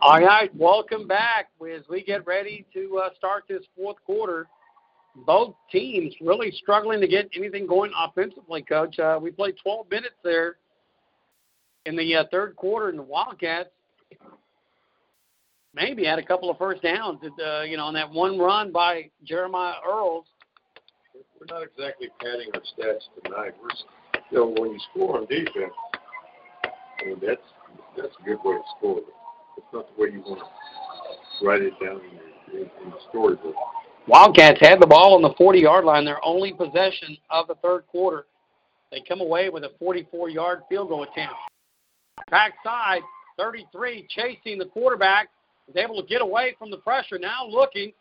All 0.00 0.20
right, 0.20 0.54
welcome 0.56 1.06
back 1.08 1.48
as 1.74 1.82
we 1.88 2.02
get 2.02 2.26
ready 2.26 2.64
to 2.72 3.02
uh, 3.04 3.08
start 3.16 3.44
this 3.48 3.62
fourth 3.76 3.96
quarter. 4.04 4.46
Both 5.26 5.54
teams 5.72 6.14
really 6.20 6.52
struggling 6.52 7.00
to 7.00 7.08
get 7.08 7.28
anything 7.36 7.66
going 7.66 7.90
offensively, 7.98 8.62
Coach. 8.62 8.98
Uh, 8.98 9.18
we 9.20 9.30
played 9.32 9.56
12 9.62 9.90
minutes 9.90 10.14
there 10.22 10.56
in 11.86 11.96
the 11.96 12.14
uh, 12.16 12.24
third 12.30 12.54
quarter, 12.54 12.88
and 12.90 12.98
the 12.98 13.02
Wildcats 13.02 13.70
maybe 15.74 16.04
had 16.04 16.18
a 16.18 16.22
couple 16.24 16.50
of 16.50 16.58
first 16.58 16.82
downs. 16.82 17.18
Uh, 17.44 17.62
you 17.62 17.76
know, 17.76 17.84
on 17.86 17.94
that 17.94 18.10
one 18.10 18.38
run 18.38 18.70
by 18.70 19.10
Jeremiah 19.24 19.74
Earls. 19.88 20.26
We're 21.40 21.46
not 21.54 21.62
exactly 21.66 22.08
padding 22.20 22.48
our 22.54 22.60
stats 22.60 23.02
tonight. 23.24 23.54
We're, 23.60 23.70
s- 23.70 23.84
you 24.30 24.38
know, 24.38 24.54
when 24.58 24.72
you 24.72 24.78
score 24.90 25.18
on 25.18 25.26
defense, 25.26 25.72
I 27.00 27.04
mean, 27.04 27.20
that's, 27.24 27.40
that's 28.00 28.14
a 28.20 28.24
good 28.24 28.38
way 28.44 28.54
to 28.54 28.62
score. 28.76 29.00
It's 29.56 29.66
not 29.72 29.86
the 29.94 30.02
way 30.02 30.10
you 30.12 30.20
want 30.20 30.40
to 30.40 31.46
write 31.46 31.62
it 31.62 31.72
down 31.82 32.00
in, 32.00 32.58
in, 32.58 32.62
in 32.62 32.90
the 32.90 32.98
storybook. 33.10 33.54
Wildcats 34.06 34.58
had 34.60 34.80
the 34.80 34.86
ball 34.86 35.14
on 35.14 35.22
the 35.22 35.34
40 35.36 35.60
yard 35.60 35.84
line, 35.84 36.04
their 36.04 36.24
only 36.24 36.52
possession 36.52 37.16
of 37.30 37.46
the 37.46 37.56
third 37.56 37.86
quarter. 37.88 38.26
They 38.90 39.02
come 39.06 39.20
away 39.20 39.50
with 39.50 39.64
a 39.64 39.70
44 39.78 40.30
yard 40.30 40.62
field 40.68 40.88
goal 40.88 41.02
attempt. 41.02 41.34
Backside, 42.30 43.02
33, 43.36 44.06
chasing 44.08 44.58
the 44.58 44.64
quarterback, 44.64 45.28
is 45.68 45.76
able 45.76 46.00
to 46.00 46.08
get 46.08 46.22
away 46.22 46.56
from 46.58 46.70
the 46.70 46.78
pressure. 46.78 47.18
Now 47.18 47.46
looking, 47.46 47.92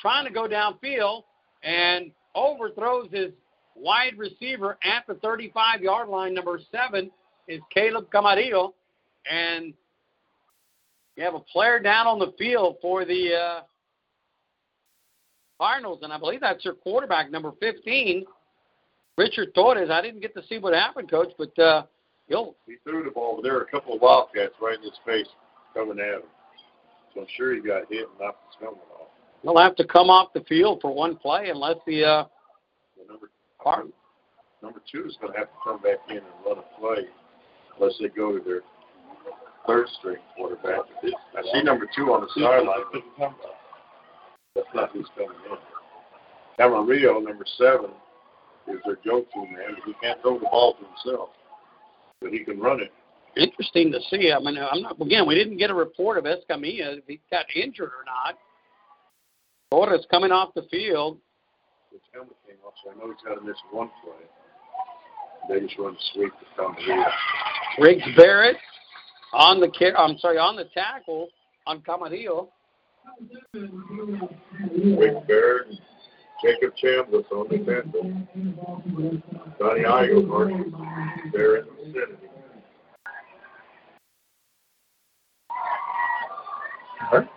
trying 0.00 0.26
to 0.26 0.32
go 0.32 0.48
downfield, 0.48 1.22
and 1.62 2.10
overthrows 2.34 3.08
his 3.12 3.30
wide 3.76 4.18
receiver 4.18 4.76
at 4.84 5.06
the 5.06 5.14
35 5.14 5.82
yard 5.82 6.08
line. 6.08 6.34
Number 6.34 6.60
seven 6.72 7.10
is 7.48 7.60
Caleb 7.72 8.10
Camarillo. 8.12 8.72
And 9.30 9.72
you 11.16 11.24
have 11.24 11.34
a 11.34 11.40
player 11.40 11.78
down 11.80 12.06
on 12.06 12.18
the 12.18 12.32
field 12.38 12.76
for 12.82 13.04
the. 13.04 13.34
Uh, 13.34 13.60
Cardinals, 15.60 16.00
and 16.02 16.12
I 16.12 16.18
believe 16.18 16.40
that's 16.40 16.64
your 16.64 16.74
quarterback, 16.74 17.30
number 17.30 17.52
15, 17.60 18.24
Richard 19.16 19.54
Torres. 19.54 19.88
I 19.88 20.02
didn't 20.02 20.20
get 20.20 20.34
to 20.34 20.42
see 20.48 20.58
what 20.58 20.74
happened, 20.74 21.08
Coach, 21.08 21.28
but 21.38 21.56
uh, 21.58 21.84
he'll 22.28 22.56
He 22.66 22.74
threw 22.82 23.04
the 23.04 23.10
ball, 23.12 23.36
but 23.36 23.42
there 23.42 23.54
were 23.54 23.62
a 23.62 23.70
couple 23.70 23.94
of 23.94 24.00
Wildcats 24.00 24.54
right 24.60 24.76
in 24.76 24.82
his 24.82 24.98
face 25.06 25.28
coming 25.72 26.00
at 26.00 26.14
him. 26.16 26.22
So 27.14 27.20
I'm 27.20 27.26
sure 27.36 27.54
he 27.54 27.60
got 27.60 27.82
hit 27.88 28.08
and 28.08 28.18
knocked 28.20 28.42
his 28.52 28.60
helmet 28.60 28.82
off. 29.00 29.08
he'll 29.42 29.56
have 29.56 29.76
to 29.76 29.86
come 29.86 30.10
off 30.10 30.32
the 30.34 30.40
field 30.48 30.80
for 30.82 30.92
one 30.92 31.16
play 31.16 31.48
unless 31.50 31.76
the 31.86 32.04
uh, 32.04 32.24
Well, 32.96 33.06
number, 33.08 33.30
Card- 33.62 33.92
number 34.60 34.82
two 34.90 35.06
is 35.06 35.16
going 35.20 35.32
to 35.34 35.38
have 35.38 35.48
to 35.48 35.56
come 35.62 35.80
back 35.82 35.98
in 36.10 36.16
and 36.16 36.26
run 36.44 36.58
a 36.58 36.80
play 36.80 37.04
unless 37.78 37.94
they 38.00 38.08
go 38.08 38.36
to 38.36 38.42
their 38.44 38.60
third 39.66 39.88
string 39.98 40.18
quarterback. 40.36 40.80
I 41.36 41.42
see 41.52 41.62
number 41.62 41.88
two 41.94 42.12
on 42.12 42.22
the 42.22 42.28
sideline, 42.34 43.02
that's 44.54 44.68
not 44.74 44.90
who's 44.92 45.08
coming 45.16 45.36
in. 45.50 45.58
Camarillo, 46.58 47.24
number 47.24 47.44
seven, 47.58 47.90
is 48.68 48.78
their 48.86 48.98
go-to 49.04 49.40
man. 49.40 49.76
He 49.84 49.92
can't 50.00 50.20
throw 50.22 50.38
the 50.38 50.44
ball 50.44 50.74
to 50.74 50.86
himself, 50.86 51.30
but 52.20 52.30
he 52.30 52.44
can 52.44 52.60
run 52.60 52.80
it. 52.80 52.92
interesting 53.36 53.90
to 53.92 53.98
see. 54.10 54.32
I 54.32 54.38
mean, 54.38 54.56
I'm 54.58 54.82
not 54.82 55.00
again. 55.00 55.26
We 55.26 55.34
didn't 55.34 55.56
get 55.56 55.70
a 55.70 55.74
report 55.74 56.18
of 56.18 56.24
Escamilla 56.24 56.98
if 56.98 57.04
he 57.06 57.20
got 57.30 57.46
injured 57.54 57.88
or 57.88 58.04
not. 58.06 58.38
Torres 59.72 60.06
coming 60.10 60.30
off 60.30 60.54
the 60.54 60.62
field. 60.70 61.18
His 61.90 62.00
helmet 62.12 62.36
came 62.46 62.56
off, 62.64 62.74
so 62.84 62.92
I 62.92 62.94
know 62.94 63.12
he's 63.12 63.26
got 63.26 63.34
to 63.34 63.44
miss 63.44 63.56
one 63.72 63.90
play. 64.04 64.14
They 65.48 65.66
just 65.66 65.78
run 65.78 65.94
the 65.94 66.00
sweep 66.12 66.32
to 66.32 66.62
Camarillo. 66.62 67.06
Riggs 67.80 68.04
Barrett 68.16 68.56
on 69.34 69.60
the 69.60 69.68
I'm 69.98 70.16
sorry, 70.18 70.38
on 70.38 70.56
the 70.56 70.64
tackle 70.72 71.28
on 71.66 71.82
Camarillo. 71.82 72.48
Rick 73.52 75.26
Jacob 76.42 76.74
Chambliss 76.82 77.30
on 77.32 77.48
the 77.48 77.58
tackle. 77.58 78.12
Donnie 79.58 79.84
Igo, 79.84 80.26
Marcus 80.26 80.72
Barrett, 81.32 81.66
and 81.66 81.94
Vicinity. 81.94 82.28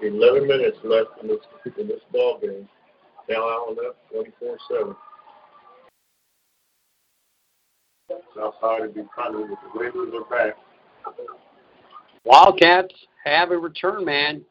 Eleven 0.02 0.48
minutes 0.48 0.78
left 0.84 1.10
in 1.22 1.28
this 1.28 1.40
in 1.78 1.88
this 1.88 2.02
ball 2.11 2.40
game. 2.40 2.68
Calallen 3.30 3.78
up 3.88 3.98
twenty 4.11 4.32
four 4.40 4.57
seven. 4.69 4.95
Southside 8.36 8.82
would 8.82 8.94
be 8.95 9.03
punting 9.15 9.49
with 9.49 9.60
the 9.74 10.02
in 10.03 10.11
their 10.11 10.24
back. 10.26 10.57
Wildcats 12.28 12.94
have 13.24 13.52
a 13.52 13.58
return 13.58 14.04
man 14.04 14.44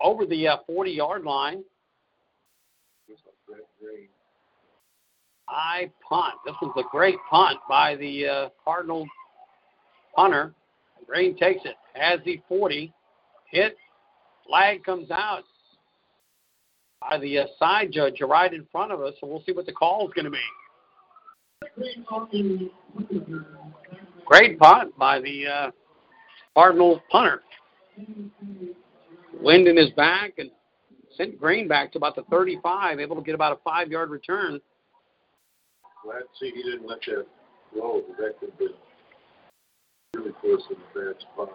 over 0.00 0.26
the 0.26 0.48
uh, 0.48 0.56
40 0.66 0.90
yard 0.90 1.22
line. 1.22 1.62
High 5.46 5.90
punt. 6.08 6.34
This 6.44 6.56
was 6.60 6.72
a 6.76 6.82
great 6.90 7.14
punt 7.30 7.58
by 7.68 7.94
the 7.94 8.26
uh, 8.26 8.48
Cardinal 8.64 9.06
punter. 10.16 10.52
Green 11.06 11.36
takes 11.36 11.60
it, 11.64 11.76
has 11.92 12.18
the 12.24 12.40
40, 12.48 12.92
hit, 13.50 13.76
flag 14.44 14.82
comes 14.82 15.12
out 15.12 15.44
by 17.00 17.18
the 17.18 17.40
uh, 17.40 17.44
side 17.60 17.92
judge 17.92 18.20
right 18.22 18.52
in 18.52 18.66
front 18.72 18.90
of 18.90 19.02
us, 19.02 19.14
so 19.20 19.28
we'll 19.28 19.42
see 19.44 19.52
what 19.52 19.66
the 19.66 19.72
call 19.72 20.08
is 20.08 20.14
going 20.14 20.24
to 20.24 20.30
be. 20.30 20.38
Great 24.24 24.58
punt 24.58 24.96
by 24.98 25.20
the 25.20 25.46
uh, 25.46 25.70
Cardinal 26.54 27.02
punter. 27.10 27.42
Wind 29.40 29.68
in 29.68 29.76
his 29.76 29.90
back 29.90 30.34
and 30.38 30.50
sent 31.16 31.38
Green 31.38 31.68
back 31.68 31.92
to 31.92 31.98
about 31.98 32.16
the 32.16 32.22
35, 32.30 33.00
able 33.00 33.16
to 33.16 33.22
get 33.22 33.34
about 33.34 33.52
a 33.52 33.60
five 33.62 33.88
yard 33.88 34.10
return. 34.10 34.60
Glad 36.04 36.20
to 36.20 36.26
see 36.38 36.52
he 36.54 36.62
didn't 36.62 36.86
let 36.86 37.00
that 37.06 37.26
roll, 37.74 38.02
but 38.06 38.16
that 38.18 38.38
could 38.38 38.50
have 38.50 38.58
been 38.58 38.68
really 40.16 40.32
put 40.40 40.58
us 40.58 40.62
in 40.70 40.76
a 40.76 41.12
bad 41.12 41.20
spot. 41.20 41.50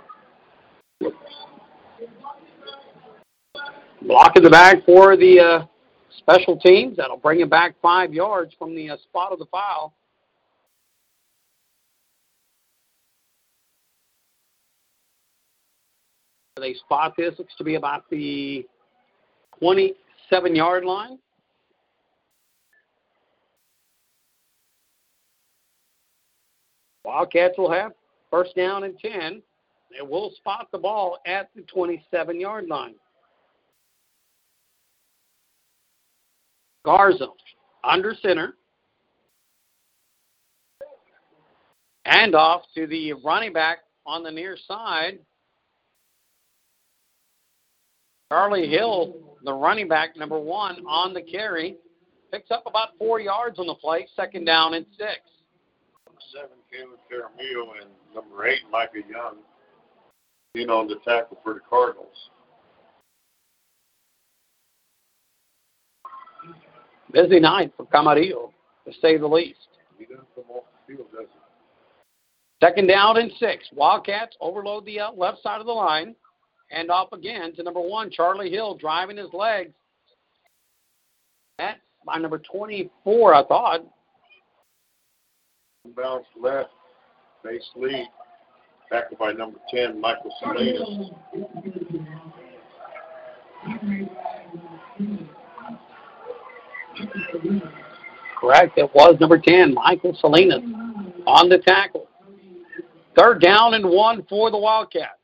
Block 4.02 4.36
in 4.36 4.44
the 4.44 4.50
back 4.50 4.86
for 4.86 5.16
the 5.16 5.40
uh, 5.40 5.66
special 6.18 6.58
teams. 6.60 6.98
That'll 6.98 7.18
bring 7.18 7.42
him 7.42 7.50
back 7.50 7.76
five 7.82 8.14
yards 8.14 8.54
from 8.58 8.76
the 8.76 8.92
uh, 8.92 8.98
spot 8.98 9.32
of 9.32 9.40
the 9.40 9.46
foul. 9.46 9.94
They 16.60 16.74
spot 16.74 17.14
this. 17.18 17.34
Looks 17.38 17.56
to 17.58 17.64
be 17.64 17.76
about 17.76 18.10
the 18.10 18.66
27 19.60 20.56
yard 20.56 20.86
line. 20.86 21.18
Wildcats 27.04 27.58
will 27.58 27.72
have 27.72 27.94
first 28.30 28.56
down 28.56 28.84
and 28.84 28.98
10. 29.00 29.42
They 29.92 30.06
will 30.06 30.32
spot 30.38 30.68
the 30.72 30.78
ball 30.78 31.18
at 31.26 31.50
the 31.56 31.64
27 31.64 32.40
yard 32.40 32.68
line. 32.68 32.96
Garza 36.86 37.28
under 37.84 38.16
center. 38.22 38.56
And 42.06 42.36
off 42.36 42.64
to 42.76 42.88
the 42.88 43.14
running 43.14 43.54
back 43.54 43.80
on 44.06 44.24
the 44.24 44.32
near 44.32 44.58
side. 44.68 45.20
Charlie 48.32 48.68
Hill, 48.70 49.16
the 49.44 49.54
running 49.54 49.88
back, 49.88 50.16
number 50.16 50.40
one, 50.40 50.86
on 50.86 51.14
the 51.14 51.22
carry. 51.22 51.78
Picks 52.32 52.52
up 52.52 52.64
about 52.68 52.90
four 53.00 53.20
yards 53.20 53.58
on 53.58 53.66
the 53.66 53.74
play, 53.74 54.08
second 54.16 54.46
down 54.46 54.76
and 54.76 54.86
six. 54.98 55.20
Seven, 56.32 56.58
Caleb 56.72 57.00
Camarillo, 57.12 57.82
and 57.82 57.90
number 58.14 58.46
eight, 58.46 58.60
Micah 58.72 59.00
Young, 59.10 59.38
in 60.54 60.70
on 60.70 60.88
the 60.88 60.98
tackle 61.04 61.40
for 61.44 61.56
the 61.56 61.60
Cardinals. 61.68 62.08
Busy 67.12 67.40
night 67.40 67.74
for 67.76 67.88
Camarillo, 67.88 68.52
to 68.86 68.94
say 69.02 69.18
the 69.18 69.26
least. 69.26 69.58
He 69.98 70.06
doesn't 70.06 70.28
come 70.36 70.44
off 70.50 70.66
the 70.88 70.94
field, 70.94 71.08
does 71.12 71.26
he? 71.34 72.66
Second 72.66 72.88
down 72.88 73.18
and 73.18 73.32
six. 73.40 73.64
Wildcats 73.74 74.36
overload 74.40 74.86
the 74.86 75.00
uh, 75.00 75.12
left 75.14 75.42
side 75.42 75.62
of 75.62 75.66
the 75.66 75.72
line. 75.72 76.14
And 76.72 76.92
off 76.92 77.12
again 77.14 77.54
to 77.56 77.64
number 77.64 77.82
one, 77.82 78.12
Charlie 78.12 78.52
Hill, 78.52 78.76
driving 78.76 79.18
his 79.18 79.34
legs. 79.34 79.74
That's 81.58 81.80
by 82.06 82.18
number 82.18 82.38
24, 82.38 83.34
I 83.34 83.44
thought. 83.46 83.86
Bounce 85.96 86.26
left, 86.40 86.70
base 87.44 87.64
lead, 87.76 88.08
tackled 88.92 89.20
by 89.20 89.32
number 89.32 89.58
10, 89.74 90.00
Michael 90.00 90.32
Salinas. 90.40 91.12
Correct. 98.40 98.78
It 98.78 98.90
was 98.94 99.18
number 99.20 99.38
10, 99.38 99.74
Michael 99.74 100.16
Salinas, 100.20 100.64
on 101.28 101.50
the 101.50 101.58
tackle. 101.60 102.08
Third 103.18 103.42
down 103.42 103.74
and 103.74 103.90
one 103.90 104.26
for 104.30 104.50
the 104.50 104.58
Wildcats. 104.58 105.19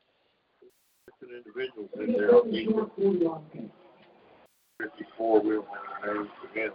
Individuals 1.36 1.90
in 2.00 2.12
there 2.12 2.34
on 2.34 2.50
defense. 2.50 3.70
54 4.80 5.42
will 5.42 5.66
names 6.06 6.28
again. 6.50 6.70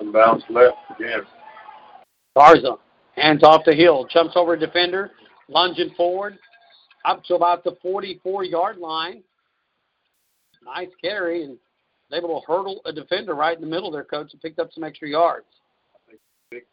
Unbounced 0.00 0.46
left 0.50 0.76
again. 0.98 1.20
Garza 2.36 2.76
hands 3.14 3.42
off 3.42 3.62
the 3.64 3.74
hill, 3.74 4.06
jumps 4.12 4.34
over 4.36 4.54
a 4.54 4.58
defender, 4.58 5.10
lunging 5.48 5.90
forward, 5.96 6.38
up 7.04 7.22
to 7.24 7.34
about 7.34 7.64
the 7.64 7.76
44 7.82 8.44
yard 8.44 8.78
line. 8.78 9.22
Nice 10.64 10.88
carry 11.02 11.44
and 11.44 11.58
able 12.12 12.40
to 12.40 12.46
hurdle 12.46 12.80
a 12.86 12.92
defender 12.92 13.34
right 13.34 13.56
in 13.56 13.62
the 13.62 13.70
middle 13.70 13.90
there, 13.90 14.04
coach, 14.04 14.32
and 14.32 14.42
picked 14.42 14.58
up 14.58 14.72
some 14.72 14.84
extra 14.84 15.08
yards. 15.08 15.46
Big 16.50 16.64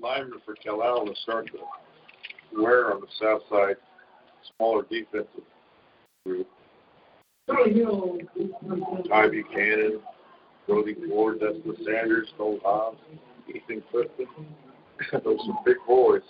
lineman 0.00 0.40
for 0.44 0.54
Calal 0.54 1.06
to 1.06 1.14
start 1.22 1.46
to 1.46 2.60
wear 2.60 2.92
on 2.92 3.00
the 3.00 3.06
south 3.20 3.42
side. 3.50 3.76
Smaller 4.56 4.84
defensive 4.90 5.44
group. 6.26 6.46
Ty 7.48 9.28
Buchanan, 9.28 10.00
Brody 10.66 10.96
Ford, 11.08 11.40
Dustin 11.40 11.76
Sanders, 11.84 12.28
Cole 12.38 12.60
Hobbs, 12.64 12.98
Ethan 13.48 13.82
Clifton. 13.90 14.26
Those 15.24 15.40
are 15.48 15.62
big 15.64 15.76
boys. 15.86 16.22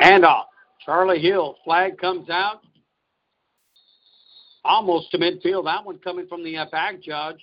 Handoff. 0.00 0.44
Charlie 0.84 1.20
Hill. 1.20 1.56
Flag 1.64 1.98
comes 1.98 2.28
out. 2.28 2.60
Almost 4.64 5.10
to 5.12 5.18
midfield. 5.18 5.64
That 5.64 5.84
one 5.84 5.98
coming 5.98 6.26
from 6.26 6.44
the 6.44 6.56
uh, 6.58 6.66
back 6.70 7.02
judge. 7.02 7.38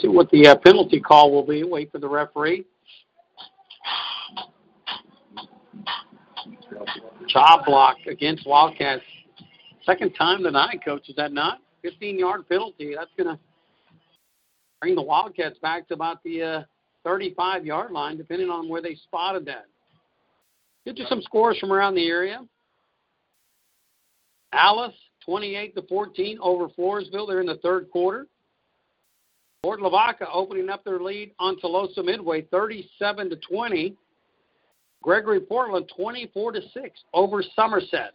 See 0.00 0.08
what 0.08 0.30
the 0.30 0.48
uh, 0.48 0.56
penalty 0.56 1.00
call 1.00 1.30
will 1.30 1.46
be. 1.46 1.64
Wait 1.64 1.92
for 1.92 1.98
the 1.98 2.08
referee. 2.08 2.64
Job 7.28 7.64
block 7.66 7.96
against 8.10 8.46
Wildcats. 8.46 9.02
Second 9.84 10.14
time 10.14 10.42
tonight, 10.42 10.80
coach. 10.84 11.08
Is 11.08 11.16
that 11.16 11.32
not? 11.32 11.58
15 11.82 12.18
yard 12.18 12.48
penalty. 12.48 12.94
That's 12.96 13.10
going 13.16 13.36
to 13.36 13.38
bring 14.80 14.94
the 14.94 15.02
Wildcats 15.02 15.58
back 15.58 15.88
to 15.88 15.94
about 15.94 16.22
the 16.22 16.42
uh, 16.42 16.62
35 17.04 17.66
yard 17.66 17.90
line, 17.90 18.16
depending 18.16 18.48
on 18.48 18.68
where 18.68 18.80
they 18.82 18.94
spotted 18.94 19.44
that. 19.46 19.66
Get 20.86 20.98
you 20.98 21.04
some 21.08 21.20
scores 21.20 21.58
from 21.58 21.72
around 21.72 21.94
the 21.94 22.06
area. 22.06 22.40
Alice, 24.52 24.94
28 25.26 25.74
to 25.74 25.82
14 25.82 26.38
over 26.40 26.68
Floresville. 26.68 27.28
They're 27.28 27.40
in 27.40 27.46
the 27.46 27.58
third 27.62 27.90
quarter. 27.90 28.26
Port 29.62 29.80
Lavaca 29.80 30.26
opening 30.32 30.68
up 30.68 30.84
their 30.84 31.00
lead 31.00 31.32
on 31.38 31.56
Tuloso 31.56 32.04
Midway, 32.04 32.42
37 32.42 33.30
to 33.30 33.36
20. 33.36 33.96
Gregory 35.02 35.40
Portland, 35.40 35.90
24 35.96 36.52
to 36.52 36.60
6 36.74 37.00
over 37.14 37.42
Somerset. 37.54 38.12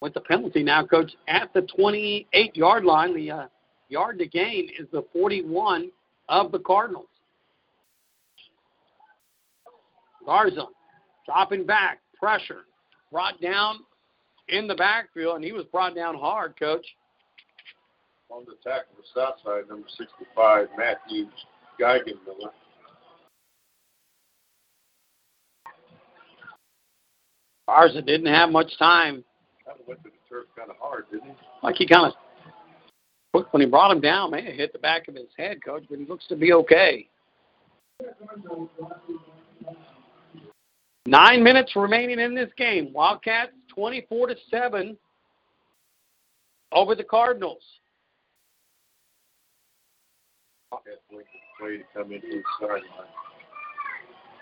With 0.00 0.14
the 0.14 0.20
penalty 0.20 0.62
now, 0.62 0.84
coach, 0.86 1.12
at 1.26 1.52
the 1.54 1.62
28 1.62 2.56
yard 2.56 2.84
line, 2.84 3.14
the 3.14 3.30
uh, 3.30 3.46
yard 3.88 4.18
to 4.18 4.26
gain 4.26 4.70
is 4.78 4.86
the 4.92 5.04
41 5.12 5.90
of 6.28 6.52
the 6.52 6.58
Cardinals. 6.60 7.08
Garza 10.24 10.66
dropping 11.26 11.64
back, 11.66 12.00
pressure, 12.18 12.64
brought 13.10 13.40
down 13.40 13.78
in 14.48 14.66
the 14.66 14.74
backfield, 14.74 15.36
and 15.36 15.44
he 15.44 15.52
was 15.52 15.64
brought 15.72 15.94
down 15.94 16.14
hard, 16.14 16.54
coach. 16.58 16.86
On 18.30 18.44
the 18.44 18.56
tackle, 18.62 18.94
the 18.96 19.04
south 19.14 19.36
side, 19.44 19.68
number 19.68 19.88
65, 19.96 20.68
Matthew 20.76 21.26
Geigenmiller. 21.80 22.50
Garza 27.66 28.02
didn't 28.02 28.26
have 28.26 28.50
much 28.50 28.78
time. 28.78 29.24
Kind 29.66 29.80
of 29.80 29.86
went 29.86 30.02
to 30.04 30.10
the 30.10 30.16
turf 30.28 30.46
kind 30.56 30.70
of 30.70 30.76
hard, 30.80 31.04
didn't 31.10 31.26
he? 31.26 31.34
Like 31.62 31.76
he 31.76 31.86
kind 31.86 32.12
of, 33.32 33.44
when 33.50 33.62
he 33.62 33.66
brought 33.66 33.90
him 33.90 34.00
down, 34.00 34.30
man, 34.30 34.46
it 34.46 34.56
hit 34.56 34.72
the 34.72 34.78
back 34.78 35.08
of 35.08 35.14
his 35.14 35.28
head, 35.36 35.64
coach, 35.64 35.84
but 35.88 35.98
he 35.98 36.04
looks 36.04 36.26
to 36.28 36.36
be 36.36 36.52
okay. 36.52 37.08
Nine 41.06 41.42
minutes 41.42 41.74
remaining 41.74 42.20
in 42.20 42.34
this 42.34 42.50
game. 42.58 42.92
Wildcats 42.92 43.52
24 43.74 44.28
to 44.28 44.36
7 44.50 44.96
over 46.72 46.94
the 46.94 47.04
Cardinals. 47.04 47.62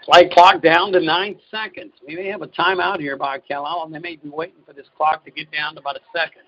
Play 0.04 0.28
clock 0.32 0.62
down 0.62 0.92
to 0.92 1.00
nine 1.00 1.36
seconds. 1.50 1.92
We 2.06 2.14
may 2.14 2.26
have 2.28 2.42
a 2.42 2.46
timeout 2.48 3.00
here 3.00 3.16
by 3.16 3.38
Cal 3.38 3.82
and 3.84 3.94
they 3.94 3.98
may 3.98 4.16
be 4.16 4.28
waiting 4.28 4.62
for 4.64 4.72
this 4.72 4.86
clock 4.96 5.24
to 5.24 5.30
get 5.30 5.50
down 5.50 5.74
to 5.74 5.80
about 5.80 5.96
a 5.96 6.00
second. 6.14 6.42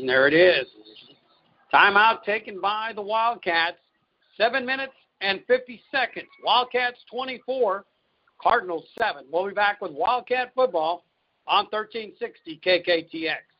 And 0.00 0.08
there 0.08 0.26
it 0.26 0.34
is. 0.34 0.66
Timeout 1.72 2.22
taken 2.24 2.60
by 2.60 2.92
the 2.94 3.02
Wildcats. 3.02 3.78
Seven 4.36 4.66
minutes 4.66 4.92
and 5.20 5.40
50 5.46 5.80
seconds. 5.90 6.26
Wildcats 6.44 6.98
24, 7.10 7.84
Cardinals 8.42 8.84
7. 8.98 9.24
We'll 9.32 9.48
be 9.48 9.54
back 9.54 9.80
with 9.80 9.92
Wildcat 9.92 10.52
football 10.54 11.04
on 11.46 11.66
1360 11.70 12.60
KKTX. 12.64 13.55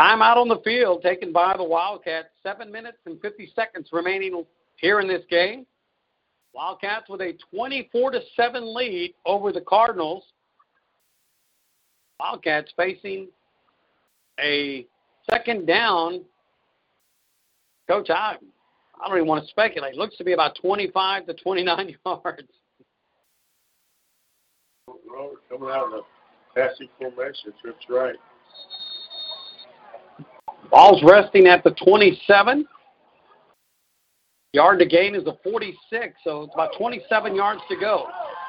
Timeout 0.00 0.36
on 0.36 0.48
the 0.48 0.60
field 0.64 1.02
taken 1.02 1.30
by 1.30 1.54
the 1.58 1.64
Wildcats. 1.64 2.28
Seven 2.42 2.72
minutes 2.72 2.96
and 3.04 3.20
50 3.20 3.52
seconds 3.54 3.90
remaining 3.92 4.46
here 4.76 5.00
in 5.00 5.06
this 5.06 5.22
game. 5.28 5.66
Wildcats 6.54 7.10
with 7.10 7.20
a 7.20 7.34
24 7.54 8.12
to 8.12 8.20
7 8.34 8.74
lead 8.74 9.14
over 9.26 9.52
the 9.52 9.60
Cardinals. 9.60 10.24
Wildcats 12.18 12.72
facing 12.78 13.28
a 14.42 14.86
second 15.30 15.66
down. 15.66 16.22
Coach, 17.86 18.08
I, 18.08 18.36
I 19.02 19.08
don't 19.08 19.18
even 19.18 19.28
want 19.28 19.44
to 19.44 19.50
speculate. 19.50 19.96
Looks 19.96 20.16
to 20.16 20.24
be 20.24 20.32
about 20.32 20.56
25 20.62 21.26
to 21.26 21.34
29 21.34 21.96
yards. 22.06 22.42
Robert 24.88 25.40
coming 25.50 25.68
out 25.68 25.86
of 25.86 25.90
the 25.90 26.02
passing 26.54 26.88
formation, 26.98 27.52
trips 27.60 27.84
right. 27.90 28.16
Ball's 30.70 31.02
resting 31.04 31.46
at 31.46 31.64
the 31.64 31.74
27. 31.84 32.66
Yard 34.52 34.78
to 34.78 34.86
gain 34.86 35.14
is 35.14 35.26
a 35.26 35.36
46, 35.42 36.14
so 36.24 36.42
it's 36.42 36.54
about 36.54 36.70
27 36.78 37.34
yards 37.34 37.60
to 37.68 37.76
go. 37.76 38.06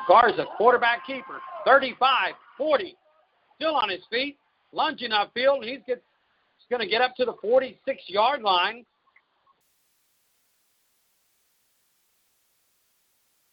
Garza, 0.07 0.45
quarterback 0.57 1.05
keeper, 1.05 1.39
35, 1.65 2.33
40, 2.57 2.95
still 3.55 3.75
on 3.75 3.89
his 3.89 4.01
feet, 4.09 4.37
lunging 4.71 5.11
upfield. 5.11 5.63
He's, 5.63 5.79
he's 5.85 5.97
going 6.69 6.81
to 6.81 6.87
get 6.87 7.01
up 7.01 7.15
to 7.17 7.25
the 7.25 7.35
46 7.41 8.01
yard 8.07 8.41
line. 8.41 8.83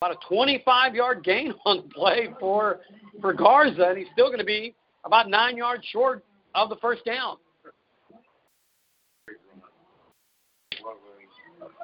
About 0.01 0.17
a 0.17 0.27
25 0.29 0.95
yard 0.95 1.25
gain 1.25 1.53
on 1.67 1.89
the 1.89 1.95
play 1.95 2.29
for, 2.41 2.81
for 3.21 3.33
Garza, 3.35 3.89
and 3.89 3.99
he's 3.99 4.09
still 4.13 4.29
going 4.29 4.39
to 4.39 4.45
be 4.45 4.75
about 5.05 5.29
nine 5.29 5.57
yards 5.57 5.85
short 5.87 6.25
of 6.55 6.71
the 6.71 6.77
first 6.77 7.05
down. 7.05 7.37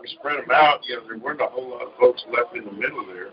We 0.01 0.09
spread 0.19 0.39
them 0.39 0.51
out. 0.53 0.81
You 0.85 0.97
know, 0.97 1.07
there 1.07 1.19
weren't 1.19 1.41
a 1.41 1.47
whole 1.47 1.71
lot 1.71 1.83
of 1.83 1.93
folks 1.99 2.23
left 2.31 2.57
in 2.57 2.65
the 2.65 2.73
middle 2.73 3.07
there. 3.07 3.29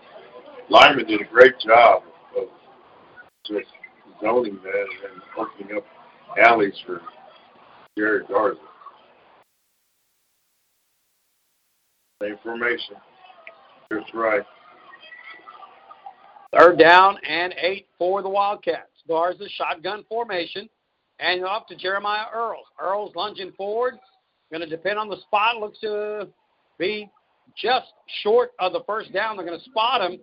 Lyman 0.69 1.05
did 1.05 1.21
a 1.21 1.25
great 1.25 1.57
job 1.59 2.03
of 2.38 2.47
just 3.45 3.67
zoning 4.21 4.59
that 4.63 4.88
and 5.11 5.21
opening 5.38 5.77
up 5.77 5.83
alleys 6.38 6.75
for 6.85 7.01
Jared 7.97 8.27
Garza. 8.27 8.59
Same 12.21 12.38
formation. 12.43 12.95
That's 13.89 14.13
right. 14.13 14.43
Third 16.57 16.77
down 16.77 17.17
and 17.27 17.53
eight 17.61 17.88
for 17.97 18.21
the 18.21 18.29
Wildcats. 18.29 18.89
Garza 19.07 19.49
shotgun 19.49 20.05
formation. 20.07 20.69
And 21.19 21.45
off 21.45 21.67
to 21.67 21.75
Jeremiah 21.75 22.25
Earls. 22.33 22.65
Earls 22.79 23.13
lunging 23.15 23.51
forward. 23.53 23.95
Going 24.51 24.61
to 24.61 24.67
depend 24.67 24.97
on 24.97 25.09
the 25.09 25.19
spot. 25.21 25.57
Looks 25.57 25.79
to 25.79 26.27
be 26.81 27.09
just 27.55 27.93
short 28.23 28.51
of 28.59 28.73
the 28.73 28.81
first 28.85 29.13
down. 29.13 29.37
They're 29.37 29.45
going 29.45 29.59
to 29.59 29.65
spot 29.65 30.01
him 30.01 30.19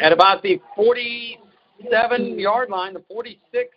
at 0.00 0.12
about 0.12 0.42
the 0.42 0.60
47 0.74 2.38
yard 2.38 2.68
line. 2.68 2.92
The 2.94 3.04
46 3.08 3.68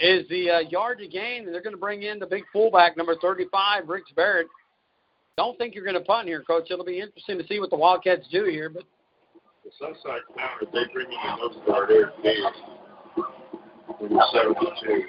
is 0.00 0.28
the 0.28 0.50
uh, 0.50 0.58
yard 0.70 0.98
to 0.98 1.06
gain, 1.06 1.44
and 1.44 1.54
they're 1.54 1.62
going 1.62 1.74
to 1.74 1.80
bring 1.80 2.02
in 2.04 2.18
the 2.18 2.26
big 2.26 2.44
fullback, 2.52 2.96
number 2.96 3.14
35, 3.20 3.88
Riggs 3.88 4.10
Barrett. 4.16 4.46
Don't 5.36 5.56
think 5.58 5.74
you're 5.74 5.84
going 5.84 5.94
to 5.94 6.00
punt 6.00 6.26
here, 6.26 6.42
Coach. 6.42 6.70
It'll 6.70 6.84
be 6.84 7.00
interesting 7.00 7.38
to 7.38 7.46
see 7.46 7.60
what 7.60 7.70
the 7.70 7.76
Wildcats 7.76 8.26
do 8.30 8.44
here. 8.44 8.70
But 8.70 8.84
the 9.64 9.70
Sunshine 9.78 10.20
Counter, 10.36 10.66
they 10.72 10.84
bring 10.92 11.06
in 11.08 11.12
the 11.12 11.62
guard 11.66 11.90
every 11.90 12.22
day. 12.22 12.36
When 13.98 14.18
72. 14.32 15.02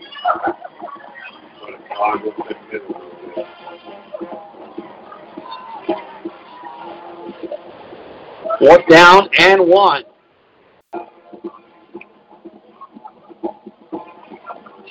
But 4.19 4.50
Fourth 8.61 8.87
down 8.87 9.27
and 9.39 9.67
one. 9.67 10.03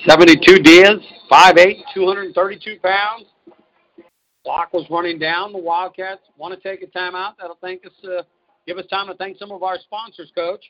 72 0.05 0.59
Diaz, 0.59 0.99
5'8", 1.31 1.77
232 1.93 2.79
pounds. 2.83 3.27
Clock 4.43 4.73
was 4.73 4.85
running 4.89 5.19
down. 5.19 5.53
The 5.53 5.59
Wildcats 5.59 6.19
want 6.35 6.53
to 6.53 6.59
take 6.59 6.83
a 6.83 6.87
timeout. 6.87 7.35
That'll 7.39 7.57
thank 7.61 7.85
us, 7.85 7.93
uh, 8.03 8.23
give 8.67 8.77
us 8.77 8.85
time 8.87 9.07
to 9.07 9.13
thank 9.13 9.37
some 9.37 9.53
of 9.53 9.63
our 9.63 9.77
sponsors, 9.79 10.33
Coach. 10.35 10.65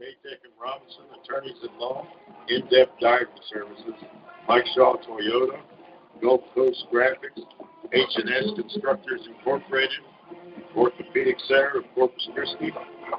Maytech 0.00 0.40
and 0.42 0.52
Robinson, 0.58 1.02
attorneys 1.22 1.62
at 1.62 1.78
law, 1.78 2.06
in-depth 2.48 2.98
diving 2.98 3.26
services, 3.52 3.92
Mike 4.48 4.64
Shaw 4.74 4.96
Toyota, 5.06 5.60
Gulf 6.22 6.40
Coast 6.54 6.86
Graphics, 6.90 7.42
H&S 7.92 8.52
Constructors 8.56 9.26
Incorporated, 9.26 9.98
Orthopedic 10.76 11.36
Center 11.46 11.78
of 11.78 11.84
Corpus 11.94 12.28
Christi, 12.34 12.72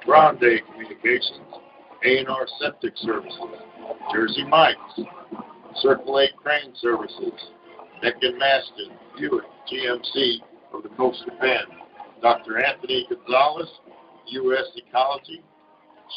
Grande 0.05 0.61
Communications, 0.71 1.53
A&R 2.05 2.47
Septic 2.61 2.93
Services, 2.97 3.39
Jersey 4.13 4.45
Mike's, 4.45 4.99
Circle 5.75 6.19
8 6.19 6.29
Crane 6.41 6.73
Services, 6.81 7.33
Nick 8.01 8.15
and 8.21 8.41
Masten, 8.41 8.95
Buick, 9.17 9.43
GMC 9.71 10.37
of 10.73 10.83
the 10.83 10.89
Coastal 10.89 11.33
Bend, 11.41 11.67
Dr. 12.21 12.63
Anthony 12.63 13.07
Gonzalez, 13.09 13.69
U.S. 14.27 14.65
Ecology, 14.75 15.41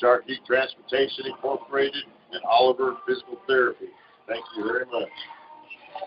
Sharkey 0.01 0.41
Transportation 0.47 1.27
Incorporated, 1.27 2.05
and 2.33 2.43
Oliver 2.45 2.97
Physical 3.07 3.39
Therapy. 3.47 3.87
Thank 4.29 4.45
you 4.57 4.65
very 4.65 4.87
much. 4.87 5.11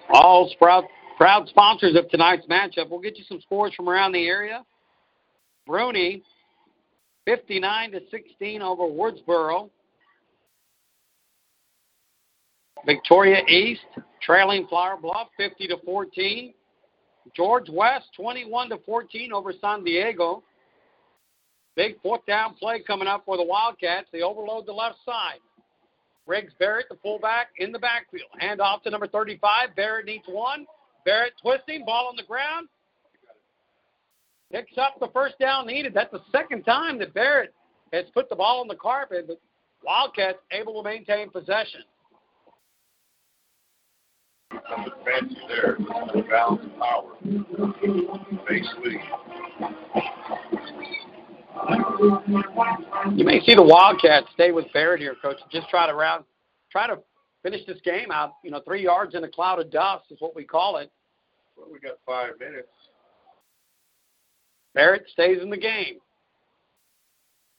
All 0.10 0.52
proud, 0.58 0.86
proud 1.18 1.48
sponsors 1.50 1.96
of 1.96 2.10
tonight's 2.10 2.46
matchup. 2.48 2.90
We'll 2.90 3.00
get 3.00 3.18
you 3.18 3.24
some 3.26 3.40
scores 3.42 3.74
from 3.76 3.90
around 3.90 4.12
the 4.12 4.28
area. 4.28 4.64
Bruny, 5.68 6.22
59 7.26 7.92
to 7.92 8.02
16 8.12 8.62
over 8.62 8.84
Woodsboro. 8.84 9.70
Victoria 12.86 13.42
East 13.48 13.82
trailing 14.22 14.68
Flower 14.68 14.98
Bluff 15.02 15.30
50 15.38 15.68
to 15.68 15.78
14. 15.84 16.54
George 17.36 17.70
West 17.70 18.06
21 18.16 18.70
to 18.70 18.78
14 18.86 19.34
over 19.34 19.52
San 19.60 19.84
Diego. 19.84 20.44
Big 21.76 22.00
fourth 22.02 22.26
down 22.26 22.54
play 22.54 22.82
coming 22.86 23.08
up 23.08 23.24
for 23.26 23.38
the 23.38 23.44
Wildcats. 23.44 24.08
They 24.12 24.22
overload 24.22 24.66
the 24.66 24.72
left 24.72 24.98
side. 25.06 25.40
Riggs 26.28 26.54
Barrett, 26.58 26.88
the 26.90 26.98
fullback, 27.04 27.50
in 27.58 27.72
the 27.72 27.80
backfield. 27.80 28.30
Hand 28.40 28.62
off 28.62 28.84
to 28.84 28.90
number 28.90 29.08
35. 29.08 29.76
Barrett 29.76 30.06
needs 30.06 30.24
one. 30.28 30.66
Barrett 31.06 31.34
twisting, 31.42 31.86
ball 31.86 32.08
on 32.08 32.16
the 32.16 32.24
ground. 32.24 32.68
Picks 34.52 34.78
up 34.78 35.00
the 35.00 35.10
first 35.14 35.38
down 35.40 35.68
needed. 35.68 35.94
That's 35.94 36.12
the 36.12 36.22
second 36.32 36.64
time 36.64 37.00
that 37.00 37.14
Barrett 37.14 37.54
has 37.92 38.06
put 38.14 38.30
the 38.30 38.36
ball 38.36 38.62
on 38.62 38.68
the 38.68 38.76
carpet, 38.76 39.26
but 39.28 39.40
Wildcats 39.84 40.40
able 40.52 40.82
to 40.82 40.90
maintain 40.90 41.30
possession. 41.30 41.82
Something 44.70 44.94
fancy 45.04 45.38
there. 45.48 45.78
Balance 46.30 46.62
power. 46.80 47.16
Base 48.48 48.68
lead. 48.84 49.02
You 53.16 53.26
may 53.26 53.40
see 53.42 53.56
the 53.56 53.64
Wildcats 53.64 54.28
stay 54.34 54.52
with 54.52 54.66
Barrett 54.74 55.00
here, 55.00 55.16
coach. 55.22 55.38
Just 55.52 55.70
try 55.70 55.88
to 55.88 55.94
round, 55.94 56.26
try 56.72 56.88
to 56.88 57.00
finish 57.44 57.66
this 57.66 57.80
game 57.84 58.12
out. 58.12 58.34
You 58.44 58.52
know, 58.52 58.62
three 58.66 58.84
yards 58.84 59.16
in 59.16 59.24
a 59.24 59.30
cloud 59.30 59.60
of 59.60 59.72
dust 59.72 60.06
is 60.12 60.20
what 60.20 60.36
we 60.36 60.44
call 60.44 60.78
it. 60.78 60.92
Well, 61.58 61.68
we 61.72 61.80
got 61.80 61.98
five 62.06 62.40
minutes. 62.40 62.68
Barrett 64.76 65.06
stays 65.12 65.42
in 65.42 65.50
the 65.50 65.58
game. 65.58 65.96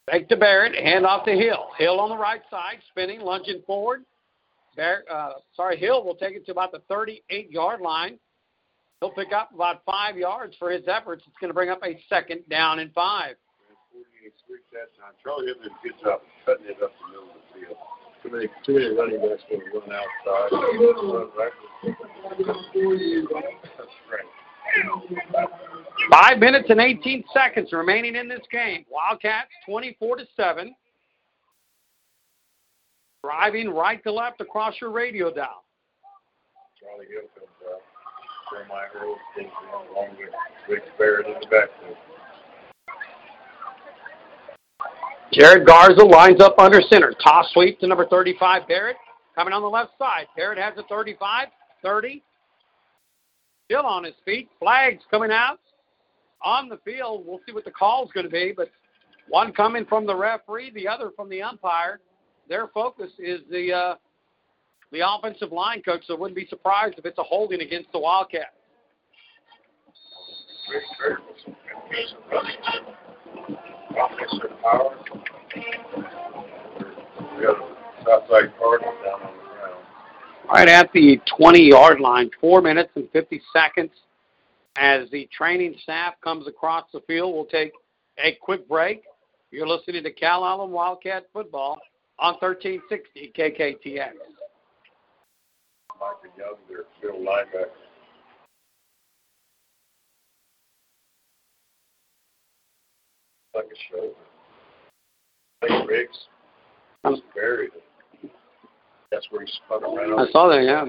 Back 0.07 0.29
to 0.29 0.37
Barrett, 0.37 0.77
hand 0.77 1.05
off 1.05 1.25
to 1.25 1.33
Hill. 1.33 1.71
Hill 1.79 1.99
on 1.99 2.11
the 2.11 2.17
right 2.17 2.43
side, 2.49 2.79
spinning, 2.91 3.21
lunging 3.21 3.63
forward. 3.67 4.05
Barrett, 4.77 5.09
uh, 5.11 5.33
sorry, 5.57 5.79
Hill 5.79 6.05
will 6.05 6.15
take 6.15 6.37
it 6.37 6.47
to 6.47 6.53
about 6.53 6.71
the 6.71 6.83
38 6.89 7.51
yard 7.51 7.81
line. 7.81 8.19
He'll 9.01 9.11
pick 9.11 9.33
up 9.33 9.51
about 9.53 9.83
five 9.85 10.17
yards 10.17 10.55
for 10.59 10.71
his 10.71 10.87
efforts. 10.87 11.25
It's 11.27 11.37
going 11.41 11.51
to 11.51 11.55
bring 11.55 11.71
up 11.71 11.81
a 11.83 11.99
second 12.09 12.43
down 12.49 12.79
and 12.79 12.93
five. 12.93 13.35
Charlie 15.25 15.51
Evans 15.51 15.73
job 16.03 16.21
of 16.21 16.29
cutting 16.45 16.67
it 16.67 16.83
up 16.83 16.93
the 16.93 17.07
middle 17.11 17.29
of 17.29 17.41
the 17.41 17.61
field. 17.61 17.77
Too 18.23 18.31
many, 18.31 18.47
too 18.65 18.75
many 18.75 18.89
running 18.95 19.21
backs 19.21 19.43
going 19.49 19.61
to 19.61 19.71
run 19.75 19.91
outside. 19.91 20.49
That's 23.77 23.97
great. 24.09 24.46
Five 26.11 26.39
minutes 26.39 26.71
and 26.71 26.81
18 26.81 27.25
seconds 27.33 27.73
remaining 27.73 28.17
in 28.17 28.29
this 28.29 28.43
game. 28.51 28.85
Wildcats 28.91 29.51
24 29.69 30.17
to 30.17 30.25
7. 30.37 30.75
Driving 33.25 33.71
right 33.71 34.03
to 34.05 34.13
left 34.13 34.41
across 34.41 34.75
your 34.81 34.91
radio 34.91 35.33
dial. 35.33 35.65
Charlie 36.81 37.07
Hill 37.11 37.23
comes. 37.35 37.47
Jeremiah 38.51 38.87
Earl 38.95 39.17
along 39.91 40.17
with 40.19 40.31
Riggs 40.69 40.87
Barrett 40.99 41.27
in 41.27 41.35
the 41.41 41.47
backfield. 41.47 41.97
Jared 45.33 45.67
Garza 45.67 46.05
lines 46.05 46.41
up 46.41 46.59
under 46.59 46.81
center. 46.81 47.13
Toss 47.23 47.51
sweep 47.53 47.81
to 47.81 47.87
number 47.87 48.07
35, 48.07 48.69
Barrett. 48.69 48.97
Coming 49.35 49.53
on 49.53 49.63
the 49.63 49.69
left 49.69 49.91
side. 49.99 50.27
Barrett 50.37 50.59
has 50.59 50.75
a 50.79 50.85
35, 50.85 51.49
30. 51.83 52.23
Still 53.67 53.85
on 53.85 54.05
his 54.05 54.15
feet. 54.25 54.49
Flags 54.59 55.03
coming 55.11 55.31
out 55.31 55.59
on 56.43 56.69
the 56.69 56.79
field. 56.85 57.25
We'll 57.27 57.41
see 57.47 57.53
what 57.53 57.65
the 57.65 57.71
call's 57.71 58.11
going 58.13 58.25
to 58.25 58.31
be, 58.31 58.53
but 58.57 58.71
one 59.29 59.53
coming 59.53 59.85
from 59.85 60.07
the 60.07 60.15
referee, 60.15 60.71
the 60.71 60.87
other 60.87 61.11
from 61.17 61.29
the 61.29 61.43
umpire. 61.43 62.01
Their 62.49 62.69
focus 62.69 63.11
is 63.19 63.41
the 63.51 63.73
uh, 63.73 63.95
the 64.93 65.01
offensive 65.05 65.51
line 65.51 65.83
coach, 65.83 66.03
so 66.07 66.17
wouldn't 66.17 66.37
be 66.37 66.47
surprised 66.47 66.95
if 66.97 67.05
it's 67.05 67.19
a 67.19 67.23
holding 67.25 67.61
against 67.61 67.91
the. 67.93 67.99
Offensive 73.91 74.61
power. 74.63 74.97
We 77.37 77.43
got 77.43 77.57
Southside 78.05 78.53
Cardinal 78.59 78.95
down 79.05 79.23
on 79.23 79.37
the. 79.39 79.46
Right 80.49 80.69
at 80.69 80.93
the 80.93 81.21
20 81.37 81.61
yard 81.61 82.01
line, 82.01 82.31
four 82.41 82.63
minutes 82.63 82.91
and 82.95 83.11
50 83.11 83.43
seconds. 83.53 83.91
As 84.77 85.11
the 85.11 85.29
training 85.37 85.75
staff 85.83 86.15
comes 86.23 86.47
across 86.47 86.85
the 86.93 87.01
field, 87.07 87.35
we'll 87.35 87.47
take 87.47 87.73
a 88.23 88.37
quick 88.41 88.69
break. 88.69 89.03
You're 89.51 89.67
listening 89.67 90.05
to 90.05 90.13
Calallen 90.13 90.71
Wildcat 90.71 91.27
Football 91.33 91.79
on 92.19 92.35
1360 92.41 93.33
KKTX. 93.37 94.13
Micah 95.99 96.35
Young, 96.39 96.57
their 96.69 96.85
field 97.01 97.27
linebacker. 97.27 97.71
Like 103.55 103.65
a 103.65 103.95
shoulder. 103.95 104.15
I 105.63 105.69
think 105.69 105.91
Riggs 105.91 106.19
um, 107.05 107.23
buried. 107.35 107.71
That's 109.11 109.27
where 109.31 109.45
he 109.45 109.53
spun 109.53 109.85
around. 109.85 110.19
I 110.19 110.31
saw 110.33 110.49
that, 110.49 110.65
yeah. 110.65 110.87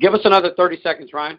Give 0.00 0.14
us 0.14 0.20
another 0.24 0.52
30 0.56 0.80
seconds, 0.82 1.10
Ryan. 1.12 1.38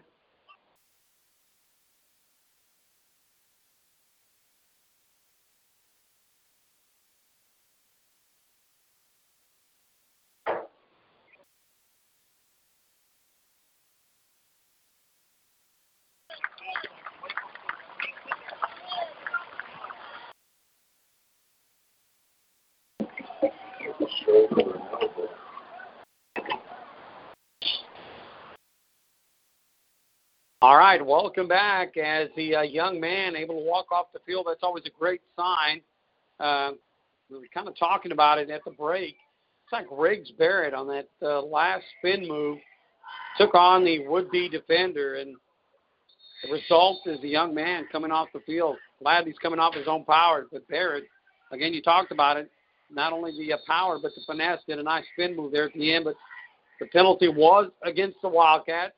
All 30.62 30.76
right, 30.76 31.04
welcome 31.04 31.48
back. 31.48 31.96
As 31.96 32.28
the 32.36 32.56
uh, 32.56 32.62
young 32.62 33.00
man 33.00 33.34
able 33.34 33.54
to 33.54 33.64
walk 33.64 33.90
off 33.90 34.12
the 34.12 34.18
field, 34.26 34.46
that's 34.46 34.62
always 34.62 34.84
a 34.84 34.90
great 34.90 35.22
sign. 35.34 35.80
Uh, 36.38 36.72
we 37.30 37.38
were 37.38 37.44
kind 37.54 37.66
of 37.66 37.78
talking 37.78 38.12
about 38.12 38.38
it 38.38 38.50
at 38.50 38.60
the 38.66 38.72
break. 38.72 39.16
It's 39.64 39.72
like 39.72 39.86
Riggs 39.90 40.30
Barrett 40.32 40.74
on 40.74 40.86
that 40.88 41.08
uh, 41.22 41.40
last 41.40 41.84
spin 41.98 42.28
move 42.28 42.58
took 43.38 43.54
on 43.54 43.84
the 43.84 44.06
would-be 44.06 44.50
defender, 44.50 45.14
and 45.14 45.34
the 46.44 46.52
result 46.52 47.06
is 47.06 47.20
the 47.22 47.28
young 47.28 47.54
man 47.54 47.86
coming 47.90 48.10
off 48.10 48.28
the 48.34 48.40
field. 48.40 48.76
Glad 49.02 49.26
he's 49.26 49.38
coming 49.38 49.58
off 49.58 49.74
his 49.74 49.88
own 49.88 50.04
power, 50.04 50.46
but 50.52 50.68
Barrett, 50.68 51.04
again, 51.52 51.72
you 51.72 51.80
talked 51.80 52.12
about 52.12 52.36
it. 52.36 52.50
Not 52.92 53.12
only 53.12 53.32
the 53.38 53.52
uh, 53.52 53.58
power, 53.66 53.98
but 54.00 54.12
the 54.14 54.22
finesse 54.26 54.60
did 54.66 54.78
a 54.78 54.82
nice 54.82 55.04
spin 55.12 55.36
move 55.36 55.52
there 55.52 55.66
at 55.66 55.72
the 55.74 55.94
end, 55.94 56.04
but 56.04 56.14
the 56.80 56.86
penalty 56.86 57.28
was 57.28 57.70
against 57.84 58.16
the 58.22 58.28
Wildcats 58.28 58.94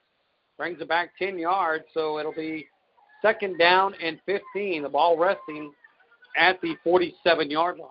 brings 0.63 0.81
it 0.81 0.89
back 0.89 1.11
10 1.19 1.39
yards, 1.39 1.85
so 1.93 2.21
it'll 2.21 2.33
be 2.33 2.69
second 3.21 3.59
down 3.59 3.95
and 4.01 4.21
15. 4.27 4.85
The 4.85 4.89
ball 4.89 5.19
resting 5.19 5.73
at 6.37 6.61
the 6.61 6.77
47 6.85 7.51
yard 7.51 7.79
line. 7.79 7.89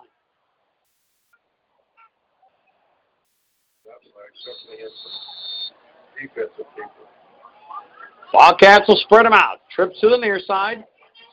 Wildcats 8.34 8.88
will 8.88 9.02
spread 9.04 9.26
them 9.26 9.34
out. 9.34 9.60
Trips 9.76 10.00
to 10.00 10.10
the 10.10 10.18
near 10.18 10.40
side. 10.40 10.86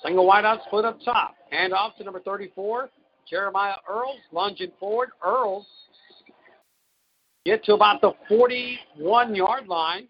Single 0.04 0.26
wideout 0.26 0.64
split 0.66 0.84
up 0.84 0.98
top. 1.04 1.34
Hand 1.50 1.72
off 1.72 1.96
to 1.98 2.04
number 2.04 2.20
34, 2.20 2.90
Jeremiah 3.28 3.74
Earls, 3.88 4.20
lunging 4.32 4.72
forward. 4.80 5.10
Earls 5.22 5.66
get 7.44 7.62
to 7.64 7.74
about 7.74 8.00
the 8.00 8.12
41 8.28 9.34
yard 9.34 9.68
line. 9.68 10.08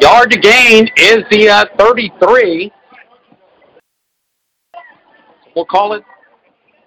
Yard 0.00 0.30
to 0.30 0.38
gain 0.38 0.88
is 0.96 1.24
the 1.30 1.48
uh, 1.48 1.64
33. 1.78 2.72
We'll 5.54 5.64
call 5.66 5.92
it 5.92 6.02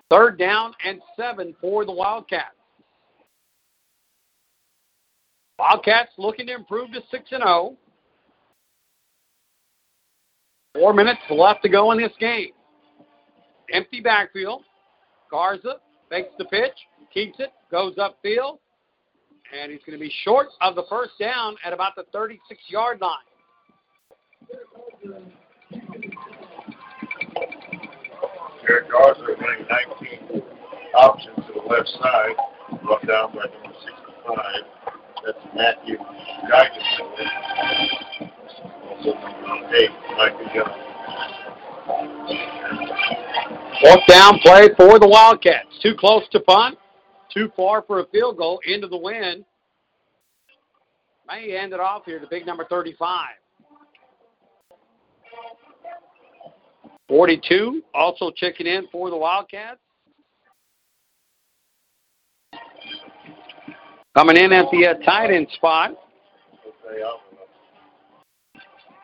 third 0.09 0.39
down 0.39 0.73
and 0.85 0.99
seven 1.15 1.55
for 1.61 1.85
the 1.85 1.91
Wildcats. 1.91 2.55
Wildcats 5.59 6.11
looking 6.17 6.47
to 6.47 6.55
improve 6.55 6.91
to 6.91 7.01
6 7.11 7.23
and 7.31 7.43
0. 7.43 7.77
Four 10.75 10.93
minutes 10.93 11.21
left 11.29 11.61
to 11.63 11.69
go 11.69 11.91
in 11.91 11.99
this 11.99 12.11
game. 12.19 12.49
Empty 13.71 14.01
backfield. 14.01 14.63
Garza 15.29 15.75
fakes 16.09 16.29
the 16.37 16.45
pitch, 16.45 16.73
keeps 17.13 17.39
it, 17.39 17.51
goes 17.71 17.95
upfield, 17.95 18.59
and 19.51 19.71
he's 19.71 19.81
going 19.85 19.97
to 19.97 20.03
be 20.03 20.13
short 20.23 20.47
of 20.61 20.75
the 20.75 20.83
first 20.89 21.11
down 21.19 21.55
at 21.65 21.73
about 21.73 21.95
the 21.95 22.03
36 22.11 22.61
yard 22.67 22.99
line. 23.01 23.17
Eric 28.69 28.91
Garza 28.91 29.21
running 29.21 29.65
19 30.29 30.43
options 30.95 31.35
to 31.47 31.53
the 31.53 31.67
left 31.67 31.89
side, 31.99 32.35
brought 32.83 33.05
down 33.07 33.31
by 33.33 33.45
number 33.45 33.77
65. 33.83 34.72
That's 35.25 35.37
Matthew 35.55 35.97
Geigenson. 36.51 37.07
Also 38.89 39.13
number 39.47 39.75
8, 39.75 39.89
Michael 40.17 40.47
Young. 40.53 40.83
Fourth 43.81 44.07
down 44.07 44.39
play 44.39 44.69
for 44.77 44.99
the 44.99 45.07
Wildcats. 45.07 45.79
Too 45.81 45.95
close 45.97 46.23
to 46.31 46.39
punt, 46.41 46.77
too 47.33 47.49
far 47.55 47.83
for 47.83 47.99
a 47.99 48.05
field 48.07 48.37
goal 48.37 48.59
into 48.65 48.87
the 48.87 48.97
wind. 48.97 49.45
May 51.27 51.57
end 51.57 51.73
it 51.73 51.79
off 51.79 52.03
here 52.05 52.19
to 52.19 52.27
big 52.27 52.45
number 52.45 52.65
35. 52.69 53.27
42 57.07 57.81
also 57.93 58.31
checking 58.35 58.67
in 58.67 58.87
for 58.91 59.09
the 59.09 59.17
Wildcats. 59.17 59.79
Coming 64.15 64.37
in 64.37 64.51
at 64.51 64.65
the 64.71 64.87
uh, 64.87 64.93
tight 65.03 65.31
end 65.31 65.47
spot. 65.55 65.91
Allen 66.87 67.17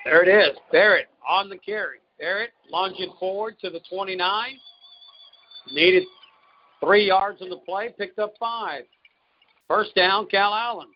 There 0.06 0.22
it 0.22 0.28
is. 0.28 0.56
Barrett 0.72 1.08
on 1.28 1.50
the 1.50 1.58
carry. 1.58 1.98
Barrett 2.20 2.52
lunging 2.72 3.12
forward 3.20 3.56
to 3.62 3.72
the 3.72 3.80
29. 3.90 4.50
Needed 5.74 6.04
three 6.80 7.08
yards 7.08 7.42
on 7.42 7.50
the 7.50 7.58
play, 7.58 7.94
picked 7.98 8.20
up 8.20 8.34
five. 8.40 8.84
First 9.68 9.96
down, 9.96 10.28
Calallen. 10.28 10.88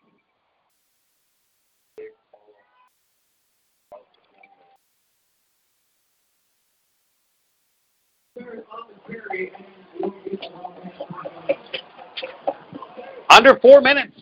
Under 13.34 13.58
four 13.58 13.80
minutes 13.80 14.14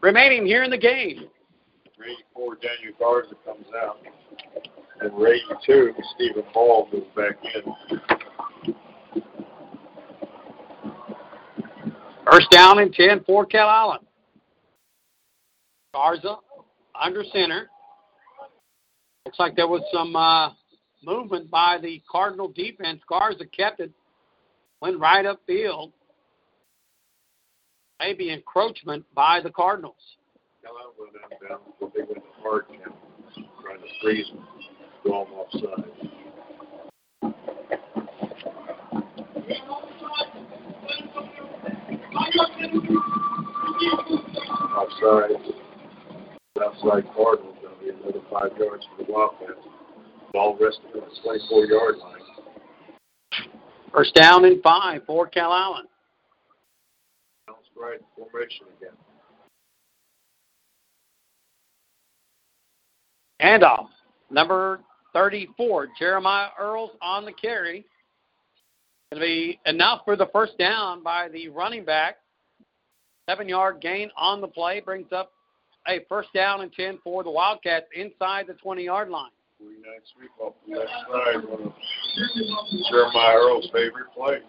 remaining 0.00 0.46
here 0.46 0.62
in 0.62 0.70
the 0.70 0.78
game. 0.78 1.26
Ray 1.98 2.16
4, 2.32 2.54
Daniel 2.54 2.94
Garza 2.98 3.34
comes 3.44 3.66
out. 3.84 3.98
And 5.00 5.12
Ray 5.18 5.42
2, 5.66 5.92
Stephen 6.14 6.42
Ball 6.54 6.88
moves 6.90 7.06
back 7.14 7.36
in. 7.54 8.74
First 12.24 12.50
down 12.50 12.78
and 12.78 12.94
10 12.94 13.24
for 13.24 13.44
Calallen. 13.44 14.00
Garza 15.92 16.36
under 16.98 17.24
center. 17.24 17.68
Looks 19.26 19.38
like 19.38 19.54
there 19.54 19.68
was 19.68 19.82
some 19.92 20.16
uh, 20.16 20.52
movement 21.04 21.50
by 21.50 21.76
the 21.82 22.02
Cardinal 22.10 22.48
defense. 22.48 23.02
Garza 23.06 23.44
kept 23.44 23.80
it, 23.80 23.92
went 24.80 24.98
right 24.98 25.26
upfield. 25.26 25.92
Maybe 27.98 28.30
encroachment 28.30 29.04
by 29.14 29.40
the 29.42 29.50
Cardinals. 29.50 29.94
Calallen 30.62 30.92
went 30.98 31.12
out 31.24 31.48
down, 31.48 31.58
so 31.80 31.90
they 31.94 32.02
went 32.02 32.22
hard 32.42 32.66
now, 32.70 32.94
trying 33.62 33.80
to 33.80 33.86
freeze 34.02 34.28
him, 34.28 34.44
go 35.04 35.24
him 35.24 35.32
offside. 35.32 36.06
Offside. 44.76 45.30
Outside 46.62 47.04
Cardinals, 47.14 47.56
going 47.62 47.74
to 47.74 47.84
be 47.84 47.90
another 47.90 48.20
five 48.30 48.58
yards 48.58 48.86
for 48.90 49.04
the 49.04 49.12
Wildcats. 49.12 49.52
Ball 50.32 50.58
resting 50.60 50.90
on 50.94 51.08
the 51.08 51.20
24 51.22 51.66
yard 51.66 51.96
line. 51.96 52.20
First 53.92 54.14
down 54.14 54.44
and 54.44 54.62
five 54.62 55.02
for 55.06 55.26
Calallen. 55.26 55.84
Bounce 55.84 55.95
right 57.78 58.00
formation 58.16 58.66
again. 58.78 58.94
Handoff. 63.40 63.88
Number 64.30 64.80
34, 65.12 65.88
Jeremiah 65.98 66.48
Earls 66.58 66.90
on 67.00 67.24
the 67.24 67.32
carry. 67.32 67.84
Going 69.12 69.20
to 69.20 69.26
be 69.26 69.60
enough 69.66 70.02
for 70.04 70.16
the 70.16 70.26
first 70.32 70.58
down 70.58 71.02
by 71.02 71.28
the 71.28 71.48
running 71.48 71.84
back. 71.84 72.16
Seven 73.28 73.48
yard 73.48 73.80
gain 73.80 74.10
on 74.16 74.40
the 74.40 74.48
play 74.48 74.80
brings 74.80 75.12
up 75.12 75.32
a 75.88 76.00
first 76.08 76.32
down 76.34 76.62
and 76.62 76.72
10 76.72 76.98
for 77.04 77.22
the 77.22 77.30
Wildcats 77.30 77.86
inside 77.94 78.46
the 78.48 78.54
20 78.54 78.84
yard 78.84 79.08
line. 79.08 79.30
49 79.58 79.82
sweep 80.14 80.30
off 80.40 80.54
the 80.68 80.76
left 80.76 80.90
side, 81.10 81.48
one 81.48 81.62
of 81.62 81.72
Jeremiah 82.90 83.36
Earl's 83.36 83.70
favorite 83.72 84.12
plays. 84.14 84.42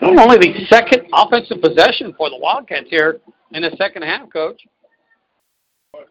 Only 0.00 0.38
the 0.38 0.66
second 0.68 1.08
offensive 1.12 1.60
possession 1.60 2.14
for 2.16 2.30
the 2.30 2.36
Wildcats 2.36 2.88
here 2.88 3.20
in 3.52 3.62
the 3.62 3.70
second 3.76 4.02
half, 4.02 4.30
Coach. 4.32 4.62
It 5.94 6.06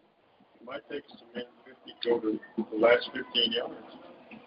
might 0.65 0.81
take 0.89 1.03
us 1.05 1.21
a 1.21 1.37
minute 1.37 1.51
50 1.65 1.95
to 2.01 2.09
go 2.09 2.19
to 2.19 2.39
the 2.71 2.77
last 2.77 3.09
15 3.13 3.51
yards. 3.53 3.73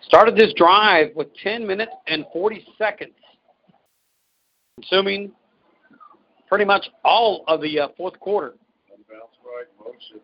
Started 0.02 0.36
this 0.36 0.52
drive 0.54 1.08
with 1.14 1.28
10 1.42 1.66
minutes 1.66 1.92
and 2.06 2.24
40 2.32 2.66
seconds, 2.76 3.14
consuming 4.76 5.32
pretty 6.48 6.64
much 6.64 6.90
all 7.04 7.44
of 7.48 7.62
the 7.62 7.80
uh, 7.80 7.88
fourth 7.96 8.18
quarter. 8.20 8.54
Right 9.08 9.66
motion. 9.78 10.20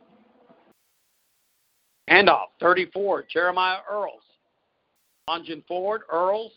Handoff, 2.10 2.48
34, 2.60 3.24
Jeremiah 3.32 3.78
Earls. 3.90 4.22
Lunging 5.28 5.62
forward, 5.66 6.02
Earls 6.12 6.52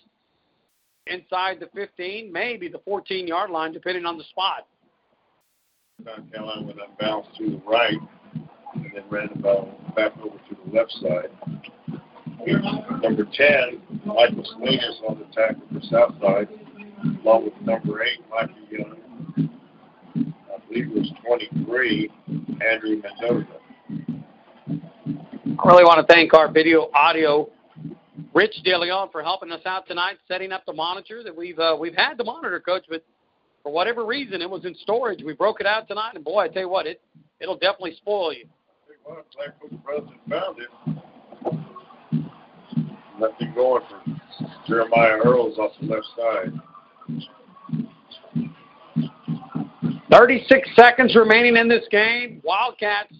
inside 1.10 1.60
the 1.60 1.70
15, 1.74 2.32
maybe 2.32 2.68
the 2.68 2.80
14 2.80 3.28
yard 3.28 3.50
line, 3.50 3.72
depending 3.72 4.06
on 4.06 4.18
the 4.18 4.24
spot. 4.26 4.68
South 6.06 6.32
Carolina 6.32 6.66
went 6.66 6.80
unbalanced 6.80 7.38
to 7.38 7.50
the 7.50 7.62
right 7.68 7.98
and 8.76 8.86
then 8.94 9.04
ran 9.10 9.30
the 9.34 9.42
ball 9.42 9.78
back 9.96 10.14
over 10.20 10.38
to 10.38 10.58
the 10.66 10.78
left 10.78 10.92
side. 11.02 11.30
Number 13.02 13.26
10, 13.26 13.82
Michael 14.06 14.46
Salinas 14.46 15.02
on 15.08 15.20
the 15.20 15.26
tackle 15.36 15.62
for 15.74 15.82
Southside, 15.82 16.48
along 17.22 17.46
with 17.46 17.62
number 17.62 18.02
8, 18.02 18.10
Mikey 18.30 18.54
Young. 18.72 19.50
I 20.26 20.68
believe 20.68 20.88
it 20.88 20.96
was 20.96 21.12
23, 21.26 22.10
Andrew 22.72 23.02
Mendoza. 23.02 23.48
I 25.62 25.68
really 25.68 25.84
want 25.84 26.00
to 26.00 26.14
thank 26.14 26.34
our 26.34 26.50
video 26.50 26.90
audio 26.94 27.50
Rich 28.34 28.62
DeLeon 28.66 29.12
for 29.12 29.24
helping 29.24 29.52
us 29.52 29.62
out 29.66 29.88
tonight, 29.88 30.18
setting 30.28 30.52
up 30.52 30.66
the 30.66 30.74
monitor 30.74 31.24
that 31.24 31.36
we've 31.36 31.58
uh, 31.58 31.76
we've 31.80 31.96
had 31.96 32.18
the 32.18 32.24
monitor, 32.24 32.60
Coach, 32.60 32.86
but 32.90 33.04
for 33.64 33.72
whatever 33.72 34.06
reason 34.06 34.42
it 34.42 34.50
was 34.50 34.66
in 34.66 34.76
storage. 34.76 35.24
We 35.24 35.34
broke 35.34 35.60
it 35.62 35.66
out 35.66 35.88
tonight, 35.88 36.12
and 36.16 36.24
boy, 36.24 36.42
I 36.42 36.48
tell 36.48 36.64
you 36.64 36.70
what, 36.70 36.86
it 36.86 37.02
it'll 37.40 37.58
definitely 37.58 37.96
spoil 37.96 38.34
you. 38.34 38.46
Well, 39.08 39.24
Black 39.36 39.60
Coach 39.60 39.72
President 39.84 40.20
found 40.30 40.60
it. 40.60 40.70
Nothing 43.20 43.54
going 43.54 43.84
for 43.90 44.02
Jeremiah 44.68 45.18
Earls 45.26 45.58
off 45.58 45.72
the 45.82 45.88
left 45.88 46.08
side. 46.16 46.54
36 50.12 50.70
seconds 50.76 51.16
remaining 51.16 51.58
in 51.58 51.68
this 51.68 51.86
game. 51.92 52.42
Wildcats 52.44 53.14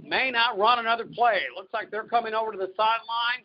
may 0.00 0.30
not 0.30 0.58
run 0.58 0.78
another 0.78 1.04
play. 1.04 1.40
Looks 1.54 1.72
like 1.72 1.90
they're 1.90 2.04
coming 2.04 2.34
over 2.34 2.52
to 2.52 2.58
the 2.58 2.72
sideline. 2.76 3.44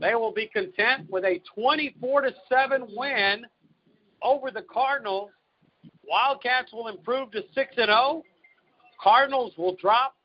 They 0.00 0.14
will 0.14 0.32
be 0.32 0.46
content 0.46 1.10
with 1.10 1.24
a 1.24 1.40
24 1.54 2.22
to 2.22 2.34
7 2.48 2.86
win 2.96 3.44
over 4.22 4.50
the 4.50 4.62
Cardinals. 4.62 5.30
Wildcats 6.08 6.72
will 6.72 6.88
improve 6.88 7.30
to 7.32 7.42
6 7.54 7.74
and 7.76 7.86
0. 7.86 8.22
Cardinals 9.00 9.52
will 9.58 9.76
drop 9.76 10.16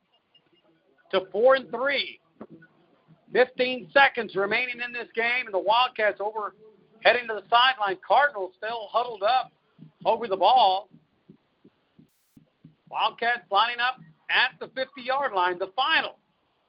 to 1.12 1.22
4 1.32 1.56
and 1.56 1.70
3. 1.70 2.20
15 3.34 3.90
seconds 3.92 4.34
remaining 4.36 4.80
in 4.86 4.94
this 4.94 5.10
game, 5.14 5.46
and 5.46 5.54
the 5.54 5.60
Wildcats 5.60 6.22
over 6.22 6.56
heading 7.04 7.28
to 7.28 7.34
the 7.34 7.44
sideline. 7.50 7.98
Cardinals 8.08 8.54
still 8.58 8.88
huddled 8.90 9.24
up 9.24 9.52
over 10.06 10.28
the 10.28 10.38
ball. 10.38 10.88
Wildcats 12.90 13.42
lining 13.52 13.82
up 13.82 13.98
at 14.30 14.58
the 14.62 14.68
50 14.68 15.02
yard 15.02 15.34
line. 15.34 15.60
The 15.60 15.72
final 15.76 16.18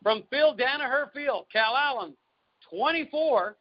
from 0.02 0.24
Phil 0.28 0.56
Danaher 0.56 1.12
Field, 1.12 1.46
Calallen 1.52 2.14
24, 2.70 3.56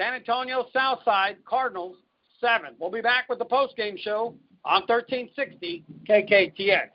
San 0.00 0.14
Antonio 0.14 0.66
Southside 0.72 1.36
Cardinals 1.44 1.96
7. 2.40 2.74
We'll 2.78 2.90
be 2.90 3.00
back 3.00 3.28
with 3.28 3.38
the 3.38 3.44
post 3.44 3.76
game 3.76 3.96
show 3.96 4.34
on 4.64 4.82
1360 4.82 5.84
KKTX. 6.08 6.90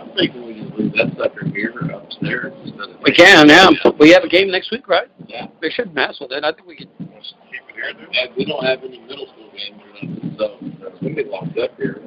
I'm 0.00 0.12
thinking 0.16 0.46
we 0.46 0.54
can 0.54 0.70
leave 0.76 0.92
that 0.92 1.14
sucker 1.18 1.46
here 1.48 1.72
or 1.80 1.90
upstairs 1.90 2.52
instead 3.42 3.86
of. 3.86 3.94
We 3.98 4.08
yeah. 4.08 4.08
We 4.08 4.10
have 4.12 4.24
a 4.24 4.28
game 4.28 4.50
next 4.50 4.70
week, 4.70 4.88
right? 4.88 5.08
Yeah. 5.26 5.46
They 5.60 5.70
shouldn't 5.70 5.94
mess 5.94 6.18
with 6.20 6.32
it. 6.32 6.44
I 6.44 6.52
think 6.52 6.66
we 6.66 6.76
can. 6.76 6.88
Keep 6.98 7.08
it 7.08 7.74
here 7.74 7.92
then. 7.96 8.06
Yeah, 8.12 8.26
we 8.36 8.44
don't 8.44 8.64
have 8.64 8.80
any 8.84 9.00
middle 9.00 9.26
school 9.26 9.50
games 9.52 9.80
or 9.82 10.48
nothing, 10.48 10.76
so 10.80 10.90
we 11.02 11.14
get 11.14 11.28
locked 11.28 11.58
up 11.58 11.76
here. 11.76 12.02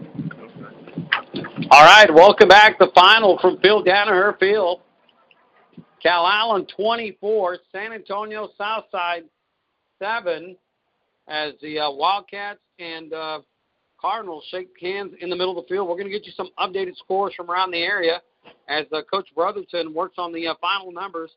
All 1.71 1.83
right, 1.83 2.13
welcome 2.13 2.47
back. 2.47 2.79
The 2.79 2.89
final 2.95 3.37
from 3.39 3.59
Phil 3.59 3.83
Danaher 3.83 4.37
Field. 4.39 4.81
Cal 6.01 6.23
Calallen 6.23 6.67
24, 6.75 7.57
San 7.71 7.91
Antonio 7.91 8.49
Southside 8.57 9.23
7, 9.99 10.55
as 11.27 11.53
the 11.61 11.79
uh, 11.79 11.91
Wildcats 11.91 12.59
and 12.79 13.11
uh, 13.13 13.39
Cardinals 13.99 14.45
shake 14.49 14.69
hands 14.79 15.13
in 15.19 15.29
the 15.29 15.35
middle 15.35 15.57
of 15.57 15.65
the 15.65 15.73
field. 15.73 15.87
We're 15.87 15.95
going 15.95 16.05
to 16.05 16.11
get 16.11 16.25
you 16.25 16.31
some 16.33 16.49
updated 16.59 16.95
scores 16.97 17.33
from 17.35 17.49
around 17.49 17.71
the 17.71 17.79
area 17.79 18.21
as 18.67 18.85
uh, 18.91 19.01
Coach 19.11 19.27
Brotherton 19.35 19.93
works 19.93 20.15
on 20.17 20.33
the 20.33 20.47
uh, 20.47 20.55
final 20.59 20.91
numbers. 20.91 21.31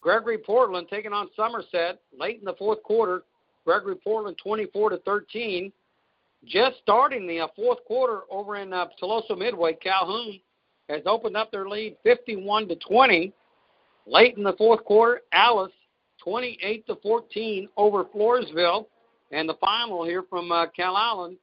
Gregory 0.00 0.38
Portland 0.38 0.88
taking 0.90 1.12
on 1.12 1.28
Somerset 1.36 2.00
late 2.18 2.38
in 2.38 2.44
the 2.44 2.54
fourth 2.54 2.82
quarter. 2.82 3.22
Gregory 3.64 3.94
Portland 3.96 4.36
24 4.42 4.90
to 4.90 4.98
13. 4.98 5.72
Just 6.44 6.76
starting 6.82 7.26
the 7.26 7.40
uh, 7.40 7.46
fourth 7.54 7.78
quarter 7.86 8.22
over 8.30 8.56
in 8.56 8.72
uh, 8.72 8.86
Tuloso 9.00 9.38
Midway, 9.38 9.74
Calhoun 9.74 10.40
has 10.88 11.02
opened 11.06 11.36
up 11.36 11.52
their 11.52 11.68
lead 11.68 11.96
51 12.02 12.68
to 12.68 12.76
20. 12.76 13.32
Late 14.06 14.36
in 14.36 14.42
the 14.42 14.54
fourth 14.54 14.84
quarter, 14.84 15.20
Alice 15.32 15.70
28 16.24 16.86
to 16.88 16.96
14 16.96 17.68
over 17.76 18.04
Floresville, 18.04 18.86
and 19.30 19.48
the 19.48 19.54
final 19.54 20.04
here 20.04 20.24
from 20.28 20.50
uh, 20.50 20.66
Calallen, 20.76 21.36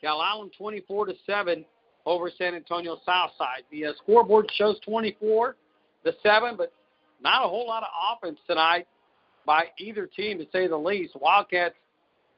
Cal 0.00 0.22
Allen 0.22 0.50
24 0.56 1.06
to 1.06 1.14
7 1.26 1.64
over 2.06 2.30
San 2.36 2.54
Antonio 2.54 2.98
Southside. 3.04 3.62
The 3.70 3.86
uh, 3.86 3.92
scoreboard 4.02 4.50
shows 4.54 4.78
24 4.84 5.56
to 6.04 6.12
7, 6.22 6.56
but 6.56 6.72
not 7.22 7.44
a 7.44 7.48
whole 7.48 7.66
lot 7.66 7.82
of 7.82 7.88
offense 8.12 8.38
tonight 8.46 8.86
by 9.46 9.66
either 9.78 10.06
team, 10.06 10.38
to 10.38 10.46
say 10.52 10.66
the 10.66 10.76
least. 10.76 11.14
Wildcats 11.20 11.74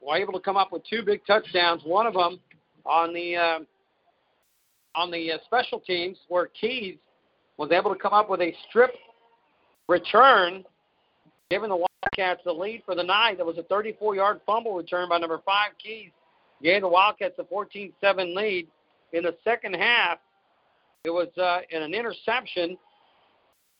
were 0.01 0.17
able 0.17 0.33
to 0.33 0.39
come 0.39 0.57
up 0.57 0.71
with 0.71 0.83
two 0.89 1.03
big 1.03 1.25
touchdowns. 1.25 1.81
One 1.83 2.05
of 2.05 2.13
them 2.13 2.39
on 2.85 3.13
the 3.13 3.35
uh, 3.35 3.59
on 4.95 5.11
the 5.11 5.33
uh, 5.33 5.37
special 5.45 5.79
teams, 5.79 6.17
where 6.27 6.47
Keys 6.59 6.95
was 7.57 7.71
able 7.71 7.93
to 7.93 7.99
come 7.99 8.13
up 8.13 8.29
with 8.29 8.41
a 8.41 8.53
strip 8.67 8.91
return, 9.87 10.63
giving 11.49 11.69
the 11.69 11.75
Wildcats 11.75 12.41
the 12.45 12.51
lead 12.51 12.81
for 12.85 12.95
the 12.95 13.03
night. 13.03 13.37
That 13.37 13.45
was 13.45 13.57
a 13.57 13.63
34-yard 13.63 14.41
fumble 14.45 14.75
return 14.75 15.09
by 15.09 15.17
number 15.17 15.39
five 15.45 15.71
Keys, 15.81 16.11
gave 16.63 16.81
the 16.81 16.87
Wildcats 16.87 17.35
a 17.39 17.43
14-7 17.43 18.35
lead. 18.35 18.67
In 19.13 19.23
the 19.23 19.35
second 19.43 19.75
half, 19.75 20.19
it 21.03 21.09
was 21.09 21.29
uh, 21.37 21.59
in 21.69 21.81
an 21.81 21.93
interception 21.93 22.77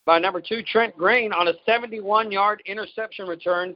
by 0.06 0.20
number 0.20 0.42
two 0.42 0.64
Trent 0.64 0.96
Green 0.98 1.34
on 1.34 1.50
a 1.50 1.54
71-yard 1.68 2.64
interception 2.66 3.28
return, 3.28 3.76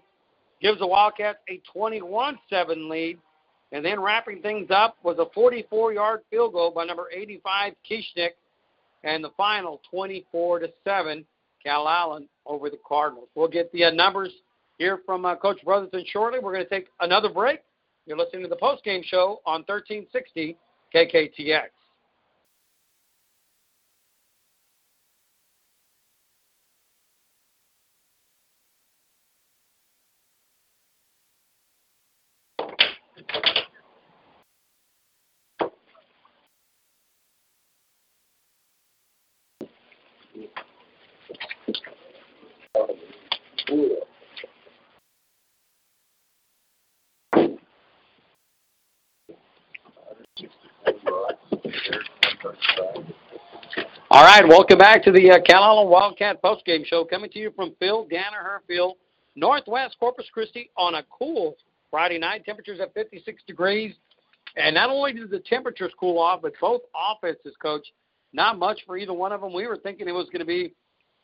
gives 0.62 0.80
the 0.80 0.88
Wildcats 0.88 1.40
a 1.50 1.62
21-7 1.76 2.90
lead. 2.90 3.20
And 3.74 3.84
then 3.84 4.00
wrapping 4.00 4.42
things 4.42 4.70
up 4.70 4.98
was 5.04 5.18
a 5.20 5.38
44-yard 5.38 6.22
field 6.30 6.54
goal 6.54 6.72
by 6.72 6.86
number 6.86 7.08
85 7.12 7.74
Kieschnick, 7.90 8.32
and 9.04 9.24
the 9.24 9.32
final 9.36 9.82
24 9.90 10.60
to 10.60 10.70
seven, 10.86 11.26
Calallen 11.66 12.28
over 12.46 12.70
the 12.70 12.80
Cardinals. 12.88 13.28
We'll 13.36 13.48
get 13.48 13.72
the 13.72 13.86
uh, 13.86 13.92
numbers 13.92 14.32
here 14.78 15.00
from 15.06 15.26
uh, 15.26 15.36
Coach 15.36 15.60
Brotherton 15.64 16.04
shortly. 16.08 16.40
We're 16.40 16.54
going 16.54 16.64
to 16.64 16.70
take 16.70 16.88
another 17.02 17.30
break. 17.30 17.60
You're 18.06 18.18
listening 18.18 18.44
to 18.44 18.50
the 18.50 18.56
post-game 18.56 19.04
show 19.06 19.42
on 19.46 19.62
1360 19.68 20.58
KKTX. 20.94 21.70
All 54.10 54.24
right, 54.24 54.46
welcome 54.48 54.78
back 54.78 55.04
to 55.04 55.12
the 55.12 55.32
uh, 55.32 55.40
Calallen 55.48 55.88
Wildcat 55.88 56.42
postgame 56.44 56.86
show 56.86 57.06
coming 57.06 57.30
to 57.32 57.40
you 57.40 57.52
from 57.56 57.74
Phil 57.80 58.06
Danaher 58.12 58.60
Field, 58.68 58.98
Northwest 59.36 59.96
Corpus 60.00 60.26
Christi 60.34 60.70
on 60.76 60.96
a 60.96 61.04
cool 61.18 61.56
Friday 61.90 62.20
night. 62.20 62.44
Temperatures 62.46 62.80
at 62.82 62.94
56 62.94 63.42
degrees. 63.48 63.96
And 64.58 64.76
not 64.76 64.90
only 64.90 65.14
did 65.14 65.30
the 65.30 65.40
temperatures 65.40 65.94
cool 65.98 66.20
off, 66.20 66.42
but 66.42 66.54
both 66.60 66.82
offenses, 66.94 67.56
coach, 67.62 67.88
not 68.34 68.60
much 68.60 68.82
for 68.86 68.98
either 68.98 69.14
one 69.14 69.32
of 69.32 69.42
them. 69.42 69.54
We 69.54 69.68
were 69.68 69.78
thinking 69.78 70.08
it 70.08 70.14
was 70.14 70.26
going 70.26 70.40
to 70.40 70.46
be 70.46 70.74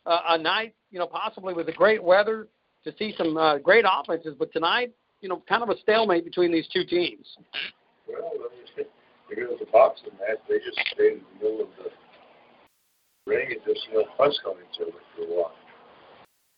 uh, 0.05 0.19
a 0.29 0.37
night, 0.37 0.73
you 0.91 0.99
know, 0.99 1.07
possibly 1.07 1.53
with 1.53 1.65
the 1.65 1.73
great 1.73 2.01
weather 2.01 2.47
to 2.85 2.93
see 2.97 3.13
some 3.17 3.35
uh, 3.35 3.57
great 3.57 3.85
offenses. 3.85 4.35
But 4.37 4.53
tonight, 4.53 4.93
you 5.19 5.29
know, 5.29 5.43
kind 5.49 5.63
of 5.63 5.69
a 5.69 5.77
stalemate 5.79 6.23
between 6.23 6.51
these 6.51 6.67
two 6.67 6.85
teams. 6.85 7.25
Well, 8.07 8.31
it 9.29 9.49
was 9.49 9.59
a 9.61 9.71
boxing 9.71 10.13
match, 10.19 10.39
they 10.47 10.59
just 10.59 10.79
stayed 10.93 11.19
in 11.19 11.21
the 11.39 11.45
middle 11.45 11.61
of 11.61 11.69
the 11.77 11.89
ring 13.25 13.47
and 13.51 13.61
just, 13.65 13.87
you 13.91 13.99
know, 13.99 14.05
punched 14.17 14.39
on 14.45 14.55
each 14.57 14.81
other 14.81 14.97
for 15.15 15.23
a 15.23 15.25
while. 15.27 15.55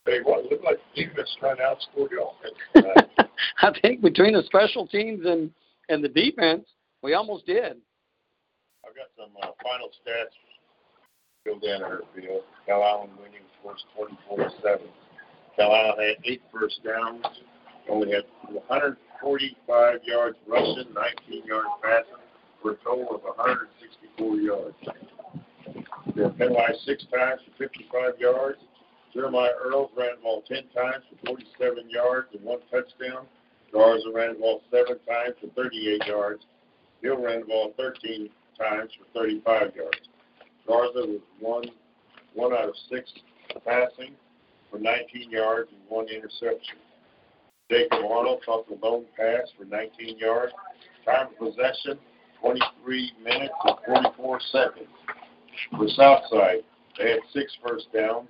They 0.06 0.20
what, 0.20 0.44
looked 0.44 0.64
like 0.64 0.78
the 0.94 1.04
defense 1.04 1.28
trying 1.38 1.56
to 1.56 1.62
outscore 1.62 2.08
the 2.08 2.22
offense. 2.86 3.30
I 3.62 3.72
think 3.82 4.00
between 4.00 4.34
the 4.34 4.42
special 4.44 4.86
teams 4.86 5.26
and 5.26 5.50
and 5.88 6.02
the 6.02 6.08
defense, 6.08 6.66
we 7.02 7.14
almost 7.14 7.46
did. 7.46 7.76
I've 8.86 8.94
got 8.94 9.10
some 9.18 9.30
uh, 9.42 9.52
final 9.62 9.88
stats. 10.00 10.32
Phil 11.44 11.58
Danaher 11.58 12.00
field. 12.14 12.42
Calallen 12.66 13.10
winning 13.20 13.44
scores 13.60 13.84
24-7. 14.30 14.80
Calallen 15.58 15.98
had 15.98 16.16
eight 16.24 16.42
first 16.52 16.80
downs, 16.84 17.24
only 17.88 18.12
had 18.12 18.24
145 18.52 19.98
yards 20.04 20.36
rushing, 20.46 20.92
19 20.94 21.46
yards 21.46 21.68
passing, 21.82 22.24
for 22.60 22.72
a 22.72 22.76
total 22.76 23.14
of 23.14 23.22
164 23.22 24.36
yards. 24.36 24.76
They 26.14 26.22
were 26.22 26.30
penalized 26.30 26.80
six 26.84 27.04
times 27.12 27.40
for 27.44 27.68
55 27.68 28.18
yards. 28.18 28.58
Jeremiah 29.12 29.50
Earls 29.64 29.90
ran 29.96 30.16
the 30.16 30.22
ball 30.22 30.42
10 30.46 30.56
times 30.74 31.04
for 31.10 31.26
47 31.26 31.90
yards 31.90 32.28
and 32.32 32.44
one 32.44 32.60
touchdown. 32.70 33.26
Garza 33.72 34.10
ran 34.12 34.34
the 34.34 34.40
ball 34.40 34.62
seven 34.70 34.98
times 35.08 35.34
for 35.40 35.48
38 35.62 36.06
yards. 36.06 36.44
Hill 37.02 37.22
ran 37.22 37.40
the 37.40 37.46
ball 37.46 37.72
13 37.76 38.28
times 38.58 38.90
for 38.98 39.20
35 39.20 39.74
yards. 39.74 40.08
Garza 40.66 41.06
was 41.06 41.20
one 41.40 41.64
one 42.34 42.52
out 42.52 42.68
of 42.68 42.74
six 42.88 43.10
passing 43.66 44.14
for 44.70 44.78
19 44.78 45.30
yards 45.30 45.68
and 45.72 45.80
one 45.88 46.06
interception. 46.08 46.78
Jacob 47.70 48.04
Arnold 48.04 48.42
caught 48.44 48.68
the 48.68 48.78
lone 48.82 49.04
pass 49.16 49.48
for 49.58 49.64
19 49.64 50.18
yards. 50.18 50.52
Time 51.04 51.28
of 51.28 51.38
possession, 51.38 51.98
23 52.40 53.12
minutes 53.22 53.54
and 53.64 53.76
44 53.86 54.40
seconds. 54.52 54.88
For 55.76 55.88
Southside, 55.88 56.64
they 56.98 57.10
had 57.10 57.20
six 57.32 57.52
first 57.66 57.92
downs, 57.92 58.28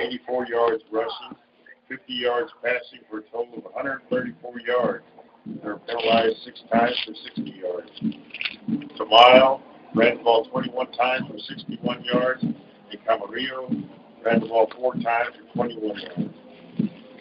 84 0.00 0.46
yards 0.46 0.82
rushing, 0.90 1.36
50 1.88 2.12
yards 2.12 2.50
passing 2.62 3.00
for 3.10 3.18
a 3.18 3.22
total 3.22 3.58
of 3.58 3.64
134 3.64 4.60
yards. 4.60 5.04
They 5.46 5.68
were 5.68 5.78
penalized 5.78 6.36
six 6.44 6.62
times 6.72 6.96
for 7.04 7.14
60 7.36 7.60
yards. 7.60 7.90
Tamayo 8.98 9.60
ran 9.94 10.18
the 10.18 10.22
ball 10.22 10.44
21 10.46 10.92
times 10.92 11.26
for 11.28 11.38
61 11.38 12.04
yards, 12.04 12.42
and 12.42 12.56
Camarillo 13.06 13.84
ran 14.24 14.40
the 14.40 14.46
ball 14.46 14.70
four 14.76 14.94
times 14.94 15.34
for 15.54 15.66
21 15.66 16.00
yards. 16.00 16.34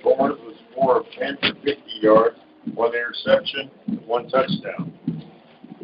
Gomez 0.04 0.38
was 0.44 0.56
four 0.76 1.00
of 1.00 1.06
10 1.18 1.38
for 1.38 1.54
50 1.64 1.82
yards, 2.02 2.38
one 2.74 2.94
interception, 2.94 3.70
one 4.06 4.30
touchdown. 4.30 4.94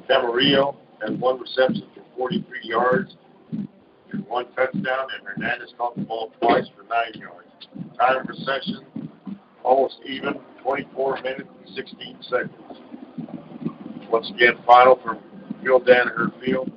Camarillo 0.09 0.75
had 1.01 1.19
one 1.19 1.39
reception 1.39 1.83
for 1.93 2.03
43 2.17 2.59
yards, 2.63 3.15
and 3.51 4.25
one 4.27 4.45
touchdown, 4.53 5.07
and 5.15 5.27
Hernandez 5.27 5.73
caught 5.77 5.95
the 5.95 6.03
ball 6.03 6.31
twice 6.41 6.65
for 6.75 6.83
nine 6.83 7.21
yards. 7.21 7.97
Time 7.99 8.21
of 8.21 8.27
possession 8.27 8.85
almost 9.63 9.97
even, 10.05 10.35
24 10.63 11.21
minutes 11.21 11.49
and 11.65 11.75
16 11.75 12.17
seconds. 12.21 12.51
Once 14.09 14.29
again, 14.33 14.53
final 14.65 14.97
from 15.03 15.19
Phil 15.61 15.81
Danaher 15.81 16.31
Field, 16.43 16.71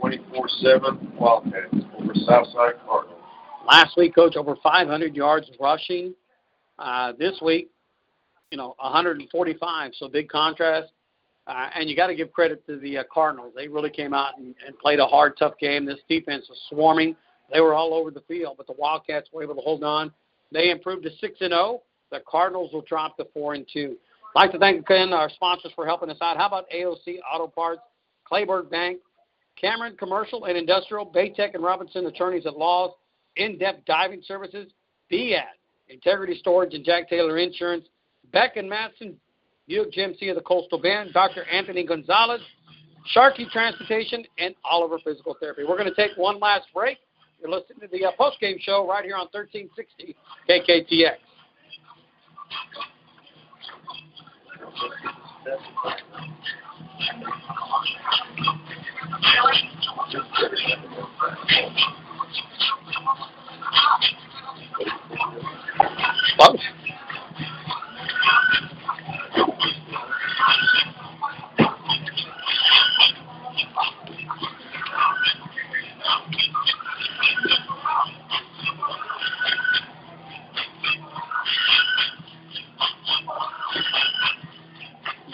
24-7 0.00 1.14
Wildcats 1.18 1.74
over 1.98 2.12
Southside 2.14 2.74
Cardinals. 2.84 3.20
Last 3.66 3.96
week, 3.96 4.14
coach, 4.14 4.36
over 4.36 4.54
500 4.62 5.16
yards 5.16 5.50
rushing. 5.58 6.14
Uh, 6.78 7.12
this 7.18 7.38
week, 7.40 7.70
you 8.50 8.58
know, 8.58 8.74
145. 8.78 9.92
So 9.98 10.08
big 10.08 10.28
contrast. 10.28 10.92
Uh, 11.46 11.68
and 11.74 11.88
you 11.88 11.94
got 11.94 12.08
to 12.08 12.14
give 12.14 12.32
credit 12.32 12.66
to 12.66 12.78
the 12.78 12.98
uh, 12.98 13.04
Cardinals. 13.12 13.52
They 13.54 13.68
really 13.68 13.90
came 13.90 14.12
out 14.12 14.38
and, 14.38 14.54
and 14.66 14.76
played 14.78 14.98
a 14.98 15.06
hard, 15.06 15.36
tough 15.38 15.54
game. 15.58 15.84
This 15.84 16.00
defense 16.08 16.46
was 16.48 16.58
swarming. 16.68 17.14
They 17.52 17.60
were 17.60 17.74
all 17.74 17.94
over 17.94 18.10
the 18.10 18.22
field, 18.22 18.56
but 18.56 18.66
the 18.66 18.74
Wildcats 18.76 19.28
were 19.32 19.42
able 19.42 19.54
to 19.54 19.60
hold 19.60 19.84
on. 19.84 20.12
They 20.52 20.70
improved 20.70 21.04
to 21.04 21.10
six 21.20 21.38
and 21.40 21.52
zero. 21.52 21.82
The 22.10 22.20
Cardinals 22.28 22.72
will 22.72 22.82
drop 22.82 23.16
to 23.18 23.26
four 23.32 23.54
and 23.54 23.66
two. 23.72 23.96
Like 24.34 24.52
to 24.52 24.58
thank 24.58 24.80
again 24.80 25.12
our 25.12 25.30
sponsors 25.30 25.72
for 25.74 25.86
helping 25.86 26.10
us 26.10 26.18
out. 26.20 26.36
How 26.36 26.46
about 26.46 26.68
AOC 26.70 27.18
Auto 27.32 27.46
Parts, 27.46 27.80
Kleberg 28.30 28.70
Bank, 28.70 28.98
Cameron 29.60 29.96
Commercial 29.96 30.44
and 30.44 30.56
Industrial, 30.56 31.06
Baytech 31.06 31.54
and 31.54 31.62
Robinson 31.62 32.06
Attorneys 32.06 32.46
at 32.46 32.56
Laws, 32.56 32.92
In-Depth 33.36 33.86
Diving 33.86 34.22
Services, 34.26 34.70
BAD, 35.10 35.44
Integrity 35.88 36.36
Storage 36.38 36.74
and 36.74 36.84
Jack 36.84 37.08
Taylor 37.08 37.38
Insurance, 37.38 37.86
Beck 38.32 38.56
and 38.56 38.70
Masten, 38.70 39.14
Buick 39.68 39.92
GMC 39.92 40.30
of 40.30 40.36
the 40.36 40.42
Coastal 40.42 40.80
Bend, 40.80 41.12
Dr. 41.12 41.44
Anthony 41.44 41.84
Gonzalez, 41.84 42.40
Sharkey 43.06 43.46
Transportation, 43.52 44.24
and 44.38 44.54
Oliver 44.64 44.98
Physical 45.02 45.36
Therapy. 45.40 45.62
We're 45.68 45.76
going 45.76 45.92
to 45.92 45.94
take 45.94 46.16
one 46.16 46.38
last 46.38 46.66
break. 46.74 46.98
You're 47.40 47.50
listening 47.50 47.80
to 47.80 47.88
the 47.88 48.06
uh, 48.06 48.12
post-game 48.18 48.58
show 48.60 48.88
right 48.88 49.04
here 49.04 49.16
on 49.16 49.28
1360 49.32 50.16
KKTX. 50.48 51.16
What? 66.36 66.56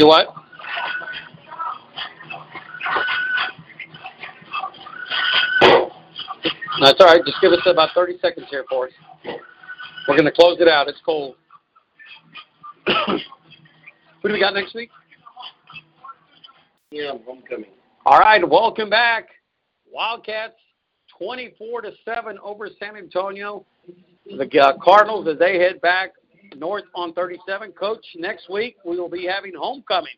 Do 0.02 0.08
what? 0.08 0.34
That's 6.80 6.98
all 6.98 7.06
right. 7.06 7.20
Just 7.24 7.40
give 7.40 7.52
us 7.52 7.60
about 7.66 7.90
30 7.94 8.18
seconds 8.20 8.48
here 8.50 8.64
for 8.68 8.86
us. 8.86 8.92
We're 10.08 10.16
going 10.16 10.24
to 10.24 10.32
close 10.32 10.56
it 10.58 10.66
out. 10.66 10.88
It's 10.88 10.98
cold. 11.06 11.36
Who 12.88 14.28
do 14.28 14.32
we 14.32 14.40
got 14.40 14.54
next 14.54 14.74
week? 14.74 14.90
Yeah, 16.90 17.12
homecoming. 17.24 17.70
All 18.04 18.18
right, 18.18 18.42
welcome 18.48 18.90
back. 18.90 19.28
Wildcats 19.88 20.56
24 21.16 21.82
to 21.82 21.92
7 22.04 22.38
over 22.42 22.68
San 22.80 22.96
Antonio. 22.96 23.64
The 24.26 24.50
uh, 24.58 24.72
Cardinals 24.82 25.28
as 25.28 25.38
they 25.38 25.60
head 25.60 25.80
back 25.80 26.14
north 26.58 26.84
on 26.94 27.12
37. 27.12 27.72
Coach, 27.72 28.04
next 28.16 28.48
week 28.50 28.76
we 28.84 28.98
will 28.98 29.08
be 29.08 29.26
having 29.26 29.52
homecoming. 29.56 30.12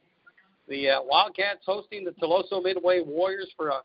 The 0.69 0.91
uh, 0.91 1.03
Wildcats 1.03 1.61
hosting 1.67 2.05
the 2.05 2.13
Tuloso 2.13 2.63
Midway 2.63 3.01
Warriors 3.01 3.51
for 3.57 3.69
a, 3.69 3.81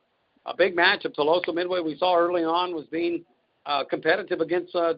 a 0.45 0.55
big 0.55 0.75
match 0.75 1.05
of 1.05 1.13
Tuloso 1.13 1.53
Midway 1.53 1.81
we 1.81 1.97
saw 1.97 2.17
early 2.17 2.43
on 2.43 2.73
was 2.73 2.85
being 2.85 3.23
uh, 3.65 3.83
competitive 3.83 4.39
against 4.39 4.73
uh, 4.75 4.93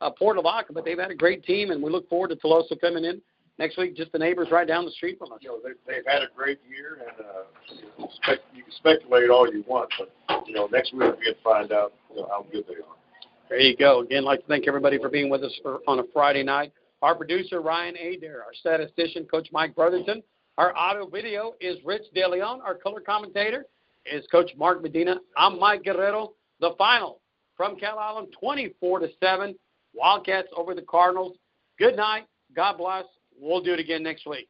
uh, 0.00 0.10
Port 0.10 0.36
Lavaca, 0.36 0.72
but 0.72 0.84
they've 0.84 0.98
had 0.98 1.10
a 1.10 1.14
great 1.14 1.44
team, 1.44 1.70
and 1.70 1.82
we 1.82 1.90
look 1.90 2.08
forward 2.08 2.28
to 2.28 2.36
Tuloso 2.36 2.78
coming 2.80 3.04
in 3.04 3.20
next 3.58 3.78
week. 3.78 3.96
Just 3.96 4.12
the 4.12 4.18
neighbors 4.18 4.48
right 4.50 4.66
down 4.66 4.84
the 4.84 4.90
street 4.90 5.18
from 5.18 5.32
us. 5.32 5.38
You 5.40 5.48
know, 5.50 5.60
they, 5.62 5.94
they've 5.94 6.04
had 6.06 6.22
a 6.22 6.28
great 6.36 6.58
year, 6.68 6.98
and 7.06 7.26
uh, 7.26 7.42
you, 7.74 8.04
know, 8.04 8.10
spec, 8.22 8.38
you 8.54 8.64
can 8.64 8.72
speculate 8.72 9.30
all 9.30 9.50
you 9.52 9.64
want, 9.66 9.90
but 9.98 10.46
you 10.46 10.54
know, 10.54 10.68
next 10.72 10.92
week 10.92 11.12
we 11.18 11.24
get 11.24 11.36
to 11.36 11.42
find 11.42 11.72
out 11.72 11.92
you 12.10 12.20
know, 12.20 12.28
how 12.28 12.44
good 12.50 12.64
they 12.66 12.74
are. 12.74 13.03
There 13.48 13.58
you 13.58 13.76
go. 13.76 14.00
Again, 14.00 14.18
I'd 14.18 14.24
like 14.24 14.40
to 14.40 14.46
thank 14.46 14.66
everybody 14.66 14.98
for 14.98 15.08
being 15.08 15.28
with 15.30 15.44
us 15.44 15.52
for, 15.62 15.80
on 15.86 15.98
a 15.98 16.04
Friday 16.12 16.42
night. 16.42 16.72
Our 17.02 17.14
producer, 17.14 17.60
Ryan 17.60 17.96
Adair. 17.96 18.42
Our 18.42 18.54
statistician, 18.54 19.26
Coach 19.26 19.48
Mike 19.52 19.74
Brotherton. 19.74 20.22
Our 20.56 20.74
audio 20.76 21.06
video 21.06 21.54
is 21.60 21.76
Rich 21.84 22.04
DeLeon. 22.16 22.60
Our 22.60 22.74
color 22.74 23.00
commentator 23.00 23.66
is 24.10 24.26
Coach 24.30 24.50
Mark 24.56 24.82
Medina. 24.82 25.16
I'm 25.36 25.58
Mike 25.58 25.84
Guerrero. 25.84 26.32
The 26.60 26.70
final 26.78 27.20
from 27.56 27.76
Calallen, 27.76 28.28
24 28.40 29.00
to 29.00 29.08
7. 29.22 29.54
Wildcats 29.94 30.48
over 30.56 30.74
the 30.74 30.82
Cardinals. 30.82 31.36
Good 31.78 31.96
night. 31.96 32.26
God 32.54 32.78
bless. 32.78 33.04
We'll 33.38 33.62
do 33.62 33.72
it 33.72 33.80
again 33.80 34.02
next 34.02 34.26
week. 34.26 34.48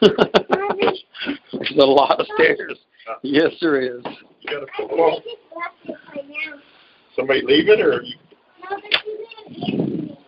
There's 0.00 1.78
a 1.78 1.84
lot 1.84 2.20
of 2.20 2.26
stairs. 2.34 2.78
Yes, 3.22 3.52
there 3.60 3.80
is. 3.80 4.02
You 4.40 4.50
got 4.50 4.62
a 4.62 4.66
football? 4.76 5.22
Somebody 7.16 7.42
leaving, 7.44 7.80
or 7.80 8.02
you? 8.02 8.16
No, 8.70 8.76
but 8.76 8.82
she 9.04 9.10
didn't 9.10 9.28
answer 9.46 9.78
me. 9.78 10.18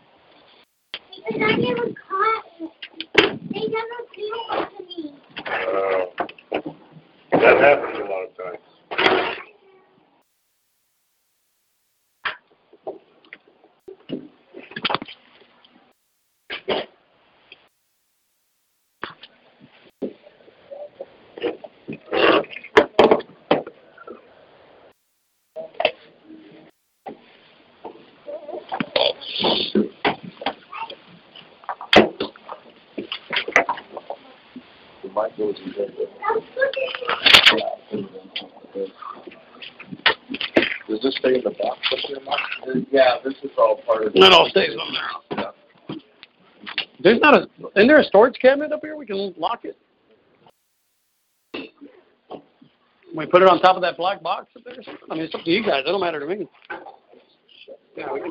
Because 1.17 1.43
I 1.43 1.57
never 1.57 1.87
caught 1.87 2.45
it. 2.61 2.71
They 3.53 3.65
never 3.69 3.99
flew 4.15 4.41
up 4.51 4.71
to 4.77 4.83
me. 4.85 4.99
Uh, 5.39 6.05
that 7.33 7.57
happens 7.61 7.99
a 7.99 8.01
lot 8.03 8.23
of 8.25 8.31
times. 8.37 8.63
Does 40.89 41.03
this 41.03 41.17
stay 41.19 41.35
in 41.35 41.43
the 41.43 41.51
box 41.51 41.79
up 41.93 41.99
there, 42.09 42.21
Mike? 42.25 42.87
Yeah, 42.91 43.16
this 43.27 43.35
is 43.43 43.51
all 43.59 43.83
part 43.85 44.05
of. 44.05 44.13
It 44.15 44.33
all 44.33 44.49
stays 44.49 44.71
on 44.81 44.95
there. 44.95 45.99
There's 47.03 47.21
not 47.21 47.35
a. 47.35 47.49
Isn't 47.75 47.89
there 47.89 47.99
a 47.99 48.05
storage 48.05 48.37
cabinet 48.41 48.73
up 48.73 48.81
here? 48.83 48.97
We 48.97 49.05
can 49.05 49.35
lock 49.37 49.65
it. 49.65 49.77
We 53.15 53.27
put 53.27 53.43
it 53.43 53.49
on 53.49 53.61
top 53.61 53.77
of 53.77 53.83
that 53.83 53.97
black 53.97 54.23
box 54.23 54.47
up 54.57 54.63
there. 54.65 54.75
or 54.75 54.83
something? 54.83 55.03
I 55.11 55.15
mean, 55.15 55.25
it's 55.25 55.35
up 55.35 55.43
to 55.43 55.51
you 55.51 55.63
guys. 55.63 55.83
It 55.87 55.91
don't 55.91 56.01
matter 56.01 56.21
to 56.21 56.27
me. 56.27 56.47
Yeah, 57.97 58.13
we 58.13 58.21
can. 58.21 58.31